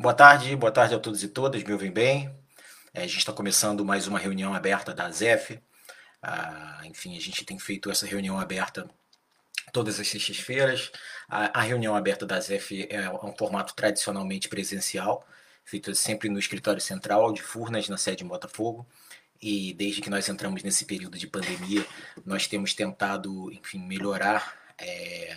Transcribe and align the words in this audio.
Boa 0.00 0.14
tarde, 0.14 0.56
boa 0.56 0.72
tarde 0.72 0.94
a 0.94 0.98
todos 0.98 1.22
e 1.22 1.28
todas, 1.28 1.62
me 1.62 1.74
ouvem 1.74 1.90
bem? 1.90 2.34
É, 2.94 3.02
a 3.02 3.06
gente 3.06 3.18
está 3.18 3.34
começando 3.34 3.84
mais 3.84 4.06
uma 4.06 4.18
reunião 4.18 4.54
aberta 4.54 4.94
da 4.94 5.10
ZEF. 5.10 5.60
Ah, 6.22 6.80
enfim, 6.86 7.18
a 7.18 7.20
gente 7.20 7.44
tem 7.44 7.58
feito 7.58 7.90
essa 7.90 8.06
reunião 8.06 8.40
aberta 8.40 8.88
todas 9.74 10.00
as 10.00 10.08
sextas-feiras. 10.08 10.90
A, 11.28 11.60
a, 11.60 11.62
reunião 11.62 11.94
aberta 11.94 12.24
da 12.24 12.40
ZEF 12.40 12.88
é 12.88 13.10
um 13.10 13.36
formato 13.36 13.74
tradicionalmente 13.74 14.48
presencial, 14.48 15.22
feito 15.66 15.94
sempre 15.94 16.30
no 16.30 16.38
escritório 16.38 16.80
central 16.80 17.30
de 17.34 17.42
Furnas, 17.42 17.86
na 17.86 17.98
sede 17.98 18.24
em 18.24 18.26
Botafogo. 18.26 18.86
E 19.38 19.74
desde 19.74 20.00
que 20.00 20.08
nós 20.08 20.26
entramos 20.30 20.62
nesse 20.62 20.86
período 20.86 21.18
de 21.18 21.26
pandemia, 21.26 21.84
nós 22.24 22.46
temos 22.46 22.72
tentado, 22.72 23.52
enfim, 23.52 23.80
melhorar 23.80 24.56
é, 24.78 25.36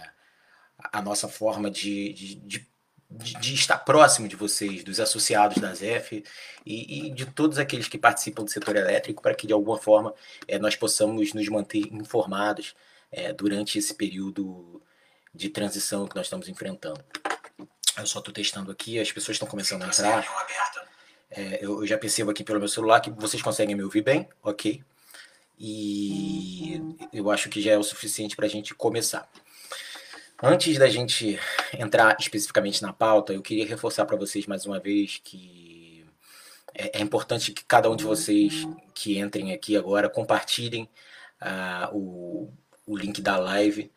a 0.77 1.01
nossa 1.01 1.27
forma 1.27 1.69
de, 1.69 2.13
de, 2.13 2.35
de 2.35 2.72
de, 3.13 3.33
de, 3.39 3.53
estar 3.53 3.77
próximo 3.77 4.27
de 4.27 4.35
vocês, 4.35 4.83
dos 4.83 4.99
associados 4.99 5.57
da 5.57 5.73
ZEF 5.73 6.23
e, 6.65 7.07
e, 7.07 7.11
de 7.11 7.25
todos 7.27 7.59
aqueles 7.59 7.87
que 7.87 7.97
participam 7.97 8.43
do 8.43 8.49
setor 8.49 8.75
elétrico, 8.75 9.21
para 9.21 9.35
que 9.35 9.45
de 9.45 9.53
alguma 9.53 9.77
forma 9.77 10.13
é, 10.47 10.57
nós 10.57 10.75
possamos 10.75 11.33
nos 11.33 11.47
manter 11.47 11.93
informados 11.93 12.75
é, 13.11 13.31
durante 13.31 13.77
esse 13.77 13.93
período 13.93 14.81
de 15.33 15.49
transição 15.49 16.07
que 16.07 16.15
nós 16.15 16.25
estamos 16.25 16.47
enfrentando. 16.47 17.03
Eu 17.97 18.07
só 18.07 18.19
estou 18.19 18.33
testando 18.33 18.71
aqui, 18.71 18.99
as 18.99 19.11
pessoas 19.11 19.35
estão 19.35 19.47
começando 19.47 19.83
a 19.83 19.87
entrar. 19.87 20.25
É, 21.29 21.59
eu, 21.63 21.81
eu, 21.81 21.87
já 21.87 21.97
percebo 21.97 22.31
aqui 22.31 22.43
pelo 22.43 22.59
meu 22.59 22.67
celular 22.67 22.99
que 22.99 23.11
vocês 23.11 23.41
conseguem 23.41 23.75
me 23.75 23.83
ouvir 23.83 24.01
bem, 24.01 24.27
ok? 24.41 24.83
E 25.59 26.81
eu 27.11 27.29
acho 27.29 27.49
que 27.49 27.61
já 27.61 27.71
é 27.71 27.77
o 27.77 27.83
suficiente 27.83 28.35
para 28.35 28.45
a 28.45 28.49
gente 28.49 28.73
começar. 28.73 29.29
Antes 30.45 30.77
da 30.77 30.89
gente 30.89 31.39
entrar 31.71 32.17
especificamente 32.19 32.81
na 32.81 32.91
pauta, 32.91 33.31
eu 33.31 33.41
queria 33.41 33.65
reforçar 33.65 34.05
para 34.05 34.17
vocês 34.17 34.45
mais 34.45 34.65
uma 34.65 34.77
vez 34.77 35.21
que 35.23 36.05
é, 36.73 36.99
é, 36.99 37.01
importante 37.01 37.53
que 37.53 37.63
cada 37.63 37.89
um 37.89 37.95
de 37.95 38.03
vocês 38.03 38.67
que 38.93 39.17
entrem 39.17 39.53
aqui 39.53 39.77
agora 39.77 40.09
compartilhem 40.09 40.89
uh, 41.41 41.95
o, 41.97 42.53
o 42.85 42.97
link 42.97 43.21
da 43.21 43.37
live 43.37 43.89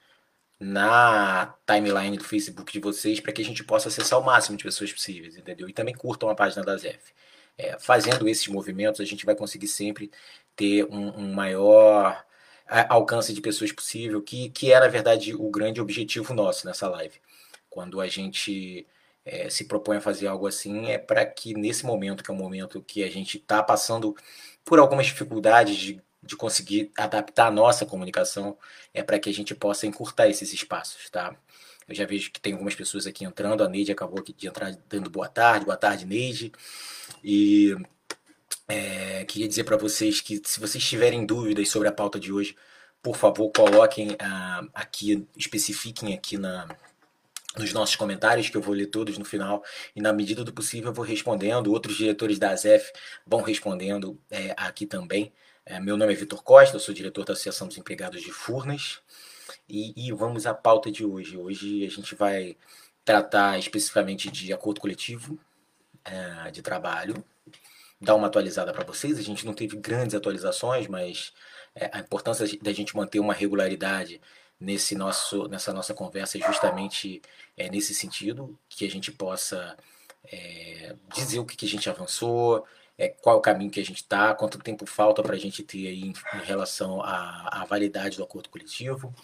na 0.61 1.53
timeline 1.67 2.17
do 2.17 2.23
Facebook 2.23 2.73
de 2.73 2.79
vocês 2.79 3.19
para 3.19 3.33
que 3.33 3.43
a 3.43 3.45
gente 3.45 3.65
possa 3.65 3.89
acessar 3.89 4.17
o 4.21 4.25
máximo 4.25 4.57
de 4.57 4.63
pessoas 4.63 4.93
possíveis, 4.93 5.37
entendeu? 5.37 5.69
E 5.69 5.73
também 5.73 5.97
curtam 5.97 6.29
a 6.29 6.35
página 6.37 6.63
da 6.63 6.77
ZEF. 6.77 7.13
É, 7.59 7.77
fazendo 7.77 8.29
esses 8.29 8.47
movimentos, 8.47 9.01
a 9.01 9.05
gente 9.05 9.27
vai 9.27 9.35
conseguir 9.35 9.67
sempre 9.67 10.13
ter 10.55 10.85
um, 10.85 11.09
um 11.19 11.35
maior 11.35 12.25
alcance 12.69 13.33
de 13.33 13.41
pessoas 13.41 13.73
possível, 13.73 14.21
que, 14.23 14.51
que 14.51 14.73
é, 14.73 14.81
na 14.81 14.89
verdade, 14.89 15.35
o 15.35 15.49
grande 15.51 15.81
objetivo 15.81 16.35
nosso 16.35 16.67
nessa 16.67 16.89
live. 16.89 17.15
Quando 17.71 18.01
a 18.01 18.09
gente 18.09 18.87
é, 19.25 19.51
se 19.51 19.65
propõe 19.65 19.99
a 19.99 20.01
fazer 20.01 20.27
algo 20.27 20.47
assim, 20.47 20.87
é 20.87 20.99
para 20.99 21.25
que 21.27 21.55
nesse 21.55 21.85
momento, 21.85 22.23
que 22.25 22.31
é 22.31 22.35
um 22.35 22.37
momento 22.37 22.83
que 22.83 23.03
a 23.05 23.11
gente 23.11 23.39
está 23.39 23.63
passando 23.63 24.15
por 24.65 24.79
algumas 24.79 25.07
dificuldades 25.07 25.77
de, 25.77 26.03
de 26.23 26.37
conseguir 26.37 26.91
adaptar 26.97 27.49
a 27.49 27.51
nossa 27.51 27.87
comunicação, 27.87 28.57
é 28.95 29.03
para 29.03 29.19
que 29.19 29.29
a 29.29 29.35
gente 29.35 29.55
possa 29.55 29.87
encurtar 29.87 30.29
esses 30.29 30.53
espaços, 30.53 31.11
tá? 31.11 31.37
Eu 31.89 31.95
já 31.95 32.05
vejo 32.05 32.33
que 32.33 32.41
tem 32.41 32.53
algumas 32.53 32.75
pessoas 32.75 33.07
aqui 33.07 33.25
entrando, 33.25 33.63
a 33.63 33.69
Neide 33.69 33.93
acabou 33.93 34.23
de 34.23 34.47
entrar 34.49 34.77
dando 34.89 35.09
boa 35.09 35.29
tarde, 35.29 35.65
boa 35.65 35.77
tarde, 35.77 36.05
Neide. 36.05 36.53
E 37.23 37.77
é, 38.69 39.25
queria 39.25 39.49
dizer 39.49 39.65
para 39.65 39.77
vocês 39.77 40.21
que 40.21 40.41
se 40.45 40.59
vocês 40.61 40.83
tiverem 40.85 41.25
dúvidas 41.25 41.69
sobre 41.69 41.89
a 41.89 41.93
pauta 41.93 42.19
de 42.19 42.33
hoje, 42.33 42.57
por 43.03 43.17
favor, 43.17 43.51
coloquem 43.51 44.17
ah, 44.19 44.67
aqui, 44.75 45.27
especifiquem 45.37 46.15
aqui 46.15 46.37
na, 46.37 46.69
nos 47.57 47.73
nossos 47.73 47.97
comentários, 47.97 48.49
que 48.49 48.57
eu 48.57 48.61
vou 48.61 48.75
ler 48.75 48.87
todos 48.87 49.17
no 49.19 49.25
final, 49.25 49.63
e 49.95 50.01
na 50.01 50.13
medida 50.13 50.45
do 50.45 50.53
possível 50.53 50.91
eu 50.91 50.95
vou 50.95 51.05
respondendo. 51.05 51.73
Outros 51.73 51.97
diretores 51.97 52.39
da 52.39 52.51
ASEF 52.51 52.93
vão 53.27 53.43
respondendo 53.43 54.19
é, 54.31 54.55
aqui 54.57 54.87
também. 54.87 55.33
É, 55.65 55.81
meu 55.81 55.97
nome 55.97 56.13
é 56.13 56.17
Vitor 56.17 56.43
Costa, 56.43 56.79
sou 56.79 56.95
diretor 56.95 57.25
da 57.25 57.33
Associação 57.33 57.67
dos 57.69 57.79
Empregados 57.79 58.23
de 58.23 58.33
Furnas. 58.33 59.01
E, 59.69 59.93
e 59.97 60.13
vamos 60.13 60.47
à 60.47 60.55
pauta 60.55 60.91
de 60.91 61.05
hoje. 61.05 61.37
Hoje 61.37 61.85
a 61.85 61.91
gente 61.91 62.15
vai 62.15 62.57
tratar 63.05 63.59
especificamente 63.59 64.31
de 64.31 64.53
acordo 64.53 64.81
coletivo 64.81 65.39
é, 66.05 66.51
de 66.51 66.63
trabalho, 66.63 67.25
dar 68.01 68.15
uma 68.15 68.27
atualizada 68.27 68.73
para 68.73 68.85
vocês. 68.85 69.19
A 69.19 69.23
gente 69.23 69.47
não 69.47 69.55
teve 69.55 69.77
grandes 69.77 70.15
atualizações, 70.15 70.87
mas 70.87 71.33
é, 71.75 71.91
a 71.93 72.01
importância 72.01 72.47
da 72.63 72.73
gente 72.73 72.97
manter 72.97 73.21
uma 73.21 73.35
regularidade 73.35 74.21
nesse 74.59 74.95
nosso, 74.95 75.49
nessa 75.49 75.73
nossa 75.73 75.95
conversa 75.95 76.39
é 76.39 76.41
justamente 76.41 77.21
é, 77.57 77.69
nesse 77.69 77.95
sentido, 77.95 78.59
que 78.69 78.87
a 78.87 78.91
gente 78.91 79.13
possa 79.13 79.77
é, 80.25 80.95
dizer 81.15 81.39
o 81.39 81.45
que, 81.45 81.57
que 81.57 81.67
a 81.67 81.69
gente 81.69 81.89
avançou, 81.89 82.67
é, 82.99 83.09
qual 83.09 83.39
o 83.39 83.41
caminho 83.41 83.71
que 83.71 83.81
a 83.81 83.85
gente 83.85 83.99
está, 84.03 84.35
quanto 84.35 84.59
tempo 84.59 84.87
falta 84.87 85.23
para 85.23 85.35
a 85.35 85.39
gente 85.39 85.63
ter 85.63 85.89
aí 85.89 86.03
em, 86.03 86.13
em 86.13 86.45
relação 86.45 87.03
à, 87.03 87.63
à, 87.63 87.65
validade 87.65 88.17
do 88.17 88.25
acordo 88.25 88.49
coletivo 88.49 89.15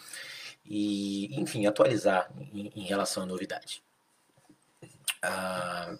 e, 0.65 1.29
enfim, 1.41 1.67
atualizar 1.67 2.31
em, 2.53 2.71
em 2.77 2.85
relação 2.85 3.23
à 3.23 3.27
novidade. 3.27 3.83
Ah, 5.23 5.95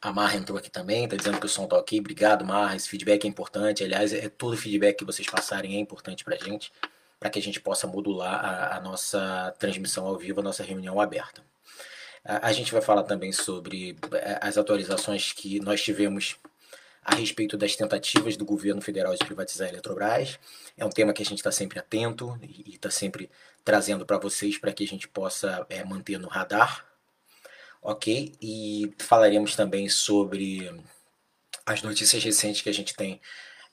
a 0.00 0.12
Marra 0.12 0.36
entrou 0.36 0.58
aqui 0.58 0.70
também, 0.70 1.04
está 1.04 1.16
dizendo 1.16 1.40
que 1.40 1.46
o 1.46 1.48
som 1.48 1.66
tá 1.66 1.76
ok. 1.76 1.98
Obrigado, 1.98 2.44
Marra. 2.44 2.76
Esse 2.76 2.88
feedback 2.88 3.24
é 3.24 3.28
importante. 3.28 3.82
Aliás, 3.82 4.12
é 4.12 4.28
todo 4.28 4.56
feedback 4.56 4.98
que 4.98 5.04
vocês 5.04 5.28
passarem 5.28 5.76
é 5.76 5.80
importante 5.80 6.22
para 6.22 6.36
a 6.36 6.38
gente, 6.38 6.72
para 7.18 7.30
que 7.30 7.38
a 7.38 7.42
gente 7.42 7.60
possa 7.60 7.86
modular 7.86 8.44
a, 8.44 8.76
a, 8.76 8.80
nossa 8.80 9.54
transmissão 9.58 10.06
ao 10.06 10.16
vivo, 10.16 10.40
a 10.40 10.42
nossa 10.42 10.62
reunião 10.62 11.00
aberta. 11.00 11.42
A, 12.24 12.48
a 12.48 12.52
gente 12.52 12.72
vai 12.72 12.82
falar 12.82 13.04
também 13.04 13.32
sobre 13.32 13.96
é, 14.12 14.38
as 14.42 14.58
atualizações 14.58 15.32
que 15.32 15.60
nós 15.60 15.82
tivemos 15.82 16.36
a 17.02 17.14
respeito 17.14 17.56
das 17.56 17.74
tentativas 17.74 18.36
do 18.36 18.44
governo 18.44 18.82
federal 18.82 19.14
de 19.14 19.24
privatizar 19.24 19.68
a 19.68 19.70
Eletrobras. 19.70 20.38
É 20.76 20.84
um 20.84 20.90
tema 20.90 21.12
que 21.12 21.22
a 21.22 21.26
gente 21.26 21.38
está 21.38 21.52
sempre 21.52 21.78
atento 21.78 22.38
e 22.42 22.74
está 22.74 22.90
sempre 22.90 23.30
trazendo 23.64 24.04
para 24.04 24.18
vocês 24.18 24.58
para 24.58 24.72
que 24.72 24.84
a 24.84 24.88
gente 24.88 25.08
possa 25.08 25.64
é, 25.70 25.82
manter 25.84 26.18
no 26.18 26.28
radar 26.28 26.84
ok? 27.86 28.34
E 28.42 28.92
falaremos 28.98 29.54
também 29.54 29.88
sobre 29.88 30.68
as 31.64 31.82
notícias 31.82 32.22
recentes 32.22 32.60
que 32.60 32.68
a 32.68 32.74
gente 32.74 32.94
tem 32.94 33.20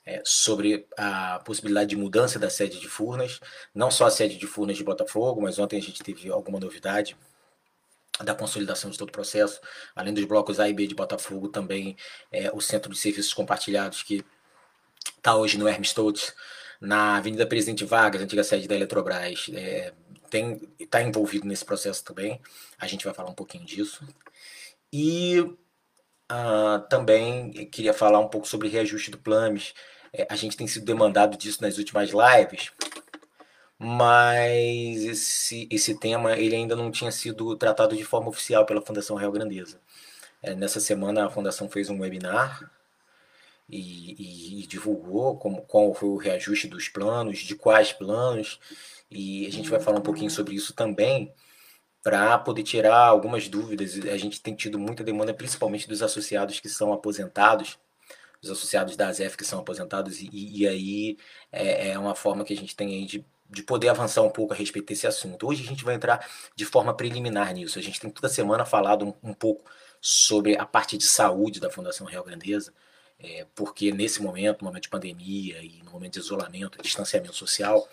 é, 0.06 0.22
sobre 0.24 0.86
a 0.96 1.40
possibilidade 1.40 1.90
de 1.90 1.96
mudança 1.96 2.38
da 2.38 2.50
sede 2.50 2.80
de 2.80 2.88
Furnas, 2.88 3.40
não 3.74 3.90
só 3.90 4.06
a 4.06 4.12
sede 4.12 4.38
de 4.38 4.46
Furnas 4.46 4.78
de 4.78 4.84
Botafogo, 4.84 5.42
mas 5.42 5.58
ontem 5.58 5.80
a 5.80 5.82
gente 5.82 6.04
teve 6.04 6.30
alguma 6.30 6.60
novidade 6.60 7.18
da 8.24 8.36
consolidação 8.36 8.92
de 8.92 8.98
todo 9.00 9.10
o 9.10 9.12
processo, 9.12 9.60
além 9.96 10.14
dos 10.14 10.26
blocos 10.26 10.60
A 10.60 10.70
e 10.70 10.74
B 10.74 10.86
de 10.86 10.94
Botafogo, 10.94 11.50
também 11.50 11.98
é, 12.32 12.52
o 12.54 12.62
Centro 12.62 12.92
de 12.92 13.00
Serviços 13.00 13.34
Compartilhados, 13.34 14.04
que 14.04 14.24
está 15.18 15.36
hoje 15.36 15.58
no 15.58 15.68
Hermes 15.68 15.88
Stoltz, 15.88 16.36
na 16.80 17.18
Avenida 17.18 17.48
Presidente 17.48 17.84
Vargas, 17.84 18.22
antiga 18.22 18.44
sede 18.44 18.68
da 18.68 18.76
Eletrobras, 18.76 19.50
é, 19.54 19.94
está 20.80 21.02
envolvido 21.02 21.46
nesse 21.46 21.66
processo 21.66 22.04
também. 22.04 22.40
A 22.80 22.88
gente 22.88 23.06
vai 23.06 23.14
falar 23.14 23.30
um 23.30 23.36
pouquinho 23.36 23.66
disso. 23.66 24.08
E 24.92 25.40
uh, 25.40 26.80
também 26.90 27.52
queria 27.68 27.94
falar 27.94 28.20
um 28.20 28.28
pouco 28.28 28.48
sobre 28.48 28.68
reajuste 28.68 29.12
do 29.12 29.18
Plames. 29.18 29.74
É, 30.14 30.28
a 30.30 30.36
gente 30.36 30.56
tem 30.56 30.68
sido 30.68 30.86
demandado 30.86 31.38
disso 31.38 31.62
nas 31.62 31.78
últimas 31.78 32.12
lives, 32.12 32.72
mas 33.80 35.04
esse, 35.04 35.68
esse 35.72 36.00
tema 36.00 36.38
ele 36.38 36.56
ainda 36.56 36.76
não 36.76 36.92
tinha 36.92 37.12
sido 37.12 37.56
tratado 37.58 37.96
de 37.98 38.04
forma 38.04 38.30
oficial 38.30 38.66
pela 38.66 38.82
Fundação 38.82 39.16
Real 39.16 39.32
Grandeza. 39.32 39.80
É, 40.42 40.54
nessa 40.56 40.80
semana 40.80 41.26
a 41.26 41.30
Fundação 41.30 41.70
fez 41.70 41.90
um 41.90 42.00
webinar 42.00 42.72
e, 43.70 44.60
e, 44.60 44.64
e 44.64 44.68
divulgou 44.68 45.38
como, 45.38 45.62
qual 45.64 45.94
foi 45.94 46.10
o 46.10 46.18
reajuste 46.18 46.68
dos 46.68 46.88
planos, 46.90 47.40
de 47.40 47.56
quais 47.56 47.92
planos, 47.92 48.60
e 49.14 49.48
a 49.48 49.52
gente 49.52 49.70
vai 49.70 49.80
falar 49.80 50.00
um 50.00 50.04
pouquinho 50.04 50.30
sobre 50.30 50.56
isso 50.56 50.74
também, 50.74 51.34
para 52.04 52.38
poder 52.38 52.64
tirar 52.64 53.08
algumas 53.08 53.48
dúvidas. 53.48 53.98
A 54.06 54.18
gente 54.18 54.42
tem 54.42 54.54
tido 54.54 54.78
muita 54.78 55.04
demanda, 55.04 55.34
principalmente 55.34 55.88
dos 55.88 56.04
associados 56.04 56.60
que 56.60 56.68
são 56.68 56.92
aposentados, 56.92 57.80
os 58.42 58.50
associados 58.52 58.98
da 58.98 59.08
ASEF 59.08 59.38
que 59.38 59.46
são 59.46 59.60
aposentados, 59.60 60.22
e, 60.22 60.30
e 60.34 60.68
aí 60.68 61.18
é, 61.50 61.92
é, 61.92 62.00
uma 62.00 62.14
forma 62.14 62.44
que 62.44 62.54
a 62.54 62.58
gente 62.58 62.76
tem 62.76 62.90
aí 62.90 63.06
de, 63.06 63.26
de 63.50 63.64
poder 63.64 63.88
avançar 63.88 64.22
um 64.22 64.30
pouco 64.30 64.54
a 64.54 64.58
respeito 64.58 64.88
desse 64.88 65.08
assunto. 65.08 65.48
Hoje 65.48 65.64
a 65.64 65.66
gente 65.66 65.86
vai 65.86 65.96
entrar 65.96 66.28
de 66.54 66.66
forma 66.66 66.94
preliminar 66.94 67.54
nisso. 67.54 67.80
A 67.80 67.82
gente 67.82 68.02
tem 68.02 68.10
toda 68.10 68.28
semana 68.28 68.66
falado 68.66 69.06
um, 69.24 69.30
um 69.30 69.34
pouco 69.34 69.64
sobre 70.02 70.58
a 70.58 70.66
parte 70.66 70.98
de 70.98 71.06
saúde 71.06 71.62
da 71.62 71.70
Fundação 71.70 72.06
Real 72.06 72.26
Grandeza, 72.26 72.74
é, 73.18 73.48
porque 73.56 73.94
nesse 73.94 74.22
momento, 74.22 74.60
no 74.60 74.68
momento 74.68 74.84
de 74.84 74.90
pandemia 74.90 75.64
e 75.64 75.82
no 75.84 75.92
momento 75.92 76.14
de 76.14 76.20
isolamento, 76.20 76.82
distanciamento 76.82 77.36
social, 77.36 77.88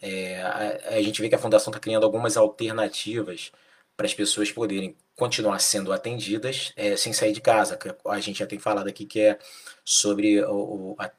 é, 0.00 0.40
a, 0.42 0.96
a, 0.96 1.02
gente 1.02 1.20
vê 1.20 1.28
que 1.28 1.34
a 1.34 1.38
fundação 1.38 1.70
está 1.70 1.80
criando 1.80 2.04
algumas 2.04 2.36
alternativas 2.36 3.52
para 3.96 4.06
as 4.06 4.14
pessoas 4.14 4.52
poderem 4.52 4.94
continuar 5.14 5.58
sendo 5.58 5.92
atendidas 5.92 6.72
é, 6.76 6.96
sem 6.96 7.12
sair 7.12 7.32
de 7.32 7.40
casa. 7.40 7.78
A 8.06 8.20
gente 8.20 8.38
já 8.40 8.46
tem 8.46 8.58
falado 8.58 8.88
aqui 8.88 9.06
que 9.06 9.20
é 9.20 9.38
sobre 9.84 10.42
o, 10.44 10.94
a 10.98 11.10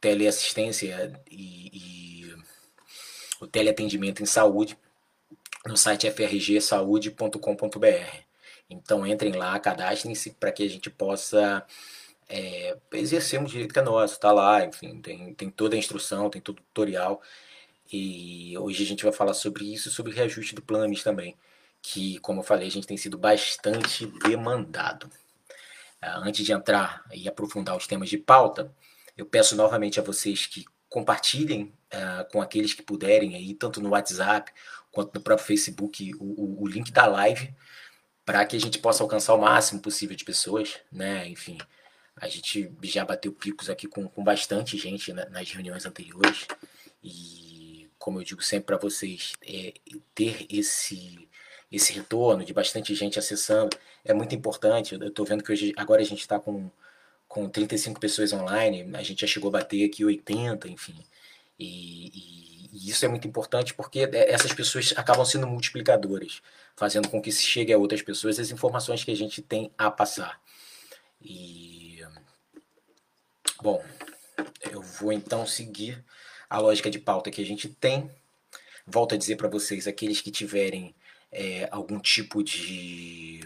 teleassistência 0.00 1.12
e, 1.30 1.70
e 2.26 2.34
o 3.40 3.46
teleatendimento 3.46 4.22
em 4.22 4.26
saúde 4.26 4.78
no 5.66 5.76
site 5.76 6.10
frgsaude.com.br. 6.10 7.38
Então 8.68 9.06
entrem 9.06 9.32
lá, 9.32 9.58
cadastrem-se 9.58 10.30
para 10.32 10.52
que 10.52 10.62
a 10.62 10.68
gente 10.68 10.90
possa 10.90 11.64
é, 12.28 12.76
exercer 12.92 13.38
um 13.40 13.44
direito 13.44 13.72
que 13.72 13.78
é 13.78 13.82
nosso, 13.82 14.18
tá 14.18 14.32
lá, 14.32 14.64
enfim, 14.64 15.00
tem, 15.00 15.34
tem 15.34 15.50
toda 15.50 15.76
a 15.76 15.78
instrução, 15.78 16.30
tem 16.30 16.40
todo 16.40 16.58
o 16.58 16.62
tutorial. 16.62 17.22
E 17.92 18.56
hoje 18.58 18.82
a 18.82 18.86
gente 18.86 19.04
vai 19.04 19.12
falar 19.12 19.34
sobre 19.34 19.72
isso, 19.72 19.90
sobre 19.90 20.12
o 20.12 20.14
reajuste 20.14 20.54
do 20.54 20.62
Planos 20.62 21.02
também, 21.02 21.36
que, 21.82 22.18
como 22.20 22.40
eu 22.40 22.44
falei, 22.44 22.66
a 22.66 22.70
gente 22.70 22.86
tem 22.86 22.96
sido 22.96 23.18
bastante 23.18 24.06
demandado. 24.06 25.10
Ah, 26.00 26.18
antes 26.18 26.44
de 26.44 26.52
entrar 26.52 27.04
e 27.12 27.28
aprofundar 27.28 27.76
os 27.76 27.86
temas 27.86 28.08
de 28.08 28.18
pauta, 28.18 28.74
eu 29.16 29.26
peço 29.26 29.54
novamente 29.56 30.00
a 30.00 30.02
vocês 30.02 30.46
que 30.46 30.64
compartilhem 30.88 31.72
uh, 31.92 32.30
com 32.30 32.40
aqueles 32.40 32.72
que 32.72 32.82
puderem 32.82 33.34
aí, 33.34 33.54
tanto 33.54 33.80
no 33.80 33.90
WhatsApp 33.90 34.52
quanto 34.92 35.14
no 35.14 35.20
próprio 35.20 35.46
Facebook, 35.46 36.14
o, 36.14 36.24
o, 36.24 36.62
o 36.62 36.66
link 36.68 36.92
da 36.92 37.06
live, 37.06 37.52
para 38.24 38.44
que 38.46 38.54
a 38.56 38.60
gente 38.60 38.78
possa 38.78 39.02
alcançar 39.02 39.34
o 39.34 39.40
máximo 39.40 39.80
possível 39.80 40.16
de 40.16 40.24
pessoas, 40.24 40.78
né? 40.92 41.26
Enfim, 41.28 41.58
a 42.16 42.28
gente 42.28 42.72
já 42.82 43.04
bateu 43.04 43.32
picos 43.32 43.68
aqui 43.68 43.88
com, 43.88 44.08
com 44.08 44.22
bastante 44.22 44.78
gente 44.78 45.12
nas 45.12 45.50
reuniões 45.50 45.84
anteriores 45.84 46.46
e, 47.02 47.43
como 48.04 48.20
eu 48.20 48.22
digo 48.22 48.42
sempre 48.42 48.66
para 48.66 48.76
vocês, 48.76 49.32
é, 49.40 49.72
ter 50.14 50.46
esse 50.50 51.26
esse 51.72 51.90
retorno 51.94 52.44
de 52.44 52.52
bastante 52.52 52.94
gente 52.94 53.18
acessando 53.18 53.74
é 54.04 54.12
muito 54.12 54.34
importante. 54.34 54.94
Eu 54.94 55.08
estou 55.08 55.24
vendo 55.24 55.42
que 55.42 55.50
hoje, 55.50 55.72
agora 55.74 56.02
a 56.02 56.04
gente 56.04 56.20
está 56.20 56.38
com, 56.38 56.70
com 57.26 57.48
35 57.48 57.98
pessoas 57.98 58.30
online, 58.34 58.94
a 58.94 59.02
gente 59.02 59.22
já 59.22 59.26
chegou 59.26 59.48
a 59.48 59.52
bater 59.52 59.88
aqui 59.88 60.04
80, 60.04 60.68
enfim. 60.68 60.94
E, 61.58 62.10
e, 62.14 62.70
e, 62.74 62.90
isso 62.90 63.06
é 63.06 63.08
muito 63.08 63.26
importante 63.26 63.72
porque 63.72 64.00
é, 64.00 64.30
essas 64.30 64.52
pessoas 64.52 64.92
acabam 64.98 65.24
sendo 65.24 65.46
multiplicadoras, 65.46 66.42
fazendo 66.76 67.08
com 67.08 67.22
que 67.22 67.32
se 67.32 67.42
chegue 67.42 67.72
a 67.72 67.78
outras 67.78 68.02
pessoas 68.02 68.38
as 68.38 68.50
informações 68.50 69.02
que 69.02 69.10
a 69.10 69.16
gente 69.16 69.40
tem 69.40 69.72
a 69.78 69.90
passar. 69.90 70.38
E 71.22 72.04
bom, 73.62 73.82
eu 74.70 74.82
vou 74.82 75.10
então 75.10 75.46
seguir 75.46 76.04
a 76.54 76.58
lógica 76.60 76.88
de 76.88 77.00
pauta 77.00 77.32
que 77.32 77.42
a 77.42 77.44
gente 77.44 77.68
tem. 77.68 78.08
Volto 78.86 79.14
a 79.14 79.18
dizer 79.18 79.34
para 79.34 79.48
vocês, 79.48 79.88
aqueles 79.88 80.20
que 80.20 80.30
tiverem 80.30 80.94
é, 81.32 81.68
algum 81.72 81.98
tipo 81.98 82.44
de 82.44 83.40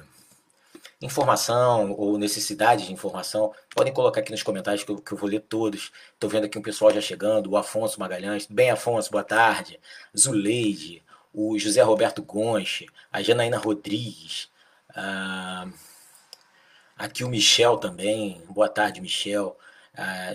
informação 1.01 1.93
ou 1.93 2.19
necessidade 2.19 2.87
de 2.87 2.93
informação, 2.93 3.55
podem 3.75 3.95
colocar 3.95 4.21
aqui 4.21 4.31
nos 4.31 4.43
comentários 4.43 4.85
que 4.85 4.91
eu, 4.91 4.99
que 4.99 5.13
eu 5.13 5.17
vou 5.17 5.29
ler 5.29 5.41
todos. 5.41 5.91
Estou 6.13 6.29
vendo 6.29 6.45
aqui 6.45 6.59
um 6.59 6.63
pessoal 6.63 6.93
já 6.93 7.01
chegando, 7.01 7.51
o 7.51 7.57
Afonso 7.57 7.99
Magalhães. 7.99 8.47
Bem, 8.47 8.71
Afonso, 8.71 9.11
boa 9.11 9.25
tarde. 9.25 9.81
Zuleide, 10.15 11.03
o 11.33 11.59
José 11.59 11.81
Roberto 11.81 12.23
Gonche, 12.23 12.87
a 13.11 13.23
Janaína 13.23 13.57
Rodrigues, 13.57 14.51
aqui 16.95 17.25
o 17.25 17.29
Michel 17.29 17.79
também. 17.79 18.43
Boa 18.51 18.69
tarde, 18.69 19.01
Michel. 19.01 19.57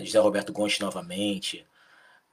José 0.02 0.18
Roberto 0.18 0.52
Gonche 0.52 0.82
novamente. 0.82 1.64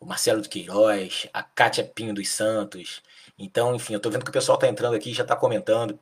O 0.01 0.05
Marcelo 0.05 0.41
de 0.41 0.49
Queiroz, 0.49 1.29
a 1.31 1.43
Kátia 1.43 1.83
Pinho 1.83 2.11
dos 2.13 2.27
Santos. 2.27 3.03
Então, 3.37 3.75
enfim, 3.75 3.93
eu 3.93 3.97
estou 3.97 4.11
vendo 4.11 4.23
que 4.23 4.31
o 4.31 4.33
pessoal 4.33 4.55
está 4.55 4.67
entrando 4.67 4.95
aqui 4.95 5.13
já 5.13 5.21
está 5.21 5.35
comentando. 5.35 5.97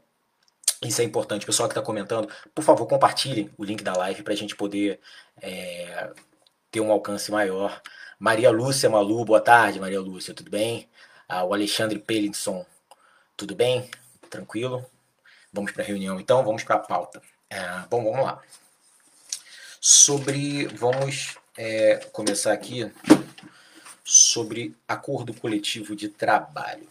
Isso 0.81 1.01
é 1.01 1.03
importante. 1.03 1.43
O 1.43 1.45
pessoal 1.45 1.67
que 1.67 1.73
está 1.73 1.81
comentando, 1.81 2.29
por 2.55 2.63
favor, 2.63 2.87
compartilhem 2.87 3.51
o 3.57 3.65
link 3.65 3.83
da 3.83 3.93
live 3.93 4.23
para 4.23 4.31
a 4.31 4.37
gente 4.37 4.55
poder 4.55 5.01
é, 5.41 6.11
ter 6.71 6.79
um 6.79 6.91
alcance 6.93 7.29
maior. 7.29 7.81
Maria 8.17 8.49
Lúcia 8.49 8.89
Malu, 8.89 9.25
boa 9.25 9.41
tarde, 9.41 9.81
Maria 9.81 9.99
Lúcia, 9.99 10.33
tudo 10.33 10.49
bem? 10.49 10.89
Ah, 11.27 11.43
o 11.43 11.53
Alexandre 11.53 11.99
Pelinson, 11.99 12.65
tudo 13.35 13.53
bem? 13.53 13.89
Tranquilo? 14.29 14.85
Vamos 15.51 15.73
para 15.73 15.83
reunião 15.83 16.19
então, 16.21 16.41
vamos 16.43 16.63
para 16.63 16.79
pauta. 16.79 17.21
É, 17.49 17.59
bom, 17.89 18.01
vamos 18.03 18.25
lá. 18.25 18.41
Sobre. 19.81 20.67
Vamos 20.67 21.37
é, 21.57 21.97
começar 22.13 22.53
aqui 22.53 22.89
sobre 24.29 24.75
acordo 24.87 25.33
coletivo 25.33 25.95
de 25.95 26.07
trabalho. 26.07 26.87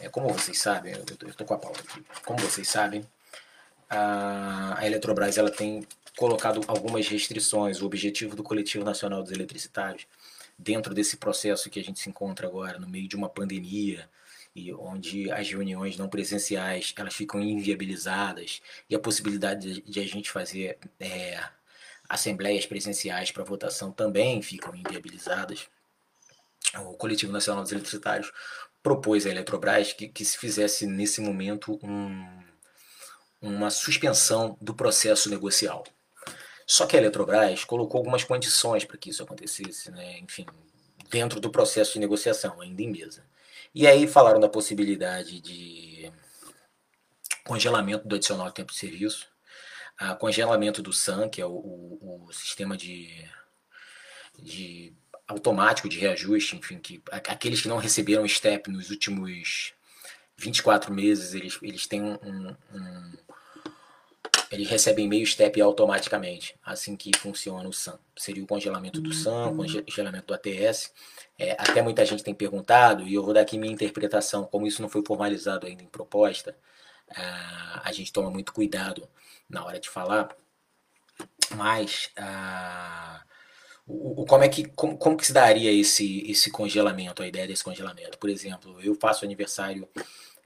É, 0.00 0.08
como 0.08 0.32
vocês 0.32 0.58
sabem, 0.58 0.94
eu 0.94 1.28
estou 1.28 1.46
com 1.46 1.54
a 1.54 1.58
pauta 1.58 1.80
aqui. 1.80 2.02
Como 2.24 2.38
vocês 2.38 2.68
sabem, 2.68 3.06
a, 3.88 4.78
a 4.78 4.86
Eletrobras 4.86 5.36
ela 5.36 5.50
tem 5.50 5.86
colocado 6.16 6.62
algumas 6.66 7.06
restrições. 7.06 7.82
O 7.82 7.86
objetivo 7.86 8.34
do 8.34 8.42
Coletivo 8.42 8.82
Nacional 8.82 9.22
dos 9.22 9.30
Eletricitários, 9.30 10.06
dentro 10.58 10.94
desse 10.94 11.18
processo 11.18 11.68
que 11.68 11.80
a 11.80 11.84
gente 11.84 12.00
se 12.00 12.08
encontra 12.08 12.46
agora, 12.46 12.78
no 12.78 12.88
meio 12.88 13.06
de 13.06 13.16
uma 13.16 13.28
pandemia, 13.28 14.08
e 14.56 14.72
onde 14.72 15.30
as 15.30 15.50
reuniões 15.50 15.98
não 15.98 16.08
presenciais 16.08 16.94
elas 16.96 17.12
ficam 17.12 17.42
inviabilizadas 17.42 18.62
e 18.88 18.94
a 18.94 19.00
possibilidade 19.00 19.74
de, 19.74 19.82
de 19.82 20.00
a 20.00 20.06
gente 20.06 20.30
fazer 20.30 20.78
é, 21.00 21.42
assembleias 22.08 22.64
presenciais 22.64 23.32
para 23.32 23.42
votação 23.42 23.90
também 23.90 24.40
ficam 24.40 24.74
inviabilizadas. 24.74 25.68
O 26.86 26.94
Coletivo 26.94 27.32
Nacional 27.32 27.62
dos 27.62 27.72
Eletricitários 27.72 28.32
propôs 28.82 29.26
à 29.26 29.30
Eletrobras 29.30 29.92
que, 29.92 30.08
que 30.08 30.24
se 30.24 30.36
fizesse 30.36 30.86
nesse 30.86 31.20
momento 31.20 31.78
um, 31.82 32.44
uma 33.40 33.70
suspensão 33.70 34.56
do 34.60 34.74
processo 34.74 35.30
negocial. 35.30 35.84
Só 36.66 36.86
que 36.86 36.96
a 36.96 37.00
Eletrobras 37.00 37.64
colocou 37.64 37.98
algumas 37.98 38.24
condições 38.24 38.84
para 38.84 38.96
que 38.96 39.10
isso 39.10 39.22
acontecesse, 39.22 39.90
né? 39.90 40.18
enfim, 40.18 40.46
dentro 41.10 41.40
do 41.40 41.50
processo 41.50 41.94
de 41.94 42.00
negociação, 42.00 42.60
ainda 42.60 42.82
em 42.82 42.90
mesa. 42.90 43.24
E 43.74 43.86
aí 43.86 44.06
falaram 44.06 44.40
da 44.40 44.48
possibilidade 44.48 45.40
de 45.40 46.12
congelamento 47.44 48.08
do 48.08 48.14
adicional 48.14 48.50
tempo 48.50 48.72
de 48.72 48.78
serviço, 48.78 49.28
congelamento 50.18 50.82
do 50.82 50.92
SAN, 50.92 51.28
que 51.28 51.40
é 51.40 51.46
o, 51.46 51.52
o, 51.52 52.26
o 52.26 52.32
sistema 52.32 52.76
de, 52.76 53.28
de 54.38 54.94
automático 55.26 55.88
de 55.88 55.98
reajuste, 55.98 56.56
enfim, 56.56 56.78
que 56.78 57.02
aqueles 57.10 57.62
que 57.62 57.68
não 57.68 57.78
receberam 57.78 58.26
STEP 58.26 58.70
nos 58.70 58.90
últimos 58.90 59.72
24 60.36 60.92
meses, 60.92 61.34
eles, 61.34 61.58
eles 61.62 61.86
têm 61.86 62.02
um, 62.02 62.18
um, 62.22 62.56
um 62.74 63.12
eles 64.50 64.68
recebem 64.68 65.08
meio 65.08 65.26
STEP 65.26 65.60
automaticamente, 65.60 66.54
assim 66.64 66.94
que 66.94 67.10
funciona 67.18 67.68
o 67.68 67.72
SAM. 67.72 67.98
Seria 68.16 68.42
o 68.42 68.46
congelamento 68.46 69.00
do 69.00 69.12
SAM, 69.12 69.48
o 69.48 69.56
congelamento 69.56 70.26
do 70.26 70.34
ATS. 70.34 70.92
É, 71.36 71.52
até 71.52 71.82
muita 71.82 72.04
gente 72.04 72.22
tem 72.22 72.34
perguntado, 72.34 73.06
e 73.08 73.14
eu 73.14 73.22
vou 73.24 73.34
dar 73.34 73.40
aqui 73.40 73.58
minha 73.58 73.72
interpretação, 73.72 74.44
como 74.44 74.66
isso 74.66 74.80
não 74.80 74.88
foi 74.88 75.02
formalizado 75.04 75.66
ainda 75.66 75.82
em 75.82 75.88
proposta, 75.88 76.56
uh, 77.10 77.80
a 77.82 77.90
gente 77.92 78.12
toma 78.12 78.30
muito 78.30 78.52
cuidado 78.52 79.08
na 79.48 79.64
hora 79.64 79.80
de 79.80 79.88
falar, 79.88 80.28
mas 81.56 82.10
uh, 82.16 83.20
o, 83.86 84.22
o, 84.22 84.26
como 84.26 84.44
é 84.44 84.48
que 84.48 84.64
como, 84.70 84.96
como 84.96 85.16
que 85.16 85.26
se 85.26 85.32
daria 85.32 85.72
esse 85.72 86.22
esse 86.30 86.50
congelamento, 86.50 87.22
a 87.22 87.28
ideia 87.28 87.46
desse 87.46 87.64
congelamento? 87.64 88.18
Por 88.18 88.30
exemplo, 88.30 88.80
eu 88.80 88.94
faço 88.94 89.24
aniversário 89.24 89.88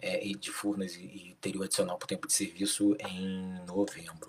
é, 0.01 0.19
de 0.19 0.51
Furnas 0.51 0.95
e, 0.97 1.01
e 1.01 1.37
teria 1.41 1.61
o 1.61 1.65
adicional 1.65 1.99
por 1.99 2.07
tempo 2.07 2.27
de 2.27 2.33
serviço 2.33 2.97
em 3.01 3.65
novembro. 3.67 4.27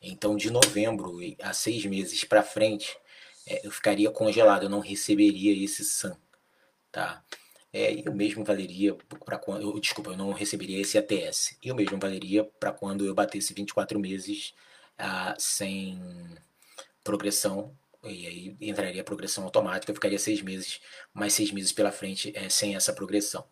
Então, 0.00 0.36
de 0.36 0.50
novembro 0.50 1.18
a 1.42 1.52
seis 1.52 1.84
meses 1.86 2.24
para 2.24 2.42
frente, 2.42 2.96
é, 3.46 3.66
eu 3.66 3.70
ficaria 3.70 4.10
congelado, 4.10 4.64
eu 4.64 4.70
não 4.70 4.80
receberia 4.80 5.64
esse 5.64 5.84
SAM, 5.84 6.16
tá? 6.92 7.24
É, 7.72 7.92
e 7.94 8.08
o 8.08 8.14
mesmo 8.14 8.44
valeria 8.44 8.94
para 9.24 9.38
quando, 9.38 9.62
eu, 9.62 9.80
desculpa, 9.80 10.10
eu 10.10 10.16
não 10.16 10.32
receberia 10.32 10.80
esse 10.80 10.96
ATS. 10.98 11.56
E 11.62 11.70
o 11.70 11.74
mesmo 11.74 11.98
valeria 11.98 12.44
para 12.44 12.72
quando 12.72 13.04
eu 13.04 13.14
batesse 13.14 13.52
24 13.54 13.98
meses 14.00 14.54
ah, 14.98 15.34
sem 15.38 16.00
progressão 17.04 17.76
e 18.04 18.26
aí 18.26 18.56
entraria 18.60 19.00
a 19.00 19.04
progressão 19.04 19.44
automática, 19.44 19.92
ficaria 19.92 20.18
seis 20.18 20.40
meses, 20.42 20.80
mais 21.12 21.32
seis 21.32 21.50
meses 21.50 21.72
pela 21.72 21.90
frente 21.90 22.32
é, 22.34 22.48
sem 22.48 22.76
essa 22.76 22.92
progressão. 22.92 23.44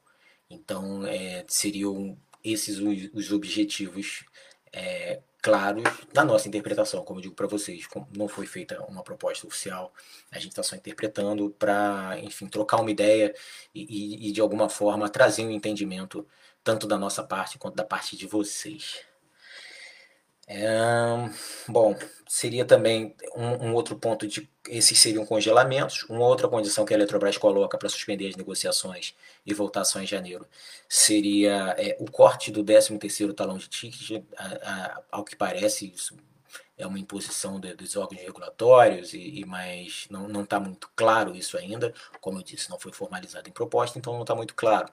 Então, 0.48 1.06
é, 1.06 1.44
seriam 1.48 2.16
esses 2.44 2.78
os, 2.78 3.10
os 3.12 3.32
objetivos 3.32 4.24
é, 4.72 5.20
claros 5.42 5.84
da 6.12 6.24
nossa 6.24 6.48
interpretação, 6.48 7.04
como 7.04 7.18
eu 7.18 7.22
digo 7.22 7.34
para 7.34 7.46
vocês. 7.46 7.86
Não 8.16 8.28
foi 8.28 8.46
feita 8.46 8.82
uma 8.84 9.02
proposta 9.02 9.46
oficial, 9.46 9.92
a 10.30 10.38
gente 10.38 10.50
está 10.52 10.62
só 10.62 10.76
interpretando 10.76 11.50
para, 11.50 12.18
enfim, 12.20 12.46
trocar 12.46 12.80
uma 12.80 12.90
ideia 12.90 13.34
e, 13.74 13.82
e, 13.82 14.28
e, 14.28 14.32
de 14.32 14.40
alguma 14.40 14.68
forma, 14.68 15.08
trazer 15.08 15.44
um 15.44 15.50
entendimento 15.50 16.26
tanto 16.62 16.86
da 16.86 16.98
nossa 16.98 17.22
parte 17.22 17.58
quanto 17.58 17.76
da 17.76 17.84
parte 17.84 18.16
de 18.16 18.26
vocês. 18.26 19.00
É, 20.48 20.68
bom, 21.68 21.96
seria 22.28 22.64
também 22.64 23.14
um, 23.34 23.68
um, 23.68 23.74
outro 23.74 23.96
ponto 23.96 24.28
de 24.28 24.48
esses 24.68 24.98
seriam 24.98 25.26
congelamentos. 25.26 26.04
Uma 26.08 26.24
outra 26.26 26.48
condição 26.48 26.84
que 26.84 26.94
a 26.94 26.96
Eletrobras 26.96 27.36
coloca 27.36 27.76
para 27.76 27.88
suspender 27.88 28.28
as 28.28 28.36
negociações 28.36 29.14
e 29.44 29.52
voltar 29.52 29.84
só 29.84 30.00
em 30.00 30.06
janeiro 30.06 30.46
seria 30.88 31.74
é, 31.78 31.96
o 31.98 32.10
corte 32.10 32.50
do 32.52 32.64
13º 32.64 33.34
talão 33.34 33.58
de 33.58 33.68
ticket. 33.68 34.22
A, 34.36 34.44
a, 34.44 35.02
ao 35.10 35.24
que 35.24 35.34
parece, 35.34 35.92
isso 35.92 36.16
é 36.78 36.86
uma 36.86 36.98
imposição 36.98 37.58
de, 37.58 37.74
dos 37.74 37.96
órgãos 37.96 38.20
regulatórios, 38.20 39.14
e, 39.14 39.40
e 39.40 39.44
mas 39.44 40.06
não 40.10 40.42
está 40.42 40.60
muito 40.60 40.88
claro 40.94 41.34
isso 41.34 41.56
ainda. 41.58 41.92
Como 42.20 42.38
eu 42.38 42.42
disse, 42.42 42.70
não 42.70 42.78
foi 42.78 42.92
formalizado 42.92 43.48
em 43.48 43.52
proposta, 43.52 43.98
então 43.98 44.12
não 44.12 44.22
está 44.22 44.34
muito 44.34 44.54
claro. 44.54 44.88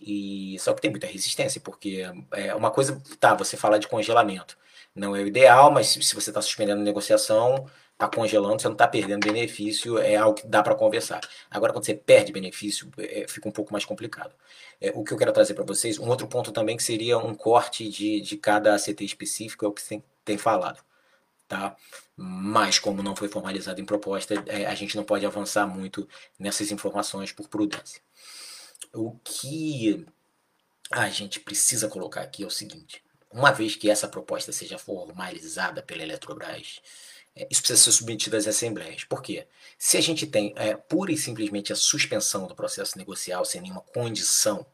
E 0.00 0.56
só 0.58 0.72
que 0.72 0.80
tem 0.80 0.90
muita 0.90 1.06
resistência, 1.06 1.60
porque 1.60 2.06
é 2.32 2.54
uma 2.54 2.70
coisa, 2.70 3.00
tá, 3.20 3.34
você 3.34 3.56
fala 3.56 3.78
de 3.78 3.86
congelamento. 3.86 4.56
Não 4.94 5.14
é 5.14 5.20
o 5.20 5.26
ideal, 5.26 5.70
mas 5.70 5.88
se 5.88 6.14
você 6.14 6.30
está 6.30 6.42
suspendendo 6.42 6.80
a 6.80 6.84
negociação, 6.84 7.66
está 7.92 8.08
congelando, 8.08 8.60
você 8.60 8.68
não 8.68 8.72
está 8.72 8.88
perdendo 8.88 9.26
benefício, 9.26 9.98
é 9.98 10.16
algo 10.16 10.40
que 10.40 10.46
dá 10.46 10.62
para 10.62 10.74
conversar. 10.74 11.20
Agora, 11.50 11.72
quando 11.72 11.84
você 11.84 11.94
perde 11.94 12.32
benefício, 12.32 12.90
é, 12.98 13.26
fica 13.28 13.48
um 13.48 13.52
pouco 13.52 13.72
mais 13.72 13.84
complicado. 13.84 14.34
É, 14.80 14.90
o 14.94 15.04
que 15.04 15.12
eu 15.12 15.18
quero 15.18 15.32
trazer 15.32 15.54
para 15.54 15.64
vocês, 15.64 15.98
um 15.98 16.08
outro 16.08 16.26
ponto 16.26 16.50
também 16.50 16.76
que 16.76 16.82
seria 16.82 17.18
um 17.18 17.34
corte 17.34 17.88
de, 17.88 18.20
de 18.20 18.36
cada 18.36 18.74
ACT 18.74 19.04
específico, 19.04 19.64
é 19.66 19.68
o 19.68 19.72
que 19.72 19.86
tem, 19.86 20.02
tem 20.24 20.38
falado. 20.38 20.82
Tá? 21.46 21.76
Mas, 22.16 22.78
como 22.78 23.02
não 23.02 23.14
foi 23.14 23.28
formalizado 23.28 23.80
em 23.80 23.84
proposta, 23.84 24.34
é, 24.46 24.66
a 24.66 24.74
gente 24.74 24.96
não 24.96 25.04
pode 25.04 25.26
avançar 25.26 25.66
muito 25.66 26.08
nessas 26.38 26.70
informações 26.70 27.32
por 27.32 27.48
prudência. 27.48 28.00
O 28.94 29.16
que 29.24 30.06
a 30.90 31.08
gente 31.08 31.40
precisa 31.40 31.88
colocar 31.88 32.22
aqui 32.22 32.42
é 32.42 32.46
o 32.46 32.50
seguinte: 32.50 33.02
uma 33.32 33.50
vez 33.52 33.76
que 33.76 33.90
essa 33.90 34.08
proposta 34.08 34.52
seja 34.52 34.78
formalizada 34.78 35.82
pela 35.82 36.02
Eletrobras, 36.02 36.80
é, 37.34 37.46
isso 37.50 37.62
precisa 37.62 37.80
ser 37.80 37.92
submetido 37.92 38.36
às 38.36 38.46
assembleias. 38.46 39.04
Por 39.04 39.22
quê? 39.22 39.46
Se 39.78 39.96
a 39.96 40.00
gente 40.00 40.26
tem 40.26 40.52
é, 40.56 40.76
pura 40.76 41.12
e 41.12 41.16
simplesmente 41.16 41.72
a 41.72 41.76
suspensão 41.76 42.46
do 42.46 42.54
processo 42.54 42.98
negocial 42.98 43.44
sem 43.44 43.60
nenhuma 43.60 43.80
condição, 43.80 44.66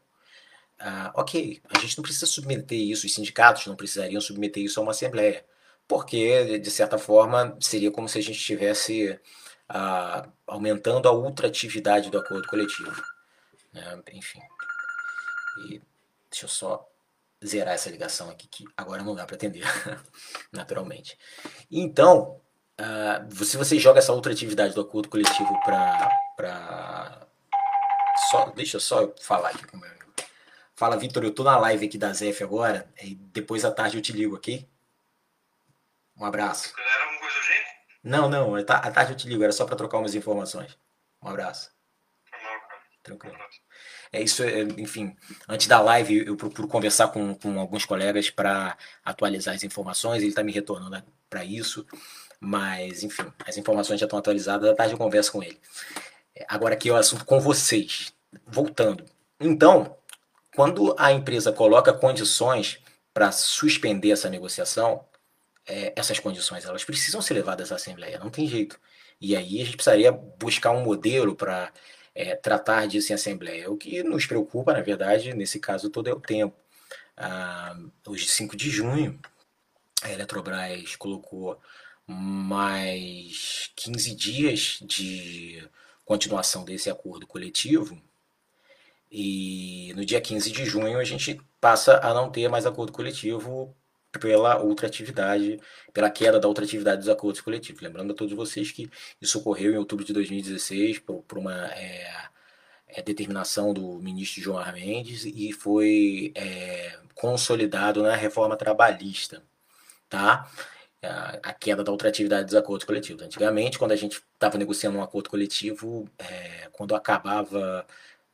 ah, 0.79 1.11
ok, 1.15 1.61
a 1.69 1.79
gente 1.79 1.97
não 1.97 2.03
precisa 2.03 2.25
submeter 2.25 2.77
isso, 2.79 3.05
os 3.07 3.13
sindicatos 3.13 3.65
não 3.65 3.75
precisariam 3.75 4.21
submeter 4.21 4.63
isso 4.63 4.79
a 4.79 4.83
uma 4.83 4.91
assembleia, 4.91 5.43
porque, 5.87 6.59
de 6.59 6.71
certa 6.71 6.97
forma, 6.99 7.57
seria 7.59 7.91
como 7.91 8.07
se 8.07 8.19
a 8.19 8.21
gente 8.21 8.37
estivesse 8.37 9.19
ah, 9.69 10.27
aumentando 10.45 11.07
a 11.07 11.11
ultratividade 11.11 12.09
do 12.09 12.17
acordo 12.19 12.47
coletivo. 12.47 13.03
Né? 13.73 14.01
Enfim. 14.13 14.41
E 15.59 15.81
deixa 16.29 16.45
eu 16.45 16.49
só 16.49 16.87
zerar 17.45 17.73
essa 17.73 17.89
ligação 17.89 18.29
aqui, 18.29 18.47
que 18.47 18.65
agora 18.75 19.03
não 19.03 19.15
dá 19.15 19.25
para 19.25 19.35
atender, 19.35 19.63
naturalmente. 20.51 21.17
Então, 21.69 22.41
uh, 22.79 23.45
se 23.45 23.57
você 23.57 23.79
joga 23.79 23.99
essa 23.99 24.13
outra 24.13 24.31
atividade 24.31 24.73
do 24.73 24.81
acordo 24.81 25.09
coletivo 25.09 25.59
para. 25.63 27.27
Só, 28.29 28.49
deixa 28.51 28.77
eu 28.77 28.81
só 28.81 29.13
falar 29.21 29.49
aqui 29.49 29.65
com 29.67 29.77
o 29.77 29.79
meu 29.79 29.89
amigo. 29.89 30.05
Fala, 30.75 30.97
Vitor, 30.97 31.23
eu 31.23 31.33
tô 31.33 31.43
na 31.43 31.57
live 31.57 31.85
aqui 31.85 31.97
da 31.97 32.13
ZF 32.13 32.43
agora, 32.43 32.91
e 33.01 33.15
depois 33.15 33.65
à 33.65 33.71
tarde 33.71 33.97
eu 33.97 34.01
te 34.01 34.11
ligo, 34.11 34.35
ok? 34.35 34.67
Um 36.15 36.25
abraço. 36.25 36.73
Era 36.77 37.03
alguma 37.03 37.19
coisa 37.19 37.37
urgente? 37.37 37.67
Não, 38.03 38.29
não, 38.29 38.55
à 38.55 38.63
tarde 38.63 39.13
eu 39.13 39.17
te 39.17 39.27
ligo, 39.27 39.43
era 39.43 39.51
só 39.51 39.65
para 39.65 39.75
trocar 39.75 39.97
umas 39.97 40.13
informações. 40.13 40.77
Um 41.21 41.29
abraço. 41.29 41.71
Tranquilo. 43.03 43.37
É 44.11 44.21
isso, 44.21 44.43
é, 44.43 44.61
enfim, 44.77 45.15
antes 45.47 45.67
da 45.67 45.81
live 45.81 46.25
eu 46.25 46.35
procuro 46.35 46.67
conversar 46.67 47.09
com, 47.09 47.35
com 47.35 47.59
alguns 47.59 47.85
colegas 47.85 48.29
para 48.29 48.77
atualizar 49.03 49.55
as 49.55 49.63
informações, 49.63 50.21
ele 50.21 50.29
está 50.29 50.43
me 50.43 50.51
retornando 50.51 51.03
para 51.29 51.43
isso, 51.43 51.85
mas 52.39 53.03
enfim, 53.03 53.25
as 53.45 53.57
informações 53.57 53.99
já 53.99 54.05
estão 54.05 54.19
atualizadas, 54.19 54.69
à 54.69 54.75
tarde 54.75 54.93
eu 54.93 54.97
converso 54.97 55.31
com 55.31 55.43
ele. 55.43 55.59
É, 56.35 56.45
agora 56.47 56.75
aqui 56.75 56.89
é 56.89 56.93
o 56.93 56.95
assunto 56.95 57.25
com 57.25 57.39
vocês, 57.39 58.13
voltando. 58.45 59.03
Então, 59.39 59.95
quando 60.55 60.95
a 60.97 61.11
empresa 61.11 61.51
coloca 61.51 61.93
condições 61.93 62.79
para 63.13 63.31
suspender 63.31 64.11
essa 64.11 64.29
negociação, 64.29 65.05
é, 65.67 65.93
essas 65.95 66.19
condições 66.19 66.65
elas 66.65 66.83
precisam 66.83 67.21
ser 67.21 67.33
levadas 67.33 67.71
à 67.71 67.75
Assembleia, 67.75 68.19
não 68.19 68.29
tem 68.29 68.47
jeito. 68.47 68.79
E 69.19 69.35
aí 69.35 69.61
a 69.61 69.65
gente 69.65 69.75
precisaria 69.75 70.11
buscar 70.11 70.71
um 70.71 70.83
modelo 70.83 71.35
para 71.35 71.71
é, 72.17 72.35
tratar 72.35 72.87
disso 72.87 73.11
em 73.11 73.15
assembleia. 73.15 73.69
O 73.69 73.77
que 73.77 74.01
nos 74.01 74.25
preocupa, 74.25 74.73
na 74.73 74.81
verdade, 74.81 75.35
nesse 75.35 75.59
caso 75.59 75.87
todo 75.91 76.09
é 76.09 76.13
o 76.13 76.19
tempo. 76.19 76.55
Ah, 77.15 77.77
hoje, 78.07 78.27
5 78.27 78.57
de 78.57 78.71
junho, 78.71 79.19
a 80.01 80.11
Eletrobras 80.11 80.95
colocou 80.95 81.61
mais 82.07 83.71
15 83.75 84.15
dias 84.15 84.79
de 84.81 85.63
continuação 86.03 86.65
desse 86.65 86.89
acordo 86.89 87.27
coletivo. 87.27 88.01
E 89.11 89.93
no 89.95 90.03
dia 90.03 90.19
15 90.19 90.51
de 90.51 90.65
junho 90.65 90.97
a 90.97 91.03
gente 91.03 91.39
passa 91.61 91.99
a 91.99 92.15
não 92.15 92.31
ter 92.31 92.49
mais 92.49 92.65
acordo 92.65 92.91
coletivo 92.91 93.75
pela 94.19 94.57
outra 94.61 94.87
atividade, 94.87 95.59
pela 95.93 96.09
queda 96.09 96.39
da 96.39 96.47
outra 96.47 96.63
atividade 96.65 96.99
dos 96.99 97.09
acordos 97.09 97.41
coletivos. 97.41 97.81
Lembrando 97.81 98.11
a 98.11 98.15
todos 98.15 98.33
vocês 98.33 98.71
que 98.71 98.89
isso 99.21 99.39
ocorreu 99.39 99.73
em 99.73 99.77
outubro 99.77 100.05
de 100.05 100.13
2016 100.13 100.99
por, 100.99 101.23
por 101.23 101.37
uma 101.37 101.67
é, 101.73 102.27
é, 102.87 103.01
determinação 103.01 103.73
do 103.73 103.99
ministro 103.99 104.41
João 104.41 104.63
Mendes 104.73 105.25
e 105.25 105.51
foi 105.51 106.31
é, 106.35 106.97
consolidado 107.15 108.01
na 108.03 108.15
reforma 108.15 108.55
trabalhista, 108.55 109.43
tá? 110.09 110.49
A, 111.01 111.39
a 111.49 111.53
queda 111.53 111.83
da 111.83 111.91
outra 111.91 112.09
atividade 112.09 112.45
dos 112.45 112.55
acordos 112.55 112.85
coletivos. 112.85 113.21
Antigamente, 113.21 113.77
quando 113.77 113.91
a 113.91 113.95
gente 113.95 114.21
estava 114.33 114.57
negociando 114.57 114.97
um 114.97 115.03
acordo 115.03 115.29
coletivo, 115.29 116.09
é, 116.17 116.69
quando 116.71 116.95
acabava 116.95 117.85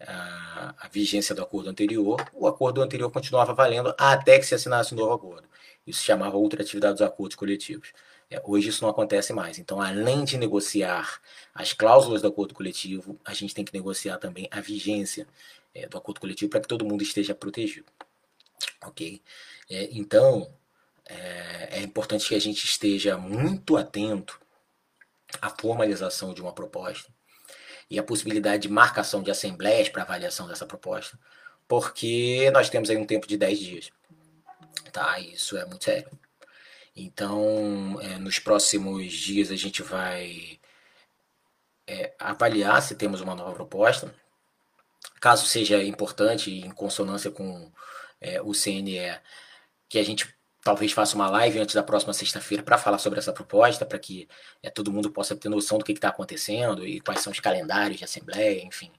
a 0.06 0.88
vigência 0.92 1.34
do 1.34 1.42
acordo 1.42 1.70
anterior, 1.70 2.24
o 2.34 2.48
acordo 2.48 2.82
anterior 2.82 3.10
continuava 3.12 3.54
valendo 3.54 3.94
até 3.98 4.38
que 4.38 4.46
se 4.46 4.56
assinasse 4.56 4.94
um 4.94 4.98
novo 4.98 5.14
acordo. 5.14 5.48
Isso 5.86 6.00
se 6.00 6.06
chamava 6.06 6.38
outra 6.38 6.62
atividade 6.62 6.94
dos 6.94 7.02
acordos 7.02 7.36
coletivos. 7.36 7.92
É, 8.30 8.42
hoje 8.44 8.70
isso 8.70 8.84
não 8.84 8.90
acontece 8.90 9.34
mais. 9.34 9.60
Então, 9.60 9.82
além 9.82 10.24
de 10.24 10.38
negociar 10.38 11.22
as 11.54 11.74
cláusulas 11.74 12.22
do 12.22 12.28
acordo 12.28 12.54
coletivo, 12.54 13.20
a 13.24 13.34
gente 13.34 13.54
tem 13.54 13.66
que 13.66 13.74
negociar 13.74 14.18
também 14.18 14.48
a 14.50 14.62
vigência 14.62 15.28
é, 15.74 15.88
do 15.88 15.98
acordo 15.98 16.22
coletivo 16.22 16.50
para 16.50 16.62
que 16.62 16.68
todo 16.68 16.86
mundo 16.86 17.04
esteja 17.04 17.36
protegido. 17.36 17.86
Ok? 18.86 19.22
É, 19.70 19.90
então, 19.92 20.52
é, 21.06 21.80
é 21.80 21.82
importante 21.82 22.28
que 22.28 22.36
a 22.36 22.40
gente 22.40 22.64
esteja 22.66 23.18
muito 23.18 23.76
atento 23.76 24.40
à 25.42 25.50
formalização 25.50 26.34
de 26.34 26.42
uma 26.42 26.54
proposta 26.54 27.12
e 27.90 28.00
a 28.00 28.04
possibilidade 28.04 28.64
de 28.64 28.70
marcação 28.70 29.22
de 29.22 29.30
assembleias 29.32 29.90
para 29.90 30.04
avaliação 30.04 30.48
dessa 30.48 30.66
proposta, 30.66 31.20
porque 31.68 32.50
nós 32.52 32.70
temos 32.70 32.90
aí 32.90 32.98
um 32.98 33.06
tempo 33.06 33.28
de 33.28 33.38
10 33.38 33.60
dias 33.60 33.92
tá? 34.92 35.20
Isso 35.20 35.58
é 35.58 35.66
muito 35.66 35.86
sério. 35.86 36.10
Então, 36.96 38.00
é, 38.02 38.18
nos 38.20 38.40
próximos 38.40 39.12
dias 39.14 39.52
a 39.52 39.56
gente 39.56 39.82
vai 39.82 40.60
é, 41.88 42.14
avaliar 42.20 42.82
se 42.82 42.96
temos 42.96 43.22
uma 43.22 43.36
nova 43.36 43.54
proposta. 43.54 44.14
Caso 45.20 45.46
seja 45.48 45.84
importante, 45.84 46.52
em 46.52 46.72
consonância 46.72 47.32
com 47.32 47.72
é, 48.22 48.42
o 48.42 48.54
CNE, 48.54 49.20
que 49.90 50.00
a 50.00 50.04
gente 50.04 50.34
talvez 50.64 50.92
faça 50.94 51.16
uma 51.16 51.30
live 51.30 51.60
antes 51.60 51.76
da 51.76 51.84
próxima 51.84 52.14
sexta-feira 52.14 52.64
para 52.64 52.78
falar 52.78 52.98
sobre 52.98 53.20
essa 53.20 53.34
proposta, 53.34 53.86
para 53.86 54.00
que 54.00 54.28
é, 54.62 54.70
todo 54.70 54.92
mundo 54.92 55.12
possa 55.12 55.36
ter 55.36 55.50
noção 55.50 55.78
do 55.78 55.84
que 55.84 55.92
está 55.92 56.10
acontecendo 56.10 56.88
e 56.88 57.02
quais 57.02 57.20
são 57.22 57.32
os 57.32 57.40
calendários 57.40 57.98
de 57.98 58.06
assembleia, 58.06 58.64
enfim. 58.64 58.92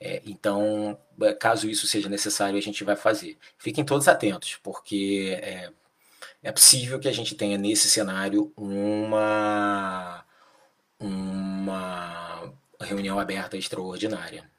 É, 0.00 0.22
então, 0.26 0.98
é, 1.22 1.32
caso 1.34 1.68
isso 1.68 1.86
seja 1.86 2.08
necessário, 2.08 2.58
a 2.58 2.62
gente 2.62 2.84
vai 2.84 2.96
fazer. 2.96 3.38
Fiquem 3.58 3.84
todos 3.84 4.08
atentos, 4.08 4.56
porque 4.62 5.38
é, 5.42 5.72
é 6.42 6.52
possível 6.52 7.00
que 7.00 7.08
a 7.08 7.12
gente 7.12 7.34
tenha 7.34 7.58
nesse 7.58 7.88
cenário 7.88 8.52
uma, 8.56 10.24
uma 11.00 12.54
reunião 12.80 13.18
aberta 13.18 13.56
extraordinária. 13.56 14.50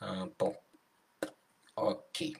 Ah, 0.00 0.28
bom, 0.38 0.56
ok. 1.76 2.36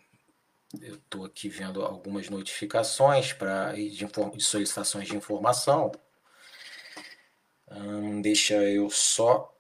Eu 0.80 0.97
estou 0.97 1.25
aqui 1.25 1.49
vendo 1.49 1.83
algumas 1.83 2.28
notificações 2.28 3.33
para 3.33 3.73
de, 3.73 3.90
de 3.90 4.45
solicitações 4.45 5.09
de 5.09 5.16
informação. 5.16 5.90
Hum, 7.71 8.21
deixa 8.21 8.55
eu 8.55 8.89
só 8.91 9.53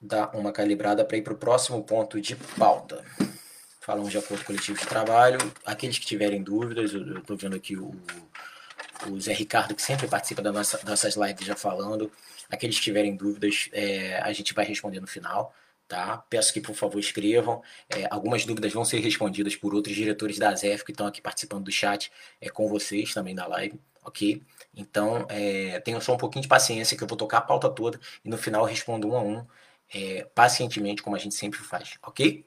dar 0.00 0.34
uma 0.34 0.52
calibrada 0.52 1.04
para 1.04 1.16
ir 1.16 1.22
para 1.22 1.32
o 1.32 1.38
próximo 1.38 1.82
ponto 1.82 2.20
de 2.20 2.36
pauta. 2.58 3.04
Falamos 3.80 4.10
de 4.10 4.18
acordo 4.18 4.44
coletivo 4.44 4.78
de 4.78 4.86
trabalho. 4.86 5.38
Aqueles 5.64 5.98
que 5.98 6.06
tiverem 6.06 6.42
dúvidas, 6.42 6.92
eu 6.92 7.18
estou 7.18 7.36
vendo 7.36 7.56
aqui 7.56 7.76
o, 7.76 7.94
o 9.08 9.20
Zé 9.20 9.32
Ricardo, 9.32 9.74
que 9.74 9.82
sempre 9.82 10.06
participa 10.06 10.42
das 10.42 10.54
nossa, 10.54 10.80
nossas 10.84 11.16
lives 11.16 11.46
já 11.46 11.56
falando. 11.56 12.12
Aqueles 12.50 12.76
que 12.76 12.84
tiverem 12.84 13.16
dúvidas, 13.16 13.68
é, 13.72 14.20
a 14.20 14.32
gente 14.32 14.54
vai 14.54 14.64
responder 14.64 15.00
no 15.00 15.06
final. 15.06 15.54
Tá? 15.88 16.18
Peço 16.28 16.52
que, 16.52 16.60
por 16.60 16.74
favor, 16.74 16.98
escrevam. 16.98 17.62
É, 17.88 18.06
algumas 18.10 18.44
dúvidas 18.44 18.72
vão 18.74 18.84
ser 18.84 18.98
respondidas 18.98 19.56
por 19.56 19.74
outros 19.74 19.96
diretores 19.96 20.38
da 20.38 20.54
ZEF 20.54 20.84
que 20.84 20.92
estão 20.92 21.06
aqui 21.06 21.22
participando 21.22 21.64
do 21.64 21.72
chat 21.72 22.12
é, 22.42 22.50
com 22.50 22.68
vocês 22.68 23.14
também 23.14 23.34
da 23.34 23.46
live, 23.46 23.80
ok? 24.04 24.42
Então, 24.78 25.26
é, 25.28 25.80
tenham 25.80 26.00
só 26.00 26.14
um 26.14 26.16
pouquinho 26.16 26.42
de 26.42 26.48
paciência 26.48 26.96
que 26.96 27.02
eu 27.02 27.08
vou 27.08 27.18
tocar 27.18 27.38
a 27.38 27.42
pauta 27.42 27.68
toda 27.68 28.00
e 28.24 28.28
no 28.30 28.38
final 28.38 28.62
eu 28.62 28.68
respondo 28.68 29.08
um 29.08 29.16
a 29.16 29.20
um, 29.20 29.46
é, 29.92 30.24
pacientemente, 30.34 31.02
como 31.02 31.16
a 31.16 31.18
gente 31.18 31.34
sempre 31.34 31.58
faz, 31.58 31.98
ok? 32.02 32.46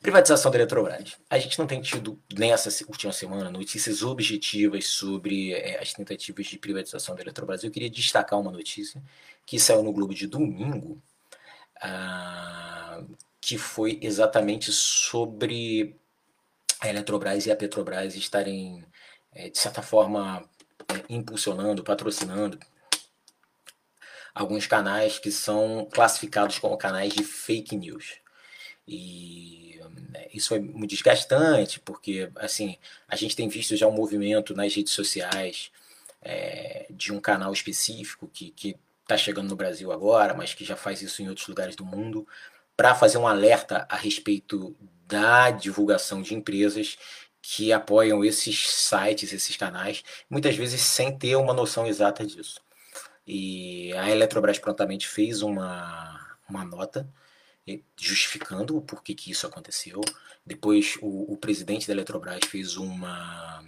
Privatização 0.00 0.50
da 0.52 0.58
Eletrobras. 0.58 1.16
A 1.28 1.38
gente 1.40 1.58
não 1.58 1.66
tem 1.66 1.80
tido, 1.80 2.22
nessa 2.32 2.70
última 2.86 3.12
semana, 3.12 3.50
notícias 3.50 4.02
objetivas 4.02 4.86
sobre 4.86 5.52
é, 5.54 5.80
as 5.82 5.92
tentativas 5.92 6.46
de 6.46 6.56
privatização 6.56 7.16
da 7.16 7.22
Eletrobras. 7.22 7.64
Eu 7.64 7.70
queria 7.72 7.90
destacar 7.90 8.38
uma 8.38 8.52
notícia 8.52 9.02
que 9.44 9.58
saiu 9.58 9.82
no 9.82 9.92
Globo 9.92 10.14
de 10.14 10.28
domingo, 10.28 11.02
ah, 11.80 13.02
que 13.40 13.58
foi 13.58 13.98
exatamente 14.00 14.70
sobre 14.72 15.96
a 16.80 16.88
Eletrobras 16.88 17.46
e 17.46 17.50
a 17.50 17.56
Petrobras 17.56 18.14
estarem, 18.14 18.84
é, 19.32 19.48
de 19.50 19.58
certa 19.58 19.82
forma, 19.82 20.48
impulsionando, 21.08 21.82
patrocinando 21.82 22.58
alguns 24.34 24.66
canais 24.66 25.18
que 25.18 25.32
são 25.32 25.88
classificados 25.90 26.58
como 26.58 26.78
canais 26.78 27.12
de 27.12 27.24
fake 27.24 27.76
news. 27.76 28.16
E 28.86 29.80
né, 30.10 30.28
isso 30.32 30.48
foi 30.48 30.60
muito 30.60 30.90
desgastante, 30.90 31.80
porque 31.80 32.30
assim 32.36 32.76
a 33.08 33.16
gente 33.16 33.34
tem 33.34 33.48
visto 33.48 33.76
já 33.76 33.86
um 33.86 33.92
movimento 33.92 34.54
nas 34.54 34.74
redes 34.74 34.92
sociais 34.92 35.70
é, 36.22 36.86
de 36.90 37.12
um 37.12 37.20
canal 37.20 37.52
específico 37.52 38.28
que 38.28 38.76
está 39.02 39.16
chegando 39.16 39.48
no 39.48 39.56
Brasil 39.56 39.90
agora, 39.90 40.34
mas 40.34 40.54
que 40.54 40.64
já 40.64 40.76
faz 40.76 41.02
isso 41.02 41.22
em 41.22 41.28
outros 41.28 41.48
lugares 41.48 41.74
do 41.74 41.84
mundo, 41.84 42.26
para 42.76 42.94
fazer 42.94 43.18
um 43.18 43.26
alerta 43.26 43.86
a 43.88 43.96
respeito 43.96 44.76
da 45.06 45.50
divulgação 45.50 46.22
de 46.22 46.34
empresas 46.34 46.96
que 47.40 47.72
apoiam 47.72 48.24
esses 48.24 48.68
sites, 48.68 49.32
esses 49.32 49.56
canais, 49.56 50.02
muitas 50.28 50.56
vezes 50.56 50.80
sem 50.82 51.16
ter 51.16 51.36
uma 51.36 51.54
noção 51.54 51.86
exata 51.86 52.26
disso. 52.26 52.60
E 53.26 53.92
a 53.94 54.10
Eletrobras 54.10 54.58
prontamente 54.58 55.06
fez 55.06 55.42
uma, 55.42 56.38
uma 56.48 56.64
nota 56.64 57.08
justificando 57.96 58.76
o 58.76 58.82
porquê 58.82 59.14
que 59.14 59.30
isso 59.30 59.46
aconteceu. 59.46 60.00
Depois 60.44 60.96
o, 61.02 61.32
o 61.32 61.36
presidente 61.36 61.86
da 61.86 61.92
Eletrobras 61.92 62.40
fez 62.46 62.76
uma 62.76 63.64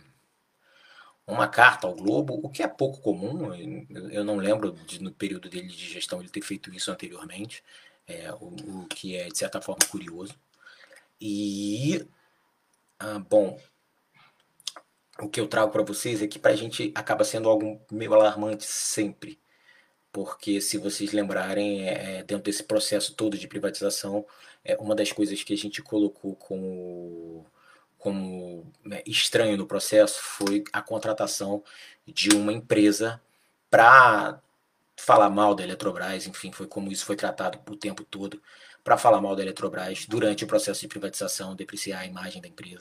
uma 1.27 1.47
carta 1.47 1.87
ao 1.87 1.95
Globo, 1.95 2.41
o 2.43 2.49
que 2.51 2.63
é 2.63 2.67
pouco 2.67 3.01
comum. 3.01 3.55
Eu 4.11 4.25
não 4.25 4.37
lembro 4.37 4.73
de, 4.73 5.01
no 5.01 5.13
período 5.13 5.49
dele 5.49 5.69
de 5.69 5.87
gestão 5.87 6.21
ele 6.21 6.29
ter 6.29 6.43
feito 6.43 6.75
isso 6.75 6.91
anteriormente, 6.91 7.63
é, 8.07 8.33
o, 8.33 8.47
o, 8.81 8.87
que 8.89 9.17
é 9.17 9.29
de 9.29 9.39
certa 9.39 9.61
forma 9.61 9.87
curioso. 9.89 10.35
E 11.21 12.05
ah, 13.01 13.19
bom, 13.19 13.59
o 15.21 15.29
que 15.29 15.41
eu 15.41 15.49
trago 15.49 15.73
para 15.73 15.83
vocês 15.83 16.23
é 16.23 16.27
que 16.29 16.39
para 16.39 16.53
a 16.53 16.57
gente 16.57 16.93
acaba 16.95 17.25
sendo 17.25 17.49
algo 17.49 17.81
meio 17.91 18.15
alarmante 18.15 18.65
sempre 18.65 19.41
porque 20.13 20.61
se 20.61 20.77
vocês 20.79 21.13
lembrarem, 21.13 21.89
é, 21.89 22.19
é, 22.19 22.23
dentro 22.23 22.45
desse 22.45 22.65
processo 22.65 23.15
todo 23.15 23.39
de 23.39 23.47
privatização, 23.49 24.27
é, 24.65 24.77
uma 24.77 24.95
das 24.95 25.13
coisas 25.13 25.43
que 25.43 25.55
a 25.55 25.57
gente 25.57 25.83
colocou 25.83 26.35
como, 26.37 27.47
como 27.99 28.73
né, 28.85 29.03
estranho 29.07 29.57
no 29.57 29.67
processo 29.67 30.21
foi 30.23 30.65
a 30.73 30.83
contratação 30.83 31.63
de 32.07 32.31
uma 32.31 32.53
empresa 32.53 33.21
para 33.71 34.41
falar 34.97 35.31
mal 35.31 35.55
da 35.55 35.63
Eletrobras, 35.63 36.27
enfim, 36.27 36.53
foi 36.53 36.67
como 36.67 36.93
isso 36.93 37.07
foi 37.07 37.17
tratado 37.17 37.59
o 37.71 37.77
tempo 37.77 38.05
todo, 38.05 38.43
para 38.83 38.97
falar 38.97 39.21
mal 39.21 39.37
da 39.37 39.43
Eletrobras 39.43 40.07
durante 40.07 40.45
o 40.45 40.47
processo 40.47 40.81
de 40.81 40.89
privatização, 40.89 41.55
depreciar 41.55 42.01
a 42.01 42.07
imagem 42.07 42.41
da 42.41 42.49
empresa 42.49 42.79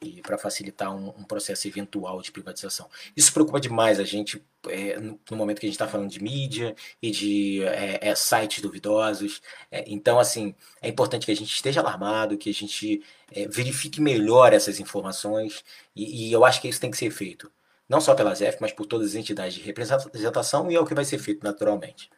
e 0.00 0.20
para 0.20 0.36
facilitar 0.36 0.94
um, 0.94 1.08
um, 1.08 1.24
processo 1.24 1.66
eventual 1.66 2.20
de 2.20 2.30
privatização. 2.30 2.88
Isso 3.16 3.32
preocupa 3.32 3.60
demais 3.60 3.98
a 3.98 4.04
gente 4.04 4.44
é, 4.68 4.98
no, 4.98 5.18
momento 5.36 5.60
que 5.60 5.66
a 5.66 5.68
gente 5.68 5.76
está 5.76 5.88
falando 5.88 6.10
de 6.10 6.22
mídia 6.22 6.74
e 7.00 7.10
de 7.10 7.62
é, 7.64 7.98
é, 8.08 8.14
sites 8.14 8.60
duvidosos. 8.60 9.40
É, 9.70 9.84
então, 9.86 10.18
assim, 10.18 10.54
é 10.82 10.88
importante 10.88 11.26
que 11.26 11.32
a 11.32 11.36
gente 11.36 11.54
esteja 11.54 11.80
alarmado, 11.80 12.38
que 12.38 12.50
a 12.50 12.54
gente 12.54 13.02
é, 13.32 13.46
verifique 13.48 14.00
melhor 14.00 14.52
essas 14.52 14.78
informações 14.80 15.64
e, 15.96 16.28
e 16.28 16.32
eu 16.32 16.44
acho 16.44 16.60
que 16.60 16.68
isso 16.68 16.80
tem 16.80 16.90
que 16.90 16.96
ser 16.96 17.10
feito 17.10 17.50
não 17.88 18.00
só 18.00 18.14
pela 18.14 18.34
ZEF, 18.34 18.58
mas 18.60 18.72
por 18.72 18.86
todas 18.86 19.08
as 19.08 19.14
entidades 19.14 19.54
de 19.54 19.60
representação, 19.60 20.70
e 20.70 20.74
é 20.74 20.80
o 20.80 20.86
que 20.86 20.94
vai 20.94 21.04
ser 21.04 21.18
feito 21.18 21.44
naturalmente. 21.44 22.10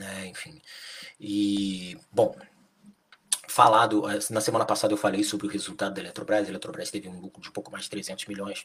É, 0.00 0.26
enfim. 0.26 0.60
E, 1.20 1.98
bom, 2.12 2.36
falado, 3.48 4.04
na 4.30 4.40
semana 4.40 4.64
passada 4.64 4.92
eu 4.92 4.98
falei 4.98 5.24
sobre 5.24 5.46
o 5.46 5.50
resultado 5.50 5.94
da 5.94 6.00
Eletrobras. 6.00 6.46
A 6.46 6.50
Eletrobras 6.50 6.90
teve 6.90 7.08
um 7.08 7.20
lucro 7.20 7.42
de 7.42 7.50
pouco 7.50 7.72
mais 7.72 7.84
de 7.84 7.90
300 7.90 8.26
milhões 8.26 8.62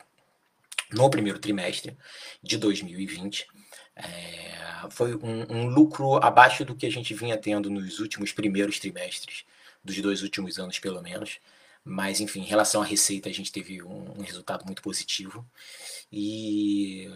no 0.92 1.10
primeiro 1.10 1.40
trimestre 1.40 1.98
de 2.42 2.58
2020. 2.58 3.48
É, 3.96 4.90
foi 4.90 5.16
um, 5.16 5.46
um, 5.50 5.68
lucro 5.68 6.16
abaixo 6.18 6.64
do 6.66 6.76
que 6.76 6.86
a 6.86 6.92
gente 6.92 7.14
vinha 7.14 7.38
tendo 7.38 7.70
nos 7.70 8.00
últimos 8.00 8.32
primeiros 8.32 8.80
trimestres, 8.80 9.46
dos 9.84 10.00
dois 10.02 10.22
últimos 10.22 10.60
anos 10.60 10.80
pelo 10.80 11.02
menos. 11.02 11.40
Mas, 11.86 12.22
enfim, 12.22 12.42
em 12.42 12.46
relação 12.46 12.82
à 12.82 12.86
receita, 12.86 13.30
a 13.30 13.34
gente 13.34 13.52
teve 13.52 13.84
um, 13.84 14.14
um 14.18 14.22
resultado 14.22 14.66
muito 14.66 14.82
positivo. 14.82 15.46
E 16.12 17.10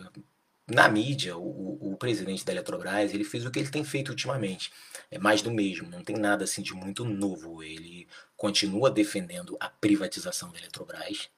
na 0.68 0.90
mídia, 0.90 1.38
o, 1.38 1.94
o, 1.94 1.98
presidente 1.98 2.46
da 2.46 2.52
Eletrobras 2.52 3.14
ele 3.14 3.24
fez 3.24 3.46
o 3.46 3.52
que 3.52 3.60
ele 3.60 3.70
tem 3.70 3.84
feito 3.84 4.10
ultimamente. 4.10 4.72
É 5.10 5.18
mais 5.18 5.42
do 5.42 5.50
mesmo, 5.52 5.90
não 5.90 6.04
tem 6.04 6.18
nada 6.18 6.44
assim 6.44 6.62
de 6.62 6.74
muito 6.74 7.06
novo. 7.06 7.64
Ele 7.64 8.08
continua 8.36 8.92
defendendo 8.92 9.58
a 9.60 9.70
privatização 9.70 10.52
da 10.52 10.60
Eletrobras, 10.60 11.30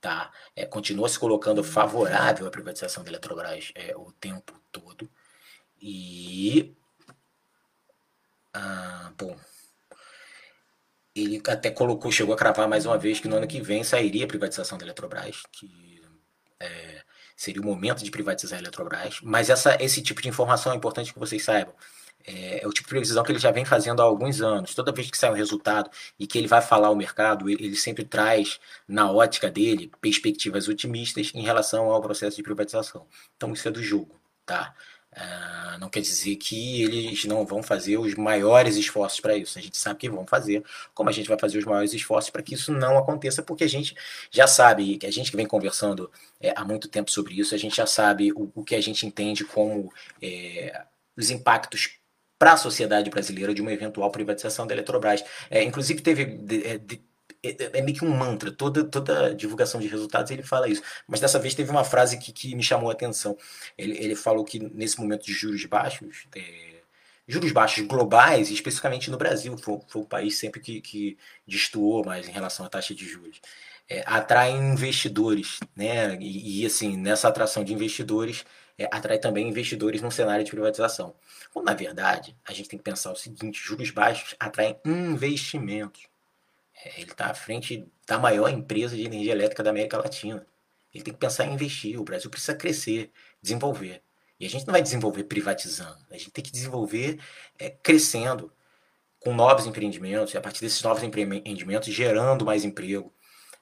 tá? 0.00 0.30
É, 0.54 0.66
continua 0.66 1.08
se 1.08 1.18
colocando 1.18 1.64
favorável 1.64 2.46
à 2.46 2.50
privatização 2.50 3.02
da 3.02 3.10
Eletrobras 3.10 3.72
é, 3.74 3.96
o 3.96 4.12
tempo 4.12 4.52
todo. 4.70 5.08
E. 5.80 6.74
Ah, 8.52 9.12
bom 9.18 9.36
ele 11.16 11.42
até 11.48 11.70
colocou, 11.70 12.12
chegou 12.12 12.34
a 12.34 12.36
cravar 12.36 12.68
mais 12.68 12.84
uma 12.84 12.98
vez 12.98 13.18
que 13.18 13.26
no 13.26 13.36
ano 13.36 13.46
que 13.46 13.60
vem 13.60 13.82
sairia 13.82 14.26
a 14.26 14.28
privatização 14.28 14.76
da 14.76 14.84
Eletrobras, 14.84 15.42
que 15.50 15.95
é, 16.60 17.02
seria 17.36 17.60
o 17.60 17.64
momento 17.64 18.02
de 18.02 18.10
privatizar 18.10 18.58
a 18.58 18.62
Eletrobras. 18.62 19.20
Mas 19.22 19.50
essa, 19.50 19.76
esse 19.80 20.02
tipo 20.02 20.22
de 20.22 20.28
informação 20.28 20.72
é 20.72 20.76
importante 20.76 21.12
que 21.12 21.18
vocês 21.18 21.42
saibam. 21.44 21.74
É, 22.26 22.64
é, 22.64 22.66
o 22.66 22.72
tipo 22.72 22.88
de 22.88 22.94
previsão 22.94 23.22
que 23.22 23.30
ele 23.30 23.38
já 23.38 23.52
vem 23.52 23.64
fazendo 23.64 24.00
há 24.02 24.04
alguns 24.04 24.40
anos. 24.40 24.74
Toda 24.74 24.92
vez 24.92 25.10
que 25.10 25.16
sai 25.16 25.30
um 25.30 25.34
resultado 25.34 25.90
e 26.18 26.26
que 26.26 26.36
ele 26.36 26.48
vai 26.48 26.60
falar 26.60 26.88
ao 26.88 26.96
mercado, 26.96 27.48
ele, 27.48 27.66
ele 27.66 27.76
sempre 27.76 28.04
traz, 28.04 28.58
na 28.88 29.10
ótica 29.10 29.50
dele, 29.50 29.90
perspectivas 30.00 30.66
otimistas 30.68 31.30
em 31.34 31.42
relação 31.42 31.90
ao 31.90 32.00
processo 32.00 32.36
de 32.36 32.42
privatização. 32.42 33.06
Então 33.36 33.52
isso 33.52 33.68
é 33.68 33.70
do 33.70 33.82
jogo, 33.82 34.20
tá? 34.44 34.74
Uh, 35.16 35.78
não 35.78 35.88
quer 35.88 36.00
dizer 36.00 36.36
que 36.36 36.82
eles 36.82 37.24
não 37.24 37.46
vão 37.46 37.62
fazer 37.62 37.96
os 37.96 38.14
maiores 38.14 38.76
esforços 38.76 39.18
para 39.18 39.36
isso. 39.36 39.58
A 39.58 39.62
gente 39.62 39.76
sabe 39.76 39.98
que 39.98 40.10
vão 40.10 40.26
fazer, 40.26 40.62
como 40.94 41.08
a 41.08 41.12
gente 41.12 41.28
vai 41.28 41.38
fazer 41.38 41.58
os 41.58 41.64
maiores 41.64 41.94
esforços 41.94 42.30
para 42.30 42.42
que 42.42 42.54
isso 42.54 42.70
não 42.72 42.98
aconteça, 42.98 43.42
porque 43.42 43.64
a 43.64 43.68
gente 43.68 43.96
já 44.30 44.46
sabe, 44.46 44.98
que 44.98 45.06
a 45.06 45.10
gente 45.10 45.30
que 45.30 45.36
vem 45.36 45.46
conversando 45.46 46.10
é, 46.40 46.52
há 46.54 46.64
muito 46.64 46.88
tempo 46.88 47.10
sobre 47.10 47.38
isso, 47.38 47.54
a 47.54 47.58
gente 47.58 47.76
já 47.76 47.86
sabe 47.86 48.32
o, 48.32 48.50
o 48.54 48.62
que 48.62 48.74
a 48.74 48.80
gente 48.80 49.06
entende 49.06 49.44
como 49.44 49.90
é, 50.20 50.84
os 51.16 51.30
impactos 51.30 51.98
para 52.38 52.52
a 52.52 52.56
sociedade 52.56 53.08
brasileira 53.10 53.54
de 53.54 53.62
uma 53.62 53.72
eventual 53.72 54.10
privatização 54.10 54.66
da 54.66 54.74
Eletrobras. 54.74 55.24
É, 55.50 55.62
inclusive, 55.62 56.02
teve. 56.02 56.24
De, 56.24 56.66
é, 56.66 56.78
de, 56.78 57.00
é, 57.50 57.78
é, 57.78 57.82
meio 57.82 57.96
que 57.96 58.04
um 58.04 58.10
mantra, 58.10 58.50
toda, 58.50 58.84
toda 58.84 59.34
divulgação 59.34 59.80
de 59.80 59.88
resultados 59.88 60.30
ele 60.30 60.42
fala 60.42 60.68
isso. 60.68 60.82
Mas 61.06 61.20
dessa 61.20 61.38
vez 61.38 61.54
teve 61.54 61.70
uma 61.70 61.84
frase 61.84 62.18
que, 62.18 62.32
que 62.32 62.54
me 62.54 62.62
chamou 62.62 62.90
a 62.90 62.92
atenção. 62.92 63.36
Ele, 63.76 63.96
ele 63.98 64.14
falou 64.16 64.44
que 64.44 64.58
nesse 64.58 64.98
momento 65.00 65.24
de 65.24 65.32
juros 65.32 65.64
baixos, 65.66 66.26
é, 66.34 66.76
juros 67.28 67.52
baixos 67.52 67.86
globais, 67.86 68.50
especificamente 68.50 69.10
no 69.10 69.16
Brasil, 69.16 69.56
foi, 69.58 69.80
foi 69.88 70.02
o 70.02 70.06
país 70.06 70.36
sempre 70.38 70.60
que, 70.60 70.80
que 70.80 71.18
destoou 71.46 72.04
mais 72.04 72.28
em 72.28 72.32
relação 72.32 72.64
à 72.66 72.68
taxa 72.68 72.94
de 72.94 73.06
juros, 73.06 73.40
é, 73.88 74.02
atraem 74.06 74.56
investidores, 74.72 75.60
né? 75.74 76.16
E, 76.20 76.62
e, 76.62 76.66
assim, 76.66 76.96
nessa 76.96 77.28
atração 77.28 77.64
de 77.64 77.72
investidores, 77.72 78.44
é, 78.78 78.84
atrai 78.90 79.18
também 79.18 79.48
investidores 79.48 80.02
num 80.02 80.10
cenário 80.10 80.44
de 80.44 80.50
privatização. 80.50 81.14
Quando, 81.52 81.66
na 81.66 81.74
verdade, 81.74 82.36
a 82.44 82.52
gente 82.52 82.68
tem 82.68 82.78
que 82.78 82.84
pensar 82.84 83.12
o 83.12 83.16
seguinte: 83.16 83.60
juros 83.62 83.90
baixos 83.90 84.34
atraem 84.38 84.78
investimentos. 84.84 86.08
É, 86.84 87.00
ele 87.00 87.10
está 87.10 87.26
à 87.26 87.34
frente 87.34 87.86
da 88.06 88.18
maior 88.18 88.48
empresa 88.48 88.96
de 88.96 89.04
energia 89.04 89.32
elétrica 89.32 89.62
da 89.62 89.70
América 89.70 89.98
Latina. 89.98 90.46
Ele 90.94 91.04
tem 91.04 91.14
que 91.14 91.20
pensar 91.20 91.44
em 91.46 91.54
investir. 91.54 91.98
O 92.00 92.04
Brasil 92.04 92.30
precisa 92.30 92.54
crescer, 92.54 93.10
desenvolver. 93.42 94.02
E 94.38 94.46
a 94.46 94.50
gente 94.50 94.66
não 94.66 94.72
vai 94.72 94.82
desenvolver 94.82 95.24
privatizando. 95.24 95.98
A 96.10 96.16
gente 96.16 96.30
tem 96.30 96.44
que 96.44 96.50
desenvolver 96.50 97.18
é, 97.58 97.70
crescendo, 97.70 98.52
com 99.20 99.34
novos 99.34 99.66
empreendimentos, 99.66 100.34
e 100.34 100.38
a 100.38 100.40
partir 100.40 100.60
desses 100.60 100.80
novos 100.82 101.02
empreendimentos 101.02 101.92
gerando 101.92 102.44
mais 102.44 102.64
emprego. 102.64 103.12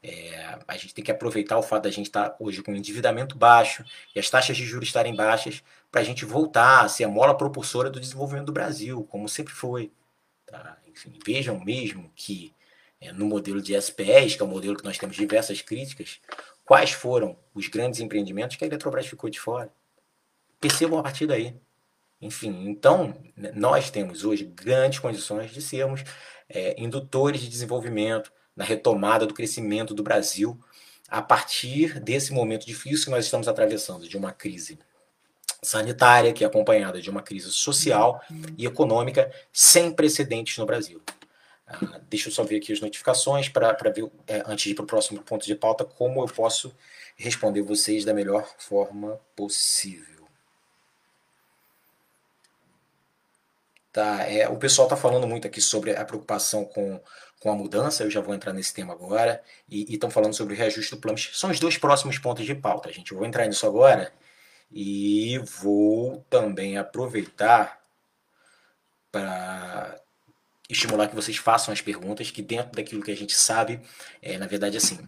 É, 0.02 0.58
a 0.68 0.76
gente 0.76 0.92
tem 0.92 1.02
que 1.02 1.10
aproveitar 1.10 1.56
o 1.56 1.62
fato 1.62 1.84
da 1.84 1.90
gente 1.90 2.06
estar 2.06 2.28
tá 2.28 2.36
hoje 2.38 2.62
com 2.62 2.74
endividamento 2.74 3.38
baixo 3.38 3.82
e 4.14 4.18
as 4.18 4.28
taxas 4.28 4.54
de 4.54 4.66
juros 4.66 4.88
estarem 4.88 5.16
baixas 5.16 5.62
para 5.90 6.02
a 6.02 6.04
gente 6.04 6.26
voltar 6.26 6.84
a 6.84 6.88
ser 6.90 7.04
a 7.04 7.08
mola 7.08 7.34
propulsora 7.34 7.88
do 7.88 7.98
desenvolvimento 7.98 8.46
do 8.46 8.52
Brasil, 8.52 9.02
como 9.04 9.26
sempre 9.26 9.54
foi. 9.54 9.90
Tá? 10.44 10.76
Enfim, 10.86 11.18
vejam 11.24 11.58
mesmo 11.64 12.12
que 12.14 12.53
no 13.12 13.26
modelo 13.26 13.60
de 13.60 13.74
SPS, 13.74 14.36
que 14.36 14.42
é 14.42 14.44
o 14.44 14.48
modelo 14.48 14.76
que 14.76 14.84
nós 14.84 14.98
temos 14.98 15.16
diversas 15.16 15.60
críticas, 15.60 16.20
quais 16.64 16.92
foram 16.92 17.36
os 17.54 17.68
grandes 17.68 18.00
empreendimentos 18.00 18.56
que 18.56 18.64
a 18.64 18.66
Eletrobras 18.66 19.06
ficou 19.06 19.28
de 19.28 19.38
fora. 19.38 19.70
Percebam 20.60 20.98
a 20.98 21.02
partir 21.02 21.26
daí. 21.26 21.54
Enfim, 22.20 22.68
então, 22.68 23.14
nós 23.54 23.90
temos 23.90 24.24
hoje 24.24 24.44
grandes 24.44 24.98
condições 24.98 25.50
de 25.50 25.60
sermos 25.60 26.02
é, 26.48 26.74
indutores 26.80 27.40
de 27.40 27.48
desenvolvimento, 27.48 28.32
na 28.56 28.64
retomada 28.64 29.26
do 29.26 29.34
crescimento 29.34 29.94
do 29.94 30.02
Brasil 30.02 30.58
a 31.08 31.20
partir 31.20 32.00
desse 32.00 32.32
momento 32.32 32.66
difícil 32.66 33.06
que 33.06 33.10
nós 33.10 33.24
estamos 33.24 33.46
atravessando, 33.46 34.08
de 34.08 34.16
uma 34.16 34.32
crise 34.32 34.78
sanitária, 35.62 36.32
que 36.32 36.44
é 36.44 36.46
acompanhada 36.46 37.00
de 37.00 37.10
uma 37.10 37.22
crise 37.22 37.50
social 37.50 38.20
e 38.56 38.66
econômica 38.66 39.30
sem 39.52 39.92
precedentes 39.92 40.58
no 40.58 40.66
Brasil. 40.66 41.02
Uh, 41.66 41.98
deixa 42.10 42.28
eu 42.28 42.32
só 42.32 42.44
ver 42.44 42.56
aqui 42.56 42.72
as 42.72 42.80
notificações 42.80 43.48
para 43.48 43.72
ver, 43.90 44.10
é, 44.26 44.42
antes 44.46 44.64
de 44.64 44.70
ir 44.72 44.74
para 44.74 44.84
o 44.84 44.86
próximo 44.86 45.22
ponto 45.22 45.46
de 45.46 45.54
pauta, 45.54 45.84
como 45.84 46.22
eu 46.22 46.26
posso 46.26 46.74
responder 47.16 47.62
vocês 47.62 48.04
da 48.04 48.12
melhor 48.12 48.46
forma 48.58 49.18
possível. 49.34 50.28
Tá, 53.92 54.24
é, 54.28 54.48
o 54.48 54.56
pessoal 54.56 54.86
está 54.86 54.96
falando 54.96 55.26
muito 55.26 55.46
aqui 55.46 55.60
sobre 55.60 55.94
a 55.94 56.04
preocupação 56.04 56.64
com, 56.64 57.00
com 57.38 57.50
a 57.50 57.54
mudança, 57.54 58.02
eu 58.02 58.10
já 58.10 58.20
vou 58.20 58.34
entrar 58.34 58.52
nesse 58.52 58.74
tema 58.74 58.92
agora, 58.92 59.42
e 59.68 59.94
estão 59.94 60.10
falando 60.10 60.34
sobre 60.34 60.52
o 60.54 60.56
reajuste 60.56 60.94
do 60.94 61.00
plano. 61.00 61.16
São 61.16 61.50
os 61.50 61.60
dois 61.60 61.78
próximos 61.78 62.18
pontos 62.18 62.44
de 62.44 62.54
pauta, 62.54 62.92
gente. 62.92 63.12
Eu 63.12 63.18
vou 63.18 63.26
entrar 63.26 63.46
nisso 63.46 63.66
agora 63.66 64.12
e 64.70 65.38
vou 65.38 66.24
também 66.28 66.76
aproveitar 66.76 67.80
para 69.12 70.00
estimular 70.68 71.08
que 71.08 71.14
vocês 71.14 71.36
façam 71.36 71.72
as 71.72 71.80
perguntas, 71.80 72.30
que 72.30 72.42
dentro 72.42 72.72
daquilo 72.72 73.02
que 73.02 73.10
a 73.10 73.16
gente 73.16 73.34
sabe, 73.34 73.80
é, 74.22 74.38
na 74.38 74.46
verdade, 74.46 74.76
assim, 74.76 74.98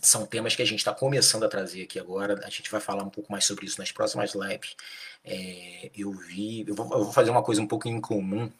são 0.00 0.26
temas 0.26 0.54
que 0.54 0.62
a 0.62 0.66
gente 0.66 0.80
está 0.80 0.92
começando 0.92 1.44
a 1.44 1.48
trazer 1.48 1.82
aqui 1.82 1.98
agora. 1.98 2.40
A 2.44 2.50
gente 2.50 2.70
vai 2.70 2.80
falar 2.80 3.04
um 3.04 3.10
pouco 3.10 3.32
mais 3.32 3.44
sobre 3.44 3.66
isso 3.66 3.78
nas 3.78 3.92
próximas 3.92 4.34
lives. 4.34 4.76
É, 5.24 5.90
eu 5.96 6.12
vi, 6.12 6.64
eu 6.66 6.74
vou, 6.74 6.86
eu 6.92 7.04
vou, 7.04 7.12
fazer 7.12 7.30
uma 7.30 7.42
coisa 7.42 7.62
um 7.62 7.66
pouco 7.66 7.88
incomum 7.88 8.50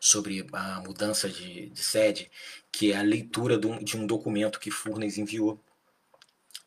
sobre 0.00 0.46
a 0.52 0.80
mudança 0.80 1.28
de, 1.28 1.70
de 1.70 1.82
sede, 1.82 2.30
que 2.72 2.92
é 2.92 2.96
a 2.96 3.02
leitura 3.02 3.58
de 3.58 3.66
um, 3.66 3.78
de 3.82 3.96
um 3.96 4.06
documento 4.06 4.60
que 4.60 4.70
Furnas 4.70 5.18
enviou 5.18 5.60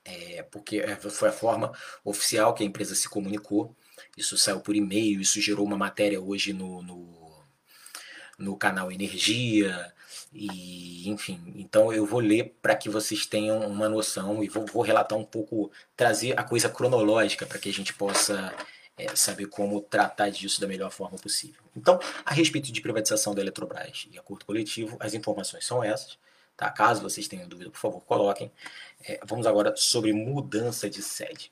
é, 0.09 0.43
porque 0.43 0.79
é, 0.79 0.95
foi 0.95 1.29
a 1.29 1.33
forma 1.33 1.71
oficial 2.03 2.53
que 2.53 2.63
a 2.63 2.65
empresa 2.65 2.95
se 2.95 3.07
comunicou. 3.07 3.75
Isso 4.17 4.37
saiu 4.37 4.59
por 4.59 4.75
e-mail, 4.75 5.21
isso 5.21 5.41
gerou 5.41 5.65
uma 5.65 5.77
matéria 5.77 6.19
hoje 6.19 6.53
no, 6.53 6.81
no, 6.81 7.28
no 8.39 8.55
canal 8.55 8.91
Energia, 8.91 9.93
e 10.33 11.09
enfim. 11.09 11.53
Então 11.55 11.91
eu 11.91 12.05
vou 12.05 12.19
ler 12.19 12.55
para 12.61 12.75
que 12.75 12.89
vocês 12.89 13.25
tenham 13.25 13.59
uma 13.67 13.89
noção 13.89 14.43
e 14.43 14.47
vou, 14.47 14.65
vou 14.65 14.81
relatar 14.81 15.17
um 15.17 15.23
pouco, 15.23 15.71
trazer 15.95 16.39
a 16.39 16.43
coisa 16.43 16.69
cronológica 16.69 17.45
para 17.45 17.59
que 17.59 17.69
a 17.69 17.73
gente 17.73 17.93
possa 17.93 18.53
é, 18.97 19.15
saber 19.15 19.47
como 19.47 19.81
tratar 19.81 20.29
disso 20.29 20.61
da 20.61 20.67
melhor 20.67 20.91
forma 20.91 21.17
possível. 21.17 21.61
Então, 21.75 21.99
a 22.25 22.33
respeito 22.33 22.71
de 22.71 22.81
privatização 22.81 23.33
da 23.33 23.41
Eletrobras 23.41 24.07
e 24.11 24.19
acordo 24.19 24.45
coletivo, 24.45 24.97
as 24.99 25.13
informações 25.13 25.65
são 25.65 25.83
essas. 25.83 26.17
Tá? 26.55 26.69
Caso 26.69 27.01
vocês 27.01 27.27
tenham 27.27 27.47
dúvida, 27.47 27.71
por 27.71 27.79
favor, 27.79 28.01
coloquem. 28.01 28.51
É, 29.07 29.19
vamos 29.25 29.47
agora 29.47 29.73
sobre 29.77 30.11
mudança 30.11 30.89
de 30.89 31.01
sede. 31.01 31.51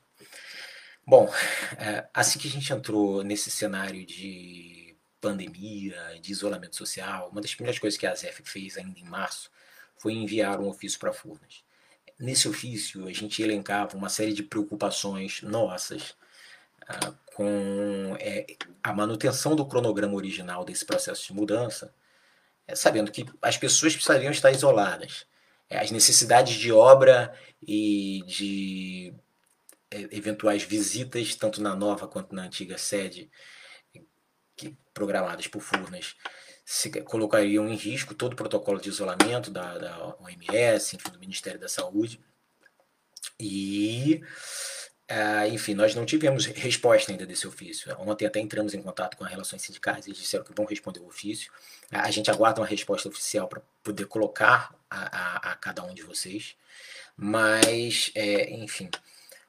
Bom, 1.06 1.34
é, 1.78 2.06
assim 2.14 2.38
que 2.38 2.50
a 2.50 2.52
gente 2.52 2.72
entrou 2.74 3.24
nesse 3.24 3.50
cenário 3.50 4.06
de 4.06 4.77
pandemia, 5.22 6.20
de 6.22 6.32
isolamento 6.32 6.76
social, 6.76 7.30
uma 7.30 7.42
das 7.42 7.54
primeiras 7.54 7.80
coisas 7.80 8.00
que 8.00 8.06
a 8.06 8.16
ZEF 8.16 8.42
fez 8.44 8.78
ainda 8.78 9.00
em 9.00 9.06
março 9.06 9.50
foi 9.98 10.14
enviar 10.14 10.60
um 10.60 10.68
ofício 10.68 11.00
para 11.00 11.14
Furnas. 11.14 11.64
Nesse 12.20 12.48
ofício, 12.48 13.08
a 13.08 13.14
gente 13.14 13.42
elencava 13.42 13.96
uma 13.98 14.10
série 14.10 14.34
de 14.34 14.44
preocupações 14.44 15.42
nossas 15.42 16.16
ah, 16.88 17.14
com 17.36 18.16
é, 18.20 18.46
a 18.84 18.94
manutenção 18.94 19.56
do 19.56 19.66
cronograma 19.66 20.16
original 20.16 20.64
desse 20.64 20.86
processo 20.86 21.28
de 21.28 21.34
mudança, 21.34 21.94
é, 22.68 22.76
sabendo 22.76 23.12
que 23.12 23.26
as 23.42 23.58
pessoas 23.58 23.94
precisariam 23.94 24.32
estar 24.32 24.52
isoladas 24.52 25.26
é, 25.70 25.80
as 25.80 25.92
necessidades 25.92 26.56
de 26.56 26.72
obra 26.72 27.34
e 27.62 28.24
de 28.26 29.14
é, 29.92 30.02
eventuais 30.16 30.64
visitas, 30.64 31.36
tanto 31.36 31.62
na 31.62 31.76
nova 31.76 32.08
quanto 32.08 32.34
na 32.34 32.44
antiga 32.44 32.78
sede, 32.78 33.30
que, 34.58 34.76
programadas 34.94 35.48
por 35.48 35.62
Furnas, 35.62 36.16
se 36.66 36.90
colocariam 37.04 37.70
em 37.70 37.76
risco 37.76 38.14
todo 38.14 38.34
o 38.34 38.36
protocolo 38.36 38.82
de 38.82 38.90
isolamento 38.90 39.50
da, 39.50 39.78
da 39.78 40.16
OMS, 40.20 40.96
enfim, 40.96 41.12
do 41.12 41.20
Ministério 41.20 41.60
da 41.60 41.70
Saúde. 41.70 42.20
E 43.40 44.22
Uh, 45.10 45.48
enfim, 45.54 45.74
nós 45.74 45.96
não 45.96 46.06
tivemos 46.06 46.46
resposta 46.48 47.14
ainda 47.14 47.26
desse 47.26 47.48
ofício. 47.48 47.96
Ontem 47.98 48.26
até 48.26 48.42
entramos 48.42 48.74
em 48.74 48.82
contato 48.82 49.16
com 49.16 49.24
as 49.24 49.32
relações 49.32 49.62
sindicais, 49.62 50.06
eles 50.06 50.18
disseram 50.20 50.44
que 50.44 50.54
vão 50.54 50.66
responder 50.66 51.00
o 51.00 51.08
ofício. 51.08 51.50
A 51.90 52.12
gente 52.12 52.30
aguarda 52.30 52.60
uma 52.60 52.68
resposta 52.68 53.08
oficial 53.08 53.48
para 53.48 53.62
poder 53.82 54.06
colocar 54.08 54.76
a, 54.90 55.18
a, 55.18 55.52
a, 55.52 55.56
cada 55.56 55.82
um 55.84 55.94
de 55.94 56.04
vocês. 56.04 56.58
Mas, 57.16 58.12
é, 58.16 58.52
enfim, 58.52 58.90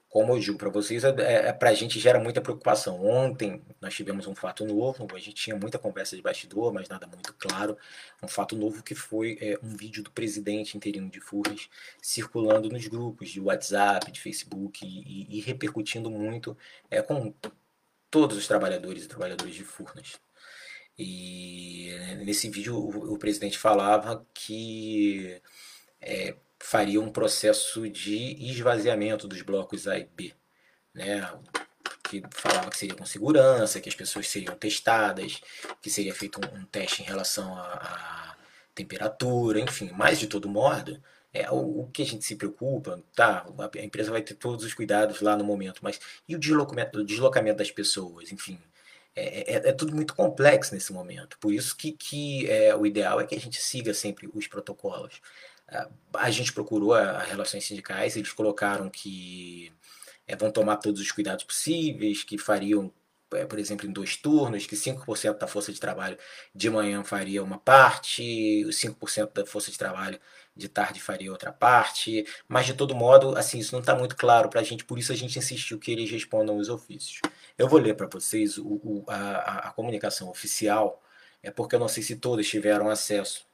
como 0.08 0.34
eu 0.34 0.38
digo 0.38 0.56
para 0.56 0.70
vocês, 0.70 1.04
é, 1.04 1.48
é, 1.48 1.52
para 1.52 1.70
a 1.70 1.74
gente 1.74 2.00
gera 2.00 2.18
muita 2.18 2.40
preocupação. 2.40 3.04
Ontem 3.04 3.62
nós 3.80 3.94
tivemos 3.94 4.26
um 4.26 4.34
fato 4.34 4.64
novo, 4.64 5.06
a 5.14 5.18
gente 5.18 5.34
tinha 5.34 5.56
muita 5.56 5.78
conversa 5.78 6.16
de 6.16 6.22
bastidor, 6.22 6.72
mas 6.72 6.88
nada 6.88 7.06
muito 7.06 7.34
claro. 7.34 7.76
Um 8.22 8.28
fato 8.28 8.56
novo 8.56 8.82
que 8.82 8.94
foi 8.94 9.36
é, 9.40 9.58
um 9.62 9.76
vídeo 9.76 10.02
do 10.02 10.10
presidente 10.10 10.76
interino 10.76 11.10
de 11.10 11.20
Furnas 11.20 11.68
circulando 12.00 12.70
nos 12.70 12.86
grupos 12.86 13.28
de 13.28 13.40
WhatsApp, 13.40 14.10
de 14.10 14.20
Facebook 14.20 14.84
e, 14.84 15.38
e 15.38 15.40
repercutindo 15.40 16.10
muito 16.10 16.56
é, 16.90 17.02
com 17.02 17.34
todos 18.10 18.38
os 18.38 18.46
trabalhadores 18.46 19.04
e 19.04 19.08
trabalhadoras 19.08 19.54
de 19.54 19.64
Furnas. 19.64 20.18
E 20.98 21.90
nesse 22.24 22.48
vídeo 22.48 22.74
o, 22.76 23.14
o 23.14 23.18
presidente 23.18 23.58
falava 23.58 24.26
que 24.34 25.40
é, 26.00 26.34
faria 26.58 27.00
um 27.00 27.10
processo 27.10 27.88
de 27.88 28.36
esvaziamento 28.50 29.28
dos 29.28 29.42
blocos 29.42 29.86
A 29.86 29.98
e 29.98 30.04
B, 30.04 30.34
né? 30.94 31.30
que 32.08 32.22
falava 32.30 32.70
que 32.70 32.78
seria 32.78 32.94
com 32.94 33.04
segurança, 33.04 33.80
que 33.80 33.88
as 33.88 33.94
pessoas 33.94 34.28
seriam 34.28 34.56
testadas, 34.56 35.40
que 35.82 35.90
seria 35.90 36.14
feito 36.14 36.40
um, 36.54 36.64
teste 36.64 37.02
em 37.02 37.04
relação 37.04 37.54
à 37.54 38.36
temperatura, 38.74 39.60
enfim. 39.60 39.90
Mas, 39.94 40.18
de 40.18 40.26
todo 40.26 40.48
modo, 40.48 41.00
é, 41.32 41.50
o, 41.50 41.82
o, 41.82 41.90
que 41.90 42.02
a 42.02 42.06
gente 42.06 42.24
se 42.24 42.36
preocupa, 42.36 43.02
tá? 43.14 43.46
A 43.76 43.84
empresa 43.84 44.10
vai 44.10 44.22
ter 44.22 44.34
todos 44.34 44.64
os 44.64 44.74
cuidados 44.74 45.20
lá 45.20 45.36
no 45.36 45.44
momento, 45.44 45.80
mas 45.82 46.00
e 46.26 46.34
o 46.34 46.38
deslocamento, 46.38 46.98
o 46.98 47.04
deslocamento 47.04 47.58
das 47.58 47.70
pessoas, 47.70 48.32
enfim. 48.32 48.58
É, 49.14 49.54
é, 49.54 49.68
é, 49.70 49.72
tudo 49.72 49.94
muito 49.94 50.14
complexo 50.14 50.74
nesse 50.74 50.92
momento. 50.92 51.38
Por 51.40 51.52
isso 51.52 51.76
que, 51.76 51.92
que 51.92 52.48
é, 52.48 52.74
o 52.74 52.86
ideal 52.86 53.20
é 53.20 53.26
que 53.26 53.34
a 53.34 53.40
gente 53.40 53.60
siga 53.60 53.92
sempre 53.92 54.30
os 54.32 54.46
protocolos. 54.46 55.20
A 56.14 56.30
gente 56.30 56.52
procurou 56.52 56.94
as 56.94 57.28
relações 57.28 57.64
sindicais, 57.64 58.16
eles 58.16 58.32
colocaram 58.32 58.88
que 58.88 59.72
é, 60.26 60.36
vão 60.36 60.50
tomar 60.50 60.76
todos 60.76 61.00
os 61.00 61.10
cuidados 61.10 61.44
possíveis, 61.44 62.22
que 62.22 62.38
fariam, 62.38 62.92
é, 63.32 63.44
por 63.46 63.58
exemplo, 63.58 63.86
em 63.86 63.92
dois 63.92 64.16
turnos, 64.16 64.66
que 64.66 64.76
5% 64.76 65.38
da 65.38 65.46
força 65.46 65.72
de 65.72 65.80
trabalho 65.80 66.18
de 66.54 66.70
manhã 66.70 67.02
faria 67.04 67.42
uma 67.42 67.58
parte, 67.58 68.64
os 68.66 68.76
5% 68.76 69.32
da 69.32 69.46
força 69.46 69.70
de 69.70 69.78
trabalho 69.78 70.20
de 70.56 70.68
tarde 70.68 71.00
faria 71.00 71.30
outra 71.30 71.52
parte, 71.52 72.26
mas 72.48 72.66
de 72.66 72.74
todo 72.74 72.94
modo, 72.94 73.36
assim, 73.36 73.58
isso 73.58 73.72
não 73.72 73.80
está 73.80 73.94
muito 73.94 74.16
claro 74.16 74.48
para 74.50 74.60
a 74.60 74.64
gente, 74.64 74.84
por 74.84 74.98
isso 74.98 75.12
a 75.12 75.16
gente 75.16 75.38
insistiu 75.38 75.78
que 75.78 75.92
eles 75.92 76.10
respondam 76.10 76.56
os 76.58 76.68
ofícios. 76.68 77.20
Eu 77.56 77.68
vou 77.68 77.78
ler 77.78 77.94
para 77.94 78.08
vocês 78.08 78.58
o, 78.58 78.66
o, 78.66 79.04
a, 79.08 79.68
a 79.68 79.72
comunicação 79.72 80.28
oficial, 80.28 81.02
é 81.42 81.50
porque 81.50 81.76
eu 81.76 81.80
não 81.80 81.88
sei 81.88 82.02
se 82.02 82.16
todos 82.16 82.48
tiveram 82.48 82.88
acesso 82.90 83.47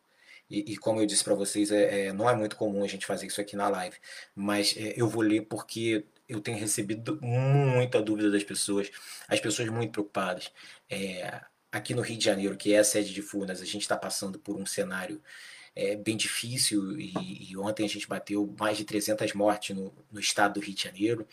e, 0.55 0.73
e, 0.73 0.77
como 0.77 1.01
eu 1.01 1.07
disse 1.07 1.25
para 1.25 1.35
vocês, 1.35 1.71
é, 1.73 2.07
é, 2.07 2.13
não 2.13 2.29
é 2.29 2.35
muito 2.35 2.57
comum 2.57 2.85
a 2.85 2.87
gente 2.87 3.07
fazer 3.07 3.27
isso 3.27 3.41
aqui 3.41 3.57
na 3.57 3.69
live, 3.69 3.97
mas 4.35 4.75
é, 4.77 4.95
eu 4.97 5.09
vou 5.09 5.23
ler 5.23 5.43
porque 5.43 6.05
eu 6.29 6.41
tenho 6.41 6.59
recebido 6.59 7.19
muita 7.21 8.01
dúvida 8.01 8.31
das 8.31 8.45
pessoas, 8.45 8.91
as 9.29 9.41
pessoas 9.41 9.69
muito 9.69 9.93
preocupadas. 9.93 10.53
É, 10.89 11.41
aqui 11.73 11.95
no 11.95 12.03
Rio 12.03 12.17
de 12.17 12.25
Janeiro, 12.25 12.57
que 12.57 12.73
é 12.73 12.79
a 12.79 12.85
sede 12.85 13.13
de 13.13 13.21
Furnas, 13.21 13.61
a 13.61 13.65
gente 13.65 13.83
está 13.83 13.97
passando 13.97 14.39
por 14.39 14.57
um 14.57 14.65
cenário 14.65 15.21
é, 15.75 15.97
bem 15.97 16.17
difícil 16.17 16.99
e, 16.99 17.51
e, 17.51 17.57
ontem 17.57 17.85
a 17.85 17.89
gente 17.89 18.09
bateu 18.09 18.55
mais 18.59 18.77
de 18.79 18.85
300 18.85 19.33
mortes 19.35 19.77
no, 19.77 19.93
no 20.11 20.21
estado 20.21 20.55
do 20.55 20.61
Rio 20.61 20.75
de 20.75 20.83
Janeiro 20.83 21.27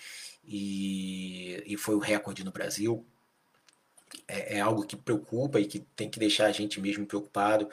e, 0.43 1.63
e 1.65 1.77
foi 1.77 1.95
o 1.95 1.99
recorde 1.99 2.43
no 2.43 2.51
Brasil. 2.51 3.05
É, 4.27 4.57
é 4.57 4.59
algo 4.59 4.85
que 4.85 4.95
preocupa 4.95 5.59
e 5.59 5.65
que 5.65 5.79
tem 5.95 6.09
que 6.09 6.19
deixar 6.19 6.47
a 6.47 6.51
gente 6.51 6.81
mesmo 6.81 7.05
preocupado. 7.05 7.69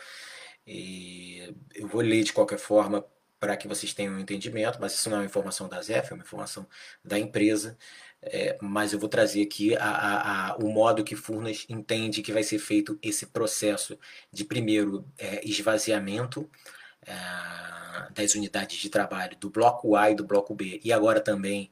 E 0.68 1.54
eu 1.74 1.88
vou 1.88 2.02
ler 2.02 2.22
de 2.24 2.33
qualquer 2.33 2.59
forma 2.59 3.04
para 3.40 3.57
que 3.57 3.66
vocês 3.66 3.94
tenham 3.94 4.14
um 4.14 4.20
entendimento, 4.20 4.78
mas 4.81 4.94
isso 4.94 5.09
não 5.09 5.16
é 5.18 5.20
uma 5.20 5.26
informação 5.26 5.68
da 5.68 5.81
ZEF, 5.81 6.11
é 6.11 6.14
uma 6.14 6.22
informação 6.24 6.68
da 7.04 7.18
empresa. 7.18 7.78
É, 8.20 8.59
mas 8.61 8.92
eu 8.92 8.98
vou 8.98 9.09
trazer 9.09 9.42
aqui 9.42 9.76
a, 9.76 9.85
a, 9.85 10.50
a, 10.50 10.57
o 10.57 10.68
modo 10.68 11.04
que 11.04 11.16
Furnas 11.16 11.64
entende 11.68 12.20
que 12.20 12.33
vai 12.33 12.42
ser 12.42 12.59
feito 12.59 12.98
esse 13.00 13.26
processo 13.26 13.98
de 14.33 14.44
primeiro 14.44 15.07
é, 15.16 15.40
esvaziamento 15.48 16.50
é, 17.07 17.12
das 18.12 18.35
unidades 18.35 18.78
de 18.78 18.90
trabalho 18.90 19.37
do 19.38 19.50
bloco 19.50 19.96
A 19.96 20.11
e 20.11 20.14
do 20.14 20.24
bloco 20.24 20.54
B, 20.54 20.81
e 20.85 20.92
agora 20.92 21.20
também 21.20 21.70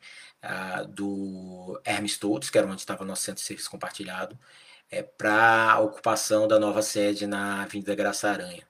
do 0.91 1.81
Hermes 1.85 2.19
Todos, 2.19 2.51
que 2.51 2.59
era 2.59 2.67
onde 2.69 2.81
estava 2.81 3.05
nosso 3.05 3.23
centro 3.23 3.41
de 3.41 3.47
serviço 3.47 3.71
compartilhado, 3.71 4.39
é, 4.91 5.03
para 5.03 5.73
a 5.73 5.81
ocupação 5.81 6.47
da 6.49 6.59
nova 6.61 6.83
sede 6.83 7.27
na 7.27 7.63
Avenida 7.63 7.95
Graça 7.95 8.31
Aranha 8.31 8.65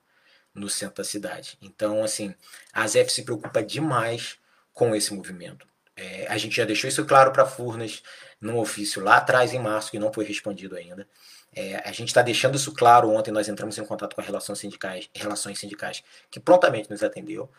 no 0.57 0.69
centro 0.69 0.97
da 0.97 1.03
cidade. 1.03 1.57
Então, 1.61 2.03
assim, 2.03 2.33
a 2.73 2.87
ZF 2.87 3.09
se 3.09 3.23
preocupa 3.23 3.63
demais 3.63 4.37
com 4.73 4.95
esse 4.95 5.13
movimento. 5.13 5.65
É, 5.95 6.27
a 6.27 6.37
gente 6.37 6.55
já 6.55 6.65
deixou 6.65 6.87
isso 6.87 7.05
claro 7.05 7.31
para 7.31 7.45
Furnas 7.45 8.03
num 8.39 8.57
ofício 8.57 9.03
lá 9.03 9.17
atrás, 9.17 9.53
em 9.53 9.59
março, 9.59 9.91
que 9.91 9.99
não 9.99 10.11
foi 10.11 10.25
respondido 10.25 10.75
ainda. 10.75 11.07
É, 11.55 11.77
a 11.77 11.91
gente 11.91 12.09
está 12.09 12.21
deixando 12.21 12.55
isso 12.55 12.73
claro. 12.73 13.09
Ontem 13.09 13.31
nós 13.31 13.47
entramos 13.47 13.77
em 13.77 13.85
contato 13.85 14.15
com 14.15 14.21
a 14.21 14.23
Relações 14.23 14.59
Sindicais, 14.59 15.09
Relações 15.15 15.59
Sindicais 15.59 16.03
que 16.29 16.39
prontamente 16.39 16.89
nos 16.89 17.01
atendeu. 17.01 17.49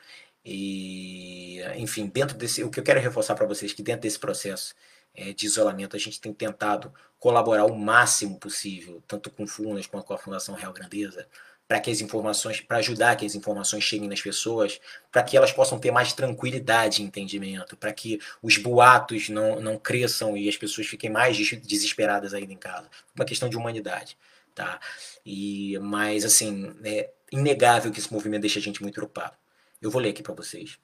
E, 0.44 1.60
enfim, 1.76 2.06
dentro 2.06 2.36
desse. 2.36 2.62
O 2.62 2.70
que 2.70 2.80
eu 2.80 2.84
quero 2.84 3.00
reforçar 3.00 3.34
para 3.34 3.46
vocês 3.46 3.72
é 3.72 3.74
que 3.74 3.82
dentro 3.82 4.02
desse 4.02 4.18
processo 4.18 4.74
é, 5.14 5.32
de 5.32 5.46
isolamento, 5.46 5.96
a 5.96 5.98
gente 5.98 6.20
tem 6.20 6.32
tentado 6.32 6.92
colaborar 7.18 7.64
o 7.66 7.76
máximo 7.76 8.38
possível, 8.38 9.02
tanto 9.06 9.30
com 9.30 9.46
Furnas 9.46 9.86
quanto 9.86 10.06
com 10.06 10.14
a 10.14 10.18
Fundação 10.18 10.54
Real 10.54 10.72
Grandeza, 10.72 11.26
para 11.68 11.78
que 11.78 11.90
as 11.90 12.00
informações, 12.00 12.62
para 12.62 12.78
ajudar 12.78 13.14
que 13.14 13.26
as 13.26 13.34
informações 13.34 13.84
cheguem 13.84 14.08
nas 14.08 14.22
pessoas, 14.22 14.80
para 15.12 15.22
que 15.22 15.36
elas 15.36 15.52
possam 15.52 15.78
ter 15.78 15.90
mais 15.90 16.14
tranquilidade 16.14 17.02
e 17.02 17.04
entendimento, 17.04 17.76
para 17.76 17.92
que 17.92 18.18
os 18.42 18.56
boatos 18.56 19.28
não, 19.28 19.60
não 19.60 19.78
cresçam 19.78 20.34
e 20.34 20.48
as 20.48 20.56
pessoas 20.56 20.86
fiquem 20.86 21.10
mais 21.10 21.36
desesperadas 21.36 22.32
ainda 22.32 22.54
em 22.54 22.56
casa. 22.56 22.88
Uma 23.14 23.26
questão 23.26 23.50
de 23.50 23.56
humanidade, 23.58 24.16
tá? 24.54 24.80
E 25.26 25.78
mas 25.80 26.24
assim, 26.24 26.74
é 26.82 27.10
inegável 27.30 27.92
que 27.92 28.00
esse 28.00 28.10
movimento 28.10 28.40
deixa 28.40 28.58
a 28.58 28.62
gente 28.62 28.80
muito 28.80 28.94
preocupado. 28.94 29.36
Eu 29.82 29.90
vou 29.90 30.00
ler 30.00 30.10
aqui 30.10 30.22
para 30.22 30.34
vocês. 30.34 30.78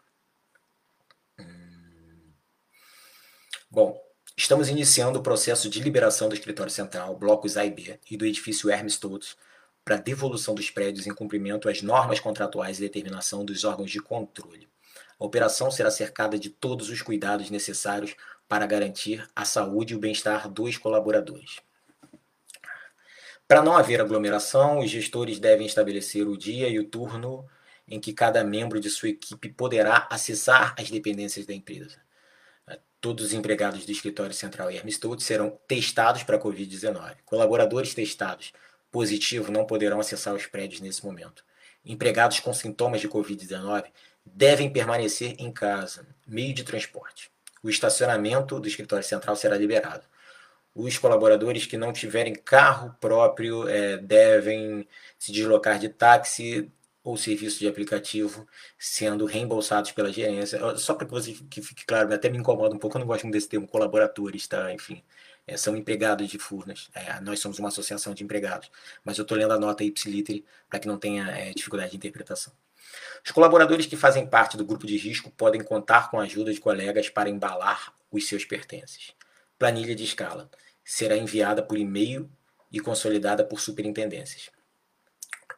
Hum. 1.39 2.31
Bom, 3.71 3.99
estamos 4.37 4.69
iniciando 4.69 5.19
o 5.19 5.23
processo 5.23 5.71
de 5.71 5.81
liberação 5.81 6.29
do 6.29 6.35
escritório 6.35 6.71
central, 6.71 7.17
blocos 7.17 7.57
A 7.57 7.65
e 7.65 7.71
B, 7.71 7.99
e 8.11 8.19
do 8.19 8.27
edifício 8.27 8.69
Hermes 8.69 8.99
Todos, 8.99 9.35
para 9.85 9.97
devolução 9.97 10.55
dos 10.55 10.71
prédios 10.71 11.07
em 11.07 11.15
cumprimento 11.15 11.69
às 11.69 11.83
normas 11.83 12.19
contratuais 12.19 12.79
e 12.79 12.83
determinação 12.83 13.45
dos 13.45 13.65
órgãos 13.65 13.91
de 13.91 14.01
controle. 14.01 14.67
A 15.19 15.25
operação 15.25 15.71
será 15.71 15.91
cercada 15.91 16.39
de 16.39 16.51
todos 16.51 16.89
os 16.89 17.03
cuidados 17.03 17.51
necessários 17.51 18.17
para 18.49 18.67
garantir 18.67 19.29
a 19.35 19.45
saúde 19.45 19.93
e 19.93 19.97
o 19.97 20.01
bem-estar 20.01 20.49
dos 20.49 20.79
colaboradores. 20.79 21.61
Para 23.47 23.63
não 23.63 23.77
haver 23.77 24.01
aglomeração, 24.01 24.79
os 24.79 24.91
gestores 24.91 25.39
devem 25.39 25.67
estabelecer 25.67 26.27
o 26.27 26.37
dia 26.37 26.69
e 26.69 26.79
o 26.79 26.89
turno 26.89 27.47
em 27.87 28.01
que 28.01 28.15
cada 28.15 28.43
membro 28.43 28.81
de 28.81 28.89
sua 28.89 29.11
equipe 29.11 29.51
poderá 29.51 30.09
acessar 30.11 30.75
as 30.79 30.91
dependências 30.91 31.45
da 31.45 31.53
empresa. 31.53 32.03
Todos 33.01 33.27
os 33.27 33.33
empregados 33.35 33.85
do 33.85 33.93
escritório 33.93 34.35
central 34.35 34.71
Hermes 34.71 34.99
Todos 34.99 35.27
serão 35.27 35.59
testados 35.69 36.23
para 36.23 36.37
a 36.37 36.41
Covid-19. 36.41 37.17
Colaboradores 37.27 37.93
testados 37.93 38.51
positivo 38.95 39.51
não 39.51 39.65
poderão 39.65 39.99
acessar 39.99 40.33
os 40.33 40.47
prédios 40.47 40.81
nesse 40.81 41.05
momento. 41.05 41.45
Empregados 41.85 42.39
com 42.39 42.55
sintomas 42.55 43.01
de 43.01 43.09
Covid-19 43.09 43.87
devem 44.25 44.73
permanecer 44.73 45.35
em 45.37 45.51
casa, 45.51 46.07
meio 46.25 46.55
de 46.55 46.63
transporte. 46.63 47.29
O 47.61 47.69
estacionamento 47.69 48.61
do 48.61 48.69
escritório 48.69 49.05
central 49.05 49.35
será 49.35 49.59
liberado. 49.59 50.05
Os 50.73 50.97
colaboradores 50.97 51.67
que 51.67 51.77
não 51.77 51.93
tiverem 51.93 52.37
carro 52.37 52.95
próprio 53.01 53.69
é, 53.69 53.97
devem 53.97 54.87
se 55.19 55.33
deslocar 55.33 55.81
de 55.81 55.89
táxi 55.89 56.71
ou 57.03 57.17
serviço 57.17 57.59
de 57.59 57.67
aplicativo, 57.67 58.47
sendo 58.79 59.27
reembolsados 59.27 59.91
pela 59.91 60.13
gerência. 60.13 60.77
Só 60.77 60.95
para 60.95 61.05
que, 61.05 61.13
você, 61.13 61.33
que 61.51 61.61
fique 61.61 61.85
claro, 61.85 62.15
até 62.15 62.31
me 62.31 62.39
incomoda 62.39 62.77
um 62.77 62.79
pouco, 62.79 62.97
eu 62.97 63.01
não 63.01 63.09
gosto 63.09 63.25
muito 63.25 63.35
desse 63.35 63.49
termo 63.49 63.67
colaboradores, 63.67 64.47
tá? 64.47 64.73
Enfim, 64.73 65.03
é, 65.47 65.57
são 65.57 65.77
empregados 65.77 66.29
de 66.29 66.39
Furnas. 66.39 66.91
É, 66.95 67.21
nós 67.21 67.41
somos 67.41 67.59
uma 67.59 67.69
associação 67.69 68.15
de 68.15 68.25
empregados. 68.25 68.71
Mas 69.05 69.19
eu 69.19 69.23
estou 69.23 69.37
lendo 69.37 69.53
a 69.53 69.59
nota 69.59 69.85
ipsiliter 69.85 70.43
para 70.69 70.79
que 70.79 70.89
não 70.89 70.99
tenha 70.99 71.29
é, 71.31 71.53
dificuldade 71.53 71.91
de 71.91 71.97
interpretação. 71.97 72.53
Os 73.25 73.31
colaboradores 73.31 73.87
que 73.87 73.97
fazem 73.97 74.27
parte 74.27 74.57
do 74.57 74.65
grupo 74.65 74.87
de 74.87 74.97
risco 74.97 75.31
podem 75.31 75.63
contar 75.63 76.11
com 76.11 76.19
a 76.19 76.25
ajuda 76.25 76.53
de 76.53 76.61
colegas 76.61 77.09
para 77.09 77.31
embalar 77.31 77.93
os 78.11 78.29
seus 78.29 78.45
pertences. 78.45 79.13
Planilha 79.59 79.95
de 79.95 80.05
escala 80.05 80.51
será 80.85 81.17
enviada 81.17 81.63
por 81.63 81.79
e-mail 81.79 82.31
e 82.71 82.81
consolidada 82.81 83.45
por 83.45 83.61
superintendências. 83.61 84.51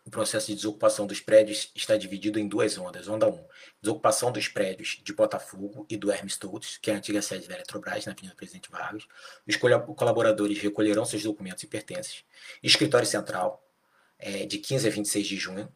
O 0.07 0.11
processo 0.11 0.47
de 0.47 0.55
desocupação 0.55 1.05
dos 1.05 1.19
prédios 1.19 1.73
está 1.75 1.97
dividido 1.97 2.39
em 2.39 2.47
duas 2.47 2.79
ondas. 2.79 3.09
Onda 3.09 3.29
1, 3.29 3.45
desocupação 3.83 4.31
dos 4.31 4.47
prédios 4.47 5.01
de 5.03 5.13
Botafogo 5.13 5.85
e 5.91 5.97
do 5.97 6.13
Hermes 6.13 6.37
Todos, 6.37 6.79
que 6.79 6.93
é 6.93 6.95
a 6.95 6.97
antiga 6.99 7.21
sede 7.21 7.49
da 7.49 7.57
Eletrobras, 7.57 8.07
na 8.07 8.13
Avenida 8.13 8.33
Presidente 8.37 8.71
Vargas. 8.71 9.05
Os 9.45 9.57
colaboradores 9.57 10.61
recolherão 10.61 11.05
seus 11.05 11.25
documentos 11.25 11.65
e 11.65 11.67
pertences. 11.67 12.23
Escritório 12.63 13.05
Central, 13.07 13.69
é, 14.17 14.47
de 14.47 14.59
15 14.59 14.87
a 14.87 14.91
26 14.93 15.27
de 15.27 15.37
junho. 15.37 15.69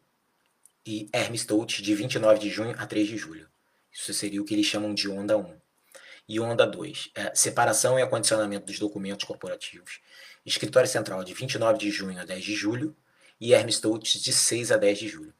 E 0.85 1.09
Hermes 1.11 1.45
Todos, 1.45 1.75
de 1.75 1.93
29 1.93 2.39
de 2.39 2.49
junho 2.49 2.73
a 2.77 2.87
3 2.87 3.09
de 3.09 3.17
julho. 3.17 3.49
Isso 3.91 4.13
seria 4.13 4.41
o 4.41 4.45
que 4.45 4.53
eles 4.53 4.65
chamam 4.65 4.93
de 4.93 5.09
onda 5.09 5.37
1. 5.37 5.59
E 6.29 6.39
onda 6.39 6.65
2, 6.65 7.11
é, 7.15 7.35
separação 7.35 7.99
e 7.99 8.01
acondicionamento 8.01 8.67
dos 8.67 8.79
documentos 8.79 9.25
corporativos. 9.25 9.99
Escritório 10.45 10.87
Central, 10.87 11.21
de 11.21 11.33
29 11.33 11.77
de 11.77 11.91
junho 11.91 12.17
a 12.17 12.23
10 12.23 12.45
de 12.45 12.55
julho 12.55 12.95
e 13.41 13.53
Hermes 13.53 13.79
Touch 13.79 14.21
de 14.21 14.31
6 14.31 14.71
a 14.71 14.77
10 14.77 14.99
de 14.99 15.07
julho. 15.07 15.33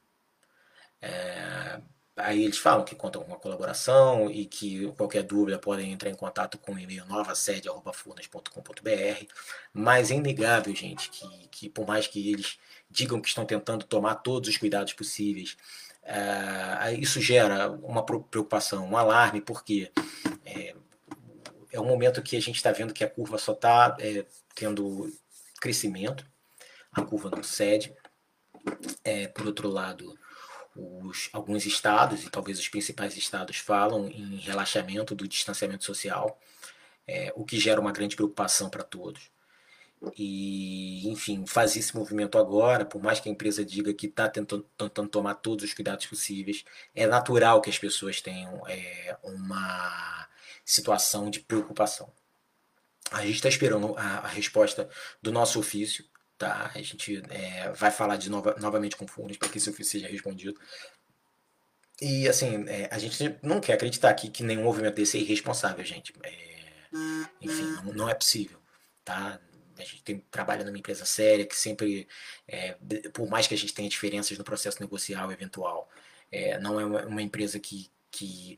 É, 0.99 1.79
aí 2.17 2.43
eles 2.43 2.57
falam 2.57 2.83
que 2.83 2.95
contam 2.95 3.21
com 3.21 3.27
uma 3.27 3.37
colaboração 3.37 4.31
e 4.31 4.45
que 4.45 4.91
qualquer 4.93 5.21
dúvida 5.21 5.59
podem 5.59 5.91
entrar 5.91 6.09
em 6.09 6.15
contato 6.15 6.57
com 6.57 6.73
o 6.73 6.79
e-mail 6.79 7.05
novasede.furnas.com.br, 7.05 9.25
mas 9.71 10.09
é 10.09 10.15
inegável, 10.15 10.75
gente, 10.75 11.11
que, 11.11 11.47
que 11.49 11.69
por 11.69 11.87
mais 11.87 12.07
que 12.07 12.31
eles 12.31 12.57
digam 12.89 13.21
que 13.21 13.27
estão 13.27 13.45
tentando 13.45 13.85
tomar 13.85 14.15
todos 14.15 14.49
os 14.49 14.57
cuidados 14.57 14.93
possíveis, 14.93 15.55
é, 16.03 16.95
isso 16.95 17.21
gera 17.21 17.69
uma 17.69 18.03
preocupação, 18.03 18.87
um 18.87 18.97
alarme, 18.97 19.41
porque 19.41 19.91
é, 20.43 20.73
é 21.71 21.79
um 21.79 21.85
momento 21.85 22.23
que 22.23 22.35
a 22.35 22.41
gente 22.41 22.55
está 22.55 22.71
vendo 22.71 22.93
que 22.93 23.03
a 23.03 23.09
curva 23.09 23.37
só 23.37 23.53
está 23.53 23.95
é, 23.99 24.25
tendo 24.55 25.13
crescimento, 25.59 26.30
a 26.91 27.01
curva 27.01 27.29
não 27.29 27.43
cede. 27.43 27.93
É, 29.03 29.27
por 29.27 29.47
outro 29.47 29.69
lado, 29.69 30.17
os, 30.75 31.29
alguns 31.33 31.65
estados, 31.65 32.23
e 32.23 32.29
talvez 32.29 32.59
os 32.59 32.69
principais 32.69 33.17
estados, 33.17 33.57
falam 33.57 34.07
em 34.07 34.37
relaxamento 34.37 35.15
do 35.15 35.27
distanciamento 35.27 35.83
social, 35.83 36.39
é, 37.07 37.31
o 37.35 37.45
que 37.45 37.59
gera 37.59 37.81
uma 37.81 37.91
grande 37.91 38.15
preocupação 38.15 38.69
para 38.69 38.83
todos. 38.83 39.31
E, 40.17 41.07
enfim, 41.09 41.45
fazer 41.45 41.79
esse 41.79 41.95
movimento 41.95 42.37
agora, 42.37 42.83
por 42.85 43.01
mais 43.01 43.19
que 43.19 43.29
a 43.29 43.31
empresa 43.31 43.63
diga 43.63 43.93
que 43.93 44.07
está 44.07 44.27
tentando, 44.27 44.63
tentando, 44.75 45.09
tomar 45.09 45.35
todos 45.35 45.63
os 45.63 45.73
cuidados 45.73 46.07
possíveis, 46.07 46.65
é 46.95 47.05
natural 47.05 47.61
que 47.61 47.69
as 47.69 47.77
pessoas 47.77 48.19
tenham 48.19 48.67
é, 48.67 49.15
uma 49.23 50.27
situação 50.65 51.29
de 51.29 51.39
preocupação. 51.41 52.11
A 53.11 53.21
gente 53.25 53.35
está 53.35 53.49
esperando 53.49 53.95
a, 53.95 54.19
a 54.19 54.27
resposta 54.27 54.89
do 55.21 55.31
nosso 55.31 55.59
ofício, 55.59 56.05
Tá? 56.41 56.71
A 56.73 56.81
gente 56.81 57.21
é, 57.29 57.71
vai 57.71 57.91
falar 57.91 58.17
de 58.17 58.27
nova, 58.27 58.55
novamente 58.59 58.97
com 58.97 59.05
fundos 59.05 59.37
para 59.37 59.47
que 59.47 59.59
isso 59.59 59.71
seja 59.83 60.07
respondido. 60.07 60.59
E 62.01 62.27
assim, 62.27 62.67
é, 62.67 62.89
a 62.91 62.97
gente 62.97 63.37
não 63.43 63.61
quer 63.61 63.73
acreditar 63.73 64.09
aqui 64.09 64.27
que 64.27 64.41
nenhum 64.41 64.63
movimento 64.63 64.95
desse 64.95 65.19
é 65.19 65.21
irresponsável, 65.21 65.85
gente. 65.85 66.11
É, 66.23 66.63
enfim, 67.39 67.61
não, 67.83 67.93
não, 67.93 68.09
é 68.09 68.15
possível. 68.15 68.59
Tá? 69.05 69.39
A 69.77 69.83
gente 69.83 70.01
tem, 70.01 70.17
trabalha 70.31 70.65
numa 70.65 70.79
empresa 70.79 71.05
séria 71.05 71.45
que 71.45 71.55
sempre, 71.55 72.07
é, 72.47 72.75
por 73.13 73.29
mais 73.29 73.45
que 73.45 73.53
a 73.53 73.57
gente 73.57 73.75
tenha 73.75 73.87
diferenças 73.87 74.35
no 74.35 74.43
processo 74.43 74.81
negocial 74.81 75.31
eventual, 75.31 75.87
é, 76.31 76.57
não 76.57 76.79
é 76.79 76.85
uma, 76.85 77.05
uma 77.05 77.21
empresa 77.21 77.59
que, 77.59 77.87
que 78.09 78.57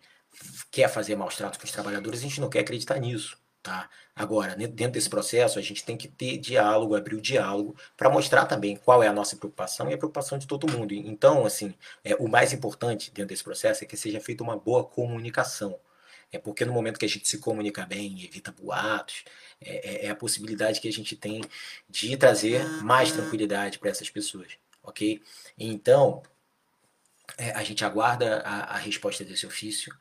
quer 0.71 0.87
fazer 0.87 1.17
maus 1.17 1.35
tratos 1.35 1.59
com 1.59 1.65
os 1.65 1.71
trabalhadores, 1.73 2.21
a 2.21 2.23
gente 2.23 2.39
não 2.39 2.49
quer 2.49 2.59
acreditar 2.61 2.97
nisso. 2.97 3.37
Tá? 3.63 3.89
Agora, 4.13 4.57
dentro 4.57 4.91
desse 4.91 5.09
processo, 5.09 5.57
a 5.57 5.61
gente 5.61 5.85
tem 5.85 5.95
que 5.95 6.09
ter 6.09 6.37
diálogo, 6.37 6.97
abrir 6.97 7.15
o 7.15 7.21
diálogo, 7.21 7.77
para 7.95 8.09
mostrar 8.09 8.45
também 8.45 8.75
qual 8.75 9.01
é 9.01 9.07
a 9.07 9.13
nossa 9.13 9.37
preocupação 9.37 9.89
e 9.89 9.93
a 9.93 9.97
preocupação 9.97 10.37
de 10.37 10.45
todo 10.45 10.69
mundo. 10.69 10.93
Então, 10.93 11.45
assim, 11.45 11.73
é, 12.03 12.13
o 12.15 12.27
mais 12.27 12.51
importante 12.51 13.09
dentro 13.09 13.29
desse 13.29 13.43
processo 13.43 13.81
é 13.81 13.87
que 13.87 13.95
seja 13.95 14.19
feita 14.19 14.43
uma 14.43 14.57
boa 14.57 14.83
comunicação. 14.83 15.79
É 16.29 16.37
porque 16.37 16.65
no 16.65 16.73
momento 16.73 16.99
que 16.99 17.05
a 17.05 17.09
gente 17.09 17.25
se 17.29 17.37
comunica 17.37 17.85
bem 17.85 18.21
evita 18.25 18.51
boatos, 18.51 19.23
é, 19.61 20.05
é, 20.05 20.05
é 20.07 20.09
a 20.09 20.15
possibilidade 20.15 20.81
que 20.81 20.89
a 20.89 20.91
gente 20.91 21.15
tem 21.15 21.41
de 21.89 22.17
trazer 22.17 22.65
mais 22.83 23.13
tranquilidade 23.13 23.79
para 23.79 23.89
essas 23.89 24.09
pessoas, 24.09 24.57
ok? 24.83 25.21
Então, 25.57 26.21
é, 27.37 27.51
a 27.51 27.63
gente 27.63 27.85
aguarda 27.85 28.41
a, 28.41 28.75
a 28.75 28.77
resposta 28.77 29.23
desse 29.23 29.45
ofício. 29.45 29.95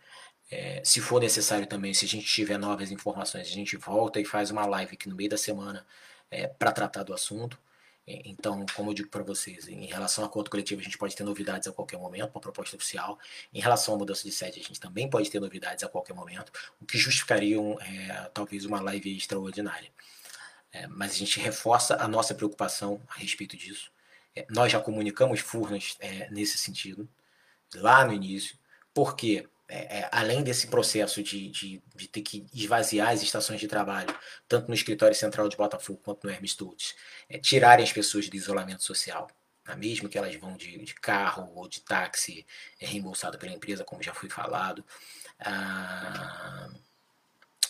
É, 0.52 0.82
se 0.84 1.00
for 1.00 1.18
necessário 1.18 1.66
também, 1.66 1.94
se 1.94 2.04
a 2.04 2.08
gente 2.08 2.26
tiver 2.26 2.58
novas 2.58 2.90
informações, 2.90 3.46
a 3.46 3.50
gente 3.50 3.74
volta 3.78 4.20
e 4.20 4.24
faz 4.24 4.50
uma 4.50 4.66
live 4.66 4.92
aqui 4.92 5.08
no 5.08 5.16
meio 5.16 5.30
da 5.30 5.38
semana 5.38 5.86
é, 6.30 6.46
para 6.46 6.70
tratar 6.70 7.02
do 7.04 7.14
assunto. 7.14 7.58
É, 8.06 8.20
então, 8.26 8.66
como 8.76 8.90
eu 8.90 8.94
digo 8.94 9.08
para 9.08 9.22
vocês, 9.22 9.66
em 9.66 9.86
relação 9.86 10.22
ao 10.22 10.28
acordo 10.28 10.50
coletivo, 10.50 10.82
a 10.82 10.84
gente 10.84 10.98
pode 10.98 11.16
ter 11.16 11.24
novidades 11.24 11.66
a 11.68 11.72
qualquer 11.72 11.98
momento, 11.98 12.32
uma 12.34 12.40
proposta 12.40 12.76
oficial. 12.76 13.18
Em 13.50 13.60
relação 13.62 13.94
à 13.94 13.96
mudança 13.96 14.24
de 14.24 14.30
sede, 14.30 14.60
a 14.60 14.62
gente 14.62 14.78
também 14.78 15.08
pode 15.08 15.30
ter 15.30 15.40
novidades 15.40 15.82
a 15.84 15.88
qualquer 15.88 16.12
momento, 16.12 16.52
o 16.78 16.84
que 16.84 16.98
justificaria 16.98 17.56
é, 17.80 18.30
talvez 18.34 18.66
uma 18.66 18.80
live 18.82 19.16
extraordinária. 19.16 19.90
É, 20.70 20.86
mas 20.86 21.12
a 21.12 21.16
gente 21.16 21.40
reforça 21.40 21.96
a 21.96 22.06
nossa 22.06 22.34
preocupação 22.34 23.00
a 23.08 23.18
respeito 23.18 23.56
disso. 23.56 23.90
É, 24.36 24.46
nós 24.50 24.70
já 24.70 24.80
comunicamos 24.80 25.40
Furnas 25.40 25.96
é, 25.98 26.28
nesse 26.30 26.58
sentido, 26.58 27.08
lá 27.74 28.04
no 28.04 28.12
início, 28.12 28.54
porque 28.92 29.48
é, 29.68 30.00
é, 30.00 30.08
além 30.12 30.42
desse 30.42 30.66
processo 30.66 31.22
de, 31.22 31.48
de, 31.48 31.82
de, 31.94 32.08
ter 32.08 32.20
que 32.22 32.46
esvaziar 32.52 33.10
as 33.10 33.22
estações 33.22 33.60
de 33.60 33.66
trabalho, 33.66 34.14
tanto 34.48 34.68
no 34.68 34.74
escritório 34.74 35.14
central 35.14 35.48
de 35.48 35.56
Botafogo 35.56 36.00
quanto 36.04 36.24
no 36.24 36.30
Hermes 36.30 36.52
Stutz, 36.52 36.94
é, 37.28 37.38
tirarem 37.38 37.84
as 37.84 37.92
pessoas 37.92 38.28
do 38.28 38.36
isolamento 38.36 38.82
social, 38.82 39.28
tá? 39.64 39.74
mesmo 39.76 40.08
que 40.08 40.18
elas 40.18 40.34
vão 40.36 40.56
de, 40.56 40.78
de 40.78 40.94
carro 40.94 41.50
ou 41.54 41.68
de 41.68 41.80
táxi 41.80 42.46
é, 42.80 42.86
reembolsado 42.86 43.38
pela 43.38 43.52
empresa, 43.52 43.84
como 43.84 44.02
já 44.02 44.12
foi 44.12 44.28
falado. 44.28 44.84
Ah, 45.40 46.68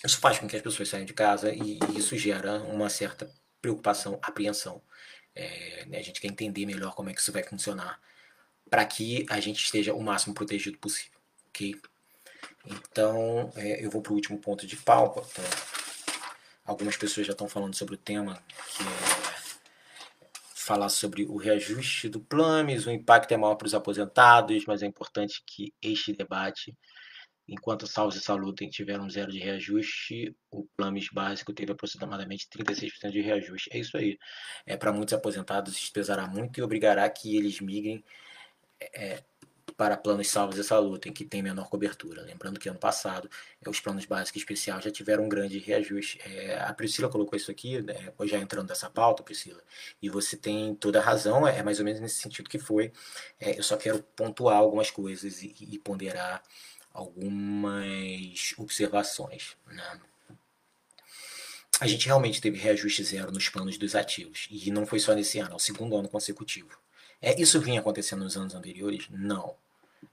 isso 0.04 0.18
faz 0.18 0.38
com 0.38 0.48
que 0.48 0.56
as 0.56 0.62
pessoas 0.62 0.88
saiam 0.88 1.04
de 1.04 1.14
casa 1.14 1.52
e, 1.52 1.78
e 1.78 1.98
isso 1.98 2.16
gera 2.16 2.60
uma 2.62 2.88
certa 2.90 3.30
preocupação, 3.60 4.18
apreensão. 4.22 4.82
É, 5.34 5.86
né, 5.86 5.98
a 5.98 6.02
gente 6.02 6.20
quer 6.20 6.28
entender 6.28 6.66
melhor 6.66 6.94
como 6.94 7.08
é 7.08 7.14
que 7.14 7.20
isso 7.20 7.32
vai 7.32 7.42
funcionar 7.42 7.98
para 8.72 8.86
que 8.86 9.26
a 9.28 9.38
gente 9.38 9.62
esteja 9.62 9.92
o 9.92 10.02
máximo 10.02 10.34
protegido 10.34 10.78
possível, 10.78 11.11
ok? 11.52 11.80
Então, 12.64 13.52
é, 13.56 13.84
eu 13.84 13.90
vou 13.90 14.00
para 14.02 14.12
o 14.12 14.14
último 14.14 14.38
ponto 14.38 14.66
de 14.66 14.76
pauta. 14.76 15.20
Então, 15.20 15.44
algumas 16.64 16.96
pessoas 16.96 17.26
já 17.26 17.32
estão 17.32 17.48
falando 17.48 17.74
sobre 17.74 17.94
o 17.94 17.98
tema, 17.98 18.42
que 18.68 18.82
é 18.82 19.32
falar 20.54 20.88
sobre 20.88 21.24
o 21.24 21.36
reajuste 21.36 22.08
do 22.08 22.20
Plames, 22.20 22.86
o 22.86 22.90
impacto 22.90 23.32
é 23.32 23.36
maior 23.36 23.56
para 23.56 23.66
os 23.66 23.74
aposentados, 23.74 24.64
mas 24.64 24.82
é 24.82 24.86
importante 24.86 25.42
que 25.44 25.74
este 25.82 26.12
debate 26.12 26.76
Enquanto 27.48 27.88
Salves 27.88 28.16
e 28.16 28.20
Salutem 28.20 28.70
tiveram 28.70 29.10
zero 29.10 29.32
de 29.32 29.38
reajuste, 29.38 30.34
o 30.50 30.64
Plames 30.76 31.08
básico 31.12 31.52
teve 31.52 31.72
aproximadamente 31.72 32.48
36% 32.48 33.10
de 33.10 33.20
reajuste. 33.20 33.68
É 33.72 33.78
isso 33.78 33.96
aí. 33.96 34.16
É, 34.64 34.76
Para 34.76 34.92
muitos 34.92 35.12
aposentados, 35.12 35.76
isso 35.76 35.92
pesará 35.92 36.26
muito 36.26 36.58
e 36.58 36.62
obrigará 36.62 37.08
que 37.10 37.36
eles 37.36 37.60
migrem 37.60 38.02
é, 38.80 39.22
para 39.76 39.96
planos 39.96 40.28
Salves 40.28 40.58
e 40.58 40.64
Salutem, 40.64 41.12
que 41.12 41.24
tem 41.24 41.42
menor 41.42 41.68
cobertura. 41.68 42.22
Lembrando 42.22 42.58
que 42.58 42.68
ano 42.68 42.78
passado, 42.78 43.28
é, 43.64 43.68
os 43.68 43.80
planos 43.80 44.04
básicos 44.04 44.40
especiais 44.40 44.84
já 44.84 44.90
tiveram 44.90 45.24
um 45.24 45.28
grande 45.28 45.58
reajuste. 45.58 46.20
É, 46.24 46.58
a 46.60 46.72
Priscila 46.72 47.08
colocou 47.08 47.36
isso 47.36 47.50
aqui, 47.50 47.80
né, 47.80 48.12
já 48.24 48.38
entrando 48.38 48.68
nessa 48.68 48.90
pauta, 48.90 49.22
Priscila, 49.22 49.62
e 50.00 50.08
você 50.08 50.36
tem 50.36 50.74
toda 50.74 51.00
a 51.00 51.02
razão, 51.02 51.46
é, 51.46 51.62
mais 51.62 51.78
ou 51.78 51.84
menos 51.84 52.00
nesse 52.00 52.16
sentido 52.16 52.48
que 52.48 52.58
foi. 52.58 52.92
É, 53.40 53.58
eu 53.58 53.62
só 53.62 53.76
quero 53.76 54.02
pontuar 54.16 54.56
algumas 54.56 54.90
coisas 54.90 55.42
e, 55.42 55.54
e 55.60 55.78
ponderar 55.78 56.42
algumas 56.92 58.54
observações. 58.58 59.56
Né? 59.66 60.00
A 61.80 61.86
gente 61.86 62.06
realmente 62.06 62.40
teve 62.40 62.58
reajuste 62.58 63.02
zero 63.02 63.32
nos 63.32 63.48
planos 63.48 63.76
dos 63.78 63.94
ativos, 63.94 64.46
e 64.50 64.70
não 64.70 64.86
foi 64.86 65.00
só 65.00 65.14
nesse 65.14 65.38
ano, 65.38 65.52
é 65.52 65.56
o 65.56 65.58
segundo 65.58 65.96
ano 65.96 66.08
consecutivo. 66.08 66.78
É, 67.22 67.40
isso 67.40 67.60
vinha 67.60 67.80
acontecendo 67.80 68.24
nos 68.24 68.36
anos 68.36 68.54
anteriores? 68.54 69.06
Não. 69.08 69.54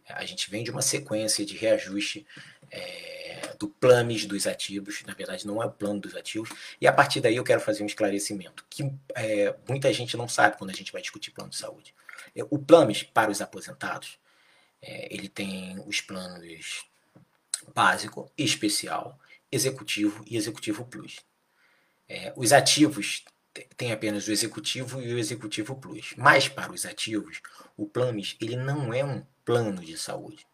A 0.07 0.23
gente 0.25 0.49
vem 0.49 0.63
de 0.63 0.69
uma 0.69 0.81
sequência 0.81 1.43
de 1.43 1.57
reajuste 1.57 2.25
é, 2.71 3.55
do 3.57 3.67
planos 3.67 4.25
dos 4.25 4.45
ativos, 4.47 5.03
na 5.05 5.13
verdade 5.13 5.45
não 5.45 5.61
é 5.61 5.65
o 5.65 5.71
plano 5.71 5.99
dos 5.99 6.15
ativos, 6.15 6.49
e 6.79 6.87
a 6.87 6.93
partir 6.93 7.19
daí 7.19 7.35
eu 7.35 7.43
quero 7.43 7.59
fazer 7.59 7.83
um 7.83 7.87
esclarecimento, 7.87 8.65
que 8.69 8.91
é, 9.15 9.55
muita 9.67 9.91
gente 9.91 10.15
não 10.15 10.27
sabe 10.27 10.57
quando 10.57 10.69
a 10.69 10.73
gente 10.73 10.91
vai 10.91 11.01
discutir 11.01 11.31
plano 11.31 11.49
de 11.49 11.57
saúde. 11.57 11.93
É, 12.35 12.43
o 12.49 12.59
planos 12.59 13.03
para 13.03 13.31
os 13.31 13.41
aposentados, 13.41 14.19
é, 14.81 15.13
ele 15.13 15.27
tem 15.27 15.81
os 15.85 15.99
planos 16.01 16.85
básico, 17.73 18.31
especial, 18.37 19.19
executivo 19.51 20.23
e 20.27 20.37
executivo 20.37 20.85
plus. 20.85 21.19
É, 22.07 22.33
os 22.35 22.53
ativos 22.53 23.23
tem 23.77 23.91
apenas 23.91 24.27
o 24.27 24.31
executivo 24.31 25.01
e 25.01 25.13
o 25.13 25.17
executivo 25.17 25.75
plus. 25.75 26.13
Mas 26.17 26.47
para 26.47 26.71
os 26.71 26.85
ativos, 26.85 27.41
o 27.77 27.85
planos 27.85 28.35
ele 28.41 28.55
não 28.55 28.93
é 28.93 29.03
um 29.03 29.23
plano 29.43 29.83
de 29.83 29.97
saúde. 29.97 30.45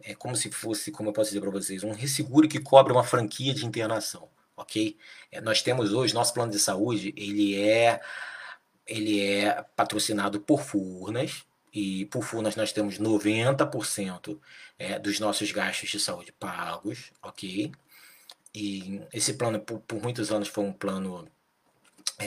É 0.00 0.14
como 0.14 0.34
se 0.34 0.50
fosse, 0.50 0.90
como 0.90 1.10
eu 1.10 1.12
posso 1.12 1.30
dizer 1.30 1.40
para 1.40 1.50
vocês, 1.50 1.84
um 1.84 1.92
resseguro 1.92 2.48
que 2.48 2.60
cobre 2.60 2.92
uma 2.92 3.04
franquia 3.04 3.54
de 3.54 3.64
internação, 3.64 4.28
ok? 4.56 4.96
É, 5.30 5.40
nós 5.40 5.62
temos 5.62 5.92
hoje 5.92 6.12
nosso 6.12 6.34
plano 6.34 6.50
de 6.50 6.58
saúde, 6.58 7.14
ele 7.16 7.60
é 7.60 8.00
ele 8.86 9.20
é 9.20 9.62
patrocinado 9.76 10.40
por 10.40 10.60
Furnas, 10.60 11.44
e 11.72 12.04
por 12.06 12.22
Furnas 12.22 12.56
nós 12.56 12.72
temos 12.72 12.98
90% 12.98 14.38
é, 14.78 14.98
dos 14.98 15.18
nossos 15.20 15.50
gastos 15.52 15.90
de 15.90 16.00
saúde 16.00 16.32
pagos, 16.32 17.12
ok? 17.22 17.72
E 18.54 19.00
esse 19.12 19.34
plano, 19.34 19.60
por, 19.60 19.80
por 19.80 20.02
muitos 20.02 20.30
anos, 20.30 20.48
foi 20.48 20.64
um 20.64 20.72
plano 20.72 21.26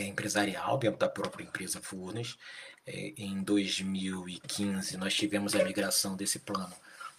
empresarial 0.01 0.77
dentro 0.77 0.99
da 0.99 1.09
própria 1.09 1.43
empresa 1.43 1.79
Furnas. 1.81 2.37
É, 2.85 3.13
em 3.17 3.41
2015, 3.43 4.97
nós 4.97 5.13
tivemos 5.13 5.55
a 5.55 5.63
migração 5.63 6.15
desse 6.15 6.39
plano 6.39 6.73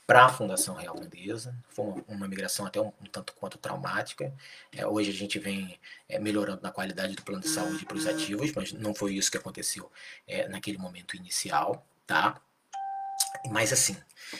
para 0.07 0.27
a 0.27 0.29
Fundação 0.29 0.75
Real 0.77 0.95
Grandeza. 0.95 1.55
Foi 1.69 2.05
uma, 2.07 2.29
migração 2.29 2.65
até 2.65 2.81
um, 2.81 2.93
um, 3.01 3.07
tanto 3.11 3.33
quanto 3.35 3.59
traumática. 3.59 4.33
É, 4.73 4.87
hoje 4.87 5.11
a 5.11 5.15
gente 5.15 5.39
vem 5.39 5.79
é, 6.09 6.19
melhorando 6.19 6.63
na 6.63 6.71
qualidade 6.71 7.17
do 7.17 7.23
plano 7.23 7.43
de 7.43 7.49
saúde 7.49 7.85
para 7.85 7.97
os 7.97 8.07
ativos, 8.07 8.53
mas 8.55 8.73
não 8.73 8.95
foi 8.95 9.15
isso 9.15 9.31
que 9.31 9.39
aconteceu 9.39 9.91
é, 10.27 10.49
naquele 10.49 10.79
momento 10.79 11.17
inicial 11.17 11.85
tá? 12.07 12.41
Mas 13.51 13.73
assim, 13.73 13.97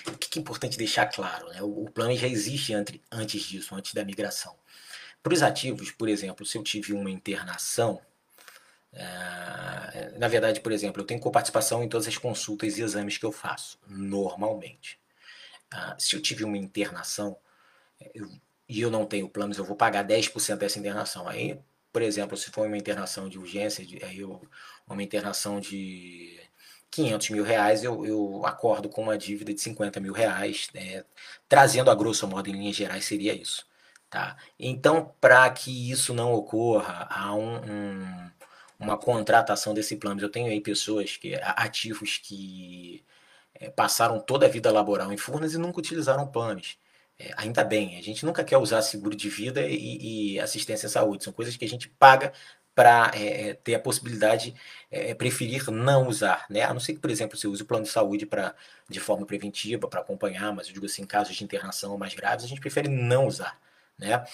o 0.07 0.13
que 0.13 0.39
é 0.39 0.43
importante 0.43 0.79
deixar 0.79 1.07
claro, 1.07 1.49
né? 1.49 1.63
O, 1.63 1.91
plano 1.91 2.17
já 2.17 2.27
existe 2.29 2.73
antes, 2.73 3.01
antes 3.11 3.43
disso, 3.43 3.75
antes 3.75 3.93
da 3.93 4.05
migração. 4.05 4.57
Para 5.23 5.35
os 5.35 5.43
ativos, 5.43 5.91
por 5.91 6.09
exemplo, 6.09 6.47
se 6.47 6.57
eu 6.57 6.63
tive 6.63 6.93
uma 6.93 7.11
internação, 7.11 8.01
é, 8.93 10.19
na 10.19 10.29
verdade, 10.29 10.61
por 10.61 10.73
exemplo, 10.73 11.03
eu 11.03 11.07
tenho 11.07 11.21
coparticipação 11.21 11.83
em 11.83 11.89
todas 11.89 12.09
as 12.09 12.19
consultas 12.19 12.79
e 12.79 12.83
exames 12.83 13.19
que 13.19 13.27
eu 13.27 13.33
faço, 13.33 13.79
normalmente. 13.87 14.99
Ah, 15.71 15.97
se 15.99 16.17
eu 16.17 16.23
tive 16.23 16.45
uma 16.45 16.57
internação 16.57 17.37
eu, 18.15 18.29
e 18.69 18.81
eu 18.81 18.91
não 18.91 19.07
tenho 19.07 19.29
planos, 19.29 19.59
eu 19.59 19.65
vou 19.65 19.77
pagar 19.77 20.05
10% 20.05 20.59
dessa 20.59 20.79
internação. 20.79 21.29
Aí, 21.29 21.59
por 21.93 22.03
exemplo, 22.03 22.37
se 22.37 22.51
for 22.51 22.67
uma 22.67 22.77
internação 22.77 23.29
de 23.29 23.39
urgência, 23.39 23.85
aí 24.07 24.19
eu, 24.19 24.43
uma 24.87 25.03
internação 25.03 25.61
de 25.61 26.39
500 26.91 27.31
mil 27.31 27.45
reais, 27.45 27.85
eu, 27.85 28.05
eu 28.07 28.45
acordo 28.47 28.89
com 28.89 29.03
uma 29.03 29.19
dívida 29.19 29.53
de 29.55 29.61
50 29.61 30.01
mil 30.01 30.13
reais, 30.13 30.69
né? 30.75 31.05
trazendo 31.49 31.91
a 31.91 31.95
grosso 31.95 32.27
modo, 32.27 32.49
em 32.49 32.53
linhas 32.53 32.77
gerais, 32.77 33.05
seria 33.05 33.35
isso. 33.35 33.67
Tá? 34.11 34.37
Então, 34.59 35.15
para 35.21 35.49
que 35.51 35.91
isso 35.91 36.15
não 36.15 36.33
ocorra, 36.33 37.07
há 37.11 37.35
um, 37.35 37.57
um, 37.57 38.31
uma 38.79 38.97
contratação 38.99 39.75
desse 39.75 39.97
plano. 39.97 40.21
Eu 40.21 40.31
tenho 40.31 40.49
aí 40.49 40.61
pessoas, 40.61 41.17
que 41.17 41.35
ativos 41.43 42.19
que 42.19 43.05
é, 43.55 43.71
passaram 43.71 44.21
toda 44.21 44.47
a 44.47 44.49
vida 44.49 44.71
laboral 44.71 45.13
em 45.13 45.17
Furnas 45.17 45.55
e 45.55 45.59
nunca 45.59 45.81
utilizaram 45.81 46.27
planos. 46.27 46.79
É, 47.19 47.33
ainda 47.37 47.65
bem, 47.65 47.97
a 47.99 48.03
gente 48.03 48.27
nunca 48.27 48.45
quer 48.45 48.59
usar 48.59 48.83
seguro 48.83 49.17
de 49.17 49.29
vida 49.31 49.63
e, 49.67 50.35
e 50.35 50.41
assistência 50.41 50.87
à 50.87 50.91
saúde. 50.91 51.25
São 51.25 51.33
coisas 51.33 51.57
que 51.57 51.65
a 51.65 51.69
gente 51.69 51.89
paga 51.89 52.33
para 52.77 53.11
é, 53.15 53.51
é, 53.51 53.55
ter 53.55 53.75
a 53.75 53.81
possibilidade 53.81 54.55
é, 54.91 55.15
preferir 55.15 55.71
não 55.71 56.07
usar, 56.09 56.45
né? 56.51 56.63
A 56.63 56.75
não 56.75 56.81
ser 56.81 56.93
que, 56.93 57.01
por 57.01 57.11
exemplo, 57.11 57.37
você 57.37 57.49
use 57.49 57.63
o 57.63 57.67
plano 57.67 57.85
de 57.85 57.91
saúde 57.91 58.27
para 58.27 58.55
de 58.89 59.01
forma 59.01 59.25
preventiva 59.25 59.89
para 59.89 60.01
acompanhar, 60.01 60.53
mas 60.55 60.69
eu 60.69 60.75
digo 60.75 60.85
assim, 60.85 61.03
em 61.03 61.07
casos 61.07 61.35
de 61.35 61.43
internação 61.43 61.97
mais 61.97 62.15
graves, 62.15 62.45
a 62.45 62.49
gente 62.49 62.61
prefere 62.61 62.89
não 62.89 63.27
usar, 63.27 63.59
né? 63.99 64.25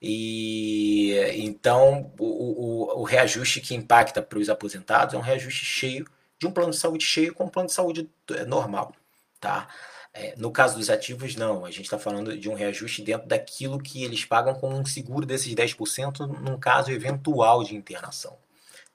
E 0.00 1.12
então 1.36 2.12
o, 2.18 2.96
o, 2.96 3.00
o 3.00 3.02
reajuste 3.04 3.60
que 3.60 3.74
impacta 3.74 4.22
para 4.22 4.38
os 4.38 4.48
aposentados 4.48 5.14
é 5.14 5.18
um 5.18 5.20
reajuste 5.20 5.64
cheio 5.64 6.06
de 6.38 6.46
um 6.46 6.50
plano 6.50 6.70
de 6.70 6.78
saúde 6.78 7.04
cheio 7.04 7.34
com 7.34 7.44
um 7.44 7.48
plano 7.48 7.68
de 7.68 7.74
saúde 7.74 8.10
é, 8.30 8.44
normal, 8.46 8.94
tá? 9.38 9.68
É, 10.12 10.34
no 10.36 10.50
caso 10.50 10.76
dos 10.76 10.90
ativos, 10.90 11.36
não. 11.36 11.64
A 11.64 11.70
gente 11.70 11.84
está 11.84 11.98
falando 11.98 12.36
de 12.36 12.48
um 12.48 12.54
reajuste 12.54 13.02
dentro 13.02 13.28
daquilo 13.28 13.80
que 13.80 14.02
eles 14.02 14.24
pagam 14.24 14.54
com 14.54 14.68
um 14.68 14.84
seguro 14.84 15.24
desses 15.24 15.54
10% 15.54 16.26
num 16.40 16.58
caso 16.58 16.90
eventual 16.90 17.62
de 17.62 17.76
internação. 17.76 18.36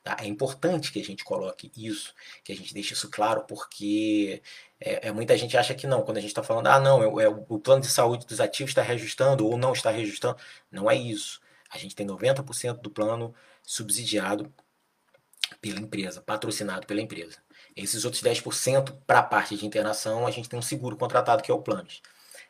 Tá? 0.05 0.17
É 0.19 0.27
importante 0.27 0.91
que 0.91 1.01
a 1.01 1.03
gente 1.03 1.23
coloque 1.23 1.71
isso, 1.75 2.13
que 2.43 2.51
a 2.51 2.55
gente 2.55 2.75
deixe 2.75 2.93
isso 2.93 3.09
claro, 3.09 3.43
porque 3.47 4.39
é, 4.79 5.07
é 5.07 5.11
muita 5.11 5.35
gente 5.35 5.57
acha 5.57 5.73
que 5.73 5.87
não. 5.87 6.03
Quando 6.03 6.17
a 6.17 6.21
gente 6.21 6.29
está 6.29 6.43
falando, 6.43 6.67
ah, 6.67 6.79
não, 6.79 7.19
é, 7.19 7.27
o 7.27 7.57
plano 7.59 7.81
de 7.81 7.87
saúde 7.87 8.23
dos 8.27 8.39
ativos 8.39 8.69
está 8.69 8.83
reajustando 8.83 9.47
ou 9.47 9.57
não 9.57 9.73
está 9.73 9.89
reajustando. 9.89 10.37
Não 10.71 10.91
é 10.91 10.95
isso. 10.95 11.41
A 11.71 11.79
gente 11.79 11.95
tem 11.95 12.05
90% 12.05 12.81
do 12.81 12.91
plano 12.91 13.33
subsidiado 13.63 14.53
pela 15.59 15.79
empresa, 15.79 16.21
patrocinado 16.21 16.85
pela 16.85 17.01
empresa. 17.01 17.37
Esses 17.75 18.05
outros 18.05 18.21
10% 18.21 18.95
para 19.07 19.19
a 19.19 19.23
parte 19.23 19.57
de 19.57 19.65
internação, 19.65 20.27
a 20.27 20.31
gente 20.31 20.47
tem 20.47 20.59
um 20.59 20.61
seguro 20.61 20.95
contratado 20.97 21.41
que 21.41 21.49
é 21.49 21.53
o 21.53 21.63
Planes. 21.63 22.03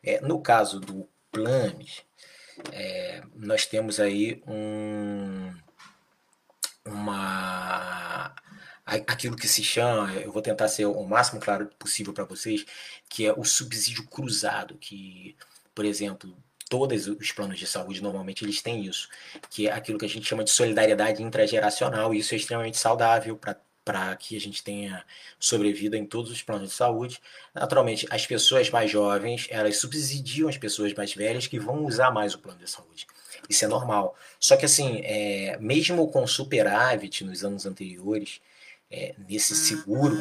É, 0.03 0.19
no 0.19 0.41
caso 0.41 0.81
do 0.81 1.07
Planes, 1.31 2.03
é, 2.73 3.23
nós 3.33 3.65
temos 3.65 3.97
aí 3.97 4.43
um, 4.45 5.53
uma 6.85 8.33
aquilo 8.85 9.35
que 9.35 9.47
se 9.47 9.63
chama, 9.63 10.13
eu 10.13 10.31
vou 10.31 10.41
tentar 10.41 10.67
ser 10.67 10.85
o 10.85 11.03
máximo 11.03 11.41
claro 11.41 11.67
possível 11.79 12.13
para 12.13 12.23
vocês, 12.23 12.65
que 13.09 13.25
é 13.25 13.33
o 13.33 13.43
subsídio 13.43 14.05
cruzado, 14.07 14.77
que, 14.77 15.35
por 15.73 15.85
exemplo, 15.85 16.37
todos 16.69 17.07
os 17.07 17.31
planos 17.31 17.57
de 17.59 17.65
saúde 17.67 18.01
normalmente 18.01 18.43
eles 18.45 18.61
têm 18.61 18.85
isso, 18.85 19.09
que 19.49 19.67
é 19.67 19.71
aquilo 19.71 19.97
que 19.97 20.05
a 20.05 20.09
gente 20.09 20.27
chama 20.27 20.43
de 20.43 20.51
solidariedade 20.51 21.23
intrageracional, 21.23 22.13
e 22.13 22.19
isso 22.19 22.33
é 22.35 22.37
extremamente 22.37 22.77
saudável 22.77 23.35
para 23.37 23.57
para 23.85 24.15
que 24.15 24.35
a 24.35 24.41
gente 24.41 24.63
tenha 24.63 25.05
sobrevida 25.39 25.95
em 25.95 26.05
todos 26.07 26.31
os 26.31 26.41
planos 26.41 26.69
de 26.69 26.75
saúde. 26.75 27.21
Naturalmente, 27.53 28.07
as 28.09 28.25
pessoas 28.25 28.69
mais 28.71 28.89
jovens, 28.89 29.47
elas 29.51 29.77
subsidiam 29.77 30.49
as 30.49 30.57
pessoas 30.57 30.91
mais 30.95 31.13
velhas 31.13 31.45
que 31.45 31.59
vão 31.59 31.85
usar 31.85 32.09
mais 32.11 32.33
o 32.33 32.39
plano 32.39 32.57
de 32.59 32.69
saúde. 32.69 33.05
Isso 33.49 33.65
é 33.65 33.67
normal. 33.67 34.15
Só 34.39 34.55
que 34.57 34.65
assim, 34.65 35.01
é, 35.03 35.57
mesmo 35.59 36.07
com 36.09 36.25
superávit 36.25 37.23
nos 37.23 37.43
anos 37.43 37.65
anteriores, 37.65 38.41
é, 38.89 39.15
nesse 39.27 39.55
seguro 39.55 40.17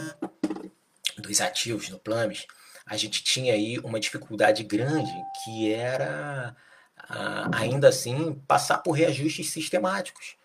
dos 1.18 1.40
ativos 1.40 1.88
no 1.88 1.98
Plames, 1.98 2.46
a 2.86 2.96
gente 2.96 3.22
tinha 3.22 3.54
aí 3.54 3.78
uma 3.78 4.00
dificuldade 4.00 4.62
grande 4.62 5.12
que 5.44 5.72
era 5.72 6.56
ainda 7.52 7.88
assim 7.88 8.34
passar 8.46 8.78
por 8.78 8.92
reajustes 8.92 9.50
sistemáticos 9.50 10.36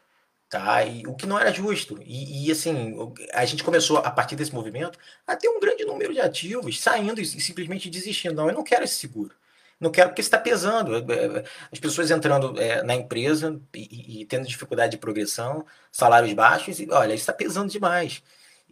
tá? 0.50 0.84
E 0.84 1.06
o 1.06 1.14
que 1.14 1.28
não 1.28 1.40
era 1.40 1.54
justo. 1.54 2.00
E, 2.04 2.48
e, 2.48 2.52
assim, 2.52 2.96
a 3.34 3.46
gente 3.46 3.64
começou 3.64 3.98
a 3.98 4.10
partir 4.10 4.36
desse 4.36 4.54
movimento 4.54 4.98
a 5.26 5.36
ter 5.36 5.48
um 5.48 5.60
grande 5.60 5.86
número 5.86 6.12
de 6.12 6.20
ativos 6.20 6.82
saindo 6.82 7.22
e 7.22 7.26
simplesmente 7.26 7.90
desistindo. 7.90 8.36
Não, 8.36 8.48
eu 8.48 8.56
não 8.56 8.64
quero 8.64 8.84
esse 8.84 8.96
seguro. 8.96 9.34
Não 9.80 9.92
quero 9.92 10.10
porque 10.10 10.22
está 10.22 10.38
pesando. 10.38 10.96
É, 10.96 11.00
é, 11.00 11.46
as 11.72 11.80
pessoas 11.80 12.12
entrando 12.12 12.60
é, 12.60 12.84
na 12.84 12.96
empresa 12.96 13.60
e, 13.74 14.22
e, 14.22 14.26
tendo 14.26 14.48
dificuldade 14.48 14.92
de 14.92 14.98
progressão, 14.98 15.66
salários 15.92 16.34
baixos, 16.34 16.80
e 16.80 16.88
olha, 16.92 17.14
isso 17.14 17.22
está 17.22 17.34
pesando 17.34 17.72
demais. 17.72 18.22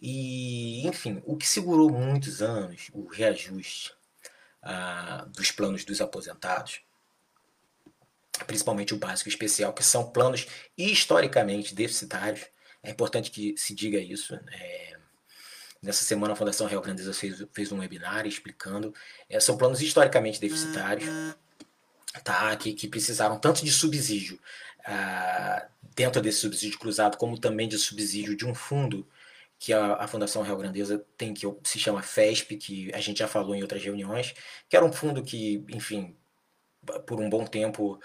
E, 0.01 0.86
enfim, 0.88 1.22
o 1.26 1.36
que 1.38 1.47
segurou 1.47 1.89
muitos 1.89 2.41
anos 2.41 2.89
o 2.93 3.08
reajuste 3.08 3.93
ah, 4.62 5.26
dos 5.36 5.51
planos 5.51 5.86
dos 5.86 6.01
aposentados 6.01 6.82
principalmente 8.45 8.93
o 8.93 8.97
básico 8.97 9.30
e 9.30 9.32
especial, 9.32 9.74
que 9.74 9.84
são 9.84 10.12
planos 10.12 10.45
historicamente 10.78 11.74
deficitários. 11.74 12.45
É 12.84 12.91
importante 12.91 13.32
que 13.32 13.55
se 13.58 13.74
diga 13.74 13.97
isso. 13.97 14.36
É, 14.36 14.97
nessa 15.82 16.04
semana 16.04 16.34
a 16.34 16.36
Fundação 16.36 16.68
Real 16.68 16.82
Grandeza 16.82 17.14
fez, 17.14 17.44
fez 17.54 17.72
um 17.72 17.80
webinar 17.80 18.26
explicando. 18.26 18.94
É, 19.30 19.40
são 19.40 19.58
planos 19.58 19.82
historicamente 19.82 20.40
deficitários, 20.40 21.10
tá? 22.24 22.56
que, 22.56 22.74
que 22.74 22.88
precisaram 22.88 23.40
tanto 23.40 23.64
de 23.64 23.72
subsídio 23.72 24.40
ah, 24.86 25.68
dentro 25.96 26.22
desse 26.22 26.40
subsídio 26.40 26.80
cruzado, 26.80 27.18
como 27.18 27.40
também 27.40 27.68
de 27.68 27.78
subsídio 27.78 28.36
de 28.36 28.46
um 28.46 28.56
fundo 28.56 29.08
que 29.60 29.74
a, 29.74 29.96
a 29.96 30.08
Fundação 30.08 30.42
Real 30.44 30.58
Grandeza 30.58 31.04
tem, 31.18 31.34
que 31.34 31.46
se 31.64 31.80
chama 31.80 32.02
FESP, 32.02 32.58
que 32.58 32.94
a 32.94 33.00
gente 33.00 33.20
já 33.20 33.28
falou 33.28 33.56
em 33.56 33.62
outras 33.62 33.84
reuniões, 33.84 34.34
que 34.70 34.76
era 34.76 34.86
um 34.86 34.94
fundo 34.94 35.24
que, 35.24 35.66
enfim, 35.70 36.16
por 37.06 37.20
um 37.20 37.30
bom 37.30 37.46
tempo 37.46 38.00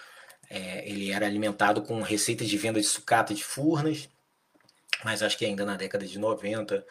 é, 0.49 0.89
ele 0.89 1.12
era 1.12 1.27
alimentado 1.27 1.83
com 1.83 2.01
receitas 2.03 2.49
de 2.49 2.57
venda 2.57 2.81
de 2.81 2.87
sucata 2.87 3.35
de 3.35 3.45
furnas, 3.45 4.09
mas 5.05 5.23
acho 5.23 5.37
que 5.37 5.45
ainda 5.45 5.64
na 5.64 5.77
década 5.77 6.07
de 6.07 6.18
90 6.18 6.85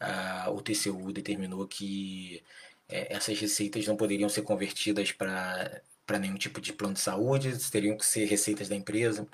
uh, 0.00 0.50
o 0.50 0.60
TCU 0.62 1.12
determinou 1.12 1.66
que 1.66 2.42
é, 2.88 3.14
essas 3.14 3.38
receitas 3.38 3.86
não 3.86 3.96
poderiam 3.96 4.28
ser 4.28 4.42
convertidas 4.42 5.12
para 5.12 6.18
nenhum 6.20 6.36
tipo 6.36 6.60
de 6.60 6.72
plano 6.72 6.94
de 6.94 7.00
saúde, 7.00 7.58
teriam 7.70 7.96
que 7.96 8.06
ser 8.06 8.26
receitas 8.26 8.68
da 8.68 8.76
empresa. 8.76 9.26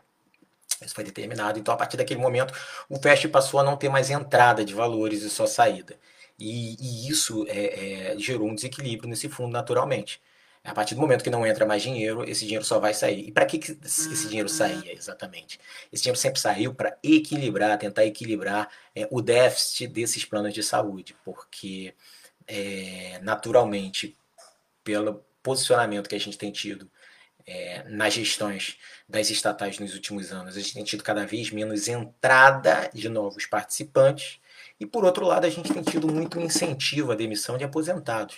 Isso 0.85 0.95
foi 0.95 1.05
determinado. 1.05 1.59
Então, 1.59 1.75
a 1.75 1.77
partir 1.77 1.97
daquele 1.97 2.21
momento, 2.21 2.55
o 2.89 2.99
FESP 2.99 3.29
passou 3.29 3.61
a 3.61 3.63
não 3.63 3.77
ter 3.77 3.89
mais 3.89 4.11
entrada 4.11 4.65
de 4.65 4.75
valores 4.75 5.23
e 5.23 5.31
só 5.31 5.47
saída. 5.47 5.99
E, 6.39 6.77
e 6.81 7.09
isso 7.09 7.47
é, 7.49 8.15
é, 8.15 8.19
gerou 8.19 8.49
um 8.49 8.55
desequilíbrio 8.55 9.09
nesse 9.09 9.29
fundo 9.29 9.53
naturalmente. 9.53 10.21
A 10.65 10.73
partir 10.73 10.95
do 10.95 11.01
momento 11.01 11.25
que 11.25 11.31
não 11.31 11.45
entra 11.45 11.67
mais 11.67 11.83
dinheiro, 11.83 12.23
esse 12.29 12.45
dinheiro 12.45 12.65
só 12.65 12.79
vai 12.79 12.95
sair. 12.95 13.29
E 13.29 13.33
para 13.33 13.45
que, 13.47 13.59
que 13.59 13.73
esse 13.85 14.29
dinheiro 14.29 14.49
hum. 14.49 14.53
saía 14.53 14.93
exatamente? 14.93 15.59
Esse 15.93 16.05
dinheiro 16.05 16.19
sempre 16.19 16.41
saiu 16.41 16.73
para 16.73 16.97
equilibrar, 17.03 17.77
tentar 17.79 18.05
equilibrar 18.07 18.69
é, 18.95 19.09
o 19.11 19.21
déficit 19.21 19.89
desses 19.89 20.25
planos 20.25 20.55
de 20.55 20.63
saúde, 20.63 21.17
porque 21.25 21.95
é, 22.47 23.19
naturalmente, 23.23 24.17
pelo 24.85 25.25
posicionamento 25.43 26.09
que 26.09 26.15
a 26.15 26.21
gente 26.21 26.39
tem 26.39 26.53
tido 26.53 26.89
é, 27.45 27.83
nas 27.89 28.15
gestões 28.15 28.79
das 29.09 29.31
estatais 29.31 29.81
nos 29.81 29.95
últimos 29.95 30.31
anos, 30.33 30.57
a 30.57 30.61
gente 30.61 30.75
tem 30.75 30.85
tido 30.85 31.03
cada 31.03 31.27
vez 31.27 31.51
menos 31.51 31.89
entrada 31.89 32.89
de 32.95 33.09
novos 33.09 33.47
participantes, 33.47 34.39
e 34.79 34.87
por 34.87 35.05
outro 35.05 35.27
lado, 35.27 35.47
a 35.47 35.51
gente 35.51 35.73
tem 35.73 35.83
tido 35.83 36.07
muito 36.09 36.41
incentivo 36.41 37.13
à 37.13 37.15
demissão 37.15 37.59
de 37.59 37.65
aposentados. 37.65 38.37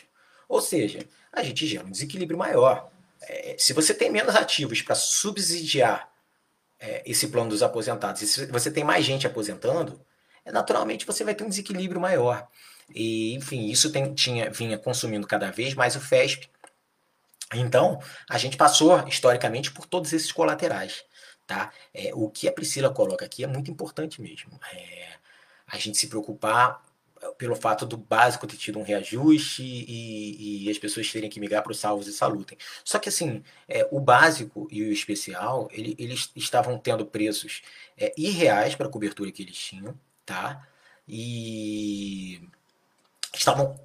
Ou 0.49 0.61
seja, 0.61 1.07
a 1.33 1.43
gente 1.43 1.67
gera 1.67 1.85
um 1.85 1.91
desequilíbrio 1.91 2.39
maior. 2.39 2.91
É, 3.23 3.57
se 3.59 3.73
você 3.73 3.95
tem 3.95 4.11
menos 4.11 4.35
ativos 4.37 4.83
para 4.83 4.95
subsidiar 4.95 6.09
é, 6.79 7.03
esse 7.07 7.29
plano 7.29 7.51
dos 7.51 7.63
aposentados, 7.63 8.23
e 8.23 8.27
se 8.27 8.47
você 8.47 8.71
tem 8.71 8.85
mais 8.85 9.05
gente 9.05 9.27
aposentando, 9.27 10.01
é, 10.45 10.53
naturalmente 10.53 11.07
você 11.07 11.25
vai 11.25 11.35
ter 11.35 11.45
um 11.45 11.49
desequilíbrio 11.49 12.01
maior. 12.01 12.47
E, 12.95 13.35
enfim, 13.35 13.67
isso 13.67 13.91
tem, 13.91 14.13
tinha, 14.15 14.51
vinha 14.51 14.79
consumindo 14.79 15.27
cada 15.27 15.51
vez 15.51 15.75
mais 15.75 15.97
o 15.97 16.01
FESP. 16.01 16.51
Então, 17.55 18.01
a 18.29 18.37
gente 18.37 18.57
passou 18.57 19.07
historicamente 19.09 19.71
por 19.71 19.87
todos 19.87 20.13
esses 20.13 20.33
colaterais. 20.33 21.05
Tá? 21.47 21.73
É, 21.93 22.11
o 22.15 22.31
que 22.31 22.49
a 22.49 22.53
Priscila 22.53 22.91
coloca 22.91 23.25
aqui 23.25 23.45
é 23.45 23.47
muito 23.47 23.71
importante 23.71 24.21
mesmo. 24.21 24.59
É, 24.73 25.09
a 25.67 25.79
gente 25.79 25.99
se 25.99 26.07
preocupar 26.09 26.83
pelo 27.33 27.57
fato 27.57 27.87
do 27.87 27.97
básico 27.97 28.47
ter 28.47 28.57
tido 28.57 28.79
um 28.79 28.83
reajuste 28.83 29.63
e, 29.63 30.67
e 30.67 30.71
as 30.71 30.79
pessoas 30.79 31.11
terem 31.11 31.31
que 31.31 31.41
migrar 31.41 31.63
para 31.63 31.73
os 31.73 31.79
salvos 31.79 32.07
e 32.07 32.13
salutem. 32.13 32.59
Só 32.85 32.99
que 32.99 33.09
assim, 33.09 33.43
é, 33.69 33.87
o 33.91 34.01
básico 34.01 34.69
e 34.71 34.83
o 34.83 34.93
especial, 34.93 35.69
ele, 35.73 35.95
eles 35.99 36.31
estavam 36.37 36.79
tendo 36.79 37.07
preços 37.07 37.63
é, 37.97 38.13
irreais 38.17 38.75
para 38.75 38.87
a 38.87 38.91
cobertura 38.91 39.31
que 39.33 39.43
eles 39.43 39.57
tinham, 39.57 39.99
tá? 40.25 40.67
E 41.09 42.41
estavam 43.35 43.79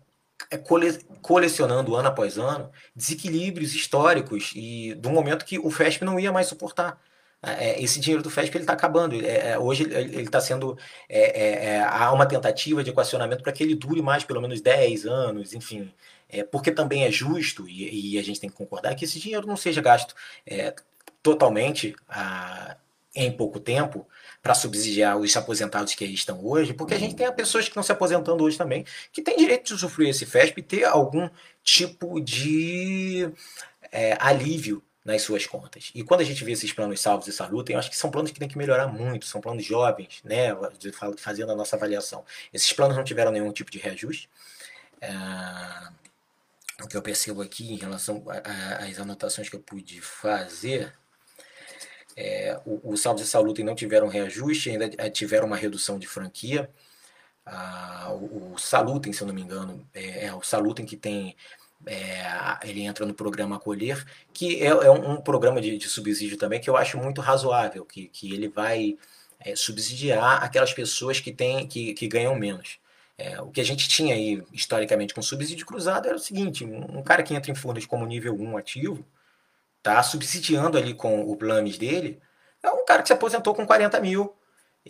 é, 0.49 0.57
cole, 0.57 0.97
colecionando 1.21 1.95
ano 1.95 2.07
após 2.07 2.37
ano 2.37 2.71
desequilíbrios 2.95 3.73
históricos 3.75 4.51
e 4.55 4.93
do 4.95 5.09
momento 5.09 5.45
que 5.45 5.59
o 5.59 5.69
FESP 5.69 6.03
não 6.03 6.19
ia 6.19 6.31
mais 6.31 6.47
suportar. 6.47 7.01
É, 7.41 7.69
é, 7.69 7.81
esse 7.81 7.99
dinheiro 7.99 8.21
do 8.21 8.29
FESP 8.29 8.57
está 8.57 8.73
acabando. 8.73 9.15
É, 9.15 9.51
é, 9.51 9.59
hoje 9.59 9.83
ele 9.83 10.23
está 10.23 10.41
sendo. 10.41 10.77
É, 11.07 11.75
é, 11.75 11.83
há 11.83 12.11
uma 12.11 12.25
tentativa 12.25 12.83
de 12.83 12.89
equacionamento 12.89 13.43
para 13.43 13.53
que 13.53 13.63
ele 13.63 13.75
dure 13.75 14.01
mais 14.01 14.23
pelo 14.23 14.41
menos 14.41 14.61
10 14.61 15.05
anos, 15.05 15.53
enfim. 15.53 15.91
porque 16.51 16.71
também 16.71 17.05
é 17.05 17.11
justo, 17.11 17.67
e, 17.67 18.17
a 18.19 18.23
gente 18.23 18.39
tem 18.39 18.49
que 18.49 18.55
concordar, 18.55 18.95
que 18.95 19.05
esse 19.05 19.19
dinheiro 19.19 19.47
não 19.47 19.57
seja 19.57 19.81
gasto 19.81 20.13
totalmente 21.23 21.95
a, 22.07 22.77
em 23.15 23.31
pouco 23.31 23.59
tempo 23.59 24.07
para 24.41 24.53
subsidiar 24.53 25.17
os 25.17 25.35
aposentados 25.35 25.95
que 25.95 26.03
aí 26.05 26.13
estão 26.13 26.45
hoje, 26.45 26.73
porque 26.73 26.93
a 26.93 26.99
gente 26.99 27.15
tem 27.15 27.31
pessoas 27.33 27.65
que 27.65 27.71
estão 27.71 27.83
se 27.83 27.91
aposentando 27.91 28.43
hoje 28.43 28.57
também, 28.57 28.85
que 29.11 29.21
têm 29.21 29.37
direito 29.37 29.67
de 29.67 29.73
usufruir 29.73 30.09
esse 30.09 30.25
FESP 30.25 30.59
e 30.59 30.63
ter 30.63 30.83
algum 30.85 31.29
tipo 31.63 32.21
de 32.21 33.31
alívio 34.19 34.83
nas 35.03 35.21
suas 35.21 35.45
contas. 35.47 35.91
E 35.95 36.03
quando 36.03 36.21
a 36.21 36.23
gente 36.23 36.43
vê 36.43 36.51
esses 36.51 36.73
planos 36.73 36.99
salvos 36.99 37.27
e 37.27 37.31
salutem, 37.31 37.73
eu 37.73 37.79
acho 37.79 37.89
que 37.89 37.97
são 37.97 38.11
planos 38.11 38.31
que 38.31 38.39
tem 38.39 38.47
que 38.47 38.57
melhorar 38.57 38.87
muito, 38.87 39.25
são 39.25 39.41
planos 39.41 39.65
jovens, 39.65 40.21
né, 40.23 40.49
fazendo 41.17 41.51
a 41.51 41.55
nossa 41.55 41.75
avaliação. 41.75 42.25
Esses 42.53 42.71
planos 42.73 42.97
não 42.97 43.03
tiveram 43.03 43.31
nenhum 43.31 43.51
tipo 43.51 43.71
de 43.71 43.79
reajuste. 43.79 44.29
É, 45.01 45.11
o 46.83 46.87
que 46.87 46.95
eu 46.95 47.01
percebo 47.01 47.41
aqui 47.41 47.73
em 47.73 47.77
relação 47.77 48.23
às 48.79 48.99
anotações 48.99 49.49
que 49.49 49.55
eu 49.55 49.61
pude 49.61 50.01
fazer, 50.01 50.93
é, 52.15 52.59
os 52.65 53.01
salvos 53.01 53.21
e 53.21 53.27
salutem 53.27 53.63
não 53.63 53.75
tiveram 53.75 54.07
reajuste, 54.07 54.69
ainda 54.69 54.91
é, 54.97 55.09
tiveram 55.09 55.47
uma 55.47 55.57
redução 55.57 55.97
de 55.97 56.07
franquia. 56.07 56.69
Ah, 57.45 58.09
o, 58.11 58.53
o 58.53 58.57
Salutem, 58.59 59.11
se 59.11 59.21
eu 59.21 59.27
não 59.27 59.33
me 59.33 59.41
engano, 59.41 59.87
é, 59.93 60.25
é 60.25 60.33
o 60.33 60.41
Salutem 60.43 60.85
que 60.85 60.95
tem 60.95 61.35
é, 61.85 62.23
ele 62.63 62.81
entra 62.81 63.05
no 63.05 63.13
programa 63.13 63.55
Acolher, 63.55 64.05
que 64.33 64.61
é, 64.61 64.67
é 64.67 64.91
um, 64.91 65.13
um, 65.13 65.21
programa 65.21 65.61
de, 65.61 65.77
de, 65.77 65.87
subsídio 65.87 66.37
também 66.37 66.59
que 66.59 66.69
eu 66.69 66.77
acho 66.77 66.97
muito 66.97 67.21
razoável, 67.21 67.85
que, 67.85 68.07
que 68.07 68.33
ele 68.33 68.47
vai 68.49 68.97
é, 69.39 69.55
subsidiar 69.55 70.43
aquelas 70.43 70.73
pessoas 70.73 71.19
que, 71.19 71.31
têm, 71.31 71.67
que, 71.67 71.93
que 71.93 72.07
ganham 72.07 72.35
menos. 72.35 72.79
É, 73.17 73.41
o 73.41 73.49
que 73.49 73.61
a 73.61 73.65
gente 73.65 73.87
tinha 73.87 74.15
aí, 74.15 74.41
historicamente, 74.53 75.13
com 75.13 75.21
subsídio 75.21 75.65
cruzado 75.65 76.07
era 76.07 76.15
o 76.15 76.19
seguinte, 76.19 76.63
um, 76.65 76.99
um 76.99 77.03
cara 77.03 77.23
que 77.23 77.33
entra 77.33 77.51
em 77.51 77.55
fundos 77.55 77.85
como 77.85 78.05
nível 78.05 78.33
1 78.33 78.57
ativo, 78.57 79.05
tá 79.83 80.01
subsidiando 80.03 80.77
ali 80.77 80.93
com 80.93 81.21
o 81.21 81.35
planos 81.35 81.77
dele, 81.77 82.19
é 82.63 82.69
um 82.69 82.85
cara 82.85 83.01
que 83.01 83.07
se 83.07 83.13
aposentou 83.13 83.55
com 83.55 83.65
40 83.65 83.99
mil, 84.01 84.35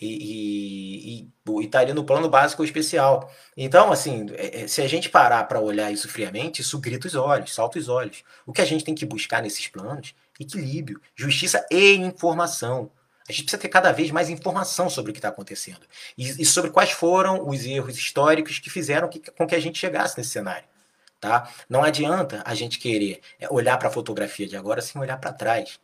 e, 0.01 1.21
e, 1.21 1.29
e 1.61 1.69
ali 1.73 1.93
no 1.93 2.05
plano 2.05 2.29
básico 2.29 2.61
ou 2.61 2.65
especial. 2.65 3.29
Então, 3.57 3.91
assim, 3.91 4.27
é, 4.33 4.61
é, 4.61 4.67
se 4.67 4.81
a 4.81 4.87
gente 4.87 5.09
parar 5.09 5.43
para 5.43 5.59
olhar 5.59 5.91
isso 5.91 6.07
friamente, 6.07 6.61
isso 6.61 6.79
grita 6.79 7.07
os 7.07 7.15
olhos, 7.15 7.53
salta 7.53 7.77
os 7.77 7.89
olhos. 7.89 8.23
O 8.45 8.53
que 8.53 8.61
a 8.61 8.65
gente 8.65 8.83
tem 8.83 8.95
que 8.95 9.05
buscar 9.05 9.41
nesses 9.41 9.67
planos? 9.67 10.15
Equilíbrio, 10.39 11.01
justiça 11.15 11.65
e 11.69 11.95
informação. 11.95 12.89
A 13.27 13.31
gente 13.31 13.43
precisa 13.43 13.61
ter 13.61 13.69
cada 13.69 13.91
vez 13.91 14.09
mais 14.09 14.29
informação 14.29 14.89
sobre 14.89 15.11
o 15.11 15.13
que 15.13 15.19
está 15.19 15.29
acontecendo 15.29 15.81
e, 16.17 16.41
e, 16.41 16.45
sobre 16.45 16.71
quais 16.71 16.91
foram 16.91 17.47
os 17.47 17.63
erros 17.65 17.97
históricos 17.97 18.57
que 18.57 18.69
fizeram 18.69 19.07
que, 19.07 19.19
com 19.19 19.45
que 19.45 19.53
a 19.53 19.59
gente 19.59 19.77
chegasse 19.77 20.17
nesse 20.17 20.31
cenário. 20.31 20.67
Tá? 21.19 21.51
Não 21.69 21.83
adianta 21.83 22.41
a 22.45 22.55
gente 22.55 22.79
querer 22.79 23.19
é, 23.39 23.47
olhar 23.51 23.77
para 23.77 23.89
a 23.89 23.91
fotografia 23.91 24.47
de 24.47 24.55
agora 24.55 24.81
sem 24.81 24.99
olhar 24.99 25.17
para 25.17 25.33
trás. 25.33 25.77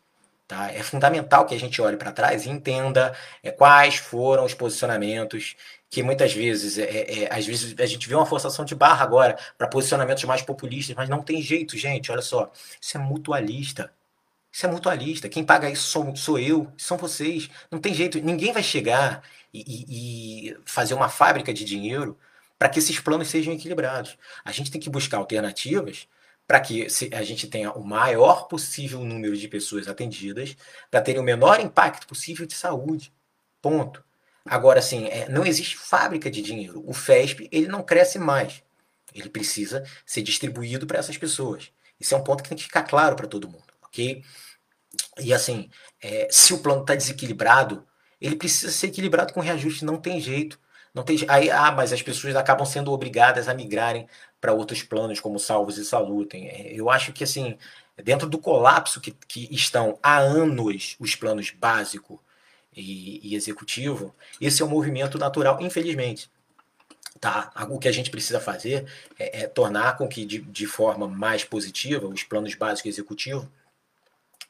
Tá? 0.47 0.71
É 0.71 0.83
fundamental 0.83 1.45
que 1.45 1.55
a 1.55 1.59
gente 1.59 1.81
olhe 1.81 1.97
para 1.97 2.11
trás 2.11 2.45
e 2.45 2.49
entenda 2.49 3.15
é, 3.41 3.49
quais 3.51 3.95
foram 3.95 4.45
os 4.45 4.53
posicionamentos 4.53 5.55
que 5.89 6.03
muitas 6.03 6.33
vezes, 6.33 6.77
é, 6.77 6.83
é, 6.83 7.23
é, 7.23 7.33
às 7.33 7.45
vezes 7.47 7.73
a 7.79 7.85
gente 7.85 8.07
vê 8.07 8.13
uma 8.15 8.25
forçação 8.25 8.63
de 8.63 8.75
barra 8.75 9.03
agora 9.03 9.37
para 9.57 9.67
posicionamentos 9.67 10.23
mais 10.25 10.41
populistas, 10.43 10.95
mas 10.95 11.09
não 11.09 11.23
tem 11.23 11.41
jeito, 11.41 11.77
gente. 11.77 12.11
Olha 12.11 12.21
só, 12.21 12.51
isso 12.79 12.97
é 12.97 12.99
mutualista. 12.99 13.91
Isso 14.51 14.65
é 14.65 14.69
mutualista. 14.69 15.27
Quem 15.29 15.43
paga 15.43 15.69
isso 15.69 15.83
sou, 15.87 16.15
sou 16.15 16.39
eu, 16.39 16.71
são 16.77 16.97
vocês. 16.97 17.49
Não 17.71 17.79
tem 17.79 17.93
jeito. 17.93 18.19
Ninguém 18.21 18.53
vai 18.53 18.63
chegar 18.63 19.23
e, 19.53 19.61
e, 19.61 20.49
e 20.51 20.57
fazer 20.65 20.93
uma 20.93 21.09
fábrica 21.09 21.53
de 21.53 21.65
dinheiro 21.65 22.17
para 22.57 22.69
que 22.69 22.79
esses 22.79 22.99
planos 22.99 23.29
sejam 23.29 23.53
equilibrados. 23.53 24.17
A 24.43 24.51
gente 24.51 24.71
tem 24.71 24.79
que 24.81 24.89
buscar 24.89 25.17
alternativas 25.17 26.07
para 26.47 26.59
que 26.59 26.87
a 27.11 27.23
gente 27.23 27.47
tenha 27.47 27.71
o 27.71 27.83
maior 27.83 28.47
possível 28.47 29.03
número 29.03 29.35
de 29.35 29.47
pessoas 29.47 29.87
atendidas, 29.87 30.55
para 30.91 31.01
ter 31.01 31.17
o 31.17 31.23
menor 31.23 31.59
impacto 31.59 32.07
possível 32.07 32.45
de 32.45 32.53
saúde. 32.53 33.11
Ponto. 33.61 34.03
Agora, 34.45 34.79
assim, 34.79 35.07
é, 35.07 35.27
não 35.27 35.45
existe 35.45 35.75
fábrica 35.75 36.29
de 36.29 36.41
dinheiro. 36.41 36.83
O 36.85 36.93
FESP 36.93 37.49
ele 37.51 37.67
não 37.67 37.81
cresce 37.81 38.19
mais. 38.19 38.63
Ele 39.13 39.29
precisa 39.29 39.83
ser 40.05 40.21
distribuído 40.21 40.85
para 40.85 40.99
essas 40.99 41.17
pessoas. 41.17 41.71
Isso 41.99 42.13
é 42.13 42.17
um 42.17 42.23
ponto 42.23 42.43
que 42.43 42.49
tem 42.49 42.57
que 42.57 42.65
ficar 42.65 42.83
claro 42.83 43.15
para 43.15 43.27
todo 43.27 43.49
mundo, 43.49 43.73
ok? 43.83 44.23
E 45.19 45.33
assim, 45.33 45.69
é, 46.01 46.27
se 46.29 46.53
o 46.53 46.59
plano 46.59 46.81
está 46.81 46.93
desequilibrado, 46.93 47.87
ele 48.19 48.35
precisa 48.35 48.71
ser 48.71 48.87
equilibrado 48.87 49.33
com 49.33 49.39
reajuste, 49.39 49.85
não 49.85 49.97
tem 49.97 50.19
jeito. 50.19 50.59
Não 50.95 51.03
tem 51.03 51.17
aí, 51.27 51.51
ah, 51.51 51.71
mas 51.71 51.91
as 51.91 52.01
pessoas 52.01 52.37
acabam 52.37 52.65
sendo 52.65 52.91
obrigadas 52.93 53.49
a 53.49 53.53
migrarem 53.53 54.07
para 54.39 54.53
outros 54.53 54.81
planos, 54.81 55.19
como 55.19 55.37
salvos 55.37 55.77
e 55.77 55.83
salutem. 55.83 56.47
É, 56.47 56.73
eu 56.73 56.89
acho 56.89 57.11
que 57.11 57.25
assim, 57.25 57.57
dentro 58.01 58.29
do 58.29 58.37
colapso 58.37 59.01
que, 59.01 59.11
que 59.11 59.53
estão 59.53 59.99
há 60.01 60.17
anos 60.17 60.95
os 60.97 61.13
planos 61.13 61.51
básico 61.51 62.23
e, 62.73 63.19
e 63.21 63.35
executivo, 63.35 64.15
esse 64.39 64.61
é 64.61 64.65
um 64.65 64.69
movimento 64.69 65.17
natural, 65.17 65.59
infelizmente. 65.61 66.29
Tá? 67.19 67.51
O 67.69 67.77
que 67.77 67.87
a 67.89 67.91
gente 67.91 68.09
precisa 68.09 68.39
fazer 68.39 68.85
é, 69.19 69.41
é 69.43 69.47
tornar 69.47 69.97
com 69.97 70.07
que, 70.07 70.25
de, 70.25 70.39
de 70.39 70.65
forma 70.65 71.07
mais 71.09 71.43
positiva, 71.43 72.07
os 72.07 72.23
planos 72.23 72.55
básicos 72.55 72.85
e 72.85 72.89
executivos 72.89 73.47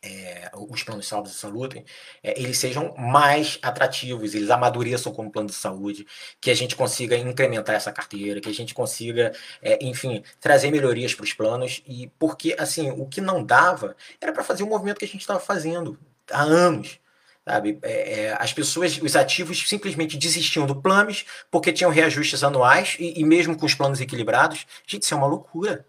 é, 0.05 0.51
os 0.53 0.83
planos 0.83 1.05
de 1.05 1.09
saúde 1.09 1.29
e 1.29 1.33
saúde, 1.33 1.85
é, 2.23 2.39
eles 2.39 2.57
sejam 2.59 2.93
mais 2.97 3.57
atrativos, 3.61 4.35
eles 4.35 4.49
amadureçam 4.49 5.11
como 5.11 5.31
plano 5.31 5.49
de 5.49 5.55
saúde, 5.55 6.05
que 6.39 6.51
a 6.51 6.53
gente 6.53 6.75
consiga 6.75 7.17
incrementar 7.17 7.75
essa 7.75 7.91
carteira, 7.91 8.39
que 8.39 8.49
a 8.49 8.53
gente 8.53 8.73
consiga, 8.73 9.33
é, 9.61 9.83
enfim, 9.83 10.23
trazer 10.39 10.69
melhorias 10.71 11.13
para 11.15 11.23
os 11.23 11.33
planos, 11.33 11.81
e 11.87 12.07
porque, 12.19 12.55
assim, 12.59 12.91
o 12.91 13.07
que 13.07 13.19
não 13.19 13.43
dava 13.43 13.95
era 14.21 14.31
para 14.31 14.43
fazer 14.43 14.63
o 14.63 14.67
movimento 14.67 14.99
que 14.99 15.05
a 15.05 15.07
gente 15.07 15.21
estava 15.21 15.39
fazendo 15.39 15.97
há 16.31 16.41
anos. 16.43 16.99
Sabe? 17.47 17.77
É, 17.83 18.21
é, 18.21 18.37
as 18.39 18.51
pessoas, 18.53 18.99
os 18.99 19.15
ativos 19.15 19.69
simplesmente 19.69 20.17
desistiam 20.17 20.65
do 20.65 20.75
planos 20.81 21.25
porque 21.51 21.71
tinham 21.71 21.91
reajustes 21.91 22.43
anuais 22.43 22.97
e, 22.99 23.19
e 23.21 23.23
mesmo 23.23 23.55
com 23.55 23.67
os 23.67 23.75
planos 23.75 24.01
equilibrados. 24.01 24.65
Gente, 24.87 25.03
isso 25.03 25.13
é 25.13 25.17
uma 25.17 25.27
loucura. 25.27 25.85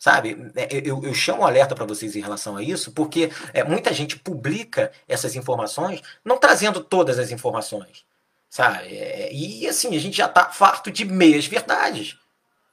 Sabe, 0.00 0.50
é, 0.56 0.80
eu, 0.82 1.04
eu 1.04 1.12
chamo 1.12 1.44
alerta 1.44 1.74
para 1.74 1.84
vocês 1.84 2.16
em 2.16 2.20
relação 2.20 2.56
a 2.56 2.62
isso, 2.62 2.90
porque 2.92 3.30
é, 3.52 3.62
muita 3.62 3.92
gente 3.92 4.18
publica 4.18 4.90
essas 5.06 5.36
informações, 5.36 6.00
não 6.24 6.38
trazendo 6.38 6.82
todas 6.82 7.18
as 7.18 7.30
informações, 7.30 8.02
sabe? 8.48 8.96
É, 8.96 9.30
e 9.30 9.68
assim, 9.68 9.94
a 9.94 10.00
gente 10.00 10.16
já 10.16 10.24
está 10.24 10.46
farto 10.46 10.90
de 10.90 11.04
meias 11.04 11.46
verdades. 11.46 12.16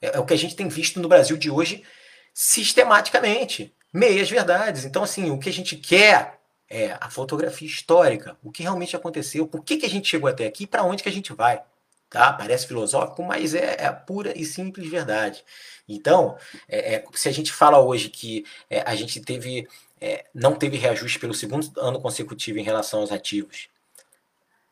É, 0.00 0.16
é, 0.16 0.18
o 0.18 0.24
que 0.24 0.32
a 0.32 0.38
gente 0.38 0.56
tem 0.56 0.68
visto 0.68 1.00
no 1.00 1.08
Brasil 1.08 1.36
de 1.36 1.50
hoje 1.50 1.84
sistematicamente. 2.32 3.74
Meias 3.92 4.30
verdades. 4.30 4.86
Então, 4.86 5.02
assim, 5.02 5.30
o 5.30 5.38
que 5.38 5.50
a 5.50 5.52
gente 5.52 5.76
quer 5.76 6.40
é 6.70 6.96
a 6.98 7.10
fotografia 7.10 7.68
histórica, 7.68 8.38
o 8.42 8.50
que 8.50 8.62
realmente 8.62 8.96
aconteceu, 8.96 9.46
por 9.46 9.62
que, 9.62 9.76
que 9.76 9.84
a 9.84 9.90
gente 9.90 10.08
chegou 10.08 10.30
até 10.30 10.46
aqui 10.46 10.64
e 10.64 10.66
para 10.66 10.82
onde 10.82 11.02
que 11.02 11.08
a 11.10 11.12
gente 11.12 11.34
vai. 11.34 11.60
Tá? 12.10 12.32
Parece 12.32 12.66
filosófico, 12.66 13.22
mas 13.22 13.54
é, 13.54 13.76
é 13.78 13.86
a 13.86 13.92
pura 13.92 14.36
e 14.38 14.44
simples 14.44 14.88
verdade. 14.88 15.44
Então, 15.88 16.36
é, 16.68 16.96
é, 16.96 17.04
se 17.12 17.28
a 17.28 17.32
gente 17.32 17.52
fala 17.52 17.80
hoje 17.80 18.08
que 18.08 18.44
é, 18.70 18.82
a 18.82 18.94
gente 18.94 19.20
teve, 19.20 19.68
é, 20.00 20.26
não 20.34 20.54
teve 20.54 20.76
reajuste 20.76 21.18
pelo 21.18 21.34
segundo 21.34 21.70
ano 21.78 22.00
consecutivo 22.00 22.58
em 22.58 22.62
relação 22.62 23.00
aos 23.00 23.12
ativos, 23.12 23.68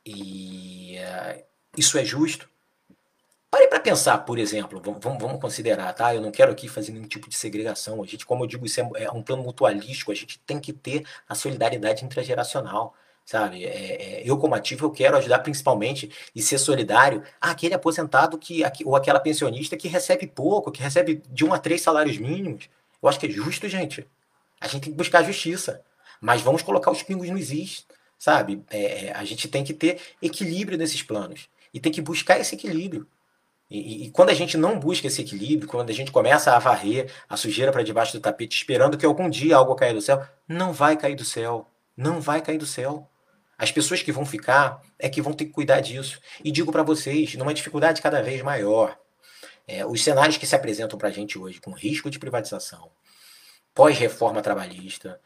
e 0.04 0.96
é, 0.96 1.44
isso 1.76 1.98
é 1.98 2.04
justo, 2.04 2.48
Pare 3.56 3.68
para 3.68 3.80
pensar, 3.80 4.18
por 4.18 4.38
exemplo, 4.38 4.82
vamos, 4.84 5.00
vamos, 5.02 5.40
considerar, 5.40 5.92
tá? 5.94 6.14
Eu 6.14 6.20
não 6.20 6.30
quero 6.30 6.52
aqui 6.52 6.68
fazer 6.68 6.92
nenhum 6.92 7.06
tipo 7.06 7.28
de 7.28 7.36
segregação. 7.36 8.02
A 8.02 8.06
gente, 8.06 8.26
como 8.26 8.42
eu 8.44 8.46
digo, 8.46 8.66
isso 8.66 8.80
é, 8.80 9.04
é 9.04 9.10
um 9.10 9.22
plano 9.22 9.42
mutualístico, 9.42 10.10
a 10.12 10.14
gente 10.14 10.38
tem 10.40 10.60
que 10.60 10.72
ter 10.72 11.06
a 11.28 11.34
solidariedade 11.34 12.04
intergeracional 12.04 12.94
sabe? 13.26 13.64
É, 13.64 13.68
é, 13.68 14.22
eu, 14.24 14.38
como 14.38 14.54
ativo, 14.54 14.86
eu 14.86 14.90
quero 14.90 15.16
ajudar 15.16 15.40
principalmente 15.40 16.10
e 16.34 16.40
ser 16.40 16.58
solidário 16.58 17.24
àquele 17.40 17.74
aposentado 17.74 18.38
que, 18.38 18.62
ou 18.84 18.94
aquela 18.94 19.18
pensionista 19.18 19.76
que 19.76 19.88
recebe 19.88 20.28
pouco, 20.28 20.70
que 20.70 20.80
recebe 20.80 21.20
de 21.28 21.44
um 21.44 21.52
a 21.52 21.58
três 21.58 21.82
salários 21.82 22.16
mínimos. 22.16 22.70
Eu 23.02 23.08
acho 23.08 23.18
que 23.18 23.26
é 23.26 23.30
justo, 23.30 23.68
gente. 23.68 24.06
A 24.60 24.68
gente 24.68 24.84
tem 24.84 24.92
que 24.92 24.96
buscar 24.96 25.24
justiça. 25.24 25.82
Mas 26.20 26.40
vamos 26.40 26.62
colocar 26.62 26.90
os 26.90 27.02
pingos 27.02 27.28
no 27.28 27.36
is, 27.36 27.84
sabe? 28.16 28.64
É, 28.70 29.06
é, 29.06 29.12
a 29.12 29.24
gente 29.24 29.48
tem 29.48 29.64
que 29.64 29.74
ter 29.74 30.00
equilíbrio 30.22 30.78
nesses 30.78 31.02
planos. 31.02 31.48
E 31.74 31.80
tem 31.80 31.92
que 31.92 32.00
buscar 32.00 32.40
esse 32.40 32.54
equilíbrio. 32.54 33.06
E, 33.68 33.78
e, 33.78 34.06
e, 34.06 34.10
quando 34.12 34.30
a 34.30 34.34
gente 34.34 34.56
não 34.56 34.78
busca 34.78 35.08
esse 35.08 35.20
equilíbrio, 35.20 35.68
quando 35.68 35.90
a 35.90 35.92
gente 35.92 36.12
começa 36.12 36.54
a 36.54 36.58
varrer 36.60 37.12
a 37.28 37.36
sujeira 37.36 37.72
para 37.72 37.82
debaixo 37.82 38.12
do 38.12 38.20
tapete, 38.20 38.56
esperando 38.56 38.96
que 38.96 39.04
algum 39.04 39.28
dia 39.28 39.56
algo 39.56 39.74
caia 39.74 39.92
do 39.92 40.00
céu, 40.00 40.24
não 40.48 40.72
vai 40.72 40.96
cair 40.96 41.16
do 41.16 41.24
céu. 41.24 41.68
Não 41.96 42.20
vai 42.20 42.40
cair 42.40 42.58
do 42.58 42.66
céu. 42.66 43.08
As 43.58 43.72
pessoas 43.72 44.02
que 44.02 44.12
vão 44.12 44.24
ficar 44.26 44.82
é 44.98 45.08
que 45.08 45.22
vão 45.22 45.32
ter 45.32 45.46
que 45.46 45.52
cuidar 45.52 45.80
disso. 45.80 46.20
E 46.44 46.50
digo 46.50 46.70
para 46.70 46.82
vocês, 46.82 47.34
numa 47.34 47.54
dificuldade 47.54 48.02
cada 48.02 48.22
vez 48.22 48.42
maior, 48.42 48.98
é, 49.66 49.84
os 49.84 50.02
cenários 50.02 50.36
que 50.36 50.46
se 50.46 50.54
apresentam 50.54 50.98
para 50.98 51.08
a 51.08 51.12
gente 51.12 51.38
hoje, 51.38 51.60
com 51.60 51.72
risco 51.72 52.10
de 52.10 52.18
privatização, 52.18 52.90
pós-reforma 53.74 54.42
trabalhista, 54.42 55.20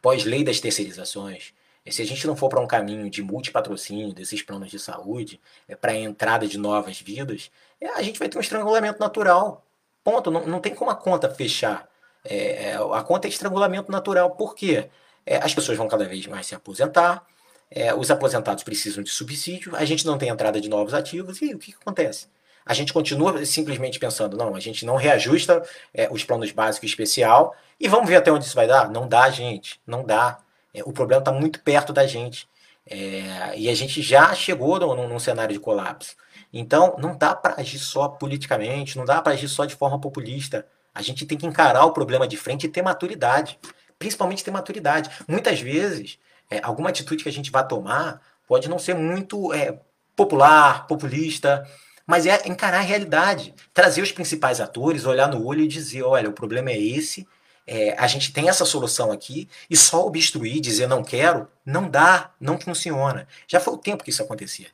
pós-lei 0.00 0.44
das 0.44 0.60
terceirizações, 0.60 1.52
se 1.90 2.02
a 2.02 2.06
gente 2.06 2.26
não 2.26 2.36
for 2.36 2.48
para 2.48 2.60
um 2.60 2.66
caminho 2.66 3.08
de 3.08 3.22
multipatrocínio 3.22 4.12
desses 4.12 4.42
planos 4.42 4.70
de 4.70 4.78
saúde, 4.78 5.40
é, 5.68 5.76
para 5.76 5.92
a 5.92 5.96
entrada 5.96 6.46
de 6.46 6.58
novas 6.58 7.00
vidas, 7.00 7.50
é, 7.80 7.88
a 7.90 8.02
gente 8.02 8.18
vai 8.18 8.28
ter 8.28 8.38
um 8.38 8.40
estrangulamento 8.40 8.98
natural. 8.98 9.64
Ponto. 10.02 10.30
Não, 10.30 10.46
não 10.46 10.60
tem 10.60 10.74
como 10.74 10.90
a 10.90 10.96
conta 10.96 11.30
fechar. 11.30 11.88
É, 12.24 12.70
é 12.70 12.76
a 12.76 13.02
conta 13.02 13.28
é 13.28 13.30
estrangulamento 13.30 13.90
natural. 13.90 14.32
Por 14.32 14.54
quê? 14.54 14.90
É, 15.24 15.36
as 15.36 15.54
pessoas 15.54 15.78
vão 15.78 15.88
cada 15.88 16.04
vez 16.06 16.26
mais 16.26 16.46
se 16.46 16.54
aposentar, 16.54 17.24
é, 17.70 17.94
os 17.94 18.10
aposentados 18.10 18.62
precisam 18.64 19.02
de 19.02 19.10
subsídio, 19.10 19.74
a 19.74 19.84
gente 19.84 20.06
não 20.06 20.18
tem 20.18 20.28
entrada 20.28 20.60
de 20.60 20.68
novos 20.68 20.94
ativos, 20.94 21.40
e 21.42 21.54
o 21.54 21.58
que, 21.58 21.72
que 21.72 21.78
acontece? 21.80 22.28
A 22.64 22.74
gente 22.74 22.92
continua 22.92 23.44
simplesmente 23.46 23.98
pensando, 23.98 24.36
não, 24.36 24.54
a 24.54 24.60
gente 24.60 24.84
não 24.84 24.96
reajusta 24.96 25.62
é, 25.94 26.08
os 26.10 26.24
planos 26.24 26.50
básicos 26.50 26.90
especial 26.90 27.54
e 27.78 27.88
vamos 27.88 28.08
ver 28.08 28.16
até 28.16 28.32
onde 28.32 28.44
isso 28.44 28.56
vai 28.56 28.66
dar? 28.66 28.90
Não 28.90 29.06
dá, 29.06 29.30
gente, 29.30 29.80
não 29.86 30.04
dá. 30.04 30.38
É, 30.74 30.82
o 30.84 30.92
problema 30.92 31.20
está 31.20 31.30
muito 31.30 31.60
perto 31.62 31.92
da 31.92 32.06
gente. 32.06 32.48
É, 32.84 33.56
e 33.56 33.68
a 33.68 33.74
gente 33.74 34.02
já 34.02 34.34
chegou 34.34 34.78
num, 34.80 35.08
num 35.08 35.18
cenário 35.18 35.52
de 35.52 35.60
colapso. 35.60 36.16
Então, 36.52 36.96
não 36.98 37.16
dá 37.16 37.34
para 37.34 37.60
agir 37.60 37.78
só 37.78 38.08
politicamente, 38.08 38.96
não 38.96 39.04
dá 39.04 39.20
para 39.20 39.34
agir 39.34 39.48
só 39.48 39.64
de 39.64 39.74
forma 39.76 40.00
populista. 40.00 40.66
A 40.94 41.02
gente 41.02 41.26
tem 41.26 41.36
que 41.38 41.46
encarar 41.46 41.84
o 41.84 41.92
problema 41.92 42.26
de 42.26 42.36
frente 42.36 42.66
e 42.66 42.68
ter 42.68 42.82
maturidade. 42.82 43.58
Principalmente 43.98 44.42
ter 44.42 44.50
maturidade. 44.50 45.10
Muitas 45.28 45.60
vezes, 45.60 46.18
é, 46.50 46.60
alguma 46.62 46.90
atitude 46.90 47.22
que 47.22 47.28
a 47.28 47.32
gente 47.32 47.50
vai 47.50 47.66
tomar 47.66 48.20
pode 48.46 48.68
não 48.68 48.78
ser 48.78 48.94
muito 48.94 49.52
é, 49.52 49.78
popular, 50.14 50.86
populista, 50.86 51.68
mas 52.06 52.24
é 52.26 52.46
encarar 52.46 52.78
a 52.78 52.82
realidade, 52.82 53.54
trazer 53.74 54.00
os 54.00 54.12
principais 54.12 54.60
atores, 54.60 55.04
olhar 55.04 55.28
no 55.28 55.44
olho 55.44 55.62
e 55.62 55.68
dizer, 55.68 56.02
olha, 56.02 56.28
o 56.28 56.32
problema 56.32 56.70
é 56.70 56.80
esse, 56.80 57.26
é, 57.66 57.96
a 57.98 58.06
gente 58.06 58.32
tem 58.32 58.48
essa 58.48 58.64
solução 58.64 59.10
aqui, 59.10 59.48
e 59.68 59.76
só 59.76 60.06
obstruir, 60.06 60.60
dizer 60.60 60.86
não 60.86 61.02
quero, 61.02 61.48
não 61.64 61.90
dá, 61.90 62.30
não 62.40 62.60
funciona. 62.60 63.26
Já 63.48 63.58
foi 63.58 63.74
o 63.74 63.78
tempo 63.78 64.04
que 64.04 64.10
isso 64.10 64.22
acontecia. 64.22 64.68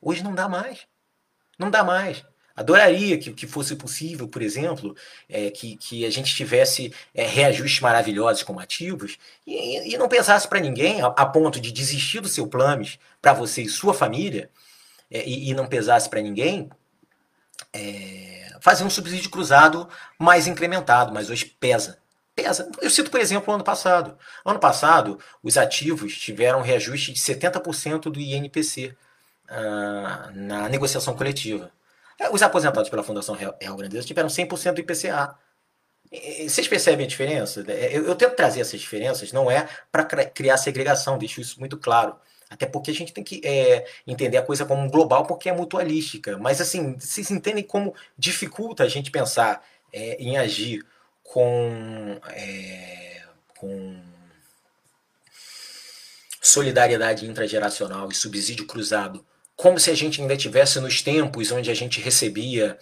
Hoje 0.00 0.22
não 0.22 0.34
dá 0.34 0.46
mais. 0.46 0.86
Não 1.58 1.70
dá 1.70 1.82
mais. 1.82 2.22
Adoraria 2.56 3.18
que, 3.18 3.32
que 3.32 3.46
fosse 3.48 3.74
possível, 3.74 4.28
por 4.28 4.40
exemplo, 4.40 4.96
é, 5.28 5.50
que, 5.50 5.76
que 5.76 6.06
a 6.06 6.10
gente 6.10 6.34
tivesse 6.34 6.94
é, 7.12 7.26
reajustes 7.26 7.80
maravilhosos 7.80 8.44
como 8.44 8.60
ativos 8.60 9.18
e, 9.44 9.92
e 9.92 9.98
não 9.98 10.08
pensasse 10.08 10.46
para 10.46 10.60
ninguém 10.60 11.02
a, 11.02 11.06
a, 11.06 11.26
ponto 11.26 11.60
de 11.60 11.72
desistir 11.72 12.20
do 12.20 12.28
seu 12.28 12.46
planos 12.46 12.98
para 13.20 13.32
você 13.32 13.62
e 13.62 13.68
sua 13.68 13.92
família 13.92 14.48
é, 15.10 15.26
e, 15.28 15.50
e, 15.50 15.54
não 15.54 15.66
pesasse 15.66 16.08
para 16.08 16.22
ninguém 16.22 16.70
é, 17.72 18.52
fazer 18.60 18.84
um 18.84 18.90
subsídio 18.90 19.30
cruzado 19.30 19.88
mais 20.16 20.46
incrementado, 20.46 21.12
mas 21.12 21.30
hoje 21.30 21.44
pesa. 21.44 21.98
Pesa. 22.36 22.70
Eu 22.80 22.90
cito, 22.90 23.10
por 23.10 23.20
exemplo, 23.20 23.52
o 23.52 23.54
ano 23.54 23.64
passado. 23.64 24.16
Ano 24.44 24.58
passado, 24.58 25.18
os 25.42 25.56
ativos 25.56 26.16
tiveram 26.16 26.62
reajuste 26.62 27.12
de 27.12 27.20
70% 27.20 28.10
do 28.10 28.20
INPC 28.20 28.96
ah, 29.48 30.30
na 30.34 30.68
negociação 30.68 31.14
coletiva. 31.14 31.70
É, 32.18 32.30
os 32.30 32.42
aposentados 32.42 32.88
pela 32.88 33.02
Fundação 33.02 33.34
Real 33.34 33.76
Grandeza 33.76 34.06
tiveram 34.06 34.28
100% 34.28 34.72
do 34.72 34.80
IPCA. 34.80 35.36
Vocês 36.48 36.68
percebem 36.68 37.06
a 37.06 37.08
diferença? 37.08 37.60
Eu, 37.90 38.06
eu 38.06 38.14
tento 38.14 38.36
trazer 38.36 38.60
essas 38.60 38.80
diferenças, 38.80 39.32
não 39.32 39.50
é 39.50 39.68
para 39.90 40.04
criar 40.04 40.56
segregação, 40.56 41.18
deixo 41.18 41.40
isso 41.40 41.58
muito 41.58 41.76
claro. 41.76 42.14
Até 42.48 42.66
porque 42.66 42.90
a 42.90 42.94
gente 42.94 43.12
tem 43.12 43.24
que 43.24 43.40
é, 43.44 43.84
entender 44.06 44.36
a 44.36 44.42
coisa 44.42 44.64
como 44.64 44.88
global, 44.88 45.26
porque 45.26 45.48
é 45.48 45.52
mutualística. 45.52 46.38
Mas, 46.38 46.60
assim, 46.60 46.96
vocês 46.98 47.30
entendem 47.30 47.64
como 47.64 47.94
dificulta 48.16 48.84
a 48.84 48.88
gente 48.88 49.10
pensar 49.10 49.64
é, 49.92 50.16
em 50.22 50.36
agir 50.38 50.84
com, 51.22 52.20
é, 52.28 53.22
com 53.58 54.00
solidariedade 56.40 57.26
intrageracional 57.26 58.08
e 58.10 58.14
subsídio 58.14 58.66
cruzado, 58.66 59.24
como 59.56 59.78
se 59.78 59.90
a 59.90 59.94
gente 59.94 60.20
ainda 60.20 60.36
tivesse 60.36 60.80
nos 60.80 61.02
tempos 61.02 61.50
onde 61.52 61.70
a 61.70 61.74
gente 61.74 62.00
recebia 62.00 62.78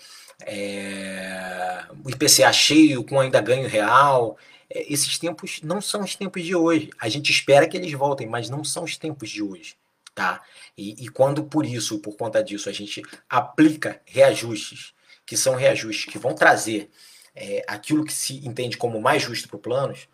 é, 0.46 1.84
o 2.04 2.10
IPCA 2.10 2.52
cheio 2.52 3.04
com 3.04 3.20
ainda 3.20 3.40
ganho 3.40 3.68
real. 3.68 4.36
É, 4.70 4.92
esses 4.92 5.18
tempos 5.18 5.60
não 5.62 5.80
são 5.80 6.02
os 6.02 6.14
tempos 6.16 6.42
de 6.42 6.54
hoje. 6.54 6.90
A 6.98 7.08
gente 7.08 7.30
espera 7.30 7.68
que 7.68 7.76
eles 7.76 7.92
voltem, 7.92 8.26
mas 8.26 8.48
não 8.48 8.64
são 8.64 8.84
os 8.84 8.96
tempos 8.96 9.30
de 9.30 9.42
hoje. 9.42 9.76
Tá? 10.14 10.42
E, 10.76 11.04
e 11.04 11.08
quando 11.08 11.44
por 11.44 11.64
isso, 11.64 11.98
por 11.98 12.16
conta 12.16 12.42
disso, 12.42 12.68
a 12.68 12.72
gente 12.72 13.02
aplica 13.28 14.00
reajustes, 14.04 14.92
que 15.24 15.36
são 15.36 15.54
reajustes 15.54 16.12
que 16.12 16.18
vão 16.18 16.34
trazer 16.34 16.90
é, 17.34 17.64
aquilo 17.66 18.04
que 18.04 18.12
se 18.12 18.46
entende 18.46 18.76
como 18.76 19.00
mais 19.00 19.22
justo 19.22 19.48
para 19.48 19.58
planos, 19.58 20.08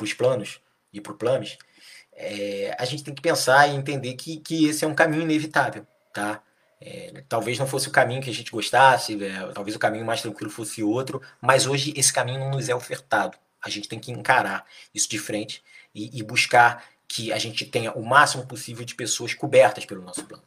os 0.00 0.12
planos 0.12 0.60
e 0.92 1.00
para 1.00 1.12
o 1.12 1.16
planos, 1.16 1.56
é, 2.12 2.74
a 2.78 2.84
gente 2.84 3.04
tem 3.04 3.14
que 3.14 3.22
pensar 3.22 3.68
e 3.68 3.76
entender 3.76 4.14
que, 4.14 4.38
que 4.38 4.66
esse 4.66 4.84
é 4.84 4.88
um 4.88 4.94
caminho 4.94 5.22
inevitável. 5.22 5.86
Tá? 6.14 6.40
É, 6.80 7.24
talvez 7.28 7.58
não 7.58 7.66
fosse 7.66 7.88
o 7.88 7.90
caminho 7.90 8.22
que 8.22 8.30
a 8.30 8.32
gente 8.32 8.50
gostasse, 8.50 9.22
é, 9.22 9.52
talvez 9.52 9.74
o 9.74 9.78
caminho 9.78 10.04
mais 10.04 10.22
tranquilo 10.22 10.50
fosse 10.50 10.82
outro, 10.82 11.20
mas 11.40 11.66
hoje 11.66 11.92
esse 11.96 12.12
caminho 12.12 12.38
não 12.38 12.50
nos 12.52 12.68
é 12.68 12.74
ofertado. 12.74 13.36
A 13.60 13.68
gente 13.68 13.88
tem 13.88 13.98
que 13.98 14.12
encarar 14.12 14.64
isso 14.94 15.08
de 15.08 15.18
frente 15.18 15.62
e, 15.94 16.18
e 16.18 16.22
buscar 16.22 16.84
que 17.08 17.32
a 17.32 17.38
gente 17.38 17.64
tenha 17.64 17.92
o 17.92 18.04
máximo 18.04 18.46
possível 18.46 18.84
de 18.84 18.94
pessoas 18.94 19.34
cobertas 19.34 19.84
pelo 19.84 20.02
nosso 20.02 20.24
plano. 20.24 20.44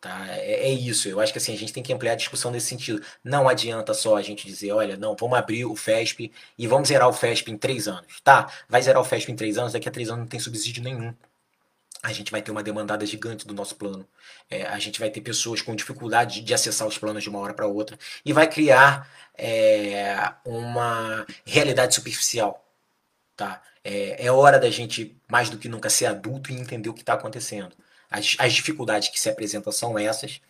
Tá? 0.00 0.28
É, 0.28 0.68
é, 0.68 0.72
isso, 0.72 1.08
eu 1.08 1.18
acho 1.18 1.32
que 1.32 1.38
assim, 1.38 1.52
a 1.52 1.58
gente 1.58 1.72
tem 1.72 1.82
que 1.82 1.92
ampliar 1.92 2.12
a 2.12 2.16
discussão 2.16 2.52
nesse 2.52 2.66
sentido. 2.66 3.02
Não 3.24 3.48
adianta 3.48 3.92
só 3.92 4.16
a 4.16 4.22
gente 4.22 4.46
dizer, 4.46 4.70
olha, 4.70 4.96
não, 4.96 5.16
vamos 5.18 5.36
abrir 5.36 5.64
o 5.64 5.74
FESP 5.74 6.30
e 6.56 6.66
vamos 6.68 6.88
zerar 6.88 7.08
o 7.08 7.12
FESP 7.12 7.50
em 7.50 7.58
três 7.58 7.88
anos. 7.88 8.20
Tá, 8.20 8.52
vai 8.68 8.80
zerar 8.80 9.02
o 9.02 9.04
FESP 9.04 9.32
em 9.32 9.36
três 9.36 9.58
anos, 9.58 9.72
daqui 9.72 9.88
a 9.88 9.92
três 9.92 10.08
anos 10.08 10.20
não 10.20 10.28
tem 10.28 10.38
subsídio 10.38 10.82
nenhum 10.82 11.12
a 12.02 12.12
gente 12.12 12.30
vai 12.30 12.40
ter 12.40 12.50
uma 12.50 12.62
demandada 12.62 13.04
gigante 13.04 13.46
do 13.46 13.54
nosso 13.54 13.74
plano. 13.76 14.06
É, 14.48 14.66
a 14.66 14.78
gente 14.78 15.00
vai 15.00 15.10
ter 15.10 15.20
pessoas 15.20 15.60
com 15.60 15.74
dificuldade 15.74 16.40
de 16.40 16.54
acessar 16.54 16.86
os 16.86 16.96
planos 16.96 17.22
de 17.22 17.28
uma 17.28 17.40
hora 17.40 17.54
para 17.54 17.66
outra 17.66 17.98
e 18.24 18.32
vai 18.32 18.48
criar 18.48 19.10
é, 19.34 20.32
uma 20.44 21.26
realidade 21.44 21.94
superficial. 21.94 22.64
Tá? 23.36 23.62
É, 23.84 24.26
é, 24.26 24.32
hora 24.32 24.58
da 24.58 24.70
gente, 24.70 25.16
mais 25.28 25.50
do 25.50 25.58
que 25.58 25.68
nunca, 25.68 25.90
ser 25.90 26.06
adulto 26.06 26.52
e 26.52 26.54
entender 26.54 26.88
o 26.88 26.94
que 26.94 27.00
está 27.00 27.14
acontecendo. 27.14 27.74
As, 28.10 28.36
as 28.38 28.52
dificuldades 28.52 29.08
que 29.08 29.18
se 29.18 29.28
apresentam 29.28 29.72
são 29.72 29.98
essas. 29.98 30.40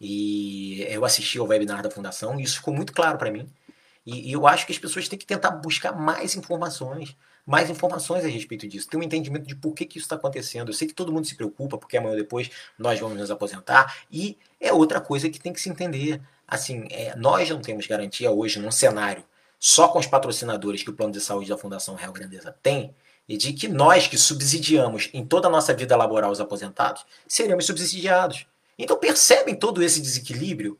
E 0.00 0.82
eu 0.88 1.04
assisti 1.04 1.38
ao 1.38 1.46
webinar 1.46 1.82
da 1.82 1.90
Fundação 1.90 2.38
e 2.38 2.42
isso 2.42 2.56
ficou 2.56 2.74
muito 2.74 2.92
claro 2.92 3.16
para 3.18 3.30
mim. 3.30 3.48
E, 4.04 4.30
e 4.30 4.32
eu 4.32 4.46
acho 4.46 4.66
que 4.66 4.72
as 4.72 4.78
pessoas 4.78 5.08
têm 5.08 5.18
que 5.18 5.26
tentar 5.26 5.50
buscar 5.50 5.92
mais 5.92 6.36
informações 6.36 7.16
mais 7.46 7.70
informações 7.70 8.24
a 8.24 8.28
respeito 8.28 8.66
disso, 8.66 8.88
ter 8.88 8.96
um 8.96 9.02
entendimento 9.02 9.46
de 9.46 9.54
por 9.54 9.72
que, 9.72 9.86
que 9.86 9.98
isso 9.98 10.06
está 10.06 10.16
acontecendo. 10.16 10.68
Eu 10.68 10.74
sei 10.74 10.88
que 10.88 10.94
todo 10.94 11.12
mundo 11.12 11.26
se 11.26 11.36
preocupa, 11.36 11.78
porque 11.78 11.96
amanhã 11.96 12.12
ou 12.12 12.18
depois 12.18 12.50
nós 12.76 12.98
vamos 12.98 13.16
nos 13.16 13.30
aposentar, 13.30 13.96
e 14.10 14.36
é 14.60 14.72
outra 14.72 15.00
coisa 15.00 15.30
que 15.30 15.38
tem 15.38 15.52
que 15.52 15.60
se 15.60 15.70
entender. 15.70 16.20
Assim, 16.46 16.86
é, 16.90 17.14
nós 17.16 17.48
não 17.48 17.60
temos 17.60 17.86
garantia 17.86 18.30
hoje 18.30 18.58
num 18.58 18.70
cenário 18.70 19.24
só 19.58 19.88
com 19.88 19.98
os 19.98 20.06
patrocinadores 20.06 20.82
que 20.82 20.90
o 20.90 20.92
plano 20.92 21.12
de 21.12 21.20
saúde 21.20 21.48
da 21.48 21.56
Fundação 21.56 21.94
Real 21.94 22.12
Grandeza 22.12 22.54
tem, 22.62 22.94
e 23.28 23.36
de 23.36 23.52
que 23.52 23.68
nós 23.68 24.06
que 24.06 24.18
subsidiamos 24.18 25.08
em 25.12 25.24
toda 25.24 25.48
a 25.48 25.50
nossa 25.50 25.74
vida 25.74 25.96
laboral 25.96 26.30
os 26.30 26.40
aposentados, 26.40 27.04
seremos 27.26 27.66
subsidiados. 27.66 28.46
Então 28.78 28.96
percebem 28.98 29.54
todo 29.54 29.82
esse 29.82 30.00
desequilíbrio 30.00 30.78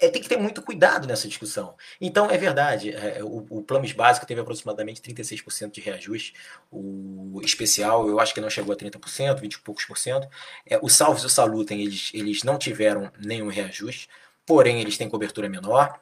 é, 0.00 0.08
tem 0.08 0.22
que 0.22 0.28
ter 0.28 0.36
muito 0.36 0.62
cuidado 0.62 1.06
nessa 1.06 1.26
discussão. 1.28 1.74
Então, 2.00 2.30
é 2.30 2.36
verdade, 2.36 2.90
é, 2.94 3.18
é 3.18 3.24
o, 3.24 3.46
o 3.50 3.62
Planos 3.62 3.92
Básico 3.92 4.26
teve 4.26 4.40
aproximadamente 4.40 5.00
36% 5.00 5.70
de 5.70 5.80
reajuste, 5.80 6.34
o 6.70 7.40
especial 7.42 8.08
eu 8.08 8.20
acho 8.20 8.34
que 8.34 8.40
não 8.40 8.50
chegou 8.50 8.72
a 8.72 8.76
30%, 8.76 9.40
20 9.40 9.52
e 9.52 9.58
poucos 9.60 9.84
por 9.84 9.98
cento. 9.98 10.28
É, 10.66 10.78
o 10.82 10.88
Salves 10.88 11.22
e 11.22 11.26
o 11.26 11.30
Salutem, 11.30 11.80
eles, 11.80 12.10
eles 12.14 12.42
não 12.42 12.58
tiveram 12.58 13.10
nenhum 13.18 13.48
reajuste, 13.48 14.08
porém 14.46 14.80
eles 14.80 14.96
têm 14.98 15.08
cobertura 15.08 15.48
menor 15.48 15.98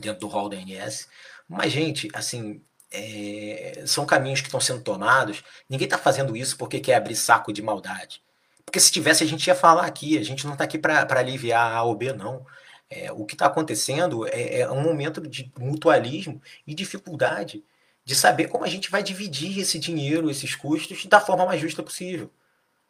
dentro 0.00 0.20
do 0.20 0.26
rol 0.26 0.48
da 0.48 0.56
ANS. 0.56 1.08
Mas, 1.48 1.72
gente, 1.72 2.08
assim, 2.12 2.60
é, 2.90 3.84
são 3.86 4.06
caminhos 4.06 4.40
que 4.40 4.48
estão 4.48 4.60
sendo 4.60 4.82
tomados. 4.82 5.42
Ninguém 5.68 5.86
está 5.86 5.98
fazendo 5.98 6.36
isso 6.36 6.56
porque 6.56 6.80
quer 6.80 6.96
abrir 6.96 7.16
saco 7.16 7.52
de 7.52 7.62
maldade. 7.62 8.22
Porque 8.64 8.80
se 8.80 8.90
tivesse, 8.90 9.22
a 9.22 9.26
gente 9.26 9.46
ia 9.46 9.54
falar 9.54 9.86
aqui. 9.86 10.18
A 10.18 10.24
gente 10.24 10.44
não 10.44 10.54
está 10.54 10.64
aqui 10.64 10.78
para 10.78 11.06
aliviar 11.18 11.72
A 11.72 11.82
ou 11.84 11.94
B, 11.94 12.12
não. 12.12 12.44
É, 12.88 13.10
o 13.10 13.24
que 13.24 13.34
está 13.34 13.46
acontecendo 13.46 14.26
é, 14.28 14.60
é, 14.60 14.70
um 14.70 14.80
momento 14.80 15.20
de 15.20 15.52
mutualismo 15.58 16.40
e 16.66 16.74
dificuldade 16.74 17.64
de 18.04 18.14
saber 18.14 18.48
como 18.48 18.64
a 18.64 18.68
gente 18.68 18.90
vai 18.90 19.02
dividir 19.02 19.58
esse 19.58 19.78
dinheiro, 19.78 20.30
esses 20.30 20.54
custos, 20.54 21.04
da 21.06 21.20
forma 21.20 21.44
mais 21.46 21.60
justa 21.60 21.82
possível. 21.82 22.30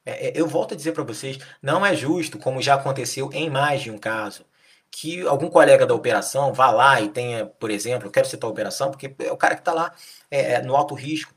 É, 0.04 0.28
é 0.28 0.40
eu 0.40 0.46
volto 0.46 0.74
a 0.74 0.76
dizer 0.76 0.92
para 0.92 1.02
vocês, 1.04 1.38
não 1.62 1.84
é 1.84 1.96
justo, 1.96 2.38
como 2.38 2.62
já 2.62 2.74
aconteceu 2.74 3.30
em 3.32 3.50
mais 3.50 3.82
de 3.82 3.90
um 3.90 3.98
caso, 3.98 4.44
que 4.90 5.22
algum 5.26 5.48
colega 5.48 5.86
da 5.86 5.94
operação 5.94 6.52
vá 6.52 6.70
lá 6.70 7.00
e 7.00 7.08
tenha, 7.10 7.46
por 7.46 7.70
exemplo, 7.70 8.10
quero 8.10 8.28
citar 8.28 8.48
a 8.48 8.52
operação, 8.52 8.90
porque 8.90 9.14
é 9.20 9.32
o 9.32 9.36
cara 9.36 9.54
que 9.54 9.62
está 9.62 9.72
lá 9.72 9.94
é, 10.30 10.54
é, 10.54 10.62
no 10.62 10.76
alto 10.76 10.94
risco, 10.94 11.34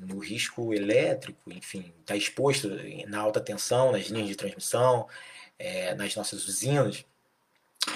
no 0.00 0.18
risco 0.18 0.74
elétrico, 0.74 1.52
enfim, 1.52 1.94
está 2.00 2.16
exposto 2.16 2.68
na 3.06 3.20
alta 3.20 3.40
tensão, 3.40 3.92
nas 3.92 4.06
linhas 4.06 4.28
de 4.28 4.34
transmissão, 4.34 5.06
nas 5.96 6.16
nossas 6.16 6.48
usinas. 6.48 7.04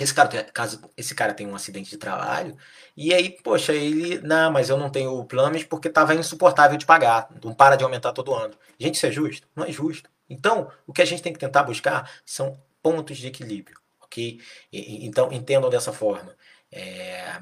Esse 0.01 0.15
cara, 0.15 0.45
caso 0.45 0.81
esse 0.97 1.15
cara 1.15 1.35
tem 1.35 1.47
um 1.47 1.55
acidente 1.55 1.91
de 1.91 1.97
trabalho, 1.97 2.57
e 2.97 3.15
aí, 3.15 3.31
poxa, 3.43 3.73
ele, 3.73 4.21
não, 4.21 4.53
mas 4.53 4.69
eu 4.69 4.77
não 4.77 4.91
tenho 4.91 5.25
planos 5.25 5.65
porque 5.65 5.89
estava 5.89 6.15
insuportável 6.15 6.77
de 6.77 6.87
pagar, 6.87 7.29
não 7.43 7.55
para 7.55 7.77
de 7.77 7.85
aumentar 7.85 8.13
todo 8.13 8.35
ano. 8.35 8.55
Gente, 8.79 8.97
isso 8.97 9.07
é 9.07 9.11
justo? 9.11 9.49
Não 9.57 9.65
é 9.65 9.73
justo. 9.73 10.11
Então, 10.29 10.71
o 10.87 10.93
que 10.93 11.03
a 11.03 11.05
gente 11.05 11.23
tem 11.23 11.33
que 11.33 11.39
tentar 11.39 11.63
buscar 11.63 12.11
são 12.25 12.61
pontos 12.83 13.17
de 13.19 13.29
equilíbrio, 13.29 13.79
ok? 14.01 14.41
E, 14.73 15.07
então, 15.07 15.33
entendam 15.33 15.71
dessa 15.71 15.93
forma. 15.93 16.37
É, 16.71 17.41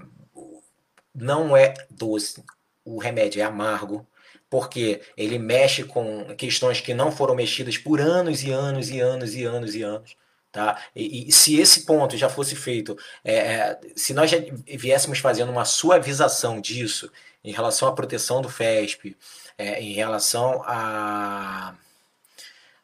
não 1.14 1.56
é 1.56 1.74
doce, 1.90 2.44
o 2.84 2.98
remédio 2.98 3.40
é 3.40 3.44
amargo, 3.44 4.06
porque 4.48 5.02
ele 5.16 5.38
mexe 5.38 5.82
com 5.84 6.34
questões 6.36 6.80
que 6.80 6.94
não 6.94 7.10
foram 7.10 7.34
mexidas 7.34 7.76
por 7.76 8.00
anos 8.00 8.42
e 8.42 8.52
anos 8.52 8.90
e 8.90 9.00
anos 9.00 9.34
e 9.34 9.44
anos 9.44 9.74
e 9.74 9.82
anos. 9.82 10.16
Tá? 10.56 10.82
E, 10.96 11.28
e, 11.28 11.32
se 11.32 11.60
esse 11.60 11.84
ponto 11.84 12.16
já 12.16 12.30
fosse 12.30 12.56
feito, 12.56 12.96
é, 13.22 13.34
é, 13.34 13.80
se 13.94 14.14
nós 14.14 14.30
já 14.30 14.38
viéssemos 14.78 15.18
fazendo 15.18 15.52
uma 15.52 15.66
suavização 15.66 16.62
disso 16.62 17.12
em 17.44 17.52
relação 17.52 17.86
à 17.86 17.92
proteção 17.92 18.40
do 18.40 18.48
FESP, 18.48 19.18
é, 19.58 19.78
em 19.82 19.92
relação 19.92 20.62
a, 20.64 21.74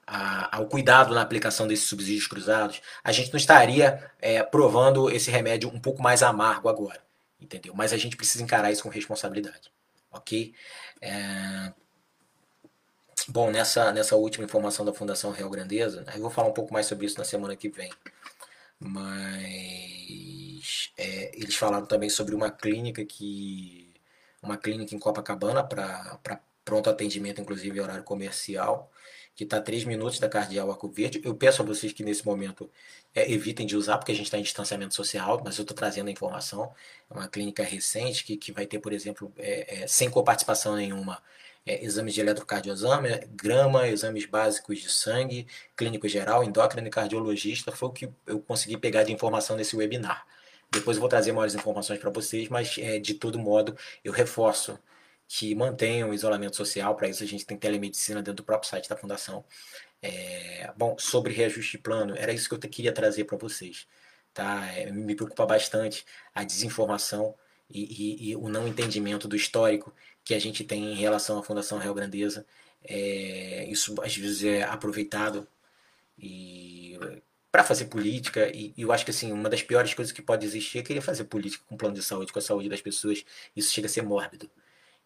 a, 0.06 0.54
ao 0.54 0.66
cuidado 0.66 1.14
na 1.14 1.22
aplicação 1.22 1.66
desses 1.66 1.86
subsídios 1.86 2.26
cruzados, 2.26 2.82
a 3.02 3.10
gente 3.10 3.32
não 3.32 3.38
estaria 3.38 4.06
é, 4.20 4.42
provando 4.42 5.08
esse 5.08 5.30
remédio 5.30 5.70
um 5.70 5.80
pouco 5.80 6.02
mais 6.02 6.22
amargo 6.22 6.68
agora, 6.68 7.00
entendeu? 7.40 7.72
Mas 7.74 7.94
a 7.94 7.96
gente 7.96 8.18
precisa 8.18 8.44
encarar 8.44 8.70
isso 8.70 8.82
com 8.82 8.90
responsabilidade, 8.90 9.72
ok? 10.12 10.54
É, 11.00 11.72
Bom, 13.28 13.50
nessa, 13.50 13.92
nessa 13.92 14.16
última 14.16 14.44
informação 14.44 14.84
da 14.84 14.92
Fundação 14.92 15.30
Real 15.30 15.48
Grandeza, 15.50 16.04
eu 16.14 16.20
vou 16.20 16.30
falar 16.30 16.48
um 16.48 16.52
pouco 16.52 16.72
mais 16.72 16.86
sobre 16.86 17.06
isso 17.06 17.18
na 17.18 17.24
semana 17.24 17.54
que 17.56 17.68
vem. 17.68 17.90
Mas 18.80 20.12
é, 20.96 21.30
eles 21.34 21.54
falaram 21.54 21.86
também 21.86 22.10
sobre 22.10 22.34
uma 22.34 22.50
clínica 22.50 23.04
que. 23.04 23.92
Uma 24.42 24.56
clínica 24.56 24.94
em 24.94 24.98
Copacabana 24.98 25.62
para 25.62 26.18
pronto 26.64 26.90
atendimento, 26.90 27.40
inclusive 27.40 27.80
horário 27.80 28.02
comercial, 28.04 28.90
que 29.34 29.44
está 29.44 29.58
a 29.58 29.60
3 29.60 29.84
minutos 29.84 30.18
da 30.18 30.28
Cardeal 30.28 30.70
Arco 30.70 30.88
Verde. 30.88 31.20
Eu 31.24 31.34
peço 31.34 31.62
a 31.62 31.64
vocês 31.64 31.92
que 31.92 32.04
nesse 32.04 32.26
momento 32.26 32.68
é, 33.14 33.30
evitem 33.32 33.66
de 33.66 33.76
usar, 33.76 33.98
porque 33.98 34.12
a 34.12 34.14
gente 34.14 34.26
está 34.26 34.38
em 34.38 34.42
distanciamento 34.42 34.94
social, 34.94 35.40
mas 35.44 35.58
eu 35.58 35.62
estou 35.62 35.76
trazendo 35.76 36.08
a 36.08 36.10
informação. 36.10 36.74
É 37.10 37.14
uma 37.14 37.28
clínica 37.28 37.62
recente 37.62 38.24
que, 38.24 38.36
que 38.36 38.52
vai 38.52 38.66
ter, 38.66 38.80
por 38.80 38.92
exemplo, 38.92 39.32
é, 39.38 39.82
é, 39.82 39.86
sem 39.86 40.10
coparticipação 40.10 40.76
nenhuma, 40.76 41.22
é, 41.66 41.84
exames 41.84 42.14
de 42.14 42.20
eletrocardiograma, 42.20 43.20
grama, 43.30 43.88
exames 43.88 44.26
básicos 44.26 44.80
de 44.80 44.88
sangue, 44.90 45.46
clínico 45.76 46.08
geral, 46.08 46.42
endócrino 46.44 46.86
e 46.88 46.90
cardiologista, 46.90 47.72
foi 47.72 47.88
o 47.88 47.92
que 47.92 48.10
eu 48.26 48.40
consegui 48.40 48.76
pegar 48.76 49.04
de 49.04 49.12
informação 49.12 49.56
nesse 49.56 49.76
webinar. 49.76 50.26
Depois 50.70 50.96
eu 50.96 51.00
vou 51.00 51.08
trazer 51.08 51.32
maiores 51.32 51.54
informações 51.54 51.98
para 52.00 52.10
vocês, 52.10 52.48
mas 52.48 52.76
é, 52.78 52.98
de 52.98 53.14
todo 53.14 53.38
modo 53.38 53.76
eu 54.04 54.12
reforço 54.12 54.78
que 55.28 55.54
mantenham 55.54 56.10
o 56.10 56.14
isolamento 56.14 56.56
social, 56.56 56.94
para 56.94 57.08
isso 57.08 57.22
a 57.22 57.26
gente 57.26 57.46
tem 57.46 57.56
telemedicina 57.56 58.20
dentro 58.20 58.34
do 58.34 58.44
próprio 58.44 58.68
site 58.68 58.88
da 58.88 58.96
Fundação. 58.96 59.44
É, 60.02 60.70
bom, 60.76 60.96
sobre 60.98 61.32
reajuste 61.32 61.72
de 61.72 61.82
plano, 61.82 62.14
era 62.16 62.32
isso 62.32 62.48
que 62.48 62.54
eu 62.54 62.70
queria 62.70 62.92
trazer 62.92 63.24
para 63.24 63.38
vocês. 63.38 63.86
Tá? 64.34 64.66
É, 64.74 64.90
me 64.90 65.14
preocupa 65.14 65.46
bastante 65.46 66.04
a 66.34 66.44
desinformação 66.44 67.34
e, 67.70 68.28
e, 68.28 68.30
e, 68.30 68.36
o 68.36 68.48
não 68.48 68.68
entendimento 68.68 69.26
do 69.28 69.36
histórico 69.36 69.94
que 70.24 70.34
a 70.34 70.38
gente 70.38 70.64
tem 70.64 70.92
em 70.92 70.94
relação 70.94 71.38
à 71.38 71.42
Fundação 71.42 71.78
Real 71.78 71.94
Grandeza. 71.94 72.46
É, 72.84 73.66
isso 73.68 73.94
às 74.02 74.16
vezes 74.16 74.44
é 74.44 74.62
aproveitado 74.64 75.46
e 76.18 76.98
para 77.50 77.64
fazer 77.64 77.86
política. 77.86 78.48
E, 78.54 78.72
e, 78.76 78.82
eu 78.82 78.92
acho 78.92 79.04
que 79.04 79.10
assim 79.10 79.32
uma 79.32 79.48
das 79.50 79.62
piores 79.62 79.94
coisas 79.94 80.12
que 80.12 80.22
pode 80.22 80.46
existir 80.46 80.78
é 80.78 80.82
querer 80.82 81.02
fazer 81.02 81.24
política 81.24 81.64
com 81.68 81.76
plano 81.76 81.94
de 81.94 82.02
saúde 82.02 82.32
com 82.32 82.38
a 82.38 82.42
saúde 82.42 82.68
das 82.68 82.80
pessoas. 82.80 83.24
Isso 83.54 83.72
chega 83.72 83.86
a 83.86 83.90
ser 83.90 84.02
mórbido. 84.02 84.50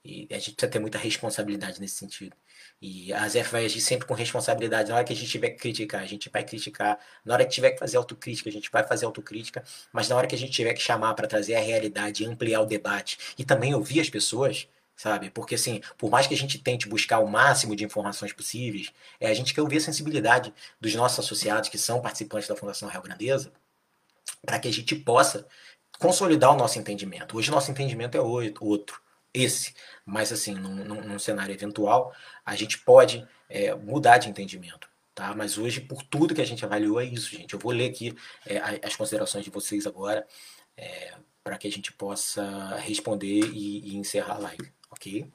E 0.04 0.28
a 0.30 0.38
gente 0.38 0.52
precisa 0.52 0.70
ter 0.70 0.78
muita 0.78 0.98
responsabilidade 0.98 1.80
nesse 1.80 1.96
sentido. 1.96 2.36
E 2.80 3.12
a 3.12 3.28
ZF 3.28 3.50
vai 3.50 3.64
agir 3.64 3.80
sempre 3.80 4.06
com 4.06 4.14
responsabilidade. 4.14 4.90
Na 4.90 4.96
hora 4.96 5.04
que 5.04 5.12
a 5.12 5.16
gente 5.16 5.28
tiver 5.28 5.50
que 5.50 5.58
criticar 5.58 6.02
a 6.02 6.06
gente 6.06 6.30
vai 6.30 6.44
criticar. 6.44 6.98
Na 7.24 7.34
hora 7.34 7.44
que 7.44 7.50
tiver 7.50 7.72
que 7.72 7.78
fazer 7.78 7.96
autocrítica 7.96 8.48
a 8.48 8.52
gente 8.52 8.70
vai 8.70 8.84
fazer 8.86 9.06
autocrítica. 9.06 9.64
Mas 9.92 10.08
na 10.08 10.16
hora 10.16 10.26
que 10.28 10.34
a 10.34 10.38
gente 10.38 10.52
tiver 10.52 10.74
que 10.74 10.80
chamar 10.80 11.14
para 11.14 11.26
trazer 11.26 11.56
a 11.56 11.60
realidade 11.60 12.24
ampliar 12.24 12.60
o 12.60 12.66
debate 12.66 13.18
e 13.36 13.44
também 13.44 13.74
ouvir 13.74 14.00
as 14.00 14.08
pessoas 14.08 14.68
sabe? 14.97 15.30
Porque, 15.30 15.55
assim, 15.55 15.82
por 15.99 16.11
mais 16.11 16.26
que 16.26 16.34
a 16.34 16.36
gente 16.36 16.59
tente 16.59 16.88
buscar 16.88 17.18
o 17.18 17.28
máximo 17.28 17.76
de 17.76 17.84
informações 17.84 18.32
possíveis, 18.32 18.92
é, 19.20 19.28
a 19.28 19.34
gente 19.34 19.53
quer 19.53 19.61
ouvir 19.61 19.76
a 19.76 19.80
sensibilidade 19.80 20.53
dos 20.80 20.94
nossos 20.94 21.18
associados 21.18 21.68
que 21.68 21.78
são 21.78 22.01
participantes 22.01 22.49
da 22.49 22.57
Fundação 22.57 22.88
Real 22.88 23.03
Grandeza, 23.03 23.53
para 24.44 24.59
que 24.59 24.66
a 24.66 24.72
gente 24.72 24.97
possa 24.97 25.47
consolidar 25.99 26.53
o 26.53 26.57
nosso 26.57 26.78
entendimento. 26.78 27.36
Hoje, 27.36 27.51
nosso 27.51 27.70
entendimento 27.70 28.16
é 28.16 28.20
outro, 28.20 29.01
esse. 29.34 29.74
Mas, 30.05 30.32
assim, 30.32 30.55
num, 30.55 30.84
num 30.84 31.18
cenário 31.18 31.55
eventual, 31.55 32.14
a 32.44 32.57
gente 32.57 32.78
pode 32.78 33.26
é, 33.51 33.74
mudar 33.74 34.18
de 34.18 34.30
entendimento. 34.30 34.88
Tá? 35.14 35.34
Mas 35.34 35.57
hoje, 35.57 35.80
por 35.80 36.03
tudo 36.03 36.34
que 36.34 36.42
a 36.42 36.47
gente 36.47 36.64
avaliou, 36.64 37.01
é 37.01 37.05
isso, 37.05 37.34
gente. 37.34 37.55
Eu 37.55 37.61
vou 37.61 37.72
ler 37.72 37.90
aqui 37.90 38.14
é, 38.47 38.59
as 38.82 38.97
considerações 38.97 39.44
de 39.44 39.51
vocês 39.51 39.86
agora, 39.86 40.26
é, 40.76 41.14
para 41.42 41.57
que 41.57 41.66
a 41.66 41.72
gente 41.72 41.92
possa 41.92 42.76
responder 42.76 43.40
e, 43.53 43.92
e 43.92 43.97
encerrar 43.97 44.34
a 44.34 44.38
live 44.38 44.76
ok? 44.97 45.30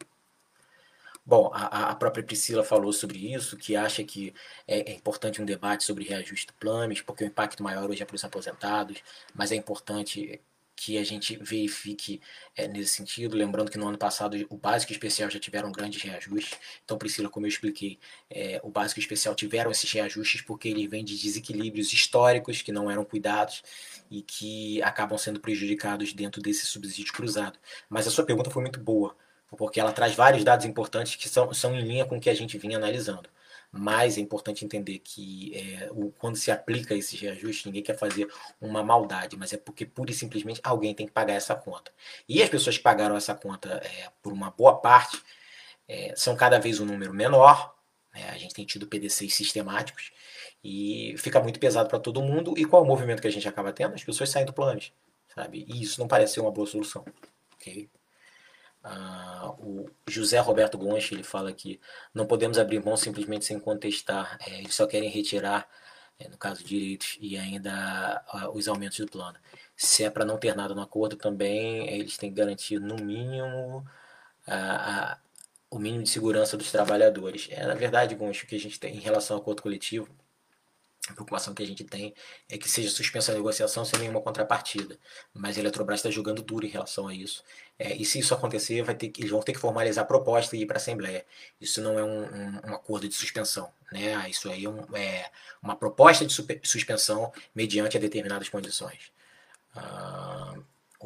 Bom, 1.26 1.51
a, 1.53 1.91
a, 1.91 1.95
própria 1.95 2.24
Priscila 2.24 2.64
falou 2.64 2.91
sobre 2.91 3.34
isso, 3.34 3.55
que 3.55 3.76
acha 3.76 4.03
que 4.03 4.34
é, 4.68 4.91
é, 4.91 4.95
importante 4.95 5.41
um 5.41 5.45
debate 5.45 5.84
sobre 5.84 6.03
reajuste 6.03 6.47
do 6.47 6.53
planos, 6.53 7.01
porque 7.01 7.24
o 7.24 7.28
impacto 7.28 7.62
maior 7.64 7.89
hoje 7.89 8.01
é 8.01 8.05
para 8.05 8.16
os 8.16 8.24
aposentados, 8.24 9.03
mas 9.34 9.51
é 9.51 9.55
importante 9.55 10.41
que 10.76 10.97
a 10.97 11.03
gente 11.03 11.38
verifique 11.38 12.20
é, 12.55 12.68
nesse 12.68 12.95
sentido, 12.95 13.38
lembrando 13.38 13.70
que 13.70 13.78
no 13.78 13.88
ano 13.88 13.99
passado 13.99 14.36
o 14.49 14.57
básico 14.57 14.91
e 14.91 14.95
especial 14.95 15.30
já 15.30 15.39
tiveram 15.39 15.72
grandes 15.72 16.01
reajustes. 16.01 16.57
Então, 16.84 16.97
Priscila, 16.97 17.30
como 17.30 17.45
eu 17.45 17.49
expliquei, 17.49 17.99
é, 18.30 18.59
o 18.64 18.70
básico 18.70 18.99
e 18.99 19.03
especial 19.03 19.36
tiveram 19.36 19.70
esses 19.70 19.91
reajustes 19.91 20.41
porque 20.41 20.68
ele 20.70 20.88
vem 20.88 21.05
de 21.05 21.16
desequilíbrios 21.16 21.93
históricos 21.93 22.64
que 22.64 22.72
não 22.72 22.89
eram 22.89 23.05
cuidados 23.05 23.64
e 24.09 24.24
que 24.24 24.82
acabam 24.82 25.20
sendo 25.20 25.39
prejudicados 25.39 26.14
dentro 26.14 26.41
desse 26.41 26.66
subsídio 26.66 27.14
cruzado. 27.14 27.59
Mas 27.88 28.07
a 28.07 28.12
sua 28.12 28.26
pergunta 28.26 28.49
foi 28.49 28.64
muito 28.64 28.80
boa 28.80 29.16
porque 29.58 29.80
ela 29.80 29.91
traz 29.91 30.16
vários 30.16 30.43
dados 30.43 30.66
importantes 30.66 31.16
que 31.16 31.28
são, 31.28 31.54
são 31.54 31.76
em 31.76 31.82
linha 31.82 32.06
com 32.06 32.18
o 32.18 32.20
que 32.20 32.30
a 32.30 32.34
gente 32.34 32.58
vinha 32.58 32.78
analisando. 32.78 33.30
Mas 33.72 34.18
é 34.18 34.22
importante 34.22 34.66
entender 34.66 34.99
que 34.99 35.54
é, 35.56 35.89
o, 35.91 36.12
quando 36.12 36.36
se 36.36 36.52
aplica 36.52 36.93
esses 36.93 37.20
reajustes, 37.20 37.66
ninguém 37.66 37.82
quer 37.82 37.97
fazer 37.97 38.28
uma 38.60 38.84
maldade, 38.84 39.38
mas 39.38 39.54
é 39.54 39.58
porque 39.58 39.86
pura 39.86 40.12
e 40.12 40.14
simplesmente 40.14 40.60
alguém 40.64 40.93
tem 40.93 41.06
que 41.06 41.14
pagar 41.14 41.36
essa 41.36 41.56
conta. 41.56 41.91
E 42.28 42.43
as 42.43 42.49
pessoas 42.49 42.78
que 42.78 42.84
pagaram 42.84 43.16
essa 43.16 43.34
conta 43.34 43.82
é, 43.84 44.10
por 44.22 44.34
uma 44.34 44.52
boa 44.52 44.78
parte 44.78 45.22
é, 45.88 46.14
são 46.18 46.36
cada 46.36 46.60
vez 46.60 46.80
um 46.82 46.86
número 46.86 47.14
menor. 47.14 47.74
Né? 48.14 48.30
A 48.30 48.38
gente 48.38 48.54
tem 48.54 48.66
tido 48.66 48.88
PDCs 48.88 49.34
sistemáticos 49.34 50.12
e 50.64 51.16
fica 51.18 51.39
muito 51.39 51.60
pesado 51.60 51.88
para 51.89 51.99
todo 51.99 52.22
mundo. 52.22 52.54
E 52.58 52.66
qual 52.66 52.82
é 52.82 52.86
o 52.86 52.88
movimento 52.88 53.22
que 53.22 53.28
a 53.28 53.32
gente 53.32 53.47
acaba 53.47 53.72
tendo? 53.72 53.95
As 53.95 54.04
pessoas 54.04 54.30
saem 54.30 54.45
do 54.45 54.54
plano, 54.54 54.82
sabe? 55.34 55.66
E 55.68 55.82
isso 55.82 55.99
não 55.99 56.10
parece 56.10 56.34
ser 56.34 56.41
uma 56.41 56.52
boa 56.52 56.68
solução. 56.68 57.06
Okay? 57.56 57.89
Ah, 58.84 59.53
o 59.59 59.89
José 60.07 60.39
Roberto 60.39 60.77
Gonche 60.77 61.13
ele 61.13 61.23
fala 61.23 61.53
que 61.53 61.79
não 62.13 62.25
podemos 62.25 62.57
abrir 62.57 62.84
mão 62.84 62.97
simplesmente 62.97 63.45
sem 63.45 63.59
contestar. 63.59 64.38
É, 64.47 64.59
eles 64.59 64.73
só 64.75 64.88
querem 64.88 65.09
retirar, 65.09 65.67
é, 66.19 66.27
no 66.29 66.38
caso, 66.38 66.63
direitos 66.63 67.17
e 67.21 67.38
ainda 67.38 67.71
ah, 68.27 68.49
os 68.53 68.67
aumentos 68.67 68.97
do 68.99 69.07
plano. 69.07 69.38
Se 69.75 70.03
é 70.03 70.09
para 70.09 70.25
não 70.25 70.38
ter 70.38 70.55
nada 70.55 70.73
no 70.75 70.82
acordo 70.82 71.15
também, 71.15 71.89
eles 71.89 72.17
têm 72.17 72.29
que 72.32 72.36
garantir 72.38 72.79
no 72.79 72.95
mínimo 72.95 73.86
a, 74.47 75.19
o 75.69 75.79
mínimo 75.79 76.03
de 76.03 76.09
segurança 76.09 76.57
dos 76.57 76.71
trabalhadores. 76.71 77.47
É, 77.51 77.65
na 77.65 77.75
verdade, 77.75 78.15
Gonche, 78.15 78.45
o 78.45 78.47
que 78.47 78.55
a 78.55 78.59
gente 78.59 78.79
tem 78.79 78.95
em 78.95 78.99
relação 78.99 79.38
ao 79.38 79.41
acordo 79.41 79.61
coletivo 79.63 80.09
a 81.10 81.14
preocupação 81.14 81.54
que 81.54 81.64
a 81.64 81.66
gente 81.66 81.84
tem 81.84 82.14
é 82.47 82.58
que 82.58 82.70
seja 82.70 82.89
suspensa 82.89 83.32
a 83.32 83.36
negociação 83.36 83.84
sem 83.84 83.99
nenhuma 83.99 84.22
contrapartida. 84.22 84.99
Mas 85.34 85.58
a 85.58 85.60
Eletrobras 85.60 85.99
está 85.99 86.12
jogando 86.12 86.43
duro 86.43 86.66
em 86.66 86.70
relação 86.70 87.08
a 87.08 87.14
isso. 87.14 87.43
É, 87.80 87.95
e 87.95 88.06
se 88.06 88.20
isso 88.20 88.34
acontecer, 88.36 88.84
vai 88.84 88.93
ter 88.93 89.10
que, 89.10 89.22
eles 89.22 89.32
vão 89.32 89.41
ter 89.41 89.54
que 89.54 89.60
formalizar 89.60 90.04
a 90.04 90.08
proposta 90.08 90.56
e 90.56 90.62
ir 90.62 90.66
para 90.68 90.76
a 90.76 90.78
Assembleia. 90.78 91.26
Isso 91.60 91.82
não 91.82 91.97
é 91.97 92.04
um, 92.04 92.24
um, 92.24 92.62
um, 92.68 92.74
acordo 92.76 93.08
de 93.08 93.16
suspensão. 93.16 93.72
Né? 93.91 94.30
Isso 94.30 94.49
aí 94.49 94.66
é, 94.66 94.70
um, 94.70 94.95
é 94.95 95.32
uma 95.62 95.76
proposta 95.76 96.26
de 96.26 96.34
suspensão 96.64 97.34
mediante 97.56 97.97
a 97.97 97.99
determinadas 97.99 98.49
condições. 98.49 99.12
Ah, 99.76 100.56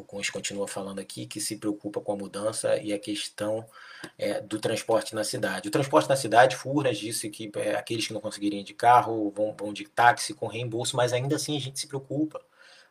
o 0.02 0.04
Cunha 0.04 0.22
continua 0.32 0.68
falando 0.68 0.98
aqui 0.98 1.26
que 1.26 1.40
se 1.40 1.56
preocupa 1.56 2.00
com 2.00 2.12
a 2.12 2.16
mudança 2.16 2.76
e 2.78 2.92
a 2.92 2.98
questão 2.98 3.66
é, 4.18 4.40
do 4.40 4.58
transporte 4.58 5.14
na 5.14 5.24
cidade. 5.24 5.68
O 5.68 5.70
transporte 5.70 6.08
na 6.08 6.16
cidade, 6.16 6.56
Furnas 6.56 6.98
disse 6.98 7.28
que 7.30 7.50
é, 7.56 7.74
aqueles 7.74 8.06
que 8.06 8.12
não 8.12 8.20
conseguirem 8.20 8.62
de 8.64 8.74
carro 8.74 9.30
vão, 9.30 9.54
vão 9.58 9.72
de 9.72 9.84
táxi 9.84 10.34
com 10.34 10.46
reembolso, 10.46 10.96
mas 10.96 11.12
ainda 11.12 11.36
assim 11.36 11.56
a 11.56 11.60
gente 11.60 11.80
se 11.80 11.86
preocupa. 11.86 12.40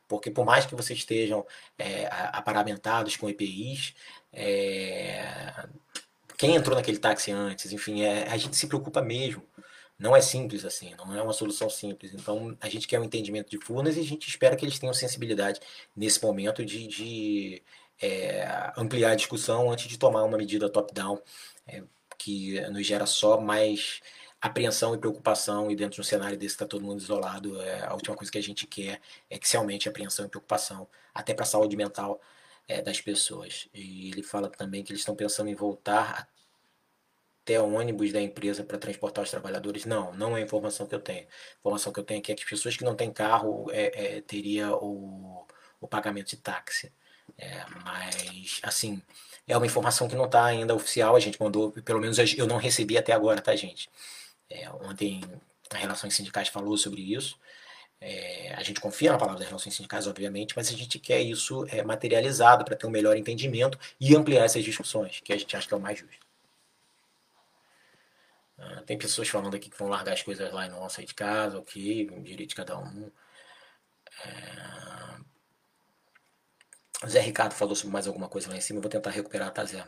Porque 0.08 0.30
por 0.30 0.46
mais 0.46 0.66
que 0.66 0.76
vocês 0.76 1.00
estejam 1.00 1.46
é, 1.78 2.08
aparamentados 2.12 3.16
com 3.16 3.30
EPIs, 3.30 3.96
é, 4.32 5.68
quem 6.38 6.56
entrou 6.56 6.76
naquele 6.76 6.98
táxi 6.98 7.32
antes, 7.32 7.72
enfim, 7.72 8.02
é, 8.04 8.28
a 8.30 8.38
gente 8.38 8.56
se 8.56 8.68
preocupa 8.68 9.02
mesmo. 9.02 9.44
Não 9.98 10.16
é 10.16 10.22
simples 10.22 10.66
assim, 10.66 10.94
não 10.98 11.16
é 11.16 11.22
uma 11.22 11.34
solução 11.34 11.70
simples. 11.70 12.14
Então, 12.14 12.58
a 12.60 12.68
gente 12.68 12.88
quer 12.88 13.00
um 13.00 13.04
entendimento 13.04 13.50
de 13.50 13.58
Furnas 13.58 13.96
e 13.96 14.02
a 14.02 14.04
gente 14.04 14.28
espera 14.28 14.56
que 14.56 14.66
eles 14.66 14.78
tenham 14.78 14.94
sensibilidade 14.94 15.60
nesse 15.96 16.22
momento 16.24 16.66
de, 16.66 16.88
de 16.88 17.64
é, 18.02 18.74
ampliar 18.78 19.12
a 19.12 19.16
discussão 19.16 19.72
antes 19.72 19.88
de 19.88 19.98
tomar 19.98 20.24
uma 20.24 20.38
medida 20.38 20.70
top-down 20.70 21.22
é, 21.68 21.84
que 22.18 22.60
nos 22.70 22.86
gera 22.86 23.06
só 23.06 23.40
mais 23.40 24.02
apreensão 24.42 24.94
e 24.94 24.98
preocupação 24.98 25.72
e 25.72 25.76
dentro 25.76 25.96
de 25.96 26.02
um 26.02 26.04
cenário 26.04 26.38
desse 26.38 26.56
está 26.56 26.66
todo 26.66 26.86
mundo 26.86 27.00
isolado, 27.00 27.60
é, 27.62 27.86
a 27.86 27.94
última 27.94 28.16
coisa 28.16 28.32
que 28.32 28.38
a 28.38 28.44
gente 28.44 28.68
quer 28.68 29.02
é 29.30 29.40
que 29.40 29.48
se 29.48 29.58
aumente 29.58 29.88
a 29.88 29.92
apreensão 29.92 30.26
e 30.26 30.30
preocupação, 30.30 30.88
até 31.14 31.34
para 31.34 31.44
a 31.44 31.48
saúde 31.48 31.76
mental 31.76 32.22
é, 32.68 32.82
das 32.82 33.02
pessoas. 33.02 33.68
E 33.74 34.10
ele 34.10 34.24
fala 34.24 34.50
também 34.50 34.84
que 34.84 34.92
eles 34.92 35.02
estão 35.02 35.16
pensando 35.16 35.50
em 35.50 35.56
voltar 35.56 36.30
até 37.46 37.62
ônibus 37.62 38.12
da 38.12 38.20
empresa 38.20 38.64
para 38.64 38.80
transportar 38.80 39.24
os 39.24 39.30
trabalhadores? 39.30 39.86
Não, 39.86 40.12
não 40.16 40.36
é 40.36 40.42
a 40.42 40.44
informação 40.44 40.88
que 40.88 40.96
eu 40.96 41.00
tenho. 41.00 41.22
A 41.22 41.60
informação 41.60 41.94
que 41.94 42.00
eu 42.00 42.04
tenho 42.04 42.18
é 42.18 42.22
que 42.22 42.32
as 42.34 42.44
pessoas 42.44 42.76
que 42.76 42.84
não 42.84 42.96
têm 42.96 43.14
carro 43.14 43.68
é, 43.72 44.18
é, 44.18 44.22
teria 44.22 44.76
o, 44.76 45.46
o 45.80 45.88
pagamento 45.88 46.30
de 46.30 46.38
táxi. 46.38 46.92
É, 47.38 47.64
mas, 47.84 48.60
assim, 48.64 49.02
é 49.48 49.56
uma 49.56 49.66
informação 49.66 50.08
que 50.08 50.16
não 50.16 50.26
está 50.26 50.44
ainda 50.46 50.74
oficial. 50.74 51.16
A 51.16 51.20
gente 51.20 51.40
mandou, 51.40 51.72
pelo 51.72 52.02
menos 52.02 52.18
eu 52.36 52.48
não 52.48 52.58
recebi 52.58 52.98
até 52.98 53.14
agora, 53.14 53.40
tá, 53.42 53.56
gente? 53.56 53.90
É, 54.50 54.70
ontem 54.72 55.22
a 55.72 55.78
Relações 55.78 56.16
Sindicais 56.16 56.48
falou 56.50 56.78
sobre 56.78 57.02
isso. 57.02 57.38
É, 58.02 58.54
a 58.56 58.64
gente 58.64 58.80
confia 58.82 59.12
na 59.12 59.18
palavra 59.18 59.40
das 59.40 59.48
relações 59.48 59.74
sindicais, 59.74 60.06
obviamente, 60.06 60.54
mas 60.56 60.70
a 60.70 60.74
gente 60.74 61.00
quer 61.00 61.22
isso 61.22 61.66
é, 61.70 61.82
materializado 61.84 62.66
para 62.66 62.76
ter 62.76 62.86
um 62.86 62.90
melhor 62.90 63.16
entendimento 63.18 63.80
e 64.00 64.16
ampliar 64.16 64.44
essas 64.46 64.64
discussões, 64.64 65.22
que 65.24 65.34
a 65.34 65.38
gente 65.38 65.56
acha 65.56 65.68
que 65.68 65.74
é 65.74 65.78
o 65.78 65.80
mais 65.80 65.98
justo. 66.00 66.25
Ah, 68.58 68.82
tem 68.86 68.98
pessoas 68.98 69.28
falando 69.28 69.56
aqui 69.56 69.70
que 69.70 69.78
vão 69.78 69.88
largar 69.90 70.14
as 70.14 70.24
coisas 70.24 70.52
lá 70.52 70.66
e 70.66 70.70
não 70.70 70.80
vão 70.80 70.90
sair 70.90 71.06
de 71.06 71.14
casa, 71.14 71.60
ok, 71.60 72.10
direito 72.22 72.50
de 72.50 72.56
cada 72.56 72.78
um. 72.78 73.12
É... 74.24 74.76
Zé 77.08 77.20
Ricardo 77.20 77.54
falou 77.54 77.76
sobre 77.76 77.94
mais 77.94 78.08
alguma 78.08 78.30
coisa 78.30 78.50
lá 78.50 78.58
em 78.58 78.62
cima, 78.62 78.78
eu 78.78 78.82
vou 78.82 78.90
tentar 78.90 79.10
recuperar, 79.12 79.52
tá, 79.52 79.66
Zé? 79.66 79.86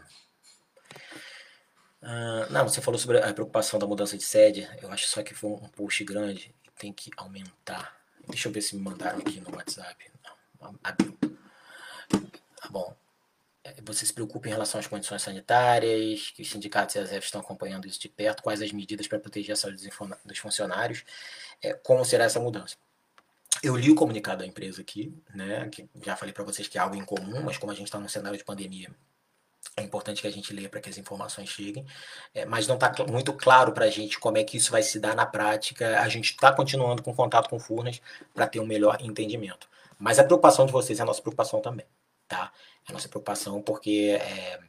Uh, 2.02 2.52
não, 2.52 2.68
você 2.68 2.82
falou 2.82 3.00
sobre 3.00 3.18
a 3.20 3.34
preocupação 3.34 3.80
da 3.80 3.88
mudança 3.88 4.18
de 4.18 4.24
sede. 4.24 4.70
Eu 4.82 4.92
acho 4.92 5.08
só 5.08 5.24
que 5.24 5.34
foi 5.34 5.50
um 5.50 5.68
post 5.70 6.04
grande 6.04 6.54
e 6.64 6.72
tem 6.80 6.94
que 6.94 7.12
aumentar. 7.18 7.98
Deixa 8.28 8.48
eu 8.48 8.52
ver 8.52 8.62
se 8.62 8.76
me 8.76 8.82
mandaram 8.82 9.20
aqui 9.20 9.40
no 9.40 9.56
WhatsApp. 9.56 10.12
Não, 10.62 10.78
abriu. 10.84 11.18
Tá 12.62 12.70
bom. 12.70 12.96
É, 13.68 13.74
você 13.84 14.06
se 14.06 14.14
preocupa 14.14 14.48
em 14.48 14.52
relação 14.52 14.80
às 14.80 14.88
condições 14.88 15.22
sanitárias, 15.22 16.32
que 16.32 16.42
os 16.42 16.50
sindicatos 16.50 16.96
e 16.96 17.00
as 17.00 17.12
EF 17.12 17.26
estão 17.26 17.42
acompanhando 17.42 17.86
isso 17.86 18.00
de 18.00 18.08
perto, 18.08 18.42
quais 18.42 18.62
as 18.62 18.72
medidas 18.72 19.08
para 19.08 19.20
proteger 19.20 19.54
a 19.54 19.56
saúde 19.56 19.90
dos 20.26 20.38
funcionários, 20.38 21.04
é, 21.62 21.74
como 21.74 22.06
será 22.06 22.26
essa 22.26 22.40
mudança. 22.40 22.78
Eu 23.62 23.76
li 23.76 23.92
o 23.92 23.96
comunicado 23.96 24.40
da 24.40 24.46
empresa 24.46 24.82
aqui, 24.82 25.14
né, 25.34 25.68
que 25.70 25.90
já 26.02 26.16
falei 26.16 26.34
para 26.34 26.44
vocês 26.44 26.68
que 26.68 26.78
é 26.78 26.82
algo 26.82 26.96
incomum, 26.96 27.42
mas 27.42 27.58
como 27.58 27.72
a 27.72 27.76
gente 27.76 27.88
está 27.88 28.00
num 28.00 28.08
cenário 28.08 28.38
de 28.38 28.44
pandemia, 28.44 28.90
é 29.76 29.82
importante 29.82 30.22
que 30.22 30.28
a 30.28 30.32
gente 30.32 30.54
leia 30.54 30.70
para 30.70 30.80
que 30.80 30.90
as 30.90 30.98
informações 30.98 31.50
cheguem, 31.50 31.86
é, 32.34 32.46
mas 32.46 32.68
não 32.68 32.76
está 32.76 32.94
muito 33.06 33.34
claro 33.34 33.74
para 33.74 33.86
a 33.86 33.90
gente 33.90 34.20
como 34.20 34.38
é 34.38 34.44
que 34.44 34.58
isso 34.58 34.72
vai 34.72 34.82
se 34.82 35.00
dar 35.00 35.16
na 35.16 35.26
prática. 35.26 36.00
A 36.00 36.08
gente 36.08 36.32
está 36.32 36.52
continuando 36.54 37.04
com 37.04 37.14
contato 37.14 37.50
com 37.50 37.60
Furnas 37.60 38.02
para 38.34 38.48
ter 38.48 38.60
um 38.60 38.66
melhor 38.66 38.98
entendimento. 39.02 39.68
Mas 40.00 40.20
a 40.20 40.24
preocupação 40.24 40.66
de 40.66 40.72
vocês 40.72 41.00
é 41.00 41.04
a 41.04 41.06
nossa 41.06 41.22
preocupação 41.22 41.60
também. 41.62 41.86
Tá? 42.28 42.52
É 42.88 42.92
a 42.92 42.94
nossa 42.94 43.10
preocupação 43.10 43.62
porque 43.62 44.18
é, 44.22 44.60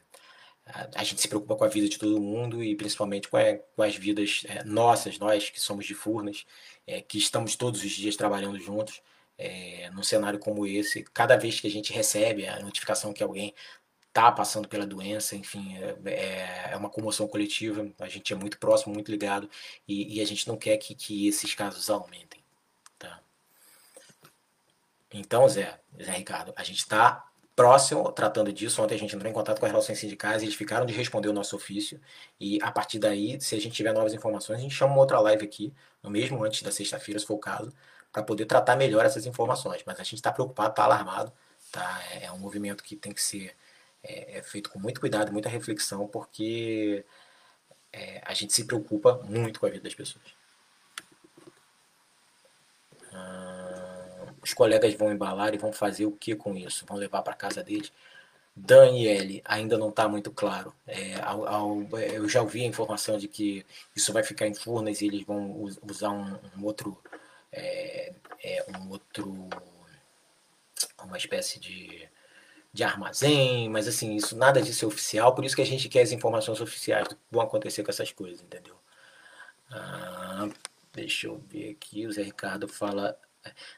a 0.94 1.04
gente 1.04 1.20
se 1.20 1.28
preocupa 1.28 1.56
com 1.56 1.64
a 1.64 1.68
vida 1.68 1.88
de 1.88 1.98
todo 1.98 2.20
mundo 2.20 2.62
e 2.62 2.74
principalmente 2.74 3.28
com, 3.28 3.36
a, 3.36 3.56
com 3.74 3.82
as 3.82 3.96
vidas 3.96 4.42
é, 4.46 4.64
nossas, 4.64 5.18
nós 5.18 5.50
que 5.50 5.60
somos 5.60 5.86
de 5.86 5.94
Furnas, 5.94 6.44
é, 6.86 7.00
que 7.00 7.18
estamos 7.18 7.56
todos 7.56 7.82
os 7.82 7.90
dias 7.90 8.16
trabalhando 8.16 8.58
juntos. 8.60 9.02
É, 9.40 9.88
num 9.92 10.02
cenário 10.02 10.36
como 10.40 10.66
esse, 10.66 11.04
cada 11.14 11.36
vez 11.36 11.60
que 11.60 11.68
a 11.68 11.70
gente 11.70 11.92
recebe 11.92 12.44
a 12.48 12.58
notificação 12.58 13.12
que 13.12 13.22
alguém 13.22 13.54
está 14.08 14.32
passando 14.32 14.68
pela 14.68 14.84
doença, 14.84 15.36
enfim, 15.36 15.76
é, 16.04 16.72
é, 16.72 16.76
uma 16.76 16.90
comoção 16.90 17.28
coletiva, 17.28 17.88
a 18.00 18.08
gente 18.08 18.32
é 18.32 18.36
muito 18.36 18.58
próximo, 18.58 18.92
muito 18.92 19.12
ligado, 19.12 19.48
e, 19.86 20.16
e 20.16 20.20
a 20.20 20.26
gente 20.26 20.48
não 20.48 20.56
quer 20.56 20.76
que, 20.78 20.92
que 20.92 21.28
esses 21.28 21.54
casos 21.54 21.88
aumentem. 21.88 22.42
Tá? 22.98 23.20
Então, 25.12 25.48
Zé, 25.48 25.78
Zé 26.02 26.12
Ricardo, 26.12 26.52
a 26.56 26.64
gente 26.64 26.78
está 26.78 27.30
próximo 27.58 28.12
tratando 28.12 28.52
disso. 28.52 28.80
Ontem 28.80 28.94
a 28.94 28.98
gente 28.98 29.16
entrou 29.16 29.28
em 29.28 29.34
contato 29.34 29.58
com 29.58 29.66
as 29.66 29.72
relações 29.72 29.98
sindicais, 29.98 30.42
eles 30.44 30.54
ficaram 30.54 30.86
de 30.86 30.92
responder 30.94 31.28
o 31.28 31.32
nosso 31.32 31.56
ofício, 31.56 32.00
e 32.38 32.56
a 32.62 32.70
partir 32.70 33.00
daí, 33.00 33.40
se 33.40 33.56
a 33.56 33.60
gente 33.60 33.74
tiver 33.74 33.92
novas 33.92 34.14
informações, 34.14 34.58
a 34.60 34.62
gente 34.62 34.74
chama 34.76 34.92
uma 34.92 35.00
outra 35.00 35.18
live 35.18 35.44
aqui, 35.44 35.74
no 36.00 36.08
mesmo 36.08 36.44
antes 36.44 36.62
da 36.62 36.70
sexta-feira, 36.70 37.18
se 37.18 37.26
for 37.26 37.34
o 37.34 37.38
caso, 37.38 37.74
para 38.12 38.22
poder 38.22 38.46
tratar 38.46 38.76
melhor 38.76 39.04
essas 39.04 39.26
informações. 39.26 39.82
Mas 39.84 39.98
a 39.98 40.04
gente 40.04 40.14
está 40.14 40.30
preocupado, 40.30 40.70
está 40.70 40.84
alarmado, 40.84 41.32
tá? 41.72 42.00
É, 42.12 42.26
é 42.26 42.32
um 42.32 42.38
movimento 42.38 42.84
que 42.84 42.94
tem 42.94 43.12
que 43.12 43.20
ser 43.22 43.56
é, 44.04 44.38
é 44.38 44.42
feito 44.42 44.70
com 44.70 44.78
muito 44.78 45.00
cuidado, 45.00 45.32
muita 45.32 45.48
reflexão, 45.48 46.06
porque 46.06 47.04
é, 47.92 48.22
a 48.24 48.34
gente 48.34 48.52
se 48.52 48.64
preocupa 48.66 49.20
muito 49.24 49.58
com 49.58 49.66
a 49.66 49.70
vida 49.70 49.82
das 49.82 49.94
pessoas. 49.94 50.24
Ah, 53.12 53.47
os 54.48 54.54
colegas 54.54 54.94
vão 54.94 55.12
embalar 55.12 55.54
e 55.54 55.58
vão 55.58 55.72
fazer 55.72 56.06
o 56.06 56.12
que 56.12 56.34
com 56.34 56.56
isso? 56.56 56.84
Vão 56.86 56.96
levar 56.96 57.22
para 57.22 57.34
casa 57.34 57.62
deles? 57.62 57.92
Daniele, 58.56 59.42
ainda 59.44 59.78
não 59.78 59.90
está 59.90 60.08
muito 60.08 60.30
claro. 60.32 60.74
É, 60.86 61.20
ao, 61.22 61.46
ao, 61.46 61.98
eu 61.98 62.28
já 62.28 62.42
ouvi 62.42 62.62
a 62.62 62.66
informação 62.66 63.16
de 63.18 63.28
que 63.28 63.64
isso 63.94 64.12
vai 64.12 64.24
ficar 64.24 64.46
em 64.46 64.54
Furnas 64.54 65.00
e 65.00 65.06
eles 65.06 65.24
vão 65.24 65.52
usar 65.88 66.10
um, 66.10 66.38
um 66.56 66.64
outro, 66.64 66.98
é, 67.52 68.12
é, 68.42 68.64
um 68.78 68.90
outro, 68.90 69.48
uma 71.04 71.16
espécie 71.16 71.60
de 71.60 72.08
de 72.72 72.84
armazém, 72.84 73.68
mas 73.68 73.88
assim, 73.88 74.14
isso 74.14 74.36
nada 74.36 74.60
disso 74.62 74.84
é 74.84 74.88
oficial, 74.88 75.34
por 75.34 75.44
isso 75.44 75.56
que 75.56 75.62
a 75.62 75.66
gente 75.66 75.88
quer 75.88 76.02
as 76.02 76.12
informações 76.12 76.60
oficiais 76.60 77.08
do 77.08 77.16
que 77.16 77.22
vão 77.30 77.42
acontecer 77.42 77.82
com 77.82 77.90
essas 77.90 78.12
coisas, 78.12 78.42
entendeu? 78.42 78.76
Ah, 79.70 80.48
deixa 80.92 81.26
eu 81.26 81.38
ver 81.48 81.70
aqui, 81.70 82.06
o 82.06 82.12
Zé 82.12 82.22
Ricardo 82.22 82.68
fala, 82.68 83.18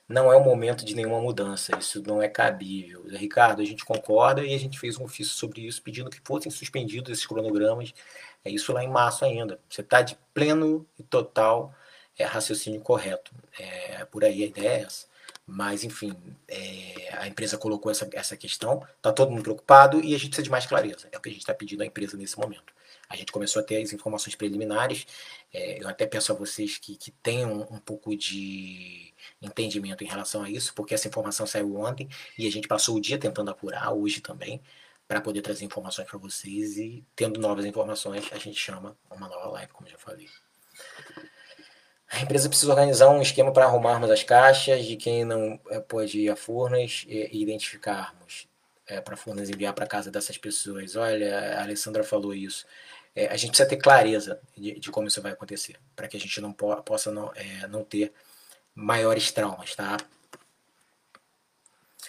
não 0.08 0.32
é 0.32 0.36
o 0.36 0.44
momento 0.44 0.84
de 0.84 0.94
nenhuma 0.94 1.20
mudança, 1.20 1.76
isso 1.78 2.02
não 2.06 2.22
é 2.22 2.28
cabível. 2.28 3.04
Ricardo, 3.08 3.62
a 3.62 3.64
gente 3.64 3.84
concorda 3.84 4.44
e 4.44 4.54
a 4.54 4.58
gente 4.58 4.78
fez 4.78 4.98
um 4.98 5.04
ofício 5.04 5.34
sobre 5.34 5.62
isso, 5.62 5.82
pedindo 5.82 6.10
que 6.10 6.20
fossem 6.24 6.50
suspendidos 6.50 7.10
esses 7.10 7.26
cronogramas, 7.26 7.92
é 8.44 8.50
isso 8.50 8.72
lá 8.72 8.82
em 8.82 8.88
março 8.88 9.24
ainda. 9.24 9.60
Você 9.68 9.80
está 9.80 10.02
de 10.02 10.16
pleno 10.32 10.86
e 10.98 11.02
total 11.02 11.74
é, 12.18 12.24
raciocínio 12.24 12.80
correto. 12.80 13.32
É, 13.58 14.04
por 14.06 14.24
aí 14.24 14.42
a 14.42 14.46
ideia 14.46 14.68
é 14.68 14.82
essa. 14.82 15.06
Mas, 15.46 15.82
enfim, 15.82 16.14
é, 16.46 17.14
a 17.18 17.26
empresa 17.26 17.58
colocou 17.58 17.90
essa, 17.90 18.08
essa 18.12 18.36
questão, 18.36 18.86
está 18.96 19.12
todo 19.12 19.30
mundo 19.30 19.42
preocupado 19.42 20.00
e 20.00 20.14
a 20.14 20.18
gente 20.18 20.28
precisa 20.28 20.44
de 20.44 20.50
mais 20.50 20.64
clareza. 20.64 21.08
É 21.10 21.18
o 21.18 21.20
que 21.20 21.28
a 21.28 21.32
gente 21.32 21.42
está 21.42 21.52
pedindo 21.52 21.82
à 21.82 21.86
empresa 21.86 22.16
nesse 22.16 22.38
momento. 22.38 22.72
A 23.08 23.16
gente 23.16 23.32
começou 23.32 23.60
a 23.60 23.64
ter 23.64 23.82
as 23.82 23.92
informações 23.92 24.36
preliminares. 24.36 25.06
É, 25.52 25.82
eu 25.82 25.88
até 25.88 26.06
peço 26.06 26.30
a 26.30 26.34
vocês 26.34 26.78
que, 26.78 26.96
que 26.96 27.10
tenham 27.10 27.66
um 27.70 27.78
pouco 27.78 28.16
de 28.16 29.09
entendimento 29.40 30.04
em 30.04 30.06
relação 30.06 30.42
a 30.42 30.50
isso, 30.50 30.74
porque 30.74 30.94
essa 30.94 31.08
informação 31.08 31.46
saiu 31.46 31.76
ontem 31.76 32.08
e 32.38 32.46
a 32.46 32.50
gente 32.50 32.68
passou 32.68 32.96
o 32.96 33.00
dia 33.00 33.18
tentando 33.18 33.50
apurar, 33.50 33.92
hoje 33.92 34.20
também, 34.20 34.60
para 35.06 35.20
poder 35.20 35.42
trazer 35.42 35.64
informações 35.64 36.08
para 36.08 36.18
vocês. 36.18 36.76
E 36.76 37.04
tendo 37.16 37.40
novas 37.40 37.64
informações, 37.64 38.28
a 38.32 38.38
gente 38.38 38.58
chama 38.58 38.96
uma 39.10 39.28
nova 39.28 39.48
live, 39.48 39.72
como 39.72 39.88
já 39.88 39.98
falei. 39.98 40.28
A 42.10 42.20
empresa 42.20 42.48
precisa 42.48 42.70
organizar 42.72 43.08
um 43.08 43.22
esquema 43.22 43.52
para 43.52 43.64
arrumarmos 43.64 44.10
as 44.10 44.24
caixas 44.24 44.84
de 44.84 44.96
quem 44.96 45.24
não 45.24 45.60
é, 45.70 45.78
pode 45.78 46.18
ir 46.18 46.28
a 46.28 46.34
Furnas 46.34 47.04
e, 47.08 47.40
identificarmos 47.40 48.48
é, 48.86 49.00
para 49.00 49.16
Furnas 49.16 49.48
enviar 49.48 49.72
para 49.72 49.86
casa 49.86 50.10
dessas 50.10 50.36
pessoas. 50.36 50.96
Olha, 50.96 51.56
a 51.56 51.62
Alessandra 51.62 52.02
falou 52.02 52.34
isso. 52.34 52.66
É, 53.14 53.26
a 53.28 53.36
gente 53.36 53.50
precisa 53.50 53.68
ter 53.68 53.76
clareza 53.76 54.40
de, 54.56 54.78
de 54.78 54.90
como 54.90 55.06
isso 55.06 55.22
vai 55.22 55.32
acontecer, 55.32 55.76
para 55.94 56.08
que 56.08 56.16
a 56.16 56.20
gente 56.20 56.40
não 56.40 56.52
po 56.52 56.76
possa 56.82 57.12
não, 57.12 57.32
é, 57.34 57.66
não 57.68 57.84
ter 57.84 58.12
maiores 58.80 59.30
traumas, 59.30 59.74
tá? 59.74 59.96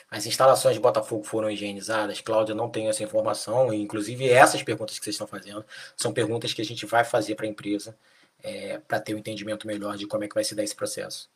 As 0.09 0.25
instalações 0.25 0.75
de 0.75 0.81
Botafogo 0.81 1.23
foram 1.23 1.49
higienizadas? 1.49 2.19
Cláudia, 2.19 2.53
não 2.53 2.69
tenho 2.69 2.89
essa 2.89 3.03
informação. 3.03 3.73
Inclusive, 3.73 4.29
essas 4.29 4.61
perguntas 4.61 4.97
que 4.97 5.05
vocês 5.05 5.13
estão 5.13 5.27
fazendo 5.27 5.65
são 5.95 6.11
perguntas 6.11 6.53
que 6.53 6.61
a 6.61 6.65
gente 6.65 6.85
vai 6.85 7.05
fazer 7.05 7.35
para 7.35 7.45
a 7.45 7.49
empresa 7.49 7.97
é, 8.43 8.79
para 8.79 8.99
ter 8.99 9.15
um 9.15 9.17
entendimento 9.17 9.65
melhor 9.65 9.95
de 9.95 10.05
como 10.07 10.23
é 10.23 10.27
que 10.27 10.35
vai 10.35 10.43
se 10.43 10.53
dar 10.53 10.63
esse 10.63 10.75
processo. 10.75 11.29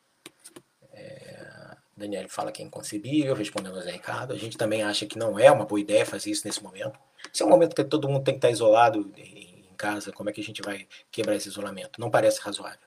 É, 0.92 1.76
Daniel 1.96 2.28
fala 2.28 2.52
que 2.52 2.62
é 2.62 2.66
inconcebível, 2.66 3.34
respondendo 3.34 3.78
ao 3.78 3.82
Zé 3.82 3.92
Ricardo. 3.92 4.34
A 4.34 4.38
gente 4.38 4.58
também 4.58 4.84
acha 4.84 5.06
que 5.06 5.18
não 5.18 5.40
é 5.40 5.50
uma 5.50 5.66
boa 5.66 5.80
ideia 5.80 6.06
fazer 6.06 6.32
isso 6.32 6.46
nesse 6.46 6.62
momento. 6.62 7.00
Se 7.32 7.44
é 7.44 7.46
um 7.46 7.50
momento 7.50 7.76
que 7.76 7.84
todo 7.84 8.10
mundo 8.10 8.24
tem 8.24 8.34
que 8.34 8.40
estar 8.40 8.50
isolado 8.50 9.10
em 9.18 9.74
casa, 9.78 10.12
como 10.12 10.30
é 10.30 10.34
que 10.34 10.42
a 10.42 10.44
gente 10.44 10.62
vai 10.62 10.86
quebrar 11.12 11.36
esse 11.36 11.48
isolamento? 11.48 12.00
Não 12.00 12.10
parece 12.10 12.42
razoável. 12.42 12.80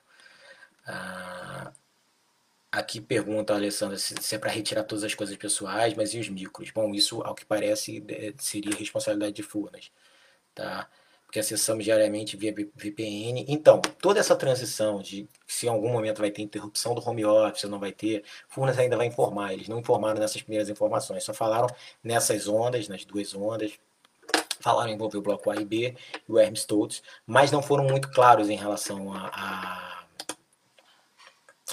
Ah, 0.85 1.71
aqui 2.71 3.01
pergunta 3.01 3.53
Alessandra 3.53 3.97
se, 3.97 4.15
se 4.21 4.35
é 4.35 4.37
para 4.39 4.51
retirar 4.51 4.83
todas 4.83 5.03
as 5.03 5.13
coisas 5.13 5.35
pessoais, 5.37 5.93
mas 5.95 6.13
e 6.13 6.19
os 6.19 6.29
micros? 6.29 6.71
Bom, 6.71 6.93
isso, 6.93 7.21
ao 7.21 7.35
que 7.35 7.45
parece, 7.45 8.03
seria 8.39 8.75
responsabilidade 8.75 9.33
de 9.33 9.43
Furnas. 9.43 9.91
Tá? 10.55 10.89
porque 11.29 11.39
acessamos 11.39 11.83
diariamente 11.85 12.35
via 12.35 12.51
VPN. 12.51 13.45
Então, 13.47 13.79
toda 14.01 14.19
essa 14.19 14.35
transição 14.35 14.99
de 14.99 15.29
se 15.45 15.67
em 15.67 15.69
algum 15.69 15.91
momento 15.91 16.21
vai 16.21 16.31
ter 16.31 16.41
interrupção 16.41 16.95
do 16.95 17.07
home 17.07 17.23
office 17.23 17.65
não 17.65 17.79
vai 17.79 17.91
ter, 17.91 18.23
Furnas 18.47 18.79
ainda 18.79 18.97
vai 18.97 19.05
informar. 19.05 19.53
Eles 19.53 19.67
não 19.67 19.77
informaram 19.77 20.19
nessas 20.19 20.41
primeiras 20.41 20.69
informações, 20.69 21.23
só 21.23 21.31
falaram 21.31 21.67
nessas 22.03 22.47
ondas, 22.47 22.87
nas 22.87 23.05
duas 23.05 23.35
ondas. 23.35 23.73
Falaram 24.59 24.91
envolver 24.91 25.19
o 25.19 25.21
bloco 25.21 25.51
A 25.51 25.55
e 25.55 25.63
B 25.63 25.95
e 26.27 26.31
o 26.31 26.39
Hermes 26.39 26.61
Stoltz, 26.61 27.03
mas 27.27 27.51
não 27.51 27.61
foram 27.61 27.83
muito 27.83 28.09
claros 28.09 28.49
em 28.49 28.57
relação 28.57 29.13
a, 29.13 29.27
a 29.27 29.98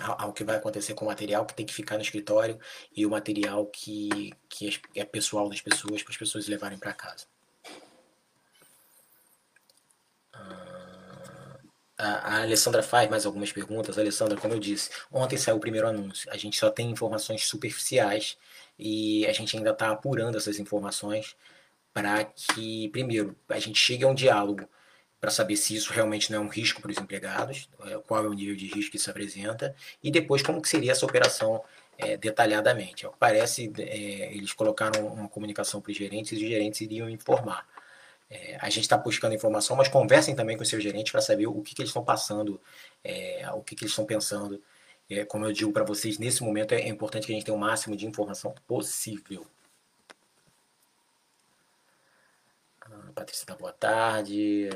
ao 0.03 0.33
que 0.33 0.45
vai 0.45 0.57
acontecer 0.57 0.95
com 0.95 1.05
o 1.05 1.09
material 1.09 1.45
que 1.47 1.55
tem 1.55 1.67
que 1.67 1.75
ficar 1.75 1.97
no 1.97 2.03
escritório 2.03 2.59
e 2.95 3.07
o 3.07 3.11
material 3.11 3.67
que, 3.67 4.33
que 4.49 4.81
é 4.95 5.05
pessoal 5.05 5.49
das 5.49 5.61
pessoas 5.61 6.03
para 6.03 6.13
as 6.13 6.19
pessoas 6.19 6.49
levarem 6.49 6.79
para 6.79 6.93
casa. 6.93 7.27
A, 11.99 12.43
Alessandra 12.43 12.83
faz 12.83 13.09
mais 13.09 13.25
algumas 13.25 13.51
perguntas. 13.53 13.99
Alessandra, 13.99 14.39
como 14.39 14.55
eu 14.55 14.59
disse, 14.61 14.91
ontem 15.11 15.39
saiu 15.39 15.57
o 15.57 15.61
primeiro 15.61 15.89
anúncio. 15.89 16.31
A 16.31 16.37
gente 16.37 16.59
só 16.59 16.71
tem 16.71 16.91
informações 16.91 17.47
superficiais 17.47 18.37
e 18.79 19.27
a 19.27 19.33
gente 19.33 19.57
ainda 19.57 19.71
está 19.71 19.91
apurando 19.91 20.37
essas 20.37 20.59
informações 20.59 21.35
para 21.95 22.25
que, 22.25 22.91
primeiro, 22.91 23.35
a 23.49 23.59
gente 23.59 23.79
chegue 23.79 24.05
a 24.05 24.09
um 24.09 24.15
diálogo 24.15 24.69
para 25.21 25.31
saber 25.31 25.57
se 25.57 25.75
isso 25.75 25.93
realmente 25.93 26.31
não 26.31 26.39
é 26.39 26.45
um 26.45 26.49
risco 26.49 26.81
para 26.81 26.91
os 26.91 26.99
empregados, 26.99 27.69
é, 27.87 27.99
qual 28.07 28.25
é 28.25 28.29
o 28.29 28.33
nível 28.33 28.55
de 28.55 28.67
risco 28.67 28.93
que 28.93 28.97
isso 28.97 29.11
apresenta, 29.11 29.75
e 30.03 30.11
depois 30.11 30.43
como 30.43 30.61
que 30.61 30.69
seria 30.69 30.93
essa 30.93 31.07
operação 31.07 31.63
é, 31.99 32.17
detalhadamente. 32.17 33.07
Ao 33.07 33.13
que 33.13 33.19
parece, 33.19 33.73
é, 33.79 34.35
eles 34.35 34.53
colocaram 34.53 35.07
uma 35.07 35.29
comunicação 35.29 35.81
para 35.81 35.91
os 35.91 35.97
gerentes 35.97 36.33
e 36.33 36.37
os 36.37 36.49
gerentes 36.49 36.81
iriam 36.81 37.09
informar. 37.09 37.67
É, 38.29 38.57
a 38.61 38.69
gente 38.69 38.83
está 38.83 38.97
buscando 38.97 39.35
informação, 39.35 39.77
mas 39.77 39.89
conversem 39.89 40.35
também 40.35 40.57
com 40.57 40.65
seus 40.65 40.83
gerentes 40.83 41.13
para 41.13 41.21
saber 41.21 41.47
o 41.47 41.63
que, 41.63 41.75
que 41.75 41.83
eles 41.83 41.91
estão 41.91 42.05
passando, 42.05 42.61
é, 43.05 43.49
o 43.53 43.63
que, 43.63 43.75
que 43.77 43.85
eles 43.85 43.93
estão 43.93 44.05
pensando. 44.05 44.63
É, 45.09 45.25
como 45.25 45.45
eu 45.47 45.53
digo 45.53 45.73
para 45.73 45.85
vocês, 45.85 46.19
nesse 46.19 46.43
momento 46.43 46.73
é, 46.73 46.89
importante 46.89 47.27
que 47.27 47.33
a 47.33 47.35
gente 47.35 47.45
tenha 47.45 47.57
o 47.57 47.61
máximo 47.61 47.97
de 47.97 48.07
informação 48.07 48.55
possível. 48.67 49.47
Patrícia, 53.17 53.47
boa 53.59 53.73
tarde. 53.73 54.69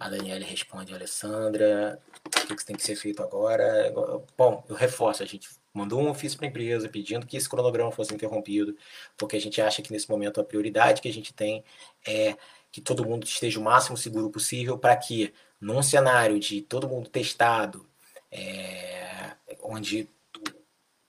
A 0.00 0.08
Daniela 0.08 0.44
responde 0.44 0.92
a 0.92 0.96
Alessandra. 0.96 2.02
O 2.26 2.46
que, 2.48 2.56
que 2.56 2.66
tem 2.66 2.74
que 2.74 2.82
ser 2.82 2.96
feito 2.96 3.22
agora? 3.22 3.94
Bom, 4.36 4.64
eu 4.68 4.74
reforço, 4.74 5.22
a 5.22 5.26
gente 5.26 5.48
mandou 5.72 6.00
um 6.00 6.10
ofício 6.10 6.36
para 6.36 6.48
a 6.48 6.50
empresa 6.50 6.88
pedindo 6.88 7.24
que 7.24 7.36
esse 7.36 7.48
cronograma 7.48 7.92
fosse 7.92 8.12
interrompido, 8.12 8.76
porque 9.16 9.36
a 9.36 9.40
gente 9.40 9.62
acha 9.62 9.82
que 9.82 9.92
nesse 9.92 10.10
momento 10.10 10.40
a 10.40 10.44
prioridade 10.44 11.00
que 11.00 11.08
a 11.08 11.12
gente 11.12 11.32
tem 11.32 11.62
é 12.04 12.36
que 12.72 12.80
todo 12.80 13.06
mundo 13.06 13.24
esteja 13.24 13.60
o 13.60 13.62
máximo 13.62 13.96
seguro 13.96 14.30
possível 14.30 14.76
para 14.76 14.96
que, 14.96 15.32
num 15.60 15.80
cenário 15.80 16.40
de 16.40 16.60
todo 16.60 16.88
mundo 16.88 17.08
testado, 17.08 17.88
é, 18.32 19.30
onde 19.62 20.08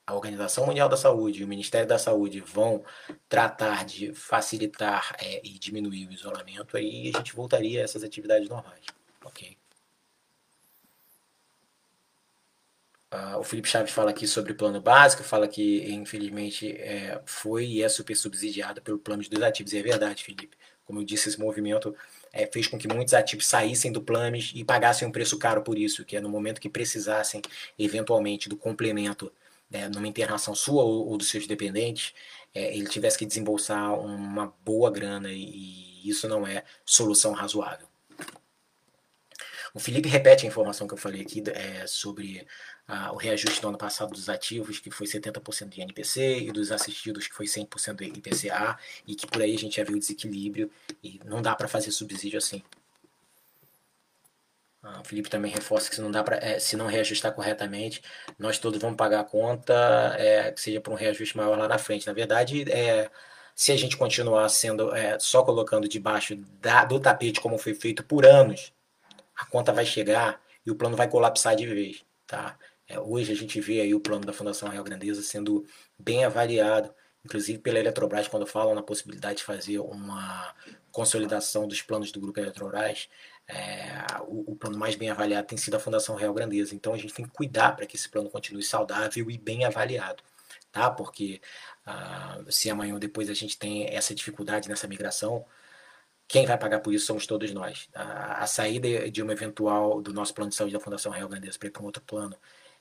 a 0.07 0.13
Organização 0.13 0.65
Mundial 0.65 0.87
da 0.87 0.97
Saúde 0.97 1.41
e 1.41 1.43
o 1.43 1.47
Ministério 1.47 1.87
da 1.87 1.97
Saúde 1.97 2.39
vão 2.39 2.83
tratar 3.27 3.85
de 3.85 4.13
facilitar 4.13 5.15
é, 5.19 5.41
e 5.43 5.57
diminuir 5.57 6.07
o 6.07 6.13
isolamento, 6.13 6.77
aí 6.77 7.11
a 7.13 7.17
gente 7.17 7.35
voltaria 7.35 7.81
a 7.81 7.83
essas 7.83 8.03
atividades 8.03 8.47
normais, 8.47 8.85
ok? 9.23 9.57
Uh, 13.15 13.39
o 13.39 13.43
Felipe 13.43 13.69
Chaves 13.69 13.93
fala 13.93 14.09
aqui 14.11 14.27
sobre 14.27 14.51
o 14.51 14.55
plano 14.55 14.81
básico, 14.81 15.23
fala 15.23 15.47
que, 15.47 15.89
infelizmente, 15.89 16.71
é, 16.73 17.21
foi 17.25 17.65
e 17.65 17.81
é 17.81 17.87
super 17.87 18.15
subsidiado 18.15 18.81
pelo 18.81 18.99
plano 18.99 19.23
de 19.23 19.29
dois 19.29 19.41
ativos. 19.41 19.71
E 19.71 19.77
é 19.77 19.81
verdade, 19.81 20.23
Felipe. 20.23 20.57
Como 20.83 20.99
eu 20.99 21.05
disse, 21.05 21.29
esse 21.29 21.39
movimento 21.39 21.95
é, 22.33 22.45
fez 22.45 22.67
com 22.67 22.77
que 22.77 22.87
muitos 22.87 23.13
ativos 23.13 23.47
saíssem 23.47 23.91
do 23.91 24.01
Plames 24.01 24.51
e 24.53 24.65
pagassem 24.65 25.07
um 25.07 25.11
preço 25.11 25.39
caro 25.39 25.61
por 25.61 25.77
isso, 25.77 26.03
que 26.03 26.17
é 26.17 26.21
no 26.21 26.29
momento 26.29 26.59
que 26.59 26.69
precisassem, 26.69 27.41
eventualmente, 27.79 28.49
do 28.49 28.57
complemento 28.57 29.31
né, 29.75 29.89
numa 29.89 30.07
internação 30.07 30.55
sua 30.55 30.83
ou, 30.83 31.09
ou 31.09 31.17
dos 31.17 31.29
seus 31.29 31.45
dependentes, 31.45 32.13
é, 32.53 32.75
ele 32.75 32.87
tivesse 32.87 33.17
que 33.17 33.25
desembolsar 33.25 33.99
uma 33.99 34.53
boa 34.63 34.89
grana 34.89 35.31
e, 35.31 36.03
e 36.03 36.09
isso 36.09 36.27
não 36.27 36.47
é 36.47 36.63
solução 36.85 37.33
razoável. 37.33 37.87
O 39.73 39.79
Felipe 39.79 40.07
repete 40.07 40.45
a 40.45 40.47
informação 40.47 40.87
que 40.87 40.93
eu 40.93 40.97
falei 40.97 41.21
aqui 41.21 41.43
é, 41.47 41.85
sobre 41.85 42.47
ah, 42.87 43.11
o 43.11 43.17
reajuste 43.17 43.59
do 43.59 43.67
ano 43.67 43.77
passado 43.77 44.11
dos 44.11 44.29
ativos, 44.29 44.79
que 44.79 44.89
foi 44.89 45.05
70% 45.05 45.67
de 45.67 45.81
INPC, 45.81 46.39
e 46.39 46.51
dos 46.53 46.71
assistidos, 46.71 47.27
que 47.27 47.35
foi 47.35 47.45
100% 47.45 47.95
de 47.95 48.05
IPCA, 48.05 48.79
e 49.05 49.15
que 49.15 49.27
por 49.27 49.41
aí 49.41 49.53
a 49.53 49.59
gente 49.59 49.75
já 49.75 49.83
viu 49.83 49.97
o 49.97 49.99
desequilíbrio, 49.99 50.71
e 51.03 51.19
não 51.25 51.41
dá 51.41 51.53
para 51.53 51.67
fazer 51.67 51.91
subsídio 51.91 52.37
assim. 52.37 52.63
Ah, 54.87 55.01
o 55.01 55.03
Felipe 55.03 55.29
também 55.29 55.51
reforça 55.51 55.89
que 55.89 55.95
se 55.95 56.01
não, 56.01 56.11
dá 56.11 56.23
pra, 56.23 56.37
é, 56.37 56.59
se 56.59 56.77
não 56.77 56.85
reajustar 56.85 57.33
corretamente, 57.33 58.03
nós 58.37 58.59
todos 58.59 58.79
vamos 58.79 58.95
pagar 58.95 59.21
a 59.21 59.23
conta, 59.23 59.73
é, 60.19 60.51
que 60.51 60.61
seja 60.61 60.79
para 60.79 60.93
um 60.93 60.95
reajuste 60.95 61.35
maior 61.35 61.57
lá 61.57 61.67
na 61.67 61.79
frente. 61.79 62.05
Na 62.05 62.13
verdade, 62.13 62.71
é, 62.71 63.09
se 63.55 63.71
a 63.71 63.75
gente 63.75 63.97
continuar 63.97 64.47
sendo 64.47 64.95
é, 64.95 65.17
só 65.17 65.43
colocando 65.43 65.87
debaixo 65.87 66.35
da, 66.61 66.85
do 66.85 66.99
tapete 66.99 67.41
como 67.41 67.57
foi 67.57 67.73
feito 67.73 68.03
por 68.03 68.27
anos, 68.27 68.71
a 69.35 69.45
conta 69.45 69.73
vai 69.73 69.85
chegar 69.85 70.39
e 70.63 70.69
o 70.69 70.75
plano 70.75 70.95
vai 70.95 71.09
colapsar 71.09 71.55
de 71.55 71.65
vez. 71.65 72.05
Tá? 72.27 72.55
É, 72.87 72.99
hoje 72.99 73.31
a 73.31 73.35
gente 73.35 73.59
vê 73.59 73.81
aí 73.81 73.95
o 73.95 73.99
plano 73.99 74.23
da 74.23 74.33
Fundação 74.33 74.69
Real 74.69 74.83
Grandeza 74.83 75.23
sendo 75.23 75.65
bem 75.97 76.25
avaliado, 76.25 76.93
inclusive 77.23 77.57
pela 77.57 77.79
Eletrobras, 77.79 78.27
quando 78.27 78.45
falam 78.45 78.75
na 78.75 78.83
possibilidade 78.83 79.37
de 79.39 79.43
fazer 79.43 79.79
uma 79.79 80.53
consolidação 80.91 81.67
dos 81.67 81.81
planos 81.81 82.11
do 82.11 82.19
Grupo 82.19 82.39
Eletrobras, 82.39 83.09
é, 83.47 84.21
o, 84.27 84.53
o, 84.53 84.55
plano 84.55 84.77
mais 84.77 84.95
bem 84.95 85.09
avaliado 85.09 85.47
tem 85.47 85.57
sido 85.57 85.75
a 85.75 85.79
Fundação 85.79 86.15
Real 86.15 86.33
Grandeza. 86.33 86.75
Então 86.75 86.93
a 86.93 86.97
gente 86.97 87.13
tem 87.13 87.25
que 87.25 87.31
cuidar 87.31 87.75
para 87.75 87.85
que 87.85 87.95
esse 87.95 88.09
plano 88.09 88.29
continue 88.29 88.63
saudável 88.63 89.29
e 89.29 89.37
bem 89.37 89.65
avaliado, 89.65 90.23
tá? 90.71 90.89
Porque 90.89 91.41
ah, 91.85 92.39
se 92.49 92.69
amanhã 92.69 92.93
ou 92.93 92.99
depois 92.99 93.29
a 93.29 93.33
gente 93.33 93.57
tem 93.57 93.87
essa 93.95 94.15
dificuldade 94.15 94.67
nessa 94.69 94.87
migração, 94.87 95.45
quem 96.27 96.45
vai 96.45 96.57
pagar 96.57 96.79
por 96.79 96.93
isso 96.93 97.05
somos 97.05 97.27
todos 97.27 97.51
nós. 97.53 97.87
A, 97.93 98.43
a 98.43 98.47
saída 98.47 99.09
de 99.11 99.21
uma 99.21 99.33
eventual 99.33 100.01
do 100.01 100.13
nosso 100.13 100.33
plano 100.33 100.49
de 100.49 100.55
saúde 100.55 100.73
da 100.73 100.79
Fundação 100.79 101.11
Real 101.11 101.29
Grandeza 101.29 101.57
para 101.59 101.67
ir 101.67 101.71
para 101.71 101.81
um 101.83 101.85
outro 101.85 102.01
plano 102.03 102.35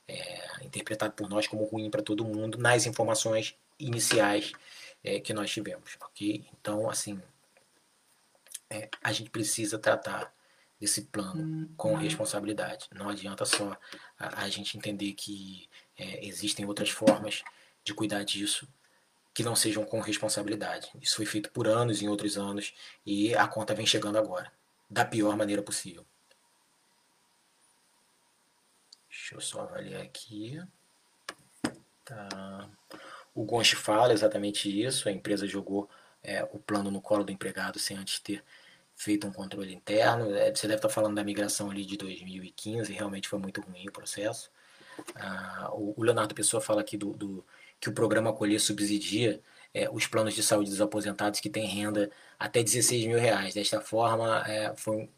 é, 0.07 0.65
interpretado 0.65 1.13
por 1.13 1.29
nós 1.29 1.47
como 1.47 1.63
ruim 1.65 1.89
para 1.89 2.01
todo 2.01 2.25
mundo 2.25 2.57
nas 2.57 2.85
informações 2.85 3.55
iniciais 3.79 4.51
é, 5.03 5.19
que 5.19 5.33
nós 5.33 5.51
tivemos, 5.51 5.97
ok? 6.01 6.45
Então, 6.59 6.89
assim, 6.89 7.21
é, 8.69 8.89
a 9.03 9.11
gente 9.11 9.29
precisa 9.29 9.77
tratar 9.77 10.33
desse 10.85 11.01
plano 11.01 11.67
com 11.75 11.93
uhum. 11.93 11.97
responsabilidade. 11.97 12.87
Não 12.93 13.09
adianta 13.09 13.43
só 13.43 13.75
a, 14.19 14.43
a 14.43 14.49
gente 14.49 14.77
entender 14.77 15.13
que 15.13 15.67
é, 15.97 16.23
existem 16.23 16.63
outras 16.63 16.91
formas 16.91 17.43
de 17.83 17.91
cuidar 17.91 18.23
disso 18.23 18.67
que 19.33 19.43
não 19.43 19.55
sejam 19.55 19.83
com 19.83 19.99
responsabilidade. 19.99 20.91
Isso 21.01 21.15
foi 21.17 21.25
feito 21.25 21.49
por 21.49 21.67
anos 21.67 22.03
em 22.03 22.07
outros 22.07 22.37
anos 22.37 22.73
e 23.03 23.33
a 23.33 23.47
conta 23.47 23.73
vem 23.73 23.85
chegando 23.85 24.17
agora, 24.19 24.51
da 24.87 25.03
pior 25.03 25.35
maneira 25.35 25.63
possível. 25.63 26.05
Deixa 29.09 29.35
eu 29.35 29.41
só 29.41 29.61
avaliar 29.61 30.03
aqui. 30.03 30.61
Tá. 32.05 32.69
O 33.33 33.43
Gonchi 33.43 33.75
fala 33.75 34.13
exatamente 34.13 34.69
isso. 34.69 35.09
A 35.09 35.11
empresa 35.11 35.47
jogou 35.47 35.89
é, 36.21 36.43
o 36.43 36.59
plano 36.59 36.91
no 36.91 37.01
colo 37.01 37.23
do 37.23 37.31
empregado 37.31 37.79
sem 37.79 37.97
antes 37.97 38.19
ter 38.19 38.43
feito 38.95 39.27
um 39.27 39.31
controle 39.31 39.73
interno. 39.73 40.33
É, 40.35 40.53
você 40.53 40.67
deve 40.67 40.77
estar 40.77 40.89
falando 40.89 41.15
da 41.15 41.23
migração 41.23 41.69
ali 41.69 41.85
de 41.85 41.97
2015. 41.97 42.91
Realmente 42.93 43.27
foi 43.27 43.39
muito 43.39 43.61
ruim 43.61 43.87
o 43.87 43.91
processo. 43.91 44.49
Ah, 45.15 45.69
o, 45.73 46.01
Leonardo 46.01 46.33
Pessoa 46.33 46.61
fala 46.61 46.81
aqui 46.81 46.97
do, 46.97 47.11
do 47.11 47.45
que 47.79 47.89
o 47.89 47.93
programa 47.93 48.29
Acolher 48.29 48.59
subsidia 48.59 49.41
é, 49.73 49.89
os 49.89 50.07
planos 50.07 50.33
de 50.33 50.41
saúde 50.41 50.69
dos 50.69 50.81
aposentados 50.81 51.39
que 51.39 51.49
têm 51.49 51.67
renda 51.67 52.09
até 52.39 52.63
16 52.63 53.05
mil 53.05 53.19
reais. 53.19 53.53
Desta 53.53 53.81
forma, 53.81 54.43
é, 54.47 54.73
foi, 54.75 55.09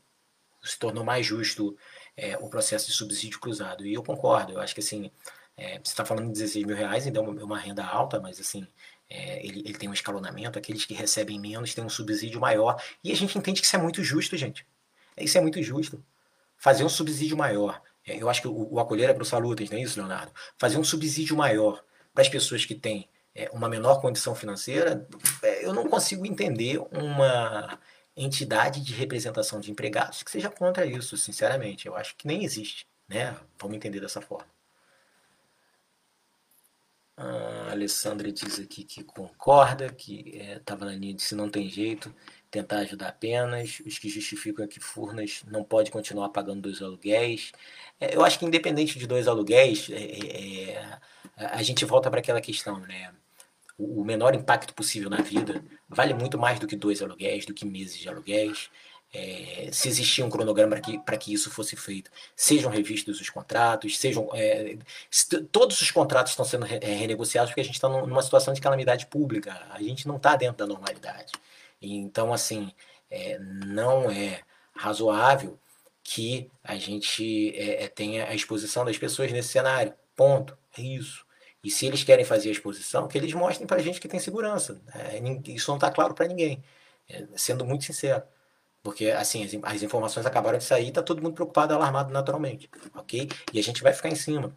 se 0.63 0.79
tornou 0.79 1.03
mais 1.03 1.25
justo 1.25 1.77
é, 2.15 2.37
o 2.37 2.49
processo 2.49 2.87
de 2.87 2.93
subsídio 2.93 3.39
cruzado. 3.39 3.85
E 3.85 3.93
eu 3.93 4.03
concordo, 4.03 4.53
eu 4.53 4.59
acho 4.59 4.73
que 4.73 4.81
assim, 4.81 5.11
é, 5.55 5.73
você 5.79 5.91
está 5.91 6.03
falando 6.05 6.27
de 6.27 6.33
16 6.33 6.65
mil 6.65 6.75
reais, 6.75 7.05
então 7.05 7.25
é 7.25 7.43
uma 7.43 7.59
renda 7.59 7.85
alta, 7.85 8.19
mas 8.19 8.39
assim, 8.39 8.67
é, 9.09 9.45
ele, 9.45 9.59
ele 9.59 9.73
tem 9.73 9.87
um 9.89 9.93
escalonamento, 9.93 10.59
aqueles 10.59 10.85
que 10.85 10.93
recebem 10.93 11.39
menos 11.39 11.73
têm 11.73 11.83
um 11.83 11.89
subsídio 11.89 12.39
maior. 12.39 12.81
E 13.03 13.11
a 13.11 13.15
gente 13.15 13.37
entende 13.37 13.61
que 13.61 13.67
isso 13.67 13.75
é 13.75 13.79
muito 13.79 14.03
justo, 14.03 14.35
gente. 14.35 14.65
Isso 15.17 15.37
é 15.37 15.41
muito 15.41 15.61
justo. 15.61 16.03
Fazer 16.57 16.83
um 16.83 16.89
subsídio 16.89 17.37
maior. 17.37 17.81
É, 18.05 18.21
eu 18.21 18.29
acho 18.29 18.41
que 18.41 18.47
o, 18.47 18.73
o 18.73 18.79
acolher 18.79 19.09
é 19.09 19.13
para 19.13 19.23
os 19.23 19.29
saludes, 19.29 19.69
não 19.69 19.77
é 19.77 19.81
isso, 19.81 19.99
Leonardo? 19.99 20.31
Fazer 20.57 20.77
um 20.77 20.83
subsídio 20.83 21.35
maior 21.35 21.83
para 22.13 22.21
as 22.21 22.29
pessoas 22.29 22.65
que 22.65 22.75
têm 22.75 23.07
é, 23.35 23.49
uma 23.53 23.69
menor 23.69 24.01
condição 24.01 24.33
financeira, 24.33 25.07
é, 25.43 25.65
eu 25.65 25.73
não 25.73 25.87
consigo 25.87 26.25
entender 26.25 26.79
uma 26.91 27.79
entidade 28.15 28.81
de 28.81 28.93
representação 28.93 29.59
de 29.59 29.71
empregados 29.71 30.23
que 30.23 30.31
seja 30.31 30.49
contra 30.49 30.85
isso, 30.85 31.15
sinceramente. 31.17 31.85
Eu 31.85 31.95
acho 31.95 32.15
que 32.15 32.27
nem 32.27 32.43
existe, 32.43 32.87
né? 33.07 33.37
Vamos 33.59 33.77
entender 33.77 33.99
dessa 33.99 34.21
forma. 34.21 34.56
A 37.17 37.71
Alessandra 37.71 38.31
diz 38.31 38.59
aqui 38.59 38.83
que 38.83 39.03
concorda, 39.03 39.89
que 39.89 40.37
estava 40.55 40.85
é, 40.85 40.89
na 40.89 40.95
linha 40.95 41.15
de 41.15 41.23
se 41.23 41.33
não 41.33 41.49
tem 41.49 41.67
jeito, 41.67 42.13
tentar 42.51 42.79
ajudar 42.79 43.09
apenas. 43.09 43.81
Os 43.85 43.97
que 43.97 44.07
justificam 44.07 44.67
que 44.67 44.79
Furnas 44.79 45.43
não 45.47 45.63
pode 45.63 45.89
continuar 45.89 46.29
pagando 46.29 46.61
dois 46.61 46.81
aluguéis. 46.81 47.51
É, 47.99 48.15
eu 48.15 48.23
acho 48.23 48.37
que 48.37 48.45
independente 48.45 48.99
de 48.99 49.07
dois 49.07 49.27
aluguéis, 49.27 49.89
é, 49.89 49.95
é, 49.95 50.71
é 50.73 50.99
a 51.37 51.63
gente 51.63 51.83
volta 51.85 52.09
para 52.09 52.19
aquela 52.19 52.41
questão, 52.41 52.79
né? 52.81 53.11
o 53.77 54.03
menor 54.03 54.33
impacto 54.33 54.73
possível 54.73 55.09
na 55.09 55.21
vida 55.21 55.63
vale 55.87 56.13
muito 56.13 56.37
mais 56.37 56.59
do 56.59 56.67
que 56.67 56.75
dois 56.75 57.01
aluguéis, 57.01 57.45
do 57.45 57.53
que 57.53 57.65
meses 57.65 57.97
de 57.97 58.09
aluguéis. 58.09 58.69
É, 59.13 59.69
se 59.71 59.87
existia 59.87 60.25
um 60.25 60.29
cronograma 60.29 60.75
para 60.75 60.81
que, 60.81 61.25
que 61.25 61.33
isso 61.33 61.49
fosse 61.49 61.77
feito, 61.77 62.11
sejam 62.35 62.69
revistos 62.69 63.21
os 63.21 63.29
contratos, 63.29 63.97
sejam 63.97 64.29
é, 64.33 64.77
todos 65.49 65.81
os 65.81 65.89
contratos 65.91 66.33
estão 66.33 66.43
sendo 66.43 66.65
re, 66.65 66.77
é, 66.81 66.93
renegociados 66.93 67.51
porque 67.51 67.61
a 67.61 67.63
gente 67.63 67.75
está 67.75 67.87
numa 67.87 68.21
situação 68.21 68.53
de 68.53 68.59
calamidade 68.59 69.07
pública, 69.07 69.65
a 69.71 69.81
gente 69.81 70.07
não 70.07 70.17
está 70.17 70.35
dentro 70.35 70.57
da 70.57 70.67
normalidade. 70.67 71.31
Então, 71.81 72.33
assim, 72.33 72.71
é, 73.09 73.39
não 73.39 74.09
é 74.11 74.41
razoável 74.73 75.59
que 76.03 76.49
a 76.63 76.75
gente 76.77 77.53
é, 77.55 77.83
é, 77.83 77.87
tenha 77.87 78.27
a 78.27 78.35
exposição 78.35 78.85
das 78.85 78.97
pessoas 78.97 79.31
nesse 79.31 79.49
cenário. 79.49 79.93
Ponto. 80.15 80.57
É 80.77 80.81
isso. 80.81 81.25
E 81.63 81.69
se 81.69 81.85
eles 81.85 82.03
querem 82.03 82.25
fazer 82.25 82.49
a 82.49 82.51
exposição, 82.51 83.07
que 83.07 83.17
eles 83.17 83.33
mostrem 83.33 83.67
para 83.67 83.77
a 83.77 83.81
gente 83.81 83.99
que 83.99 84.07
tem 84.07 84.19
segurança. 84.19 84.81
Isso 85.45 85.69
não 85.69 85.77
está 85.77 85.91
claro 85.91 86.13
para 86.13 86.27
ninguém, 86.27 86.63
sendo 87.35 87.65
muito 87.65 87.83
sincero. 87.83 88.23
Porque, 88.87 89.11
assim, 89.11 89.43
as, 89.43 89.51
as 89.63 89.83
informações 89.83 90.25
acabaram 90.25 90.57
de 90.57 90.63
sair, 90.63 90.87
está 90.87 91.03
todo 91.03 91.21
mundo 91.21 91.33
preocupado, 91.33 91.73
alarmado 91.73 92.09
naturalmente, 92.09 92.69
ok? 92.95 93.27
E 93.51 93.59
a 93.59 93.61
gente 93.61 93.83
vai 93.83 93.91
ficar 93.91 94.07
em 94.07 94.15
cima. 94.15 94.55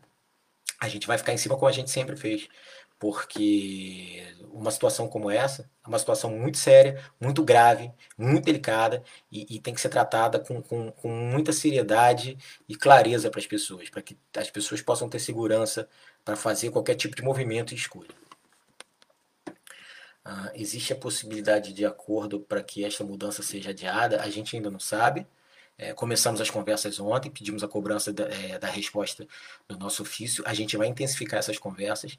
A 0.81 0.89
gente 0.89 1.05
vai 1.05 1.19
ficar 1.19 1.33
em 1.33 1.37
cima 1.37 1.57
como 1.57 1.67
a 1.67 1.73
gente 1.73 1.91
sempre 1.91 2.15
fez. 2.15 2.47
Porque 2.97 4.25
uma 4.53 4.71
situação 4.71 5.09
como 5.09 5.33
essa 5.33 5.69
é 5.85 5.89
uma 5.89 5.99
situação 5.99 6.31
muito 6.31 6.59
séria, 6.59 7.03
muito 7.21 7.43
grave, 7.43 7.91
muito 8.17 8.45
delicada 8.45 9.03
e, 9.33 9.57
e 9.57 9.59
tem 9.59 9.75
que 9.75 9.81
ser 9.81 9.89
tratada 9.89 10.39
com, 10.39 10.63
com, 10.63 10.93
com 10.93 11.09
muita 11.09 11.53
seriedade 11.53 12.39
e 12.69 12.77
clareza 12.77 13.33
para 13.33 13.41
as 13.41 13.49
pessoas, 13.49 13.91
para 13.91 14.01
que 14.01 14.17
as 14.37 14.49
pessoas 14.49 14.81
possam 14.81 15.09
ter 15.09 15.19
segurança 15.19 15.89
para 16.25 16.37
fazer 16.37 16.71
qualquer 16.71 16.95
tipo 16.95 17.17
de 17.17 17.23
movimento 17.25 17.73
e 17.73 17.77
escolha. 17.77 18.15
Ah, 20.25 20.53
existe 20.55 20.93
a 20.93 20.97
possibilidade 20.97 21.73
de 21.73 21.85
acordo 21.87 22.41
para 22.41 22.63
que 22.63 22.85
esta 22.85 23.05
mudança 23.05 23.43
seja 23.43 23.71
adiada? 23.71 24.21
A 24.23 24.31
gente 24.31 24.57
ainda 24.57 24.71
não 24.71 24.81
sabe. 24.81 25.27
É, 25.79 25.95
começamos 25.95 26.41
as 26.41 26.51
conversas 26.51 27.01
ontem, 27.01 27.31
pedimos 27.31 27.65
a 27.65 27.69
cobrança 27.69 28.13
da, 28.13 28.25
é, 28.25 28.59
da 28.59 28.69
resposta 28.69 29.27
do 29.67 29.79
nosso 29.79 30.03
ofício. 30.03 30.45
A 30.47 30.53
gente 30.55 30.77
vai 30.77 30.87
intensificar 30.89 31.39
essas 31.39 31.59
conversas 31.59 32.19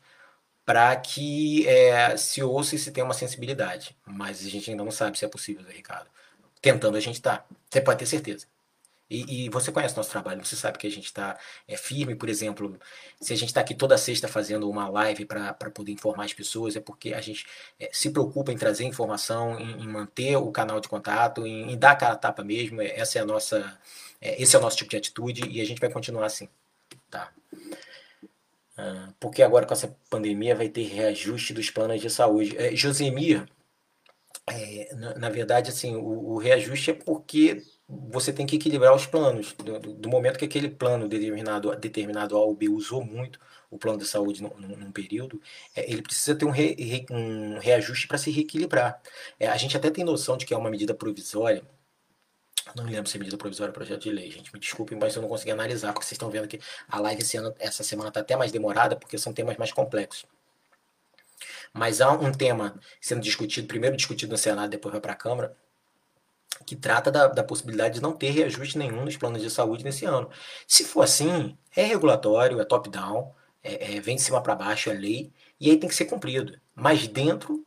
para 0.66 0.96
que 0.96 1.68
é, 1.68 2.18
se 2.18 2.42
ouça 2.44 2.76
e 2.76 2.80
se 2.80 2.92
tenha 2.92 3.06
uma 3.06 3.14
sensibilidade. 3.14 3.96
Mas 4.06 4.46
a 4.46 4.50
gente 4.50 4.72
ainda 4.72 4.84
não 4.84 4.92
sabe 4.92 5.18
se 5.20 5.26
é 5.26 5.28
possível, 5.28 5.64
Ricardo. 5.70 6.10
Tentando 6.62 6.98
a 6.98 7.00
gente 7.00 7.16
está. 7.16 7.46
Você 7.70 7.82
pode 7.82 8.00
ter 8.00 8.06
certeza. 8.08 8.48
E, 9.12 9.46
e, 9.46 9.50
você 9.50 9.74
conhece 9.74 9.98
nosso 9.98 10.10
trabalho, 10.10 10.44
você 10.46 10.56
sabe 10.56 10.78
que 10.78 10.88
a 10.88 10.90
gente 10.90 11.08
está 11.08 11.38
é, 11.68 11.76
firme, 11.76 12.16
por 12.16 12.30
exemplo, 12.30 12.80
se 13.20 13.34
a 13.34 13.36
gente 13.36 13.50
está 13.50 13.60
aqui 13.60 13.76
toda 13.76 13.98
sexta 13.98 14.26
fazendo 14.26 14.70
uma 14.70 14.88
live 14.88 15.26
para 15.26 15.54
poder 15.70 15.92
informar 15.92 16.24
as 16.24 16.34
pessoas, 16.34 16.78
é 16.78 16.80
porque 16.80 17.14
a 17.14 17.20
gente 17.20 17.46
é, 17.78 17.90
se 17.92 18.10
preocupa 18.10 18.54
em 18.54 18.58
trazer 18.58 18.86
informação, 18.86 19.60
em, 19.60 19.84
em, 19.84 19.88
manter 19.88 20.38
o 20.38 20.50
canal 20.50 20.80
de 20.80 20.88
contato, 20.88 21.46
em, 21.46 21.74
em 21.74 21.78
dar 21.78 21.92
aquela 21.92 22.16
tapa 22.16 22.42
mesmo. 22.42 22.82
É, 22.82 22.98
essa 22.98 23.20
é 23.20 23.22
a 23.22 23.26
nossa, 23.26 23.78
é, 24.22 24.42
esse 24.42 24.56
é 24.56 24.60
o 24.60 24.62
nosso 24.62 24.78
tipo 24.78 24.92
de 24.92 24.98
atitude 24.98 25.46
e 25.50 25.60
a 25.60 25.66
gente 25.66 25.82
vai 25.82 25.92
continuar 25.92 26.26
assim. 26.26 26.48
Tá? 27.10 27.32
porque 29.20 29.44
agora 29.44 29.66
com 29.68 29.74
essa 29.74 29.96
pandemia 30.10 30.56
vai 30.56 30.68
ter 30.68 30.84
reajuste 30.88 31.54
dos 31.54 31.70
planos 31.70 32.02
de 32.02 32.10
saúde. 32.10 32.58
É, 32.58 32.76
Josemir, 32.76 33.46
é, 34.48 34.96
na, 34.96 35.16
na, 35.16 35.30
verdade, 35.30 35.70
assim, 35.70 35.96
o, 35.96 36.34
o, 36.34 36.38
reajuste 36.38 36.92
é 36.92 36.94
porque 36.94 37.62
você 38.10 38.32
tem 38.32 38.46
que 38.46 38.56
equilibrar 38.56 38.96
os 38.96 39.06
planos. 39.06 39.54
Do, 39.54 39.80
do, 39.80 40.10
momento 40.10 40.40
que 40.40 40.46
aquele 40.46 40.70
plano 40.70 41.08
determinado, 41.08 41.76
determinado 41.76 42.38
A 42.38 42.40
ou 42.40 42.56
B 42.56 42.70
usou 42.70 43.04
muito 43.04 43.40
o 43.70 43.78
plano 43.78 43.98
de 43.98 44.06
saúde 44.06 44.42
num, 44.42 44.50
num 44.58 44.92
período, 44.92 45.42
é, 45.76 45.92
ele 45.92 46.02
precisa 46.02 46.36
ter 46.36 46.46
um, 46.46 46.52
re, 46.52 46.76
re, 46.76 47.06
um 47.10 47.60
reajuste 47.60 48.08
para 48.08 48.18
se 48.18 48.32
reequilibrar. 48.32 49.02
É, 49.40 49.48
a 49.48 49.58
gente 49.58 49.76
até 49.76 49.90
tem 49.90 50.04
noção 50.04 50.38
de 50.38 50.46
que 50.46 50.54
é 50.54 50.58
uma 50.58 50.70
medida 50.70 50.94
provisória, 50.94 51.64
não 52.76 52.86
lembro 52.86 53.10
se 53.10 53.18
é 53.18 53.20
medida 53.20 53.38
provisória 53.38 53.72
ou 53.72 53.74
projeto 53.74 54.04
de 54.04 54.12
lei, 54.12 54.30
gente. 54.32 54.54
Me 54.54 54.60
desculpem, 54.60 54.98
mas 54.98 55.16
eu 55.16 55.22
não 55.22 55.30
consegui 55.30 55.52
analisar, 55.52 55.94
porque 55.94 56.06
vocês 56.06 56.14
estão 56.14 56.30
vendo 56.30 56.48
que 56.48 56.60
a 56.88 57.00
live 57.00 57.38
ano, 57.38 57.54
essa 57.60 57.84
semana 57.84 58.10
está 58.10 58.20
até 58.20 58.36
mais 58.36 58.52
demorada, 58.52 58.96
porque 58.96 59.18
são 59.18 59.34
temas 59.34 59.58
mais 59.58 59.72
complexos. 59.72 60.26
Mas 61.74 62.02
há 62.02 62.12
um 62.12 62.32
tema 62.32 62.80
sendo 63.00 63.22
discutido, 63.22 63.68
primeiro 63.68 63.96
discutido 63.96 64.32
no 64.32 64.38
Senado, 64.38 64.70
depois 64.70 64.92
vai 64.92 65.02
para 65.02 65.14
a 65.14 65.16
Câmara, 65.16 65.56
que 66.66 66.76
trata 66.76 67.12
da, 67.12 67.28
da, 67.28 67.44
possibilidade 67.44 67.96
de 67.96 68.02
não 68.02 68.14
ter 68.14 68.30
reajuste 68.32 68.78
nenhum 68.78 69.04
nos 69.04 69.18
planos 69.18 69.42
de 69.42 69.50
saúde 69.50 69.84
nesse 69.84 70.06
ano. 70.06 70.30
Se 70.68 70.84
for 70.84 71.02
assim, 71.02 71.58
é 71.76 71.84
regulatório, 71.84 72.60
é 72.60 72.66
top-down, 72.66 73.34
é, 73.64 73.96
é, 73.96 74.02
vem 74.02 74.16
de 74.16 74.22
cima 74.22 74.42
para 74.42 74.56
baixo, 74.56 74.90
é 74.90 74.94
lei, 74.94 75.32
e 75.60 75.70
aí 75.70 75.78
tem 75.78 75.90
que 75.90 75.96
ser 75.96 76.06
cumprido. 76.06 76.60
Mas 76.76 77.08
dentro 77.08 77.66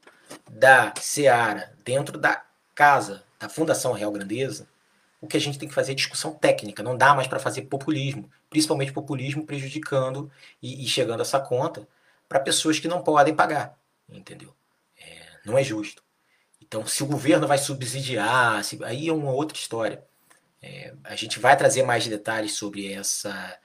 da 0.51 0.93
Seara, 1.01 1.75
dentro 1.85 2.19
da 2.19 2.45
casa 2.75 3.23
da 3.39 3.49
Fundação 3.49 3.93
Real 3.93 4.13
Grandeza, 4.13 4.69
o 5.25 5.27
que 5.27 5.37
a 5.37 5.41
gente 5.41 5.59
tem 5.59 5.69
que 5.69 5.75
fazer 5.75 5.93
é 5.93 5.95
discussão 5.95 6.35
técnica, 6.35 6.83
não 6.83 6.97
dá 6.97 7.15
mais 7.15 7.27
para 7.27 7.39
fazer 7.39 7.63
populismo, 7.63 8.31
principalmente 8.51 8.93
populismo 8.93 9.47
prejudicando 9.47 10.31
e, 10.63 10.85
e 10.85 10.87
chegando 10.87 11.23
essa 11.23 11.41
conta 11.41 11.89
para 12.29 12.41
pessoas 12.41 12.79
que 12.79 12.89
não 12.89 13.03
podem 13.03 13.35
pagar, 13.35 13.79
entendeu? 14.09 14.55
É, 14.99 15.39
não 15.47 15.57
é 15.57 15.65
justo. 15.65 16.04
Então, 16.67 16.87
se 16.87 17.03
o 17.03 17.07
governo 17.07 17.47
vai 17.47 17.59
subsidiar, 17.59 18.65
se, 18.65 18.83
aí 18.85 19.09
é 19.09 19.13
uma 19.13 19.31
outra 19.31 19.57
história. 19.57 20.03
É, 20.63 20.95
a 21.05 21.15
gente 21.15 21.39
vai 21.39 21.57
trazer 21.57 21.83
mais 21.83 22.07
detalhes 22.07 22.55
sobre 22.55 22.91
essa 22.93 23.59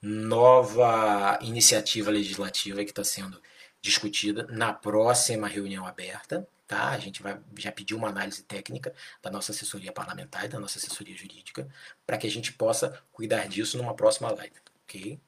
nova 0.00 1.38
iniciativa 1.42 2.10
legislativa 2.10 2.82
que 2.82 2.90
está 2.90 3.04
sendo 3.04 3.40
discutida 3.82 4.46
na 4.50 4.72
próxima 4.72 5.46
reunião 5.46 5.86
aberta, 5.86 6.48
tá? 6.66 6.90
A 6.90 6.98
gente 6.98 7.22
vai 7.22 7.38
já 7.58 7.70
pediu 7.70 7.98
uma 7.98 8.08
análise 8.08 8.42
técnica 8.42 8.94
da 9.22 9.30
nossa 9.30 9.52
assessoria 9.52 9.92
parlamentar 9.92 10.46
e 10.46 10.48
da 10.48 10.58
nossa 10.58 10.78
assessoria 10.78 11.16
jurídica 11.16 11.68
para 12.06 12.16
que 12.16 12.26
a 12.26 12.30
gente 12.30 12.52
possa 12.54 12.98
cuidar 13.12 13.48
disso 13.48 13.76
numa 13.76 13.94
próxima 13.94 14.30
live, 14.30 14.56
ok? 14.84 15.20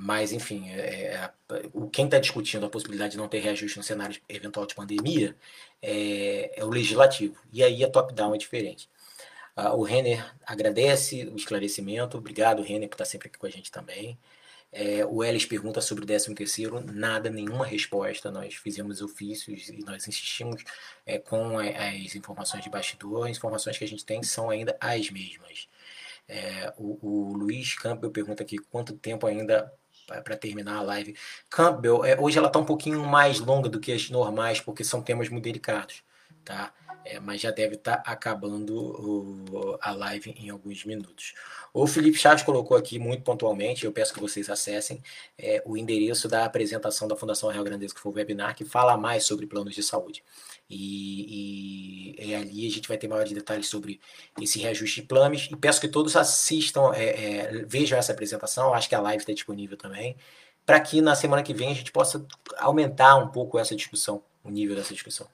Mas, 0.00 0.30
enfim, 0.32 0.70
é, 0.70 1.14
é, 1.14 1.30
quem 1.90 2.04
está 2.04 2.20
discutindo 2.20 2.64
a 2.64 2.70
possibilidade 2.70 3.12
de 3.12 3.18
não 3.18 3.26
ter 3.26 3.40
reajuste 3.40 3.76
no 3.78 3.82
cenário 3.82 4.16
eventual 4.28 4.64
de 4.64 4.72
pandemia 4.72 5.34
é, 5.82 6.60
é 6.60 6.64
o 6.64 6.68
legislativo. 6.68 7.36
E 7.52 7.64
aí 7.64 7.82
a 7.82 7.90
top-down 7.90 8.32
é 8.32 8.38
diferente. 8.38 8.88
Uh, 9.56 9.74
o 9.76 9.82
Renner 9.82 10.24
agradece 10.46 11.24
o 11.24 11.34
esclarecimento. 11.34 12.16
Obrigado, 12.16 12.62
Renner, 12.62 12.88
por 12.88 12.94
estar 12.94 13.06
sempre 13.06 13.26
aqui 13.26 13.38
com 13.38 13.46
a 13.46 13.50
gente 13.50 13.72
também. 13.72 14.16
É, 14.70 15.04
o 15.04 15.24
Ellis 15.24 15.46
pergunta 15.46 15.80
sobre 15.80 16.04
o 16.04 16.06
13 16.06 16.32
terceiro, 16.32 16.80
nada, 16.80 17.28
nenhuma 17.28 17.66
resposta. 17.66 18.30
Nós 18.30 18.54
fizemos 18.54 19.02
ofícios 19.02 19.68
e 19.68 19.80
nós 19.84 20.06
insistimos 20.06 20.62
é, 21.04 21.18
com 21.18 21.58
as 21.58 22.14
informações 22.14 22.62
de 22.62 22.70
bastidor. 22.70 23.26
As 23.26 23.36
informações 23.36 23.76
que 23.76 23.84
a 23.84 23.88
gente 23.88 24.04
tem 24.04 24.22
são 24.22 24.48
ainda 24.48 24.76
as 24.80 25.10
mesmas. 25.10 25.68
É, 26.28 26.72
o, 26.76 26.98
o, 27.02 27.32
Luiz 27.32 27.74
Campbell 27.74 28.12
pergunta 28.12 28.42
aqui 28.44 28.58
quanto 28.58 28.92
tempo 28.96 29.26
ainda 29.26 29.72
para 30.08 30.36
terminar 30.36 30.78
a 30.78 30.82
live. 30.82 31.16
Campbell, 31.50 32.04
é, 32.04 32.18
hoje 32.18 32.38
ela 32.38 32.48
está 32.48 32.58
um 32.58 32.64
pouquinho 32.64 33.04
mais 33.04 33.38
longa 33.38 33.68
do 33.68 33.78
que 33.78 33.92
as 33.92 34.10
normais, 34.10 34.60
porque 34.60 34.82
são 34.82 35.02
temas 35.02 35.28
muito 35.28 35.44
delicados. 35.44 36.02
Tá? 36.44 36.72
É, 37.10 37.18
mas 37.18 37.40
já 37.40 37.50
deve 37.50 37.76
estar 37.76 37.96
tá 37.98 38.12
acabando 38.12 38.76
o, 38.76 39.78
a 39.80 39.92
live 39.92 40.34
em 40.38 40.50
alguns 40.50 40.84
minutos. 40.84 41.32
O 41.72 41.86
Felipe 41.86 42.18
Chaves 42.18 42.42
colocou 42.44 42.76
aqui 42.76 42.98
muito 42.98 43.22
pontualmente, 43.22 43.86
eu 43.86 43.92
peço 43.92 44.12
que 44.12 44.20
vocês 44.20 44.50
acessem 44.50 45.02
é, 45.38 45.62
o 45.64 45.74
endereço 45.74 46.28
da 46.28 46.44
apresentação 46.44 47.08
da 47.08 47.16
Fundação 47.16 47.48
Real 47.48 47.64
Grandeza, 47.64 47.94
que 47.94 48.00
foi 48.00 48.12
o 48.12 48.14
webinar, 48.14 48.54
que 48.54 48.64
fala 48.64 48.96
mais 48.98 49.24
sobre 49.24 49.46
planos 49.46 49.74
de 49.74 49.82
saúde. 49.82 50.22
E, 50.68 52.16
e, 52.18 52.28
e 52.28 52.34
ali 52.34 52.66
a 52.66 52.70
gente 52.70 52.86
vai 52.86 52.98
ter 52.98 53.08
maiores 53.08 53.32
detalhes 53.32 53.68
sobre 53.68 54.00
esse 54.38 54.58
reajuste 54.58 55.00
de 55.00 55.06
planos. 55.06 55.48
E 55.50 55.56
peço 55.56 55.80
que 55.80 55.88
todos 55.88 56.14
assistam, 56.14 56.92
é, 56.94 57.04
é, 57.04 57.64
vejam 57.66 57.98
essa 57.98 58.12
apresentação, 58.12 58.74
acho 58.74 58.88
que 58.88 58.94
a 58.94 59.00
live 59.00 59.22
está 59.22 59.32
disponível 59.32 59.78
também, 59.78 60.14
para 60.66 60.78
que 60.78 61.00
na 61.00 61.14
semana 61.14 61.42
que 61.42 61.54
vem 61.54 61.70
a 61.70 61.74
gente 61.74 61.90
possa 61.90 62.26
aumentar 62.58 63.16
um 63.16 63.28
pouco 63.28 63.58
essa 63.58 63.74
discussão, 63.74 64.22
o 64.44 64.50
nível 64.50 64.76
dessa 64.76 64.92
discussão. 64.92 65.26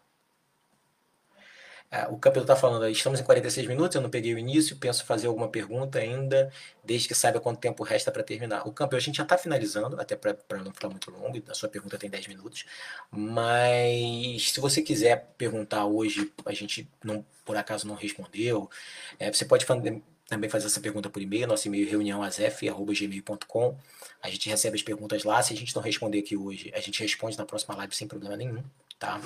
Ah, 1.97 2.09
o 2.11 2.19
campeão 2.19 2.43
está 2.43 2.57
falando, 2.57 2.89
estamos 2.89 3.21
em 3.21 3.23
46 3.23 3.69
minutos, 3.69 3.95
eu 3.95 4.03
não 4.03 4.11
peguei 4.11 4.35
o 4.35 4.39
início, 4.39 4.75
penso 4.77 5.05
fazer 5.05 5.29
alguma 5.29 5.49
pergunta 5.49 6.01
ainda, 6.01 6.53
desde 6.83 7.07
que 7.07 7.15
saiba 7.15 7.39
quanto 7.39 7.61
tempo 7.61 7.85
resta 7.85 8.11
para 8.11 8.25
terminar. 8.25 8.67
O 8.67 8.73
campeão, 8.73 8.97
a 8.99 9.01
gente 9.01 9.17
já 9.17 9.23
está 9.23 9.39
finalizando, 9.39 10.01
até 10.01 10.17
para 10.17 10.37
não 10.65 10.73
ficar 10.73 10.89
muito 10.89 11.09
longo, 11.13 11.41
a 11.49 11.55
sua 11.55 11.69
pergunta 11.69 11.97
tem 11.97 12.11
10 12.11 12.27
minutos, 12.27 12.65
mas 13.13 14.51
se 14.51 14.59
você 14.59 14.83
quiser 14.83 15.35
perguntar 15.39 15.87
hoje, 15.87 16.33
a 16.45 16.53
gente 16.53 16.91
não, 17.05 17.25
por 17.45 17.57
acaso 17.57 17.87
não 17.87 17.95
respondeu, 17.95 18.69
é, 19.17 19.33
você 19.33 19.45
pode 19.45 19.65
também 19.65 20.51
fazer 20.51 20.67
essa 20.67 20.81
pergunta 20.81 21.09
por 21.09 21.23
e-mail, 21.23 21.47
nosso 21.47 21.69
e-mail 21.69 21.87
é 21.87 21.91
reuniãoazef.gmail.com. 21.91 23.79
A 24.21 24.29
gente 24.31 24.49
recebe 24.49 24.77
as 24.77 24.83
perguntas 24.83 25.23
lá, 25.23 25.41
se 25.45 25.55
a 25.55 25.57
gente 25.57 25.73
não 25.77 25.83
responder 25.83 26.19
aqui 26.19 26.37
hoje, 26.37 26.73
a 26.75 26.81
gente 26.81 27.01
responde 27.01 27.39
na 27.39 27.47
próxima 27.47 27.77
live 27.77 27.95
sem 27.95 28.09
problema 28.09 28.37
nenhum, 28.37 28.65
tá? 28.99 29.21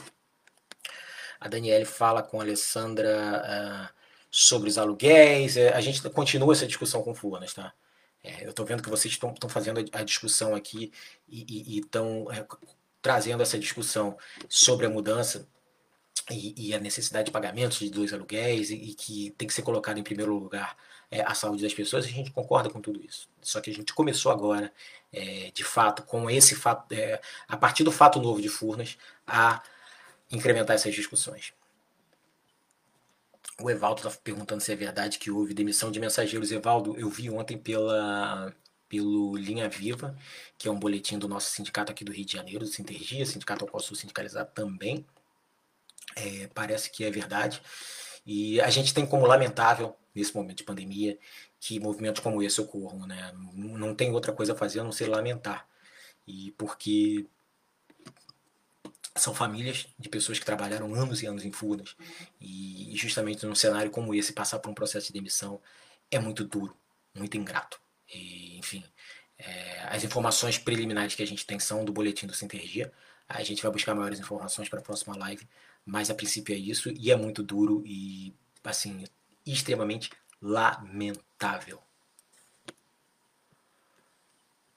A 1.40 1.48
Daniele 1.48 1.84
fala 1.84 2.22
com 2.22 2.40
a 2.40 2.44
Alessandra 2.44 3.90
uh, 3.92 3.94
sobre 4.30 4.68
os 4.68 4.78
aluguéis. 4.78 5.56
É, 5.56 5.72
a 5.72 5.80
gente 5.80 6.00
continua 6.10 6.52
essa 6.52 6.66
discussão 6.66 7.02
com 7.02 7.14
Furnas, 7.14 7.54
tá? 7.54 7.72
É, 8.22 8.44
eu 8.44 8.50
estou 8.50 8.66
vendo 8.66 8.82
que 8.82 8.90
vocês 8.90 9.14
estão 9.14 9.48
fazendo 9.48 9.84
a, 9.92 10.02
discussão 10.02 10.54
aqui 10.54 10.92
e 11.28 11.78
estão 11.78 12.26
é, 12.32 12.44
trazendo 13.00 13.42
essa 13.42 13.58
discussão 13.58 14.18
sobre 14.48 14.86
a 14.86 14.90
mudança 14.90 15.48
e, 16.30 16.68
e, 16.68 16.74
a 16.74 16.80
necessidade 16.80 17.26
de 17.26 17.30
pagamentos 17.30 17.78
de 17.78 17.90
dois 17.90 18.12
aluguéis 18.12 18.70
e, 18.70 18.74
e 18.74 18.94
que 18.94 19.30
tem 19.38 19.46
que 19.48 19.54
ser 19.54 19.62
colocado 19.62 19.98
em 19.98 20.02
primeiro 20.02 20.34
lugar 20.34 20.76
é, 21.10 21.22
a 21.22 21.34
saúde 21.34 21.62
das 21.62 21.72
pessoas. 21.72 22.04
A 22.04 22.08
gente 22.08 22.30
concorda 22.30 22.68
com 22.68 22.80
tudo 22.80 23.00
isso. 23.04 23.28
Só 23.40 23.60
que 23.60 23.70
a 23.70 23.74
gente 23.74 23.94
começou 23.94 24.30
agora, 24.30 24.72
é, 25.12 25.50
de 25.54 25.64
fato, 25.64 26.02
com 26.02 26.28
esse 26.28 26.54
fato, 26.54 26.92
é, 26.92 27.20
a 27.46 27.56
partir 27.56 27.84
do 27.84 27.92
fato 27.92 28.20
novo 28.20 28.42
de 28.42 28.48
Furnas, 28.48 28.98
a 29.26 29.62
incrementar 30.30 30.76
essas 30.76 30.94
discussões. 30.94 31.52
O 33.60 33.68
Evaldo 33.68 34.06
está 34.06 34.20
perguntando 34.22 34.62
se 34.62 34.72
é 34.72 34.76
verdade 34.76 35.18
que 35.18 35.30
houve 35.30 35.52
demissão 35.52 35.90
de 35.90 35.98
mensageiros. 35.98 36.52
Evaldo, 36.52 36.96
eu 36.98 37.08
vi 37.10 37.28
ontem 37.28 37.58
pela, 37.58 38.54
pelo 38.88 39.36
Linha 39.36 39.68
Viva, 39.68 40.16
que 40.56 40.68
é 40.68 40.70
um 40.70 40.78
boletim 40.78 41.18
do 41.18 41.28
nosso 41.28 41.50
sindicato 41.50 41.90
aqui 41.90 42.04
do 42.04 42.12
Rio 42.12 42.24
de 42.24 42.34
Janeiro, 42.34 42.60
do 42.60 42.70
Sintergia, 42.70 43.26
sindicato 43.26 43.64
ao 43.64 43.70
qual 43.70 43.82
sou 43.82 43.96
sindicalizado 43.96 44.50
também. 44.54 45.04
É, 46.14 46.48
parece 46.54 46.90
que 46.90 47.04
é 47.04 47.10
verdade. 47.10 47.60
E 48.24 48.60
a 48.60 48.70
gente 48.70 48.94
tem 48.94 49.06
como 49.06 49.26
lamentável, 49.26 49.96
nesse 50.14 50.34
momento 50.36 50.58
de 50.58 50.64
pandemia, 50.64 51.18
que 51.58 51.80
movimentos 51.80 52.22
como 52.22 52.42
esse 52.42 52.60
ocorram. 52.60 53.06
Né? 53.06 53.32
Não 53.54 53.94
tem 53.94 54.12
outra 54.12 54.32
coisa 54.32 54.52
a 54.52 54.56
fazer 54.56 54.80
a 54.80 54.84
não 54.84 54.92
ser 54.92 55.08
lamentar. 55.08 55.66
E 56.26 56.52
porque 56.52 57.26
são 59.18 59.34
famílias 59.34 59.86
de 59.98 60.08
pessoas 60.08 60.38
que 60.38 60.44
trabalharam 60.44 60.94
anos 60.94 61.22
e 61.22 61.26
anos 61.26 61.44
em 61.44 61.52
Furnas. 61.52 61.96
E 62.40 62.92
justamente 62.96 63.44
num 63.46 63.54
cenário 63.54 63.90
como 63.90 64.14
esse, 64.14 64.32
passar 64.32 64.58
por 64.58 64.70
um 64.70 64.74
processo 64.74 65.08
de 65.08 65.12
demissão 65.12 65.60
é 66.10 66.18
muito 66.18 66.44
duro, 66.44 66.76
muito 67.14 67.36
ingrato. 67.36 67.80
E, 68.12 68.58
enfim, 68.58 68.84
é, 69.38 69.80
as 69.90 70.04
informações 70.04 70.58
preliminares 70.58 71.14
que 71.14 71.22
a 71.22 71.26
gente 71.26 71.46
tem 71.46 71.58
são 71.58 71.84
do 71.84 71.92
boletim 71.92 72.26
do 72.26 72.34
Sintergia. 72.34 72.92
A 73.28 73.42
gente 73.42 73.62
vai 73.62 73.70
buscar 73.70 73.94
maiores 73.94 74.18
informações 74.18 74.68
para 74.68 74.80
a 74.80 74.82
próxima 74.82 75.16
live, 75.16 75.46
mas 75.84 76.10
a 76.10 76.14
princípio 76.14 76.54
é 76.54 76.58
isso 76.58 76.90
e 76.90 77.10
é 77.10 77.16
muito 77.16 77.42
duro 77.42 77.82
e, 77.86 78.34
assim, 78.64 79.04
extremamente 79.46 80.10
lamentável. 80.40 81.82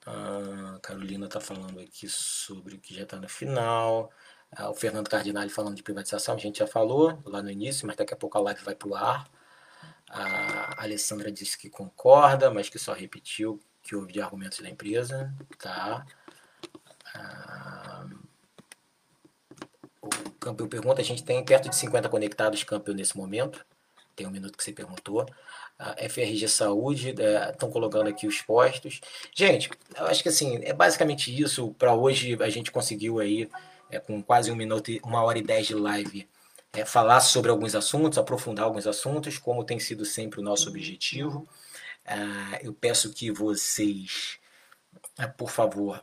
A 0.06 0.80
Carolina 0.82 1.28
está 1.28 1.40
falando 1.40 1.80
aqui 1.80 2.10
sobre 2.10 2.76
o 2.76 2.80
que 2.80 2.94
já 2.94 3.04
está 3.04 3.18
no 3.18 3.30
final. 3.30 4.12
Ah, 4.56 4.70
o 4.70 4.74
Fernando 4.76 5.10
Cardinale 5.10 5.50
falando 5.50 5.76
de 5.76 5.84
privatização, 5.84 6.36
a 6.36 6.38
gente 6.38 6.60
já 6.60 6.68
falou 6.68 7.22
lá 7.26 7.42
no 7.42 7.50
início, 7.50 7.88
mas 7.88 7.96
daqui 7.96 8.14
a 8.14 8.18
pouco 8.18 8.38
a 8.38 8.42
live 8.42 8.64
vai 8.64 8.76
para 8.76 8.88
o 8.88 8.96
ar. 8.96 9.30
A 10.10 10.84
Alessandra 10.84 11.32
disse 11.32 11.58
que 11.58 11.70
concorda, 11.70 12.52
mas 12.52 12.68
que 12.70 12.78
só 12.78 12.94
repetiu 12.94 13.62
que 13.82 13.96
houve 13.96 14.12
de 14.12 14.22
argumentos 14.22 14.60
da 14.60 14.70
empresa. 14.70 15.34
Tá. 15.58 16.06
Ah, 17.16 18.06
o 20.02 20.32
Campio 20.40 20.68
pergunta, 20.68 21.02
a 21.02 21.06
gente 21.06 21.24
tem 21.24 21.44
perto 21.44 21.70
de 21.70 21.76
50 21.76 22.10
conectados 22.10 22.64
Campio 22.64 22.94
nesse 22.94 23.16
momento. 23.16 23.66
tem 24.16 24.28
um 24.28 24.32
minuto 24.32 24.58
que 24.58 24.64
você 24.64 24.74
perguntou. 24.74 25.26
A 25.80 25.96
FRG 26.10 26.48
Saúde, 26.48 27.10
estão 27.10 27.70
é, 27.70 27.72
colocando 27.72 28.08
aqui 28.08 28.28
os 28.28 28.42
postos. 28.42 29.02
Gente, 29.36 29.70
eu 29.98 30.06
acho 30.06 30.22
que 30.22 30.30
assim, 30.30 30.60
é 30.64 30.74
basicamente 30.74 31.36
isso. 31.36 31.74
Para 31.74 31.94
hoje 31.96 32.38
a 32.42 32.50
gente 32.50 32.72
conseguiu 32.72 33.20
aí, 33.20 33.50
é, 33.92 34.00
com 34.00 34.22
quase 34.24 34.52
um 34.52 34.56
minuto, 34.56 34.92
uma 35.04 35.24
hora 35.24 35.38
e 35.38 35.44
dez 35.44 35.68
de 35.68 35.76
live, 35.76 36.28
é, 36.74 36.86
falar 36.86 37.20
sobre 37.20 37.52
alguns 37.52 37.76
assuntos, 37.76 38.18
aprofundar 38.18 38.66
alguns 38.66 38.88
assuntos, 38.88 39.38
como 39.38 39.64
tem 39.64 39.80
sido 39.80 40.06
sempre 40.06 40.40
o 40.40 40.44
nosso 40.44 40.70
objetivo. 40.70 41.48
Ah, 42.06 42.60
eu 42.62 42.74
peço 42.74 43.14
que 43.14 43.32
vocês, 43.32 44.40
ah, 45.18 45.28
por 45.28 45.52
favor, 45.52 46.02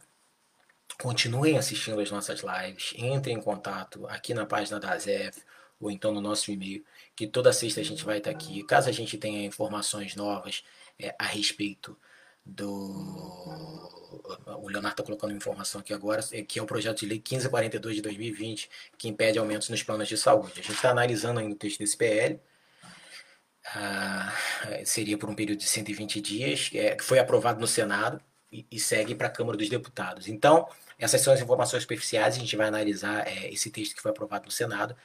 continuem 1.00 1.58
assistindo 1.58 2.00
as 2.00 2.10
nossas 2.10 2.40
lives, 2.42 2.92
entrem 2.96 3.36
em 3.36 3.40
contato 3.40 4.06
aqui 4.08 4.34
na 4.34 4.46
página 4.46 4.78
da 4.80 4.96
ZEF 4.98 5.42
ou 5.80 5.90
então 5.90 6.12
no 6.12 6.20
nosso 6.20 6.50
e-mail, 6.50 6.84
que 7.14 7.26
toda 7.26 7.52
sexta 7.52 7.80
a 7.80 7.84
gente 7.84 8.04
vai 8.04 8.18
estar 8.18 8.30
aqui. 8.30 8.62
Caso 8.64 8.88
a 8.88 8.92
gente 8.92 9.16
tenha 9.16 9.44
informações 9.46 10.16
novas 10.16 10.64
é, 10.98 11.14
a 11.18 11.24
respeito 11.24 11.96
do. 12.48 13.88
O 14.46 14.68
Leonardo 14.68 14.88
está 14.88 15.02
colocando 15.02 15.32
informação 15.34 15.80
aqui 15.80 15.92
agora, 15.94 16.22
é, 16.32 16.42
que 16.42 16.58
é 16.58 16.62
o 16.62 16.66
projeto 16.66 17.00
de 17.00 17.06
lei 17.06 17.18
1542 17.18 17.96
de 17.96 18.02
2020, 18.02 18.70
que 18.96 19.08
impede 19.08 19.38
aumentos 19.38 19.68
nos 19.68 19.82
planos 19.82 20.08
de 20.08 20.16
saúde. 20.16 20.52
A 20.54 20.62
gente 20.62 20.72
está 20.72 20.90
analisando 20.90 21.40
ainda 21.40 21.54
o 21.54 21.58
texto 21.58 21.78
desse 21.78 21.96
PL. 21.96 22.40
Ah, 23.74 24.32
seria 24.84 25.18
por 25.18 25.28
um 25.28 25.34
período 25.34 25.58
de 25.58 25.66
120 25.66 26.20
dias, 26.20 26.70
é, 26.74 26.96
que 26.96 27.04
foi 27.04 27.18
aprovado 27.18 27.60
no 27.60 27.66
Senado 27.66 28.20
e, 28.50 28.66
e 28.70 28.80
segue 28.80 29.14
para 29.14 29.26
a 29.28 29.30
Câmara 29.30 29.58
dos 29.58 29.68
Deputados. 29.68 30.26
Então, 30.26 30.66
essas 30.98 31.20
são 31.20 31.34
as 31.34 31.40
informações 31.40 31.82
superficiais, 31.82 32.36
a 32.36 32.38
gente 32.38 32.56
vai 32.56 32.66
analisar 32.68 33.26
é, 33.28 33.52
esse 33.52 33.70
texto 33.70 33.94
que 33.94 34.02
foi 34.02 34.10
aprovado 34.10 34.46
no 34.46 34.50
Senado 34.50 34.96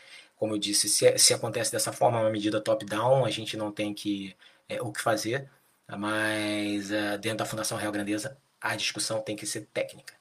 como 0.43 0.55
eu 0.55 0.59
disse, 0.59 0.89
se, 0.89 1.17
se 1.17 1.33
acontece 1.33 1.71
dessa 1.71 1.93
forma, 1.93 2.19
uma 2.19 2.29
medida 2.29 2.59
top-down, 2.59 3.25
a 3.25 3.29
gente 3.29 3.55
não 3.55 3.71
tem 3.71 3.93
que, 3.93 4.35
é, 4.67 4.81
o 4.81 4.91
que 4.91 5.01
fazer, 5.01 5.49
mas 5.87 6.91
é, 6.91 7.17
dentro 7.17 7.39
da 7.39 7.45
Fundação 7.45 7.77
Real 7.77 7.91
Grandeza, 7.91 8.37
a 8.59 8.75
discussão 8.75 9.21
tem 9.21 9.35
que 9.35 9.45
ser 9.45 9.67
técnica. 9.73 10.13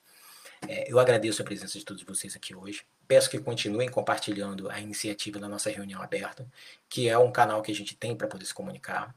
É, 0.69 0.91
eu 0.91 0.99
agradeço 0.99 1.43
a 1.43 1.45
presença 1.45 1.79
de 1.79 1.85
todos 1.85 2.03
vocês 2.03 2.37
aqui 2.37 2.55
hoje. 2.55 2.85
Peço 3.07 3.29
que 3.31 3.39
continuem 3.39 3.89
compartilhando 3.89 4.71
a 4.71 4.81
iniciativa 4.81 5.39
da 5.39 5.49
nossa 5.49 5.71
reunião 5.71 6.01
aberta, 6.03 6.47
que 6.89 7.09
é 7.09 7.19
um 7.19 7.33
canal 7.33 7.63
que 7.63 7.73
a 7.73 7.75
gente 7.75 7.97
tem 7.97 8.17
para 8.17 8.29
poder 8.29 8.45
se 8.45 8.55
comunicar. 8.55 9.15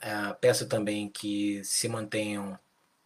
É, 0.00 0.32
peço 0.40 0.66
também 0.66 1.08
que 1.08 1.62
se 1.64 1.88
mantenham 1.88 2.58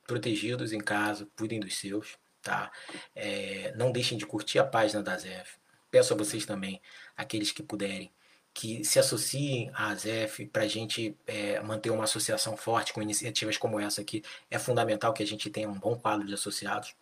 protegidos 0.07 0.73
em 0.73 0.81
casa, 0.81 1.29
cuidem 1.37 1.61
dos 1.61 1.77
seus, 1.77 2.17
tá? 2.43 2.71
É, 3.15 3.75
não 3.77 3.93
deixem 3.93 4.17
de 4.17 4.25
curtir 4.25 4.59
a 4.59 4.65
página 4.65 5.03
da 5.03 5.17
ZEF. 5.19 5.59
Peço 5.91 6.15
a 6.15 6.17
vocês 6.17 6.47
também 6.47 6.81
aqueles 7.17 7.53
que 7.53 7.63
puderem, 7.63 8.11
que 8.57 8.83
se 8.87 8.99
associem 8.99 9.71
à 9.75 9.89
ASEF 9.89 10.47
para 10.47 10.63
a 10.63 10.67
gente 10.67 11.15
é, 11.27 11.61
manter 11.61 11.91
uma 11.91 12.05
associação 12.05 12.57
forte 12.57 12.95
com 12.95 13.03
iniciativas 13.03 13.59
como 13.59 13.79
essa 13.79 14.01
aqui. 14.01 14.25
É 14.51 14.59
fundamental 14.59 15.13
que 15.13 15.23
a 15.23 15.27
gente 15.27 15.51
tenha 15.51 15.69
um 15.69 15.79
bom 15.79 15.95
quadro 15.95 16.27
de 16.27 16.33
associados. 16.33 16.95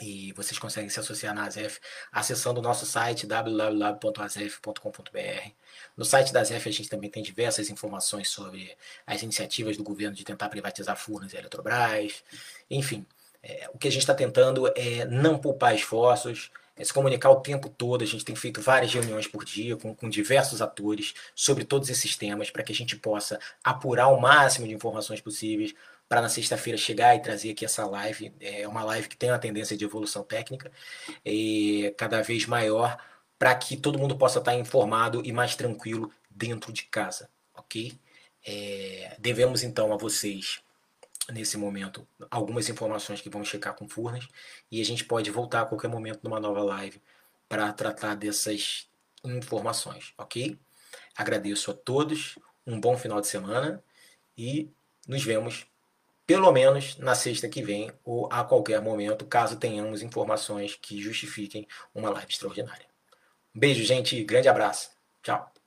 E 0.00 0.32
vocês 0.32 0.60
conseguem 0.60 0.88
se 0.88 1.00
associar 1.00 1.34
na 1.34 1.44
ASEF 1.44 1.80
acessando 2.12 2.60
o 2.60 2.62
nosso 2.62 2.86
site 2.86 3.26
www.azef.com.br. 3.26 4.70
No 5.96 6.04
site 6.04 6.32
da 6.32 6.42
ASEF 6.42 6.68
a 6.68 6.72
gente 6.72 6.88
também 6.88 7.10
tem 7.10 7.20
diversas 7.20 7.68
informações 7.68 8.28
sobre 8.28 8.76
as 9.04 9.24
iniciativas 9.24 9.76
do 9.76 9.82
governo 9.82 10.14
de 10.14 10.22
tentar 10.22 10.48
privatizar 10.48 10.96
Furnas 10.96 11.32
e 11.32 11.36
Eletrobras. 11.36 12.22
Enfim, 12.70 13.04
é, 13.42 13.68
o 13.74 13.78
que 13.78 13.88
a 13.88 13.90
gente 13.90 14.02
está 14.02 14.14
tentando 14.14 14.68
é 14.76 15.04
não 15.04 15.36
poupar 15.36 15.74
esforços, 15.74 16.52
é 16.80 16.84
se 16.84 16.94
comunicar 16.94 17.30
o 17.30 17.40
tempo 17.42 17.68
todo. 17.68 18.02
A 18.02 18.06
gente 18.06 18.24
tem 18.24 18.34
feito 18.34 18.62
várias 18.62 18.92
reuniões 18.92 19.26
por 19.26 19.44
dia 19.44 19.76
com, 19.76 19.94
com 19.94 20.08
diversos 20.08 20.62
atores 20.62 21.12
sobre 21.34 21.62
todos 21.62 21.90
esses 21.90 22.16
temas 22.16 22.50
para 22.50 22.62
que 22.62 22.72
a 22.72 22.74
gente 22.74 22.96
possa 22.96 23.38
apurar 23.62 24.08
o 24.08 24.18
máximo 24.18 24.66
de 24.66 24.72
informações 24.72 25.20
possíveis 25.20 25.74
para 26.08 26.22
na 26.22 26.28
sexta-feira 26.30 26.78
chegar 26.78 27.14
e 27.14 27.20
trazer 27.20 27.50
aqui 27.50 27.66
essa 27.66 27.84
live. 27.84 28.32
É 28.40 28.66
uma 28.66 28.82
live 28.82 29.08
que 29.08 29.16
tem 29.16 29.30
uma 29.30 29.38
tendência 29.38 29.76
de 29.76 29.84
evolução 29.84 30.22
técnica 30.22 30.72
e 31.24 31.94
cada 31.98 32.22
vez 32.22 32.46
maior 32.46 32.96
para 33.38 33.54
que 33.54 33.76
todo 33.76 33.98
mundo 33.98 34.16
possa 34.16 34.38
estar 34.38 34.54
informado 34.54 35.20
e 35.22 35.32
mais 35.32 35.54
tranquilo 35.54 36.10
dentro 36.30 36.72
de 36.72 36.84
casa, 36.84 37.28
ok? 37.54 37.92
É, 38.46 39.16
devemos 39.18 39.62
então 39.62 39.92
a 39.92 39.98
vocês 39.98 40.62
nesse 41.32 41.56
momento 41.56 42.06
algumas 42.30 42.68
informações 42.68 43.20
que 43.20 43.30
vão 43.30 43.44
checar 43.44 43.74
com 43.74 43.88
Furnas 43.88 44.26
e 44.70 44.80
a 44.80 44.84
gente 44.84 45.04
pode 45.04 45.30
voltar 45.30 45.62
a 45.62 45.66
qualquer 45.66 45.88
momento 45.88 46.20
numa 46.22 46.40
nova 46.40 46.62
live 46.62 47.00
para 47.48 47.72
tratar 47.72 48.14
dessas 48.14 48.88
informações, 49.24 50.14
ok? 50.16 50.58
Agradeço 51.16 51.70
a 51.70 51.74
todos, 51.74 52.38
um 52.66 52.80
bom 52.80 52.96
final 52.96 53.20
de 53.20 53.26
semana 53.26 53.82
e 54.36 54.70
nos 55.06 55.22
vemos 55.24 55.66
pelo 56.26 56.52
menos 56.52 56.96
na 56.96 57.16
sexta 57.16 57.48
que 57.48 57.60
vem 57.60 57.90
ou 58.04 58.28
a 58.30 58.44
qualquer 58.44 58.80
momento, 58.80 59.26
caso 59.26 59.56
tenhamos 59.56 60.00
informações 60.00 60.76
que 60.76 61.02
justifiquem 61.02 61.66
uma 61.92 62.08
live 62.08 62.30
extraordinária. 62.30 62.86
Um 63.52 63.58
beijo, 63.58 63.82
gente, 63.82 64.22
grande 64.22 64.48
abraço. 64.48 64.90
Tchau. 65.24 65.59